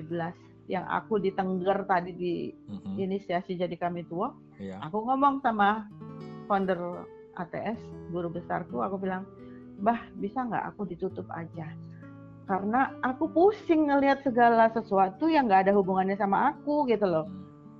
yang 0.70 0.86
aku 0.86 1.18
ditengger 1.18 1.82
tadi 1.90 2.14
di 2.14 2.34
mm-hmm. 2.54 2.94
inisiasi 2.94 3.58
jadi 3.58 3.74
kami 3.74 4.06
tua 4.06 4.30
yeah. 4.62 4.78
aku 4.86 5.02
ngomong 5.02 5.42
sama 5.42 5.90
founder 6.50 7.06
ATS 7.38 7.78
guru 8.10 8.26
besarku 8.34 8.82
aku 8.82 8.98
bilang 8.98 9.22
bah 9.78 10.02
bisa 10.18 10.42
nggak 10.42 10.74
aku 10.74 10.82
ditutup 10.90 11.24
aja? 11.30 11.70
Karena 12.50 12.90
aku 13.06 13.30
pusing 13.30 13.86
ngelihat 13.86 14.26
segala 14.26 14.66
sesuatu 14.74 15.30
yang 15.30 15.46
nggak 15.46 15.70
ada 15.70 15.72
hubungannya 15.78 16.18
sama 16.18 16.50
aku 16.50 16.84
gitu 16.90 17.06
loh. 17.06 17.30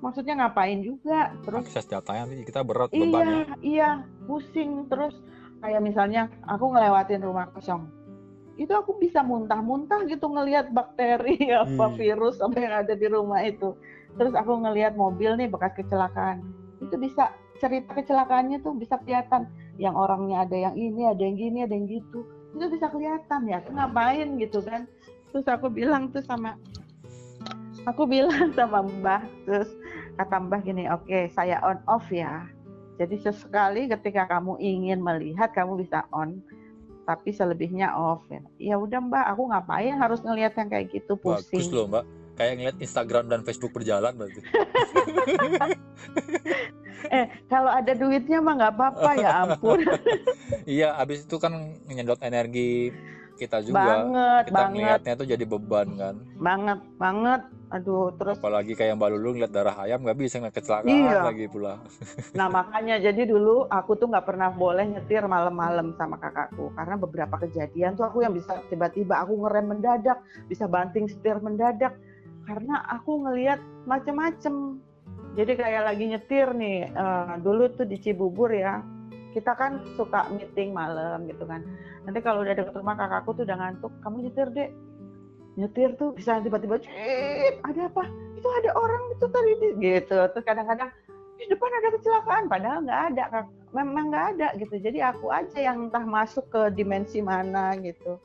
Maksudnya 0.01 0.39
ngapain 0.41 0.81
juga? 0.81 1.35
Terus 1.43 1.67
akses 1.67 1.91
datanya 1.91 2.31
nih 2.31 2.47
kita 2.47 2.63
berat 2.63 2.89
iya 2.95 3.03
bebannya. 3.05 3.45
iya 3.61 3.91
pusing. 4.25 4.87
Terus 4.87 5.19
kayak 5.61 5.83
misalnya 5.83 6.31
aku 6.47 6.71
ngelewatin 6.71 7.21
rumah 7.21 7.51
kosong. 7.53 7.91
Itu 8.57 8.73
aku 8.79 8.97
bisa 8.97 9.21
muntah-muntah 9.27 10.07
gitu 10.09 10.31
ngelihat 10.31 10.73
bakteri 10.73 11.37
apa 11.67 11.85
hmm. 11.91 11.97
virus 11.99 12.39
apa 12.41 12.57
yang 12.57 12.75
ada 12.87 12.95
di 12.95 13.07
rumah 13.11 13.43
itu. 13.45 13.77
Terus 14.17 14.33
aku 14.33 14.55
ngelihat 14.63 14.95
mobil 14.97 15.37
nih 15.37 15.51
bekas 15.51 15.75
kecelakaan 15.77 16.60
itu 16.81 16.95
bisa 16.97 17.31
cerita 17.61 17.93
kecelakaannya 17.93 18.65
tuh 18.65 18.75
bisa 18.77 18.97
kelihatan. 19.01 19.47
Yang 19.77 19.95
orangnya 19.97 20.45
ada 20.49 20.57
yang 20.57 20.75
ini 20.77 21.09
ada 21.09 21.21
yang 21.21 21.37
gini 21.37 21.59
ada 21.65 21.75
yang 21.77 21.87
gitu. 21.89 22.25
Itu 22.57 22.67
bisa 22.73 22.89
kelihatan 22.89 23.41
ya 23.47 23.61
aku 23.61 23.71
ngapain? 23.77 24.29
gitu 24.41 24.65
kan. 24.65 24.89
Terus 25.31 25.47
aku 25.47 25.69
bilang 25.71 26.11
tuh 26.11 26.25
sama 26.25 26.57
aku 27.85 28.09
bilang 28.09 28.51
sama 28.59 28.85
mbah 28.85 29.25
terus 29.49 29.71
kata 30.21 30.37
mbah 30.37 30.61
gini 30.61 30.85
oke 30.91 31.07
okay, 31.07 31.29
saya 31.33 31.61
on 31.61 31.79
off 31.87 32.09
ya. 32.09 32.49
Jadi 33.01 33.17
sesekali 33.17 33.89
ketika 33.89 34.29
kamu 34.29 34.61
ingin 34.61 35.01
melihat 35.01 35.53
kamu 35.57 35.81
bisa 35.81 36.05
on 36.13 36.41
tapi 37.09 37.33
selebihnya 37.33 37.93
off. 37.93 38.25
Ya 38.29 38.43
ya 38.57 38.75
udah 38.81 39.01
mbak 39.05 39.25
aku 39.37 39.53
ngapain 39.53 39.97
harus 39.97 40.21
ngelihat 40.25 40.57
yang 40.57 40.69
kayak 40.69 40.93
gitu? 40.93 41.17
Pusing. 41.17 41.61
bagus 41.61 41.69
loh 41.73 41.87
mbak 41.89 42.05
kayak 42.41 42.53
ngeliat 42.57 42.77
Instagram 42.81 43.29
dan 43.29 43.45
Facebook 43.45 43.77
berjalan 43.77 44.17
berarti 44.17 44.41
eh 47.11 47.27
kalau 47.53 47.69
ada 47.69 47.93
duitnya 47.93 48.39
mah 48.41 48.55
nggak 48.57 48.73
apa-apa 48.77 49.11
ya 49.19 49.31
ampun. 49.45 49.81
iya, 50.79 50.95
habis 50.97 51.25
itu 51.25 51.37
kan 51.41 51.53
nyedot 51.89 52.21
energi 52.23 52.93
kita 53.41 53.65
juga. 53.65 54.05
Banget, 54.05 54.43
kita 54.53 54.57
banget. 54.61 54.73
ngeliatnya 54.77 55.13
tuh 55.17 55.27
jadi 55.27 55.45
beban 55.49 55.89
kan. 55.97 56.15
Banget, 56.37 56.79
banget. 57.01 57.43
Aduh, 57.71 58.11
terus 58.19 58.35
Apalagi 58.37 58.75
kayak 58.75 58.99
Mbak 58.99 59.11
Lulu 59.15 59.29
ngeliat 59.39 59.55
darah 59.55 59.79
ayam 59.79 60.03
nggak 60.03 60.19
bisa 60.19 60.43
ngeliat 60.43 60.59
kecelakaan 60.59 60.91
Iya. 60.91 61.23
lagi 61.23 61.47
pula. 61.47 61.79
Nah 62.39 62.51
makanya 62.51 62.99
jadi 62.99 63.23
dulu 63.25 63.65
aku 63.71 63.95
tuh 63.95 64.11
nggak 64.11 64.27
pernah 64.27 64.51
boleh 64.51 64.91
nyetir 64.91 65.23
malam-malam 65.25 65.95
sama 65.95 66.19
kakakku 66.19 66.75
karena 66.75 66.99
beberapa 66.99 67.39
kejadian 67.41 67.95
tuh 67.95 68.11
aku 68.11 68.27
yang 68.27 68.35
bisa 68.35 68.59
tiba-tiba 68.69 69.23
aku 69.23 69.39
ngerem 69.47 69.67
mendadak, 69.73 70.19
bisa 70.51 70.67
banting 70.67 71.07
setir 71.07 71.39
mendadak 71.39 71.95
karena 72.45 72.85
aku 72.89 73.25
ngelihat 73.27 73.61
macem-macem. 73.85 74.81
Jadi 75.39 75.53
kayak 75.55 75.83
lagi 75.87 76.05
nyetir 76.11 76.49
nih, 76.55 76.91
eh, 76.91 77.35
dulu 77.41 77.71
tuh 77.75 77.87
di 77.87 77.97
Cibubur 78.03 78.51
ya, 78.51 78.83
kita 79.31 79.55
kan 79.55 79.83
suka 79.95 80.27
meeting 80.35 80.75
malam 80.75 81.27
gitu 81.31 81.47
kan. 81.47 81.63
Nanti 82.03 82.19
kalau 82.25 82.43
udah 82.43 82.55
deket 82.57 82.75
rumah 82.75 82.99
kakakku 82.99 83.39
tuh 83.39 83.45
udah 83.47 83.57
ngantuk, 83.57 83.93
kamu 84.03 84.17
nyetir 84.27 84.49
deh. 84.51 84.71
Nyetir 85.55 85.95
tuh 85.99 86.15
bisa 86.15 86.43
tiba-tiba, 86.43 86.83
"Cip, 86.83 87.55
ada 87.63 87.81
apa? 87.91 88.05
Itu 88.35 88.49
ada 88.49 88.71
orang 88.75 89.03
itu 89.15 89.27
tadi 89.31 89.51
di-" 89.61 89.77
gitu. 89.79 90.19
Terus 90.35 90.45
kadang-kadang 90.47 90.91
di 91.41 91.49
depan 91.49 91.73
ada 91.73 91.89
kecelakaan 91.97 92.45
padahal 92.53 92.79
nggak 92.85 93.03
ada 93.17 93.25
memang 93.73 94.13
nggak 94.13 94.27
ada 94.37 94.49
gitu 94.61 94.77
jadi 94.77 95.09
aku 95.09 95.33
aja 95.33 95.73
yang 95.73 95.89
entah 95.89 96.05
masuk 96.05 96.45
ke 96.53 96.69
dimensi 96.77 97.25
mana 97.25 97.73
gitu 97.81 98.21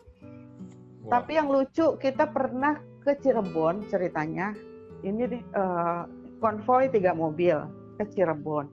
Wah, 1.08 1.24
tapi 1.24 1.40
yang 1.40 1.48
lucu 1.48 1.96
kita 1.96 2.28
pernah 2.28 2.76
ke 3.06 3.14
Cirebon 3.22 3.86
ceritanya 3.86 4.58
ini 5.06 5.30
di- 5.30 5.46
eh, 5.54 6.02
konvoy 6.42 6.90
tiga 6.90 7.14
mobil 7.14 7.62
ke 8.02 8.10
Cirebon 8.10 8.66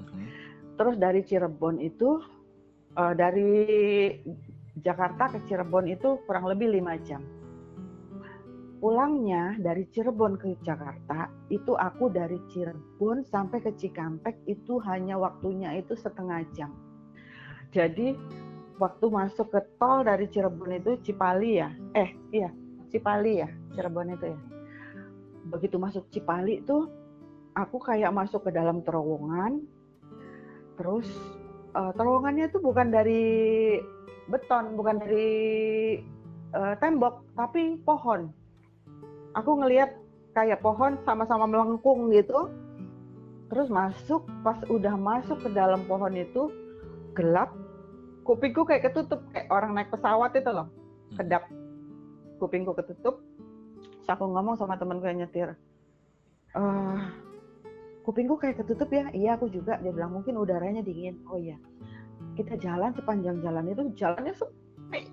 mhm. 0.00 0.24
terus 0.80 0.96
dari 0.96 1.20
Cirebon 1.20 1.76
itu 1.84 2.24
eh, 2.96 3.12
dari 3.12 3.52
Jakarta 4.80 5.28
ke 5.28 5.44
Cirebon 5.44 5.92
itu 5.92 6.24
kurang 6.24 6.48
lebih 6.48 6.72
lima 6.72 6.96
jam 7.04 7.20
pulangnya 8.84 9.56
dari 9.60 9.88
Cirebon 9.92 10.36
ke 10.36 10.60
Jakarta 10.60 11.32
itu 11.48 11.72
aku 11.72 12.12
dari 12.12 12.36
Cirebon 12.52 13.24
sampai 13.24 13.64
ke 13.64 13.72
Cikampek 13.80 14.40
itu 14.44 14.76
hanya 14.84 15.16
waktunya 15.16 15.72
itu 15.80 15.96
setengah 15.96 16.44
jam. 16.52 16.68
Jadi 17.72 18.12
waktu 18.76 19.06
masuk 19.08 19.56
ke 19.56 19.64
tol 19.80 20.04
dari 20.04 20.28
Cirebon 20.28 20.76
itu 20.76 21.00
Cipali 21.00 21.64
ya, 21.64 21.72
eh 21.96 22.12
iya 22.28 22.52
Cipali 22.94 23.42
ya 23.42 23.50
Cirebon 23.74 24.14
itu 24.14 24.30
ya. 24.30 24.38
Begitu 25.50 25.76
masuk 25.82 26.06
Cipali 26.14 26.62
tuh 26.62 26.86
aku 27.58 27.82
kayak 27.82 28.14
masuk 28.14 28.46
ke 28.46 28.50
dalam 28.54 28.86
terowongan, 28.86 29.66
terus 30.78 31.10
eh, 31.74 31.92
terowongannya 31.98 32.46
tuh 32.54 32.62
bukan 32.62 32.94
dari 32.94 33.82
beton, 34.30 34.78
bukan 34.78 35.02
dari 35.02 35.34
eh, 36.54 36.74
tembok, 36.78 37.26
tapi 37.34 37.82
pohon 37.82 38.30
aku 39.34 39.50
ngelihat 39.60 39.98
kayak 40.32 40.62
pohon 40.62 40.96
sama-sama 41.02 41.44
melengkung 41.44 42.08
gitu. 42.14 42.50
Terus 43.52 43.68
masuk, 43.68 44.24
pas 44.40 44.56
udah 44.66 44.96
masuk 44.96 45.36
ke 45.44 45.48
dalam 45.52 45.84
pohon 45.84 46.16
itu 46.16 46.48
gelap, 47.14 47.52
kupingku 48.26 48.64
kayak 48.66 48.90
ketutup 48.90 49.20
kayak 49.30 49.46
orang 49.52 49.76
naik 49.76 49.92
pesawat 49.92 50.32
itu 50.34 50.50
loh, 50.50 50.66
kedap. 51.14 51.44
Kupingku 52.44 52.76
ketutup. 52.76 53.24
Terus 53.80 54.08
aku 54.12 54.28
ngomong 54.28 54.60
sama 54.60 54.76
temanku 54.76 55.08
yang 55.08 55.24
nyetir, 55.24 55.56
"Eh, 56.52 57.00
kupingku 58.04 58.36
kayak 58.36 58.60
ketutup 58.60 58.92
ya? 58.92 59.08
Iya 59.16 59.40
aku 59.40 59.48
juga. 59.48 59.80
Dia 59.80 59.96
bilang 59.96 60.12
mungkin 60.12 60.36
udaranya 60.36 60.84
dingin. 60.84 61.24
Oh 61.32 61.40
iya. 61.40 61.56
Kita 62.36 62.60
jalan 62.60 62.92
sepanjang 62.92 63.40
jalan 63.40 63.64
itu 63.72 63.82
jalannya 63.96 64.36
sepi. 64.36 65.08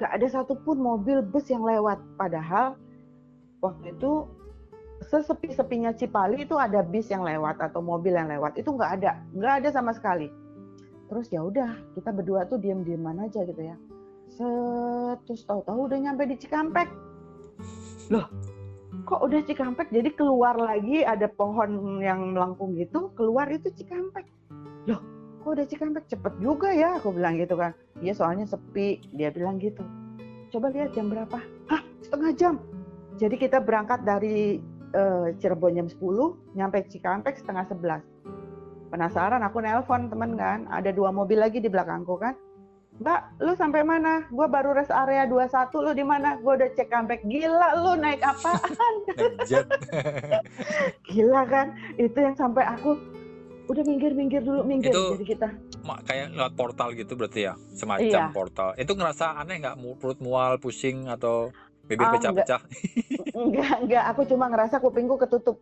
Gak 0.00 0.10
ada 0.10 0.26
satupun 0.26 0.80
mobil 0.80 1.20
bus 1.20 1.52
yang 1.52 1.62
lewat. 1.62 2.00
Padahal 2.16 2.80
waktu 3.60 3.92
itu 3.92 4.24
sesepi-sepinya 5.04 5.92
Cipali 5.92 6.48
itu 6.48 6.56
ada 6.56 6.80
bis 6.80 7.12
yang 7.12 7.24
lewat 7.24 7.60
atau 7.60 7.84
mobil 7.84 8.16
yang 8.16 8.28
lewat 8.30 8.56
itu 8.56 8.72
nggak 8.72 9.00
ada 9.00 9.20
nggak 9.36 9.54
ada 9.62 9.68
sama 9.74 9.92
sekali 9.92 10.32
terus 11.10 11.28
ya 11.28 11.44
udah 11.44 11.76
kita 11.92 12.10
berdua 12.14 12.48
tuh 12.48 12.56
diem-dieman 12.56 13.20
aja 13.20 13.44
gitu 13.44 13.60
ya 13.60 13.76
Set, 14.32 15.18
terus 15.28 15.42
tahu-tahu 15.44 15.90
udah 15.90 15.98
nyampe 16.00 16.24
di 16.26 16.36
Cikampek. 16.40 16.88
Loh 18.08 18.26
kok 19.04 19.20
udah 19.20 19.40
Cikampek? 19.44 19.92
Jadi 19.92 20.16
keluar 20.16 20.56
lagi 20.56 21.04
ada 21.04 21.28
pohon 21.28 22.00
yang 22.00 22.32
melengkung 22.32 22.78
gitu 22.78 23.12
keluar 23.18 23.50
itu 23.52 23.68
Cikampek. 23.74 24.24
Loh 24.88 25.00
kok 25.44 25.50
udah 25.60 25.66
Cikampek? 25.68 26.08
Cepet 26.08 26.34
juga 26.40 26.72
ya 26.72 26.96
aku 26.98 27.12
bilang 27.12 27.36
gitu 27.36 27.54
kan. 27.58 27.76
Iya 28.00 28.16
soalnya 28.16 28.48
sepi. 28.48 29.04
Dia 29.12 29.28
bilang 29.34 29.60
gitu. 29.60 29.84
Coba 30.50 30.72
lihat 30.72 30.96
jam 30.96 31.12
berapa? 31.12 31.38
Hah 31.68 31.82
setengah 32.00 32.32
jam. 32.34 32.54
Jadi 33.20 33.38
kita 33.38 33.62
berangkat 33.62 34.02
dari 34.02 34.58
eh, 34.94 35.26
Cirebon 35.38 35.78
jam 35.78 35.86
10, 35.86 36.58
nyampe 36.58 36.82
Cikampek 36.90 37.38
setengah 37.38 37.66
11. 37.70 38.90
Penasaran 38.90 39.42
aku 39.42 39.58
nelpon 39.58 40.06
temen 40.06 40.38
kan, 40.38 40.70
ada 40.70 40.94
dua 40.94 41.10
mobil 41.10 41.38
lagi 41.38 41.58
di 41.58 41.66
belakangku 41.66 42.14
kan. 42.14 42.34
Mbak, 42.94 43.20
lu 43.42 43.52
sampai 43.54 43.82
mana? 43.82 44.22
Gua 44.30 44.46
baru 44.46 44.70
rest 44.70 44.94
area 44.94 45.26
21, 45.26 45.50
lu 45.82 45.92
di 45.92 46.06
mana? 46.06 46.38
Gua 46.38 46.54
udah 46.54 46.70
cek 46.70 46.86
Cikampek. 46.86 47.26
Gila 47.26 47.74
lu 47.76 47.98
naik 47.98 48.22
apaan? 48.22 48.94
Gila 51.10 51.42
kan? 51.44 51.66
Itu 51.96 52.14
yang 52.16 52.38
sampai 52.38 52.62
aku 52.64 52.94
udah 53.66 53.82
minggir-minggir 53.82 54.40
dulu, 54.40 54.62
minggir. 54.62 54.94
Itu- 54.94 55.18
Jadi 55.18 55.26
kita 55.26 55.48
kayak 55.84 56.32
lewat 56.32 56.52
portal 56.56 56.96
gitu 56.96 57.12
berarti 57.12 57.44
ya 57.44 57.54
semacam 57.70 58.08
Iya. 58.24 58.32
portal 58.32 58.72
itu 58.74 58.92
ngerasa 58.96 59.36
aneh 59.36 59.60
nggak 59.60 59.76
perut 60.00 60.16
mual 60.16 60.56
pusing 60.56 61.04
atau 61.06 61.52
bibir 61.84 62.08
Ah, 62.08 62.12
pecah-pecah 62.16 62.60
enggak 63.36 63.76
enggak 63.84 64.04
aku 64.08 64.24
cuma 64.24 64.48
ngerasa 64.48 64.80
kupingku 64.80 65.20
ketutup. 65.20 65.60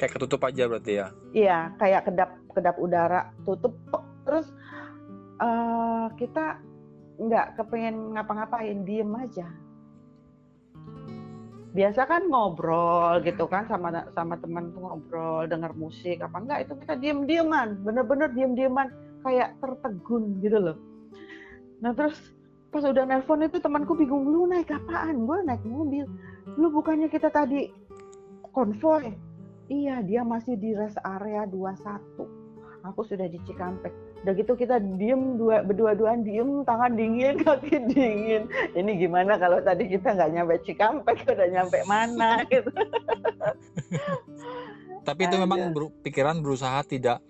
kayak 0.00 0.16
ketutup 0.16 0.40
aja 0.40 0.64
berarti 0.64 0.92
ya 0.96 1.06
Iya, 1.36 1.58
kayak 1.76 2.08
kedap 2.08 2.30
kedap 2.48 2.76
udara 2.80 3.28
tutup 3.44 3.76
terus 4.24 4.48
eh, 5.36 6.06
kita 6.16 6.64
nggak 7.18 7.58
kepengen 7.58 8.14
ngapa-ngapain, 8.14 8.86
diem 8.86 9.10
aja. 9.18 9.48
Biasa 11.74 12.08
kan 12.08 12.26
ngobrol 12.30 13.20
gitu 13.22 13.44
kan 13.50 13.68
sama 13.68 14.06
sama 14.16 14.34
teman 14.40 14.72
ngobrol, 14.72 15.44
dengar 15.50 15.74
musik 15.76 16.22
apa 16.24 16.38
enggak 16.40 16.58
itu 16.66 16.72
kita 16.86 16.94
diem-dieman, 16.96 17.82
bener-bener 17.84 18.32
diem-dieman 18.32 18.88
kayak 19.26 19.58
tertegun 19.60 20.38
gitu 20.40 20.58
loh. 20.58 20.76
Nah 21.82 21.92
terus 21.94 22.18
pas 22.68 22.84
udah 22.84 23.04
nelpon 23.04 23.44
itu 23.44 23.58
temanku 23.58 23.94
bingung 23.98 24.26
lu 24.30 24.46
naik 24.48 24.70
apaan? 24.70 25.26
Gue 25.26 25.42
naik 25.44 25.62
mobil. 25.66 26.06
Lu 26.56 26.72
bukannya 26.72 27.10
kita 27.10 27.30
tadi 27.30 27.68
konvoy? 28.52 29.12
Iya, 29.68 30.00
dia 30.00 30.24
masih 30.24 30.56
di 30.56 30.72
rest 30.72 30.96
area 31.04 31.44
21. 31.44 32.24
Aku 32.88 33.04
sudah 33.04 33.28
di 33.28 33.36
Cikampek. 33.44 33.92
Udah 34.18 34.34
gitu 34.34 34.52
kita 34.54 34.76
diem 34.98 35.38
dua 35.38 35.62
berdua-duaan 35.62 36.26
diem, 36.26 36.66
tangan 36.66 36.92
dingin, 36.94 37.38
kaki 37.46 37.78
dingin. 37.86 38.50
Ini 38.74 38.90
gimana 38.98 39.38
kalau 39.38 39.62
tadi 39.62 39.86
kita 39.86 40.12
nggak 40.12 40.30
nyampe 40.32 40.54
Cikampek, 40.62 41.22
udah 41.24 41.48
nyampe 41.48 41.78
mana 41.84 42.42
gitu. 42.52 42.70
tapi 45.02 45.24
itu 45.24 45.36
memang 45.40 45.72
beru- 45.72 45.94
pikiran 46.04 46.36
berusaha 46.44 46.84
tidak 46.84 47.24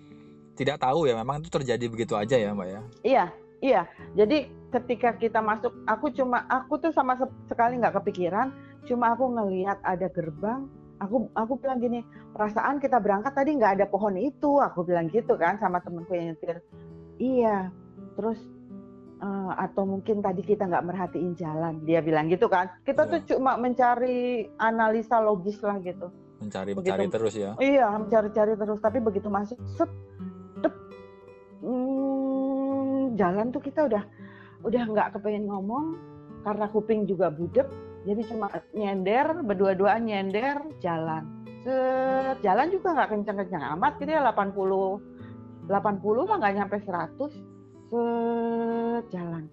tidak 0.59 0.82
tahu 0.82 1.06
ya 1.06 1.15
memang 1.15 1.39
itu 1.39 1.47
terjadi 1.47 1.86
begitu 1.86 2.19
aja 2.19 2.35
ya 2.35 2.51
mbak 2.51 2.66
ya 2.66 2.81
Iya, 3.06 3.24
iya. 3.62 3.82
Jadi 4.19 4.51
ketika 4.74 5.15
kita 5.15 5.39
masuk, 5.39 5.70
aku 5.86 6.10
cuma 6.10 6.43
aku 6.51 6.82
tuh 6.82 6.90
sama 6.90 7.15
se- 7.15 7.31
sekali 7.47 7.78
nggak 7.78 8.02
kepikiran. 8.02 8.51
Cuma 8.82 9.15
aku 9.15 9.31
ngelihat 9.31 9.78
ada 9.86 10.10
gerbang. 10.10 10.66
Aku 10.99 11.31
aku 11.39 11.62
bilang 11.62 11.79
gini, 11.79 12.03
perasaan 12.35 12.83
kita 12.83 12.99
berangkat 12.99 13.31
tadi 13.31 13.55
nggak 13.55 13.79
ada 13.79 13.87
pohon 13.87 14.19
itu. 14.19 14.59
Aku 14.59 14.83
bilang 14.83 15.07
gitu 15.11 15.39
kan 15.39 15.55
sama 15.62 15.79
temenku 15.79 16.11
yang 16.11 16.35
nyetir. 16.35 16.59
Iya. 17.23 17.70
Terus 18.19 18.39
eh, 19.23 19.53
atau 19.55 19.87
mungkin 19.87 20.19
tadi 20.19 20.43
kita 20.43 20.66
nggak 20.66 20.87
merhatiin 20.87 21.39
jalan. 21.39 21.79
Dia 21.87 22.03
bilang 22.03 22.27
gitu 22.27 22.51
kan. 22.51 22.70
Kita 22.83 23.07
tuh 23.07 23.23
cuma 23.31 23.55
mencari 23.55 24.47
analisa 24.59 25.23
logis 25.23 25.59
lah 25.62 25.79
gitu. 25.83 26.11
mencari 26.39 26.70
Begitu. 26.70 26.95
mencari 26.95 27.07
terus 27.11 27.35
ya 27.35 27.51
Iya, 27.59 27.87
mencari-cari 27.99 28.55
terus. 28.55 28.79
Tapi 28.79 28.99
begitu 29.03 29.27
masuk, 29.27 29.59
set, 29.75 29.91
dep, 30.62 30.70
hmm, 31.66 33.19
jalan 33.19 33.51
tuh 33.51 33.59
kita 33.59 33.91
udah 33.91 34.07
udah 34.62 34.83
nggak 34.87 35.19
kepengen 35.19 35.51
ngomong 35.51 35.99
karena 36.47 36.70
kuping 36.70 37.11
juga 37.11 37.31
budek. 37.35 37.66
Jadi 38.07 38.23
cuma 38.31 38.47
nyender, 38.75 39.43
berdua-duaan 39.43 40.07
nyender, 40.07 40.62
jalan. 40.79 41.27
Set, 41.66 42.39
jalan 42.41 42.70
juga 42.70 42.95
nggak 42.95 43.11
kencang-kencang 43.11 43.65
amat, 43.79 43.93
gitu 43.99 44.11
ya 44.15 44.23
80, 44.23 45.66
80 45.66 46.29
mah 46.29 46.37
nggak 46.39 46.55
nyampe 46.55 46.77
100. 46.83 47.35
Set, 47.91 49.05
jalan. 49.11 49.45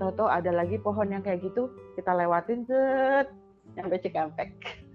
Toto 0.00 0.26
ada 0.26 0.50
lagi 0.50 0.80
pohon 0.80 1.12
yang 1.12 1.22
kayak 1.22 1.44
gitu, 1.44 1.70
kita 1.94 2.10
lewatin 2.16 2.66
set, 2.66 3.30
nyampe 3.78 4.00
Cikampek. 4.02 4.50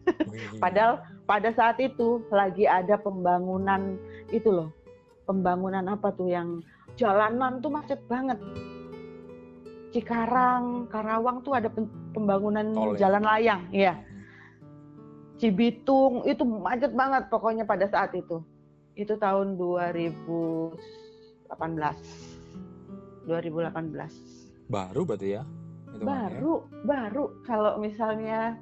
Padahal 0.64 1.00
pada 1.30 1.54
saat 1.54 1.78
itu 1.78 2.26
lagi 2.34 2.66
ada 2.66 2.98
pembangunan 2.98 3.96
itu 4.34 4.50
loh 4.50 4.74
pembangunan 5.30 5.86
apa 5.86 6.10
tuh 6.18 6.26
yang 6.26 6.66
jalanan 6.98 7.62
tuh 7.62 7.70
macet 7.70 8.02
banget. 8.10 8.42
Cikarang, 9.94 10.90
Karawang 10.90 11.46
tuh 11.46 11.54
ada 11.54 11.70
pembangunan 12.14 12.66
Tol, 12.74 12.94
ya? 12.96 13.08
jalan 13.08 13.24
layang, 13.24 13.62
ya. 13.74 13.94
Cibitung 15.40 16.28
itu 16.28 16.44
macet 16.44 16.92
banget 16.92 17.32
pokoknya 17.32 17.64
pada 17.64 17.88
saat 17.88 18.12
itu. 18.12 18.44
Itu 18.98 19.16
tahun 19.16 19.56
2018. 19.56 20.76
2018. 23.30 24.70
Baru 24.70 25.02
berarti 25.08 25.40
ya? 25.40 25.44
Itu 25.96 26.04
baru, 26.04 26.54
ya? 26.60 26.84
baru. 26.84 27.24
Kalau 27.48 27.80
misalnya 27.80 28.60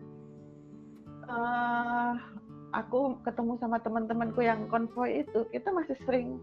uh, 1.26 2.14
aku 2.76 3.18
ketemu 3.26 3.57
sama 3.57 3.82
teman-temanku 3.82 4.45
yang 4.45 4.69
konvoy 4.69 5.26
itu, 5.26 5.49
kita 5.49 5.74
masih 5.74 5.98
sering 6.06 6.38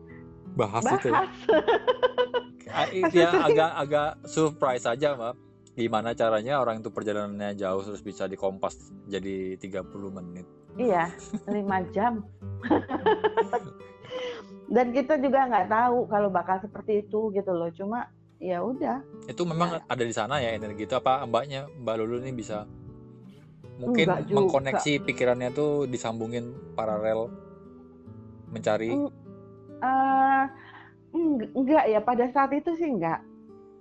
bahas, 0.58 0.82
bahas. 0.82 1.30
itu. 2.90 3.14
ya 3.14 3.30
agak-agak 3.46 4.10
surprise 4.26 4.84
aja, 4.88 5.14
Mbak. 5.14 5.34
Gimana 5.74 6.14
caranya 6.14 6.62
orang 6.62 6.78
itu 6.78 6.90
perjalanannya 6.94 7.58
jauh 7.58 7.82
terus 7.82 8.02
bisa 8.02 8.30
dikompas 8.30 8.78
jadi 9.10 9.58
30 9.58 9.90
menit. 10.14 10.46
Iya, 10.78 11.10
5 11.50 11.94
jam. 11.94 12.22
Dan 14.74 14.94
kita 14.94 15.18
juga 15.18 15.50
nggak 15.50 15.68
tahu 15.70 16.06
kalau 16.06 16.30
bakal 16.30 16.62
seperti 16.62 17.02
itu 17.06 17.34
gitu 17.34 17.50
loh. 17.50 17.70
Cuma 17.74 18.06
ya 18.38 18.62
udah. 18.62 19.02
Itu 19.26 19.42
memang 19.42 19.78
ya. 19.78 19.86
ada 19.90 20.04
di 20.06 20.14
sana 20.14 20.38
ya 20.38 20.54
energi 20.54 20.86
itu 20.86 20.94
apa 20.94 21.26
mbaknya 21.26 21.66
Mbak 21.82 21.94
Lulu 21.98 22.16
ini 22.22 22.32
bisa 22.34 22.66
mungkin 23.78 24.06
mengkoneksi 24.30 25.02
pikirannya 25.02 25.50
tuh 25.50 25.90
disambungin 25.90 26.54
paralel 26.78 27.26
mencari 28.54 28.94
uh, 29.82 30.44
enggak 31.58 31.84
ya 31.90 31.98
pada 31.98 32.30
saat 32.30 32.54
itu 32.54 32.70
sih 32.78 32.86
enggak 32.86 33.18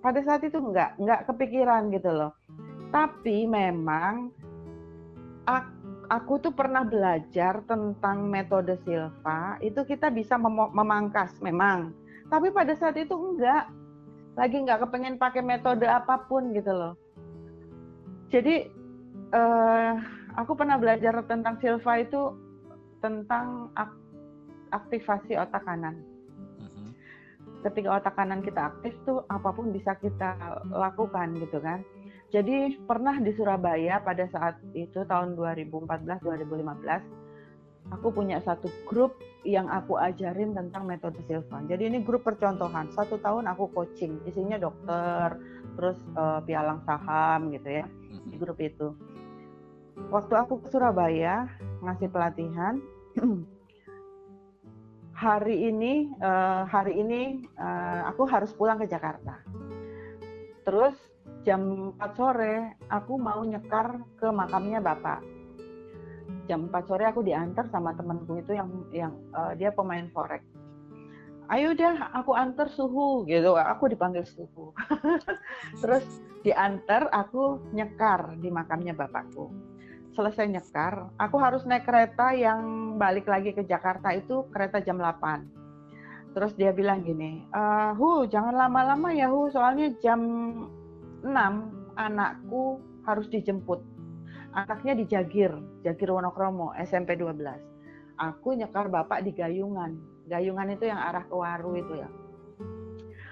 pada 0.03 0.19
saat 0.19 0.43
itu 0.43 0.59
enggak 0.59 0.99
enggak 0.99 1.23
kepikiran 1.31 1.87
gitu 1.95 2.11
loh. 2.11 2.35
Tapi 2.91 3.47
memang 3.47 4.29
aku 6.11 6.43
tuh 6.43 6.53
pernah 6.53 6.83
belajar 6.83 7.63
tentang 7.63 8.27
metode 8.27 8.75
Silva 8.83 9.57
itu 9.63 9.79
kita 9.87 10.11
bisa 10.11 10.35
mem 10.35 10.69
memangkas 10.75 11.39
memang. 11.39 11.95
Tapi 12.27 12.51
pada 12.51 12.75
saat 12.75 12.99
itu 12.99 13.15
enggak 13.15 13.71
lagi 14.35 14.59
enggak 14.59 14.83
kepengen 14.83 15.15
pakai 15.15 15.39
metode 15.39 15.87
apa 15.87 16.27
pun 16.27 16.51
gitu 16.51 16.75
loh. 16.75 16.93
Jadi 18.27 18.67
uh, 19.31 19.93
aku 20.35 20.51
pernah 20.53 20.75
belajar 20.75 21.15
tentang 21.25 21.55
Silva 21.63 22.03
itu 22.03 22.35
tentang 22.99 23.71
ak 23.79 23.95
aktivasi 24.73 25.37
otak 25.37 25.63
kanan 25.63 26.12
ketika 27.63 27.97
otak 27.97 28.13
kanan 28.19 28.43
kita 28.43 28.69
aktif 28.75 28.93
tuh 29.07 29.23
apa 29.31 29.49
pun 29.55 29.71
bisa 29.71 29.95
kita 29.97 30.35
lakukan 30.69 31.39
gitu 31.39 31.63
kan. 31.63 31.81
Jadi 32.33 32.81
pernah 32.89 33.21
di 33.21 33.29
Surabaya 33.37 34.01
pada 34.01 34.25
saat 34.33 34.57
itu 34.73 35.05
tahun 35.05 35.37
2014-2015 35.37 37.23
aku 37.91 38.07
punya 38.15 38.39
satu 38.41 38.71
grup 38.87 39.19
yang 39.43 39.67
aku 39.67 39.99
ajarin 39.99 40.55
tentang 40.55 40.87
metode 40.87 41.19
Silva. 41.27 41.59
Jadi 41.67 41.91
ini 41.91 41.99
grup 41.99 42.23
percontohan. 42.23 42.87
Satu 42.95 43.19
tahun 43.19 43.45
aku 43.51 43.75
coaching, 43.75 44.23
isinya 44.23 44.55
dokter, 44.55 45.35
terus 45.75 45.99
uh, 46.15 46.39
pialang 46.47 46.79
saham 46.87 47.51
gitu 47.51 47.83
ya 47.83 47.85
di 48.31 48.35
grup 48.39 48.57
itu. 48.63 48.95
Waktu 50.09 50.33
aku 50.33 50.63
ke 50.63 50.67
Surabaya 50.71 51.45
ngasih 51.83 52.09
pelatihan, 52.09 52.79
hari 55.23 55.71
ini 55.71 56.11
uh, 56.19 56.67
hari 56.67 56.99
ini 56.99 57.47
uh, 57.55 58.11
aku 58.11 58.27
harus 58.27 58.51
pulang 58.51 58.75
ke 58.75 58.91
Jakarta. 58.91 59.39
Terus 60.67 60.95
jam 61.47 61.95
4 61.95 62.19
sore 62.19 62.75
aku 62.91 63.15
mau 63.15 63.39
nyekar 63.47 64.03
ke 64.19 64.27
makamnya 64.27 64.83
bapak. 64.83 65.23
Jam 66.51 66.67
4 66.67 66.75
sore 66.91 67.07
aku 67.07 67.23
diantar 67.23 67.71
sama 67.71 67.95
temanku 67.95 68.43
itu 68.43 68.51
yang 68.51 68.67
yang 68.91 69.15
uh, 69.31 69.55
dia 69.55 69.71
pemain 69.71 70.11
forex. 70.11 70.43
Ayo 71.47 71.71
dah 71.71 72.11
aku 72.11 72.35
antar 72.35 72.67
suhu 72.67 73.23
gitu. 73.23 73.55
Aku 73.55 73.87
dipanggil 73.87 74.27
suhu. 74.27 74.75
Terus 75.83 76.03
diantar 76.43 77.07
aku 77.15 77.63
nyekar 77.71 78.35
di 78.43 78.51
makamnya 78.51 78.91
bapakku 78.91 79.72
selesai 80.13 80.45
nyekar, 80.49 81.09
aku 81.17 81.37
harus 81.41 81.65
naik 81.65 81.89
kereta 81.89 82.31
yang 82.33 82.95
balik 83.01 83.25
lagi 83.25 83.51
ke 83.51 83.65
Jakarta 83.65 84.13
itu 84.13 84.45
kereta 84.53 84.79
jam 84.79 85.01
8. 85.01 86.33
Terus 86.33 86.53
dia 86.57 86.73
bilang 86.73 87.05
gini, 87.05 87.45
e, 87.45 87.61
Hu 87.93 88.25
jangan 88.25 88.57
lama-lama 88.57 89.13
ya 89.13 89.29
Hu, 89.29 89.49
soalnya 89.53 89.93
jam 90.01 90.21
6 91.21 91.29
anakku 91.97 92.81
harus 93.05 93.29
dijemput. 93.29 93.81
Anaknya 94.53 94.93
di 94.97 95.05
Jagir, 95.09 95.53
Jagir 95.81 96.09
Wonokromo, 96.13 96.73
SMP 96.77 97.17
12. 97.17 97.57
Aku 98.21 98.53
nyekar 98.53 98.89
bapak 98.89 99.25
di 99.25 99.33
Gayungan. 99.33 99.97
Gayungan 100.29 100.73
itu 100.73 100.89
yang 100.89 101.01
arah 101.01 101.25
ke 101.25 101.33
Waru 101.33 101.73
itu 101.73 101.93
ya. 101.97 102.09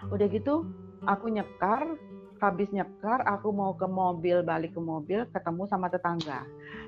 Udah 0.10 0.28
gitu, 0.30 0.66
aku 1.06 1.30
nyekar, 1.30 1.98
habis 2.41 2.73
nyekar 2.73 3.22
aku 3.30 3.53
mau 3.53 3.77
ke 3.77 3.85
mobil 3.85 4.41
balik 4.41 4.73
ke 4.73 4.81
mobil 4.81 5.30
ketemu 5.30 5.69
sama 5.69 5.93
tetangga. 5.93 6.41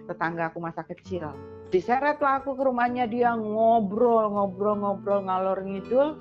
Tetangga 0.09 0.49
aku 0.49 0.57
masa 0.57 0.81
kecil. 0.81 1.29
Diseret 1.69 2.17
lah 2.17 2.41
aku 2.41 2.57
ke 2.57 2.65
rumahnya 2.65 3.05
dia 3.05 3.37
ngobrol 3.37 4.33
ngobrol 4.33 4.81
ngobrol 4.81 5.21
ngalor 5.29 5.61
ngidul. 5.61 6.17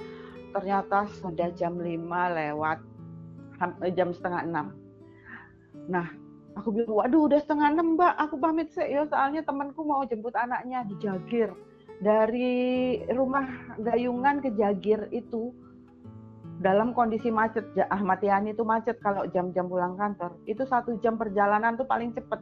Ternyata 0.53 1.09
sudah 1.17 1.49
jam 1.57 1.81
5 1.81 1.89
lewat 2.37 2.79
eh, 3.89 3.93
jam 3.97 4.13
setengah 4.13 4.45
enam. 4.45 4.67
Nah 5.89 6.13
aku 6.53 6.69
bilang 6.69 6.93
waduh 6.93 7.33
udah 7.33 7.41
setengah 7.41 7.73
enam 7.73 7.97
mbak. 7.97 8.13
Aku 8.29 8.37
pamit 8.37 8.69
sih 8.77 8.85
ya 8.85 9.09
soalnya 9.09 9.41
temanku 9.41 9.81
mau 9.81 10.05
jemput 10.05 10.37
anaknya 10.37 10.85
di 10.85 10.95
Jagir. 11.01 11.57
Dari 12.05 12.53
rumah 13.09 13.49
Gayungan 13.81 14.45
ke 14.45 14.53
Jagir 14.61 15.09
itu 15.09 15.57
dalam 16.63 16.95
kondisi 16.95 17.29
macet 17.29 17.67
Ahmad 17.91 18.23
Yani 18.23 18.55
itu 18.55 18.63
macet 18.63 19.03
kalau 19.03 19.27
jam-jam 19.35 19.67
pulang 19.67 19.99
kantor. 19.99 20.39
Itu 20.47 20.63
satu 20.63 20.95
jam 21.03 21.19
perjalanan 21.19 21.75
tuh 21.75 21.85
paling 21.85 22.15
cepet. 22.15 22.39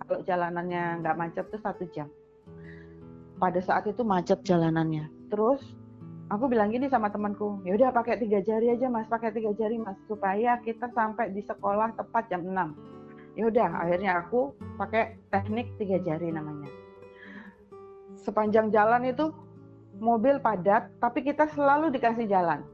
Kalau 0.00 0.24
jalanannya 0.24 1.04
nggak 1.04 1.16
macet 1.20 1.44
tuh 1.52 1.60
satu 1.60 1.84
jam. 1.92 2.08
Pada 3.36 3.60
saat 3.60 3.84
itu 3.84 4.00
macet 4.00 4.40
jalanannya. 4.48 5.12
Terus 5.28 5.60
aku 6.32 6.48
bilang 6.48 6.72
gini 6.72 6.88
sama 6.88 7.12
temanku 7.12 7.60
ya 7.66 7.76
udah 7.76 7.90
pakai 7.90 8.22
tiga 8.22 8.38
jari 8.38 8.70
aja 8.70 8.86
mas 8.86 9.02
pakai 9.10 9.34
tiga 9.34 9.50
jari 9.50 9.82
mas 9.82 9.98
supaya 10.06 10.62
kita 10.62 10.86
sampai 10.94 11.34
di 11.34 11.42
sekolah 11.42 11.90
tepat 11.98 12.30
jam 12.30 12.46
6 12.46 13.34
ya 13.34 13.50
udah 13.50 13.66
akhirnya 13.82 14.22
aku 14.22 14.54
pakai 14.78 15.18
teknik 15.28 15.68
tiga 15.76 16.00
jari 16.00 16.32
namanya. 16.32 16.70
Sepanjang 18.20 18.72
jalan 18.72 19.10
itu 19.10 19.34
mobil 20.00 20.40
padat 20.40 20.88
tapi 21.02 21.26
kita 21.26 21.50
selalu 21.52 21.92
dikasih 21.92 22.24
jalan 22.24 22.64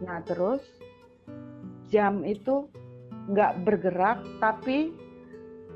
Nah 0.00 0.24
terus 0.24 0.64
jam 1.92 2.24
itu 2.24 2.68
nggak 3.30 3.62
bergerak 3.62 4.18
tapi 4.40 4.90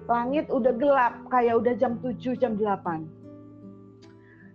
langit 0.05 0.49
udah 0.53 0.73
gelap 0.77 1.15
kayak 1.33 1.55
udah 1.61 1.75
jam 1.77 1.97
7 2.01 2.37
jam 2.37 2.57
8. 2.57 3.05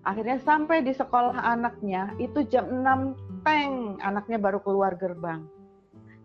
Akhirnya 0.05 0.37
sampai 0.41 0.81
di 0.81 0.93
sekolah 0.93 1.37
anaknya 1.37 2.13
itu 2.21 2.45
jam 2.47 2.65
6 2.69 3.45
teng 3.45 3.97
anaknya 4.01 4.37
baru 4.41 4.61
keluar 4.61 4.95
gerbang. 4.97 5.45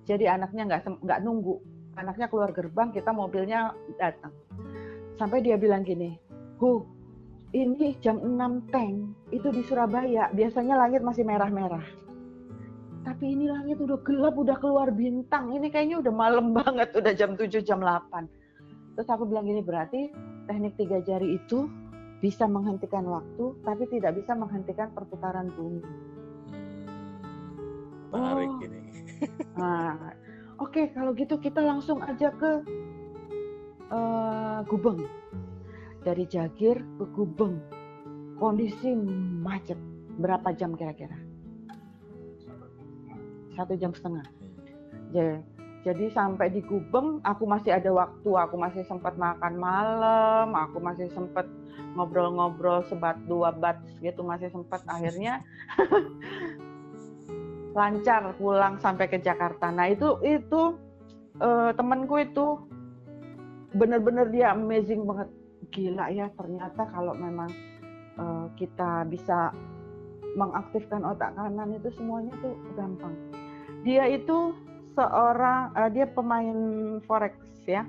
Jadi 0.04 0.28
anaknya 0.28 0.68
nggak 0.68 1.00
nggak 1.00 1.20
nunggu, 1.24 1.56
anaknya 1.96 2.28
keluar 2.28 2.52
gerbang 2.52 2.92
kita 2.92 3.10
mobilnya 3.12 3.72
datang. 3.96 4.32
Sampai 5.16 5.40
dia 5.40 5.56
bilang 5.56 5.86
gini, 5.86 6.20
"Hu, 6.60 6.84
ini 7.56 7.96
jam 8.04 8.20
6 8.20 8.60
teng 8.68 9.16
itu 9.32 9.48
di 9.48 9.64
Surabaya 9.64 10.28
biasanya 10.32 10.76
langit 10.76 11.00
masih 11.00 11.24
merah-merah." 11.24 12.03
Tapi 13.04 13.36
ini 13.36 13.52
langit 13.52 13.76
udah 13.84 14.00
gelap, 14.00 14.34
udah 14.34 14.56
keluar 14.56 14.88
bintang. 14.88 15.52
Ini 15.52 15.68
kayaknya 15.68 16.00
udah 16.00 16.12
malam 16.12 16.50
banget, 16.58 16.90
udah 16.96 17.12
jam 17.12 17.36
7, 17.36 17.60
jam 17.60 17.84
8. 17.84 18.96
Terus 18.96 19.08
aku 19.12 19.28
bilang 19.28 19.44
gini, 19.44 19.60
berarti 19.60 20.08
teknik 20.48 20.74
tiga 20.80 21.04
jari 21.04 21.36
itu 21.36 21.68
bisa 22.24 22.48
menghentikan 22.48 23.04
waktu, 23.04 23.52
tapi 23.60 23.84
tidak 23.92 24.16
bisa 24.16 24.32
menghentikan 24.32 24.88
perputaran 24.96 25.52
bumi. 25.52 25.84
Hmm, 28.08 28.16
menarik 28.16 28.48
oh. 28.48 28.64
ini. 28.64 28.80
nah, 29.60 30.16
oke 30.56 30.72
okay, 30.72 30.84
kalau 30.96 31.12
gitu 31.12 31.36
kita 31.36 31.60
langsung 31.60 32.00
aja 32.00 32.32
ke 32.32 32.64
uh, 33.92 34.64
Gubeng. 34.64 35.04
Dari 36.04 36.24
Jagir 36.24 36.80
ke 36.80 37.04
Gubeng. 37.12 37.60
Kondisi 38.40 38.96
macet. 39.44 39.76
Berapa 40.14 40.54
jam 40.54 40.78
kira-kira? 40.78 41.23
Satu 43.54 43.78
jam 43.78 43.94
setengah. 43.94 44.26
Jadi, 45.14 45.38
jadi 45.84 46.04
sampai 46.10 46.50
di 46.50 46.60
Gubeng 46.64 47.22
aku 47.22 47.44
masih 47.46 47.76
ada 47.76 47.90
waktu, 47.92 48.30
aku 48.34 48.56
masih 48.56 48.82
sempat 48.88 49.14
makan 49.14 49.54
malam, 49.56 50.48
aku 50.54 50.80
masih 50.80 51.06
sempat 51.12 51.46
ngobrol-ngobrol 51.94 52.82
sebat 52.90 53.14
dua 53.30 53.54
bat 53.54 53.78
gitu 54.02 54.26
masih 54.26 54.50
sempat 54.50 54.82
akhirnya 54.90 55.46
lancar 57.78 58.34
pulang 58.38 58.78
sampai 58.82 59.06
ke 59.06 59.18
Jakarta. 59.22 59.70
Nah 59.70 59.90
itu 59.90 60.18
itu 60.22 60.78
uh, 61.38 61.70
temanku 61.74 62.22
itu 62.22 62.46
bener-bener 63.74 64.30
dia 64.30 64.54
amazing 64.54 65.02
banget 65.02 65.28
gila 65.74 66.06
ya 66.14 66.30
ternyata 66.38 66.86
kalau 66.94 67.18
memang 67.18 67.50
uh, 68.18 68.46
kita 68.54 69.02
bisa 69.10 69.50
mengaktifkan 70.38 71.02
otak 71.02 71.34
kanan 71.34 71.74
itu 71.74 71.90
semuanya 71.94 72.34
tuh 72.42 72.54
gampang. 72.78 73.14
Dia 73.84 74.08
itu 74.08 74.56
seorang 74.96 75.76
uh, 75.76 75.90
dia 75.92 76.08
pemain 76.08 76.56
forex 77.04 77.36
ya. 77.68 77.84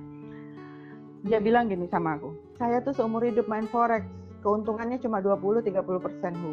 Dia 1.25 1.41
bilang 1.41 1.71
gini 1.71 1.89
sama 1.89 2.21
aku, 2.21 2.37
saya 2.61 2.83
tuh 2.85 2.93
seumur 2.93 3.25
hidup 3.25 3.49
main 3.49 3.65
forex, 3.65 4.05
keuntungannya 4.45 5.01
cuma 5.01 5.23
20-30 5.23 5.73
persen 5.97 6.33
hu. 6.37 6.51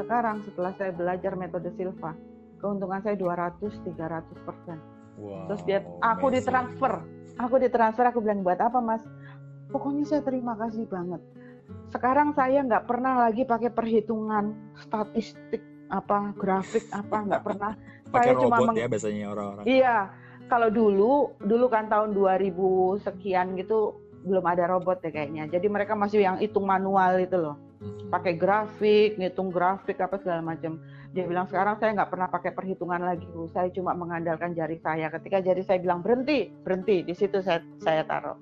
Sekarang 0.00 0.40
setelah 0.48 0.72
saya 0.80 0.94
belajar 0.96 1.36
metode 1.36 1.68
Silva, 1.76 2.16
keuntungan 2.62 3.04
saya 3.04 3.12
200-300 3.20 4.48
persen. 4.48 4.78
Wow, 5.20 5.52
Terus 5.52 5.62
dia, 5.68 5.78
aku 6.00 6.32
amazing. 6.32 6.48
ditransfer, 6.48 6.92
aku 7.36 7.54
ditransfer, 7.60 8.04
aku 8.08 8.18
bilang 8.24 8.40
buat 8.40 8.56
apa 8.56 8.80
mas? 8.80 9.04
Pokoknya 9.68 10.04
saya 10.08 10.22
terima 10.24 10.56
kasih 10.56 10.88
banget. 10.88 11.20
Sekarang 11.92 12.32
saya 12.32 12.64
nggak 12.64 12.88
pernah 12.88 13.20
lagi 13.28 13.44
pakai 13.44 13.68
perhitungan 13.68 14.54
statistik 14.80 15.60
apa 15.92 16.32
grafik 16.36 16.88
apa 16.92 17.16
nggak 17.26 17.42
pernah. 17.44 17.72
pakai 18.10 18.32
robot 18.34 18.70
cuma 18.70 18.72
ya 18.76 18.86
biasanya 18.86 19.26
orang-orang. 19.32 19.64
Iya, 19.64 19.98
kalau 20.46 20.68
dulu 20.70 21.34
dulu 21.42 21.66
kan 21.66 21.90
tahun 21.90 22.14
2000 22.14 23.02
sekian 23.02 23.58
gitu 23.58 23.98
belum 24.26 24.42
ada 24.42 24.66
robot 24.66 25.02
ya 25.06 25.10
kayaknya. 25.14 25.46
Jadi 25.46 25.66
mereka 25.70 25.94
masih 25.94 26.26
yang 26.26 26.36
hitung 26.42 26.66
manual 26.66 27.22
itu 27.22 27.38
loh. 27.38 27.56
Hmm. 27.78 28.10
Pakai 28.10 28.34
grafik, 28.34 29.14
ngitung 29.16 29.54
grafik 29.54 30.02
apa 30.02 30.18
segala 30.18 30.42
macam. 30.42 30.82
Dia 31.14 31.24
bilang 31.24 31.46
sekarang 31.46 31.78
saya 31.78 31.94
nggak 31.94 32.10
pernah 32.10 32.28
pakai 32.28 32.52
perhitungan 32.52 33.00
lagi, 33.00 33.24
Bu. 33.30 33.46
Saya 33.54 33.70
cuma 33.70 33.94
mengandalkan 33.94 34.52
jari 34.52 34.76
saya. 34.82 35.08
Ketika 35.08 35.40
jari 35.40 35.62
saya 35.62 35.78
bilang 35.80 36.02
berhenti, 36.02 36.50
berhenti. 36.66 37.06
Di 37.06 37.14
situ 37.14 37.40
saya 37.40 37.62
saya 37.80 38.02
taruh. 38.04 38.36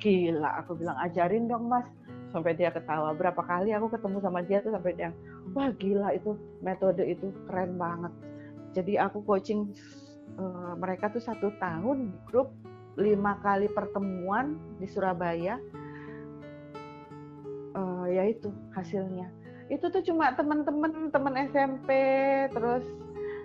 Gila, 0.00 0.64
aku 0.64 0.80
bilang 0.80 0.96
ajarin 1.04 1.46
dong, 1.46 1.68
Mas. 1.68 1.84
Sampai 2.32 2.56
dia 2.56 2.72
ketawa. 2.72 3.12
Berapa 3.12 3.42
kali 3.44 3.76
aku 3.76 3.92
ketemu 3.92 4.18
sama 4.24 4.40
dia 4.40 4.58
tuh 4.64 4.72
sampai 4.72 4.94
dia, 4.96 5.10
wah 5.52 5.68
gila 5.76 6.14
itu 6.14 6.38
metode 6.62 7.04
itu 7.04 7.28
keren 7.50 7.74
banget. 7.76 8.12
Jadi 8.70 8.94
aku 8.98 9.22
coaching 9.26 9.74
uh, 10.38 10.74
mereka 10.78 11.10
tuh 11.10 11.22
satu 11.22 11.50
tahun 11.58 12.14
di 12.14 12.18
grup 12.30 12.54
lima 12.98 13.38
kali 13.42 13.66
pertemuan 13.70 14.58
di 14.78 14.86
Surabaya. 14.86 15.58
Uh, 17.74 18.06
ya 18.10 18.26
itu 18.26 18.50
hasilnya. 18.74 19.30
Itu 19.70 19.90
tuh 19.94 20.02
cuma 20.02 20.34
teman-teman 20.34 21.14
teman 21.14 21.34
SMP 21.50 21.88
terus 22.50 22.82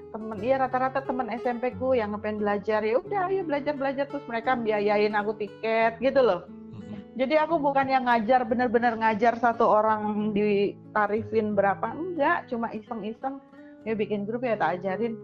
temen 0.10 0.40
iya 0.42 0.58
rata-rata 0.58 1.04
teman 1.06 1.30
SMP 1.38 1.78
ku 1.78 1.94
yang 1.94 2.14
ngepen 2.14 2.42
belajar. 2.42 2.82
Ya 2.82 2.98
udah 2.98 3.30
ayo 3.30 3.46
belajar 3.46 3.74
belajar. 3.78 4.06
Terus 4.10 4.26
mereka 4.26 4.58
biayain 4.58 5.14
aku 5.14 5.38
tiket 5.38 6.02
gitu 6.02 6.22
loh. 6.22 6.46
Mm-hmm. 6.50 7.16
jadi 7.16 7.48
aku 7.48 7.56
bukan 7.62 7.88
yang 7.88 8.04
ngajar 8.04 8.44
bener-bener 8.44 9.00
ngajar 9.00 9.38
satu 9.38 9.70
orang 9.70 10.34
ditarifin 10.34 11.54
berapa. 11.54 11.94
Enggak 11.94 12.50
cuma 12.50 12.74
iseng-iseng 12.74 13.38
ya 13.86 13.94
bikin 13.94 14.26
grup 14.26 14.42
ya 14.42 14.58
tak 14.58 14.82
ajarin. 14.82 15.16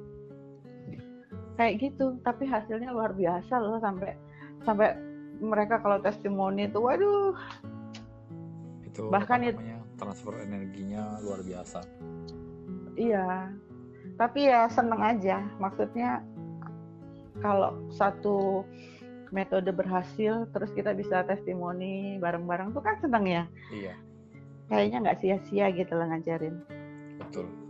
Kayak 1.58 1.74
gitu 1.82 2.22
tapi 2.22 2.46
hasilnya 2.48 2.94
luar 2.94 3.12
biasa 3.12 3.54
loh 3.58 3.82
sampai 3.82 4.16
sampai 4.64 4.96
mereka 5.42 5.82
kalau 5.82 5.98
testimoni 6.00 6.70
itu 6.70 6.78
waduh. 6.78 7.34
Itu 8.86 9.10
bahkan 9.10 9.42
itu 9.42 9.58
transfer 9.98 10.38
energinya 10.46 11.18
luar 11.26 11.42
biasa. 11.42 11.82
Iya 12.96 13.50
tapi 14.16 14.46
ya 14.46 14.70
seneng 14.70 15.02
aja. 15.02 15.42
Maksudnya 15.58 16.22
kalau 17.42 17.90
satu 17.90 18.62
metode 19.34 19.74
berhasil 19.74 20.46
terus 20.54 20.70
kita 20.78 20.94
bisa 20.94 21.26
testimoni 21.26 22.22
bareng-bareng 22.22 22.78
tuh 22.78 22.86
kan 22.86 23.02
seneng 23.02 23.26
ya. 23.26 23.44
Iya. 23.74 23.96
Kayaknya 24.70 24.98
nggak 25.04 25.20
sia-sia 25.20 25.68
gitu 25.74 25.94
lah 25.98 26.06
ngajarin. 26.14 26.56
Betul 27.18 27.61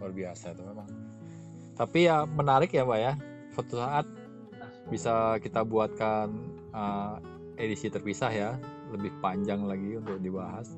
luar 0.00 0.12
biasa 0.16 0.56
itu 0.56 0.62
memang. 0.64 0.88
Tapi 1.76 2.08
ya 2.08 2.24
menarik 2.24 2.72
ya 2.72 2.88
mbak 2.88 2.98
ya. 2.98 3.12
Suatu 3.52 3.76
saat 3.76 4.08
bisa 4.88 5.36
kita 5.44 5.60
buatkan 5.62 6.32
uh, 6.72 7.20
edisi 7.60 7.92
terpisah 7.92 8.32
ya. 8.32 8.50
Lebih 8.90 9.12
panjang 9.20 9.68
lagi 9.68 10.00
untuk 10.00 10.16
dibahas. 10.18 10.72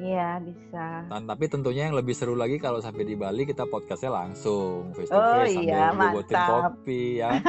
Iya 0.00 0.40
bisa. 0.40 1.04
Dan 1.08 1.28
tapi 1.28 1.48
tentunya 1.52 1.88
yang 1.88 1.96
lebih 1.96 2.16
seru 2.16 2.32
lagi 2.32 2.56
kalau 2.56 2.80
sampai 2.80 3.04
di 3.04 3.12
Bali 3.16 3.44
kita 3.44 3.68
podcastnya 3.68 4.12
langsung 4.12 4.88
face 4.96 5.12
to 5.12 5.20
oh, 5.20 5.44
iya, 5.44 5.92
sambil 5.92 6.24
kopi 6.24 7.20
ya. 7.20 7.36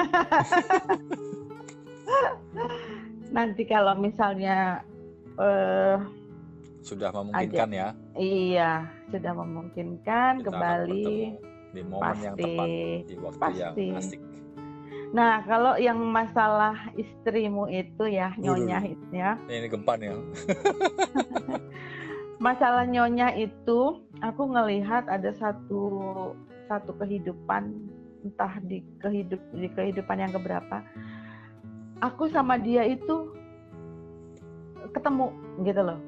Nanti 3.36 3.64
kalau 3.64 3.96
misalnya 3.96 4.84
uh, 5.40 6.04
sudah 6.84 7.16
memungkinkan 7.16 7.70
ada, 7.72 7.80
ya. 7.80 7.88
Iya 8.20 8.72
sudah 9.14 9.34
memungkinkan 9.38 10.41
kita 10.41 10.49
ke 10.49 10.52
Bali 10.52 11.38
di 11.73 11.81
momen 11.85 12.02
pasti, 12.02 12.26
yang 12.26 12.35
tepat 12.38 12.68
di 13.06 13.15
waktu 13.22 13.40
pasti. 13.41 13.85
yang 13.85 13.98
asik. 14.02 14.22
Nah, 15.14 15.45
kalau 15.45 15.77
yang 15.77 16.02
masalah 16.10 16.73
istrimu 16.98 17.69
itu 17.69 18.10
ya, 18.10 18.34
nyonya 18.41 18.81
itu 18.81 19.07
ya. 19.14 19.38
Ini 19.45 19.69
gempa 19.69 19.94
nih. 20.02 20.10
Ya. 20.10 20.18
masalah 22.49 22.90
nyonya 22.90 23.30
itu, 23.38 24.02
aku 24.26 24.41
ngelihat 24.49 25.06
ada 25.06 25.30
satu 25.38 25.85
satu 26.65 26.98
kehidupan 26.98 27.77
entah 28.26 28.57
di 28.65 28.81
kehidup 28.98 29.41
di 29.53 29.69
kehidupan 29.69 30.18
yang 30.18 30.34
keberapa. 30.34 30.81
Aku 32.02 32.26
sama 32.34 32.57
dia 32.57 32.81
itu 32.81 33.30
ketemu 34.98 35.30
gitu 35.61 35.81
loh. 35.85 35.99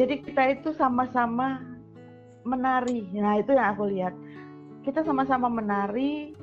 Jadi 0.00 0.24
kita 0.24 0.58
itu 0.58 0.72
sama-sama 0.74 1.73
menari. 2.44 3.08
Nah, 3.16 3.40
itu 3.40 3.50
yang 3.56 3.74
aku 3.74 3.84
lihat. 3.88 4.14
Kita 4.84 5.00
sama-sama 5.00 5.48
menari 5.48 6.36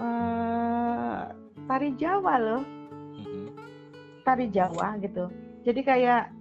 uh, 0.00 1.28
tari 1.68 1.92
Jawa 2.00 2.34
loh. 2.40 2.62
Mm-hmm. 3.18 3.46
tari 4.24 4.46
Jawa 4.52 4.96
gitu. 5.00 5.28
Jadi 5.64 5.80
kayak 5.84 6.32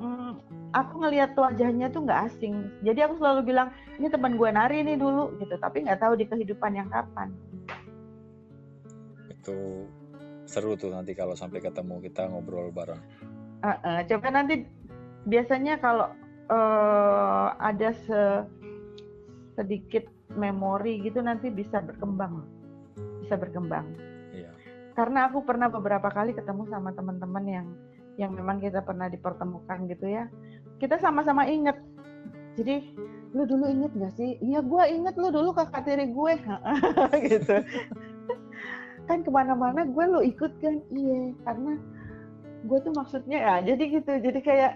um, 0.00 0.40
aku 0.72 0.92
ngelihat 1.04 1.36
wajahnya 1.36 1.92
tuh 1.92 2.04
nggak 2.08 2.32
asing. 2.32 2.68
Jadi 2.80 3.04
aku 3.04 3.20
selalu 3.20 3.52
bilang 3.52 3.68
ini 4.00 4.08
teman 4.08 4.36
gue 4.40 4.48
nari 4.48 4.84
nih 4.84 4.96
dulu 4.96 5.36
gitu. 5.40 5.56
Tapi 5.60 5.84
nggak 5.84 6.00
tahu 6.00 6.16
di 6.16 6.24
kehidupan 6.24 6.72
yang 6.72 6.88
kapan. 6.88 7.32
Itu 9.28 9.88
seru 10.48 10.76
tuh 10.76 10.92
nanti 10.92 11.12
kalau 11.12 11.36
sampai 11.36 11.60
ketemu 11.60 12.00
kita 12.00 12.28
ngobrol 12.28 12.72
bareng. 12.72 13.00
Uh, 13.62 13.78
uh, 13.84 14.00
coba 14.04 14.28
nanti 14.32 14.66
biasanya 15.24 15.78
kalau 15.78 16.10
uh, 16.52 17.56
ada 17.56 17.96
se 17.96 18.22
sedikit 19.56 20.04
memori 20.36 21.00
gitu 21.00 21.24
nanti 21.24 21.48
bisa 21.48 21.80
berkembang. 21.80 22.44
Bisa 23.24 23.40
berkembang. 23.40 23.88
Iya. 24.32 24.48
karena 24.92 25.28
aku 25.28 25.44
pernah 25.44 25.68
beberapa 25.68 26.08
kali 26.08 26.32
ketemu 26.32 26.68
sama 26.68 26.92
teman-teman 26.92 27.44
yang 27.44 27.66
yang 28.20 28.32
memang 28.32 28.60
kita 28.60 28.84
pernah 28.84 29.08
dipertemukan 29.08 29.88
gitu 29.88 30.04
ya. 30.08 30.28
Kita 30.76 31.00
sama-sama 31.00 31.48
inget 31.48 31.76
jadi 32.56 32.84
lu 33.32 33.48
dulu 33.48 33.64
inget 33.64 33.92
gak 33.96 34.12
sih? 34.16 34.36
Iya 34.44 34.60
gue 34.60 34.82
inget 34.92 35.16
lu 35.16 35.32
dulu 35.32 35.56
kakak 35.56 35.88
tiri 35.88 36.12
gue. 36.12 36.32
Gitu. 37.28 37.56
Kan 39.08 39.24
ke 39.24 39.30
mana-mana 39.32 39.88
gue 39.88 40.04
lo 40.04 40.20
ikut 40.20 40.52
kan? 40.60 40.84
Iya 40.92 41.32
karena 41.48 41.72
gue 42.62 42.78
tuh 42.84 42.92
maksudnya 42.92 43.38
ya 43.40 43.54
jadi 43.72 43.82
gitu. 44.00 44.12
Jadi 44.20 44.40
kayak 44.44 44.72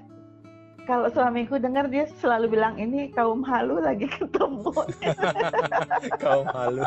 kalau 0.86 1.10
suamiku 1.10 1.58
dengar 1.58 1.90
dia 1.90 2.06
selalu 2.22 2.56
bilang 2.56 2.78
ini 2.78 3.10
kaum 3.10 3.42
halu 3.42 3.82
lagi 3.82 4.06
ketemu. 4.16 4.70
kaum 6.22 6.46
halu. 6.54 6.86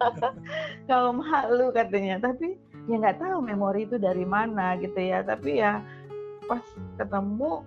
kaum 0.90 1.18
halu 1.24 1.72
katanya, 1.72 2.20
tapi 2.20 2.60
ya 2.86 3.00
nggak 3.00 3.18
tahu 3.18 3.40
memori 3.40 3.88
itu 3.88 3.96
dari 3.96 4.28
mana 4.28 4.76
gitu 4.78 5.00
ya. 5.00 5.24
Tapi 5.24 5.64
ya 5.64 5.80
pas 6.44 6.62
ketemu 7.00 7.64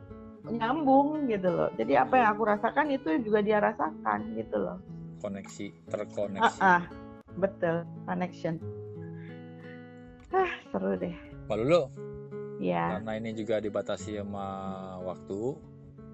nyambung 0.54 1.26
gitu 1.26 1.50
loh. 1.50 1.70
Jadi 1.82 1.98
apa 1.98 2.14
yang 2.22 2.38
aku 2.38 2.44
rasakan 2.46 2.94
itu 2.94 3.10
juga 3.26 3.42
dia 3.42 3.58
rasakan 3.58 4.38
gitu 4.38 4.58
loh. 4.62 4.78
Koneksi, 5.20 5.74
terkoneksi. 5.90 6.62
Ah, 6.62 6.80
ah 6.80 6.84
betul, 7.42 7.88
connection. 8.06 8.62
Ah, 10.30 10.52
seru 10.70 10.94
deh. 10.98 11.16
Pak 11.48 11.56
Lulu, 11.62 11.82
ya. 12.60 12.98
karena 13.00 13.12
ini 13.18 13.32
juga 13.38 13.62
dibatasi 13.62 14.20
sama 14.20 14.48
waktu 15.06 15.42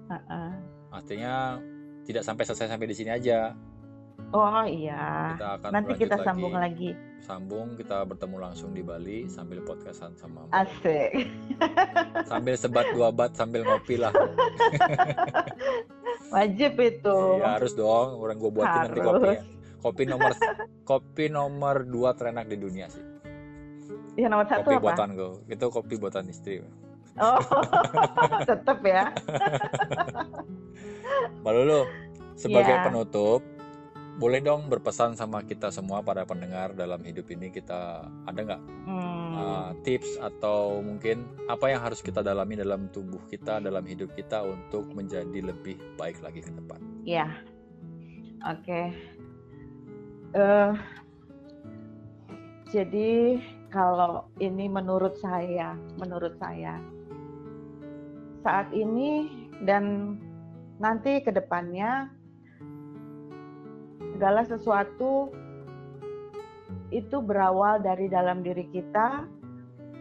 uh-uh. 0.08 0.50
artinya 0.94 1.60
tidak 2.04 2.22
sampai 2.24 2.44
selesai 2.46 2.70
sampai 2.72 2.88
di 2.88 2.96
sini 2.96 3.10
aja 3.12 3.52
Oh 4.30 4.62
iya. 4.62 5.34
Kita 5.34 5.48
akan 5.58 5.70
Nanti 5.74 5.92
kita 5.98 6.16
sambung 6.22 6.54
lagi. 6.54 6.94
Sambung 7.24 7.74
kita 7.74 8.06
bertemu 8.06 8.36
langsung 8.38 8.70
di 8.70 8.82
Bali 8.84 9.26
sambil 9.26 9.58
podcastan 9.66 10.14
sama 10.14 10.46
Mbak. 10.46 10.54
Asik. 10.54 11.10
sambil 12.30 12.54
sebat 12.54 12.86
dua 12.94 13.10
bat 13.10 13.34
sambil 13.34 13.66
ngopi 13.66 13.98
lah. 13.98 14.14
Wajib 16.34 16.78
itu. 16.78 17.18
Ya 17.42 17.58
harus 17.58 17.74
dong, 17.74 18.22
orang 18.22 18.38
gue 18.38 18.50
buatin 18.54 18.78
nanti 18.86 19.00
Harus. 19.02 19.10
kopi 19.10 19.28
ya. 19.34 19.42
Kopi 19.80 20.02
nomor 20.06 20.32
kopi 20.86 21.24
nomor 21.26 21.76
dua 21.82 22.14
terenak 22.14 22.46
di 22.46 22.56
dunia 22.60 22.86
sih. 22.86 23.02
Yang 24.20 24.30
nomor 24.30 24.46
satu 24.46 24.60
kopi 24.62 24.76
apa? 24.76 24.84
buatan 24.84 25.08
gue. 25.16 25.30
Itu 25.48 25.64
kopi 25.72 25.94
buatan 25.96 26.24
istri. 26.28 26.60
Oh, 27.16 27.40
tetep 28.48 28.78
ya. 28.84 29.04
Mbak 31.40 31.52
Lulu, 31.52 31.80
sebagai 32.36 32.74
Iya. 32.76 32.84
penutup, 32.86 33.40
boleh 34.16 34.38
dong 34.38 34.68
berpesan 34.68 35.16
sama 35.16 35.40
kita 35.40 35.72
semua 35.72 36.00
para 36.00 36.22
pendengar 36.22 36.70
dalam 36.72 37.00
hidup 37.00 37.26
ini 37.32 37.48
kita 37.48 38.04
ada 38.28 38.38
nggak 38.38 38.62
Hmm. 38.84 39.32
uh, 39.32 39.70
tips 39.80 40.20
atau 40.20 40.78
mungkin 40.84 41.24
apa 41.48 41.66
yang 41.68 41.80
harus 41.80 41.98
kita 41.98 42.20
dalami 42.20 42.54
dalam 42.54 42.86
tubuh 42.92 43.18
kita 43.26 43.58
dalam 43.58 43.82
hidup 43.82 44.12
kita 44.12 44.44
untuk 44.44 44.86
menjadi 44.92 45.40
lebih 45.40 45.80
baik 45.96 46.20
lagi 46.20 46.44
ke 46.44 46.52
depan. 46.52 46.78
Ya, 47.02 47.26
oke. 48.44 48.80
Eh, 50.30 50.70
jadi 52.70 53.40
kalau 53.70 54.28
ini 54.42 54.66
menurut 54.66 55.16
saya, 55.22 55.78
menurut 55.98 56.34
saya 56.42 56.78
saat 58.40 58.72
ini 58.72 59.28
dan 59.68 60.16
nanti 60.80 61.20
ke 61.20 61.28
depannya 61.28 62.08
segala 64.16 64.44
sesuatu 64.48 65.28
itu 66.90 67.20
berawal 67.22 67.78
dari 67.80 68.08
dalam 68.08 68.40
diri 68.40 68.66
kita 68.72 69.28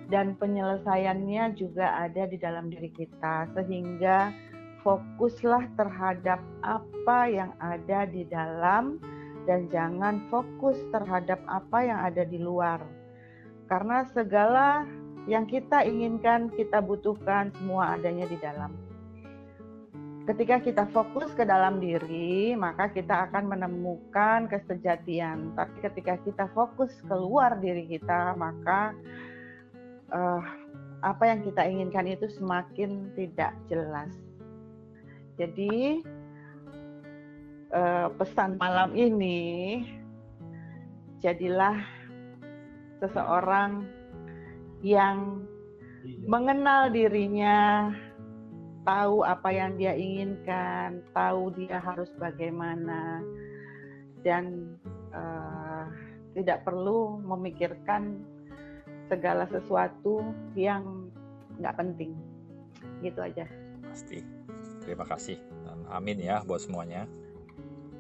dan 0.09 0.33
penyelesaiannya 0.41 1.53
juga 1.53 2.01
ada 2.01 2.25
di 2.25 2.37
dalam 2.39 2.71
diri 2.71 2.89
kita 2.89 3.45
sehingga 3.53 4.33
fokuslah 4.81 5.69
terhadap 5.75 6.39
apa 6.65 7.19
yang 7.29 7.51
ada 7.61 8.07
di 8.09 8.25
dalam 8.25 8.97
dan 9.45 9.67
jangan 9.69 10.23
fokus 10.31 10.79
terhadap 10.95 11.37
apa 11.45 11.79
yang 11.83 11.99
ada 11.99 12.23
di 12.25 12.39
luar. 12.39 12.98
Karena 13.69 14.01
segala 14.09 14.89
yang 15.29 15.45
kita 15.45 15.85
inginkan, 15.85 16.49
kita 16.57 16.81
butuhkan 16.81 17.53
semua 17.53 17.93
adanya 17.93 18.25
di 18.25 18.37
dalam. 18.41 18.73
Ketika 20.25 20.61
kita 20.61 20.85
fokus 20.89 21.29
ke 21.37 21.45
dalam 21.45 21.77
diri, 21.77 22.57
maka 22.57 22.89
kita 22.89 23.29
akan 23.29 23.49
menemukan 23.49 24.49
kesejatian. 24.49 25.53
Tapi 25.53 25.77
ketika 25.85 26.17
kita 26.21 26.45
fokus 26.53 26.89
keluar 27.05 27.57
diri 27.61 27.85
kita, 27.85 28.33
maka 28.37 28.93
eh, 30.09 30.41
apa 31.05 31.23
yang 31.29 31.45
kita 31.45 31.61
inginkan 31.65 32.09
itu 32.09 32.25
semakin 32.29 33.09
tidak 33.13 33.53
jelas. 33.69 34.13
Jadi 35.37 36.01
eh, 37.73 38.07
pesan 38.17 38.57
malam 38.57 38.93
ini 38.97 39.81
jadilah 41.21 41.98
seseorang 42.99 43.87
yang 44.83 45.43
mengenal 46.23 46.87
dirinya, 46.91 47.91
tahu 48.87 49.27
apa 49.27 49.49
yang 49.51 49.75
dia 49.75 49.95
inginkan, 49.95 51.03
tahu 51.11 51.51
dia 51.55 51.79
harus 51.83 52.07
bagaimana, 52.15 53.23
dan 54.23 54.75
eh, 55.11 55.85
tidak 56.39 56.63
perlu 56.63 57.19
memikirkan 57.19 58.23
segala 59.11 59.49
sesuatu 59.49 60.21
yang 60.55 61.11
nggak 61.59 61.75
penting. 61.75 62.15
Gitu 63.03 63.19
aja. 63.19 63.45
Pasti. 63.83 64.23
Terima 64.79 65.05
kasih 65.05 65.37
dan 65.67 65.85
amin 65.91 66.17
ya 66.23 66.41
buat 66.47 66.63
semuanya. 66.63 67.05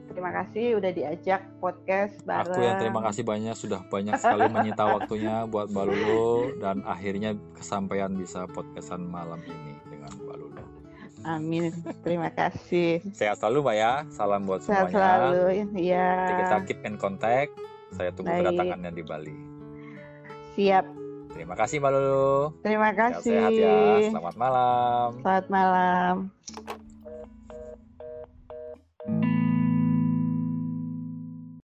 Terima 0.09 0.31
kasih 0.33 0.65
udah 0.81 0.91
diajak 0.91 1.41
podcast 1.61 2.13
bareng. 2.25 2.49
Aku 2.49 2.59
yang 2.59 2.77
terima 2.81 3.01
kasih 3.05 3.23
banyak 3.23 3.55
sudah 3.55 3.81
banyak 3.87 4.17
sekali 4.21 4.49
menyita 4.49 4.83
waktunya 4.89 5.45
buat 5.45 5.69
Mbak 5.69 5.85
Lulu 5.85 6.29
dan 6.59 6.81
akhirnya 6.83 7.37
kesampaian 7.53 8.11
bisa 8.17 8.49
podcastan 8.49 9.05
malam 9.05 9.39
ini 9.45 9.77
dengan 9.85 10.09
Mbak 10.17 10.37
Lulu. 10.41 10.61
Amin. 11.27 11.71
Terima 12.01 12.31
kasih. 12.31 13.03
Sehat 13.11 13.37
selalu 13.43 13.69
Mbak 13.69 13.75
ya. 13.75 13.93
Salam 14.09 14.41
buat 14.47 14.63
Sehat 14.63 14.89
semuanya. 14.89 14.95
selalu. 14.95 15.43
Iya. 15.77 16.09
Kita 16.41 16.55
keep 16.65 16.79
in 16.87 16.95
contact. 16.97 17.51
Saya 17.93 18.09
tunggu 18.15 18.31
Baik. 18.31 18.49
kedatangannya 18.49 18.91
di 18.93 19.03
Bali. 19.03 19.35
Siap. 20.55 20.85
Terima 21.29 21.53
kasih 21.53 21.77
Mbak 21.77 21.91
Lulu. 21.93 22.33
Terima 22.65 22.89
kasih. 22.97 23.29
Sehat-sehat 23.29 24.01
ya. 24.01 24.09
Selamat 24.09 24.35
malam. 24.35 25.09
Selamat 25.21 25.45
malam. 25.47 26.15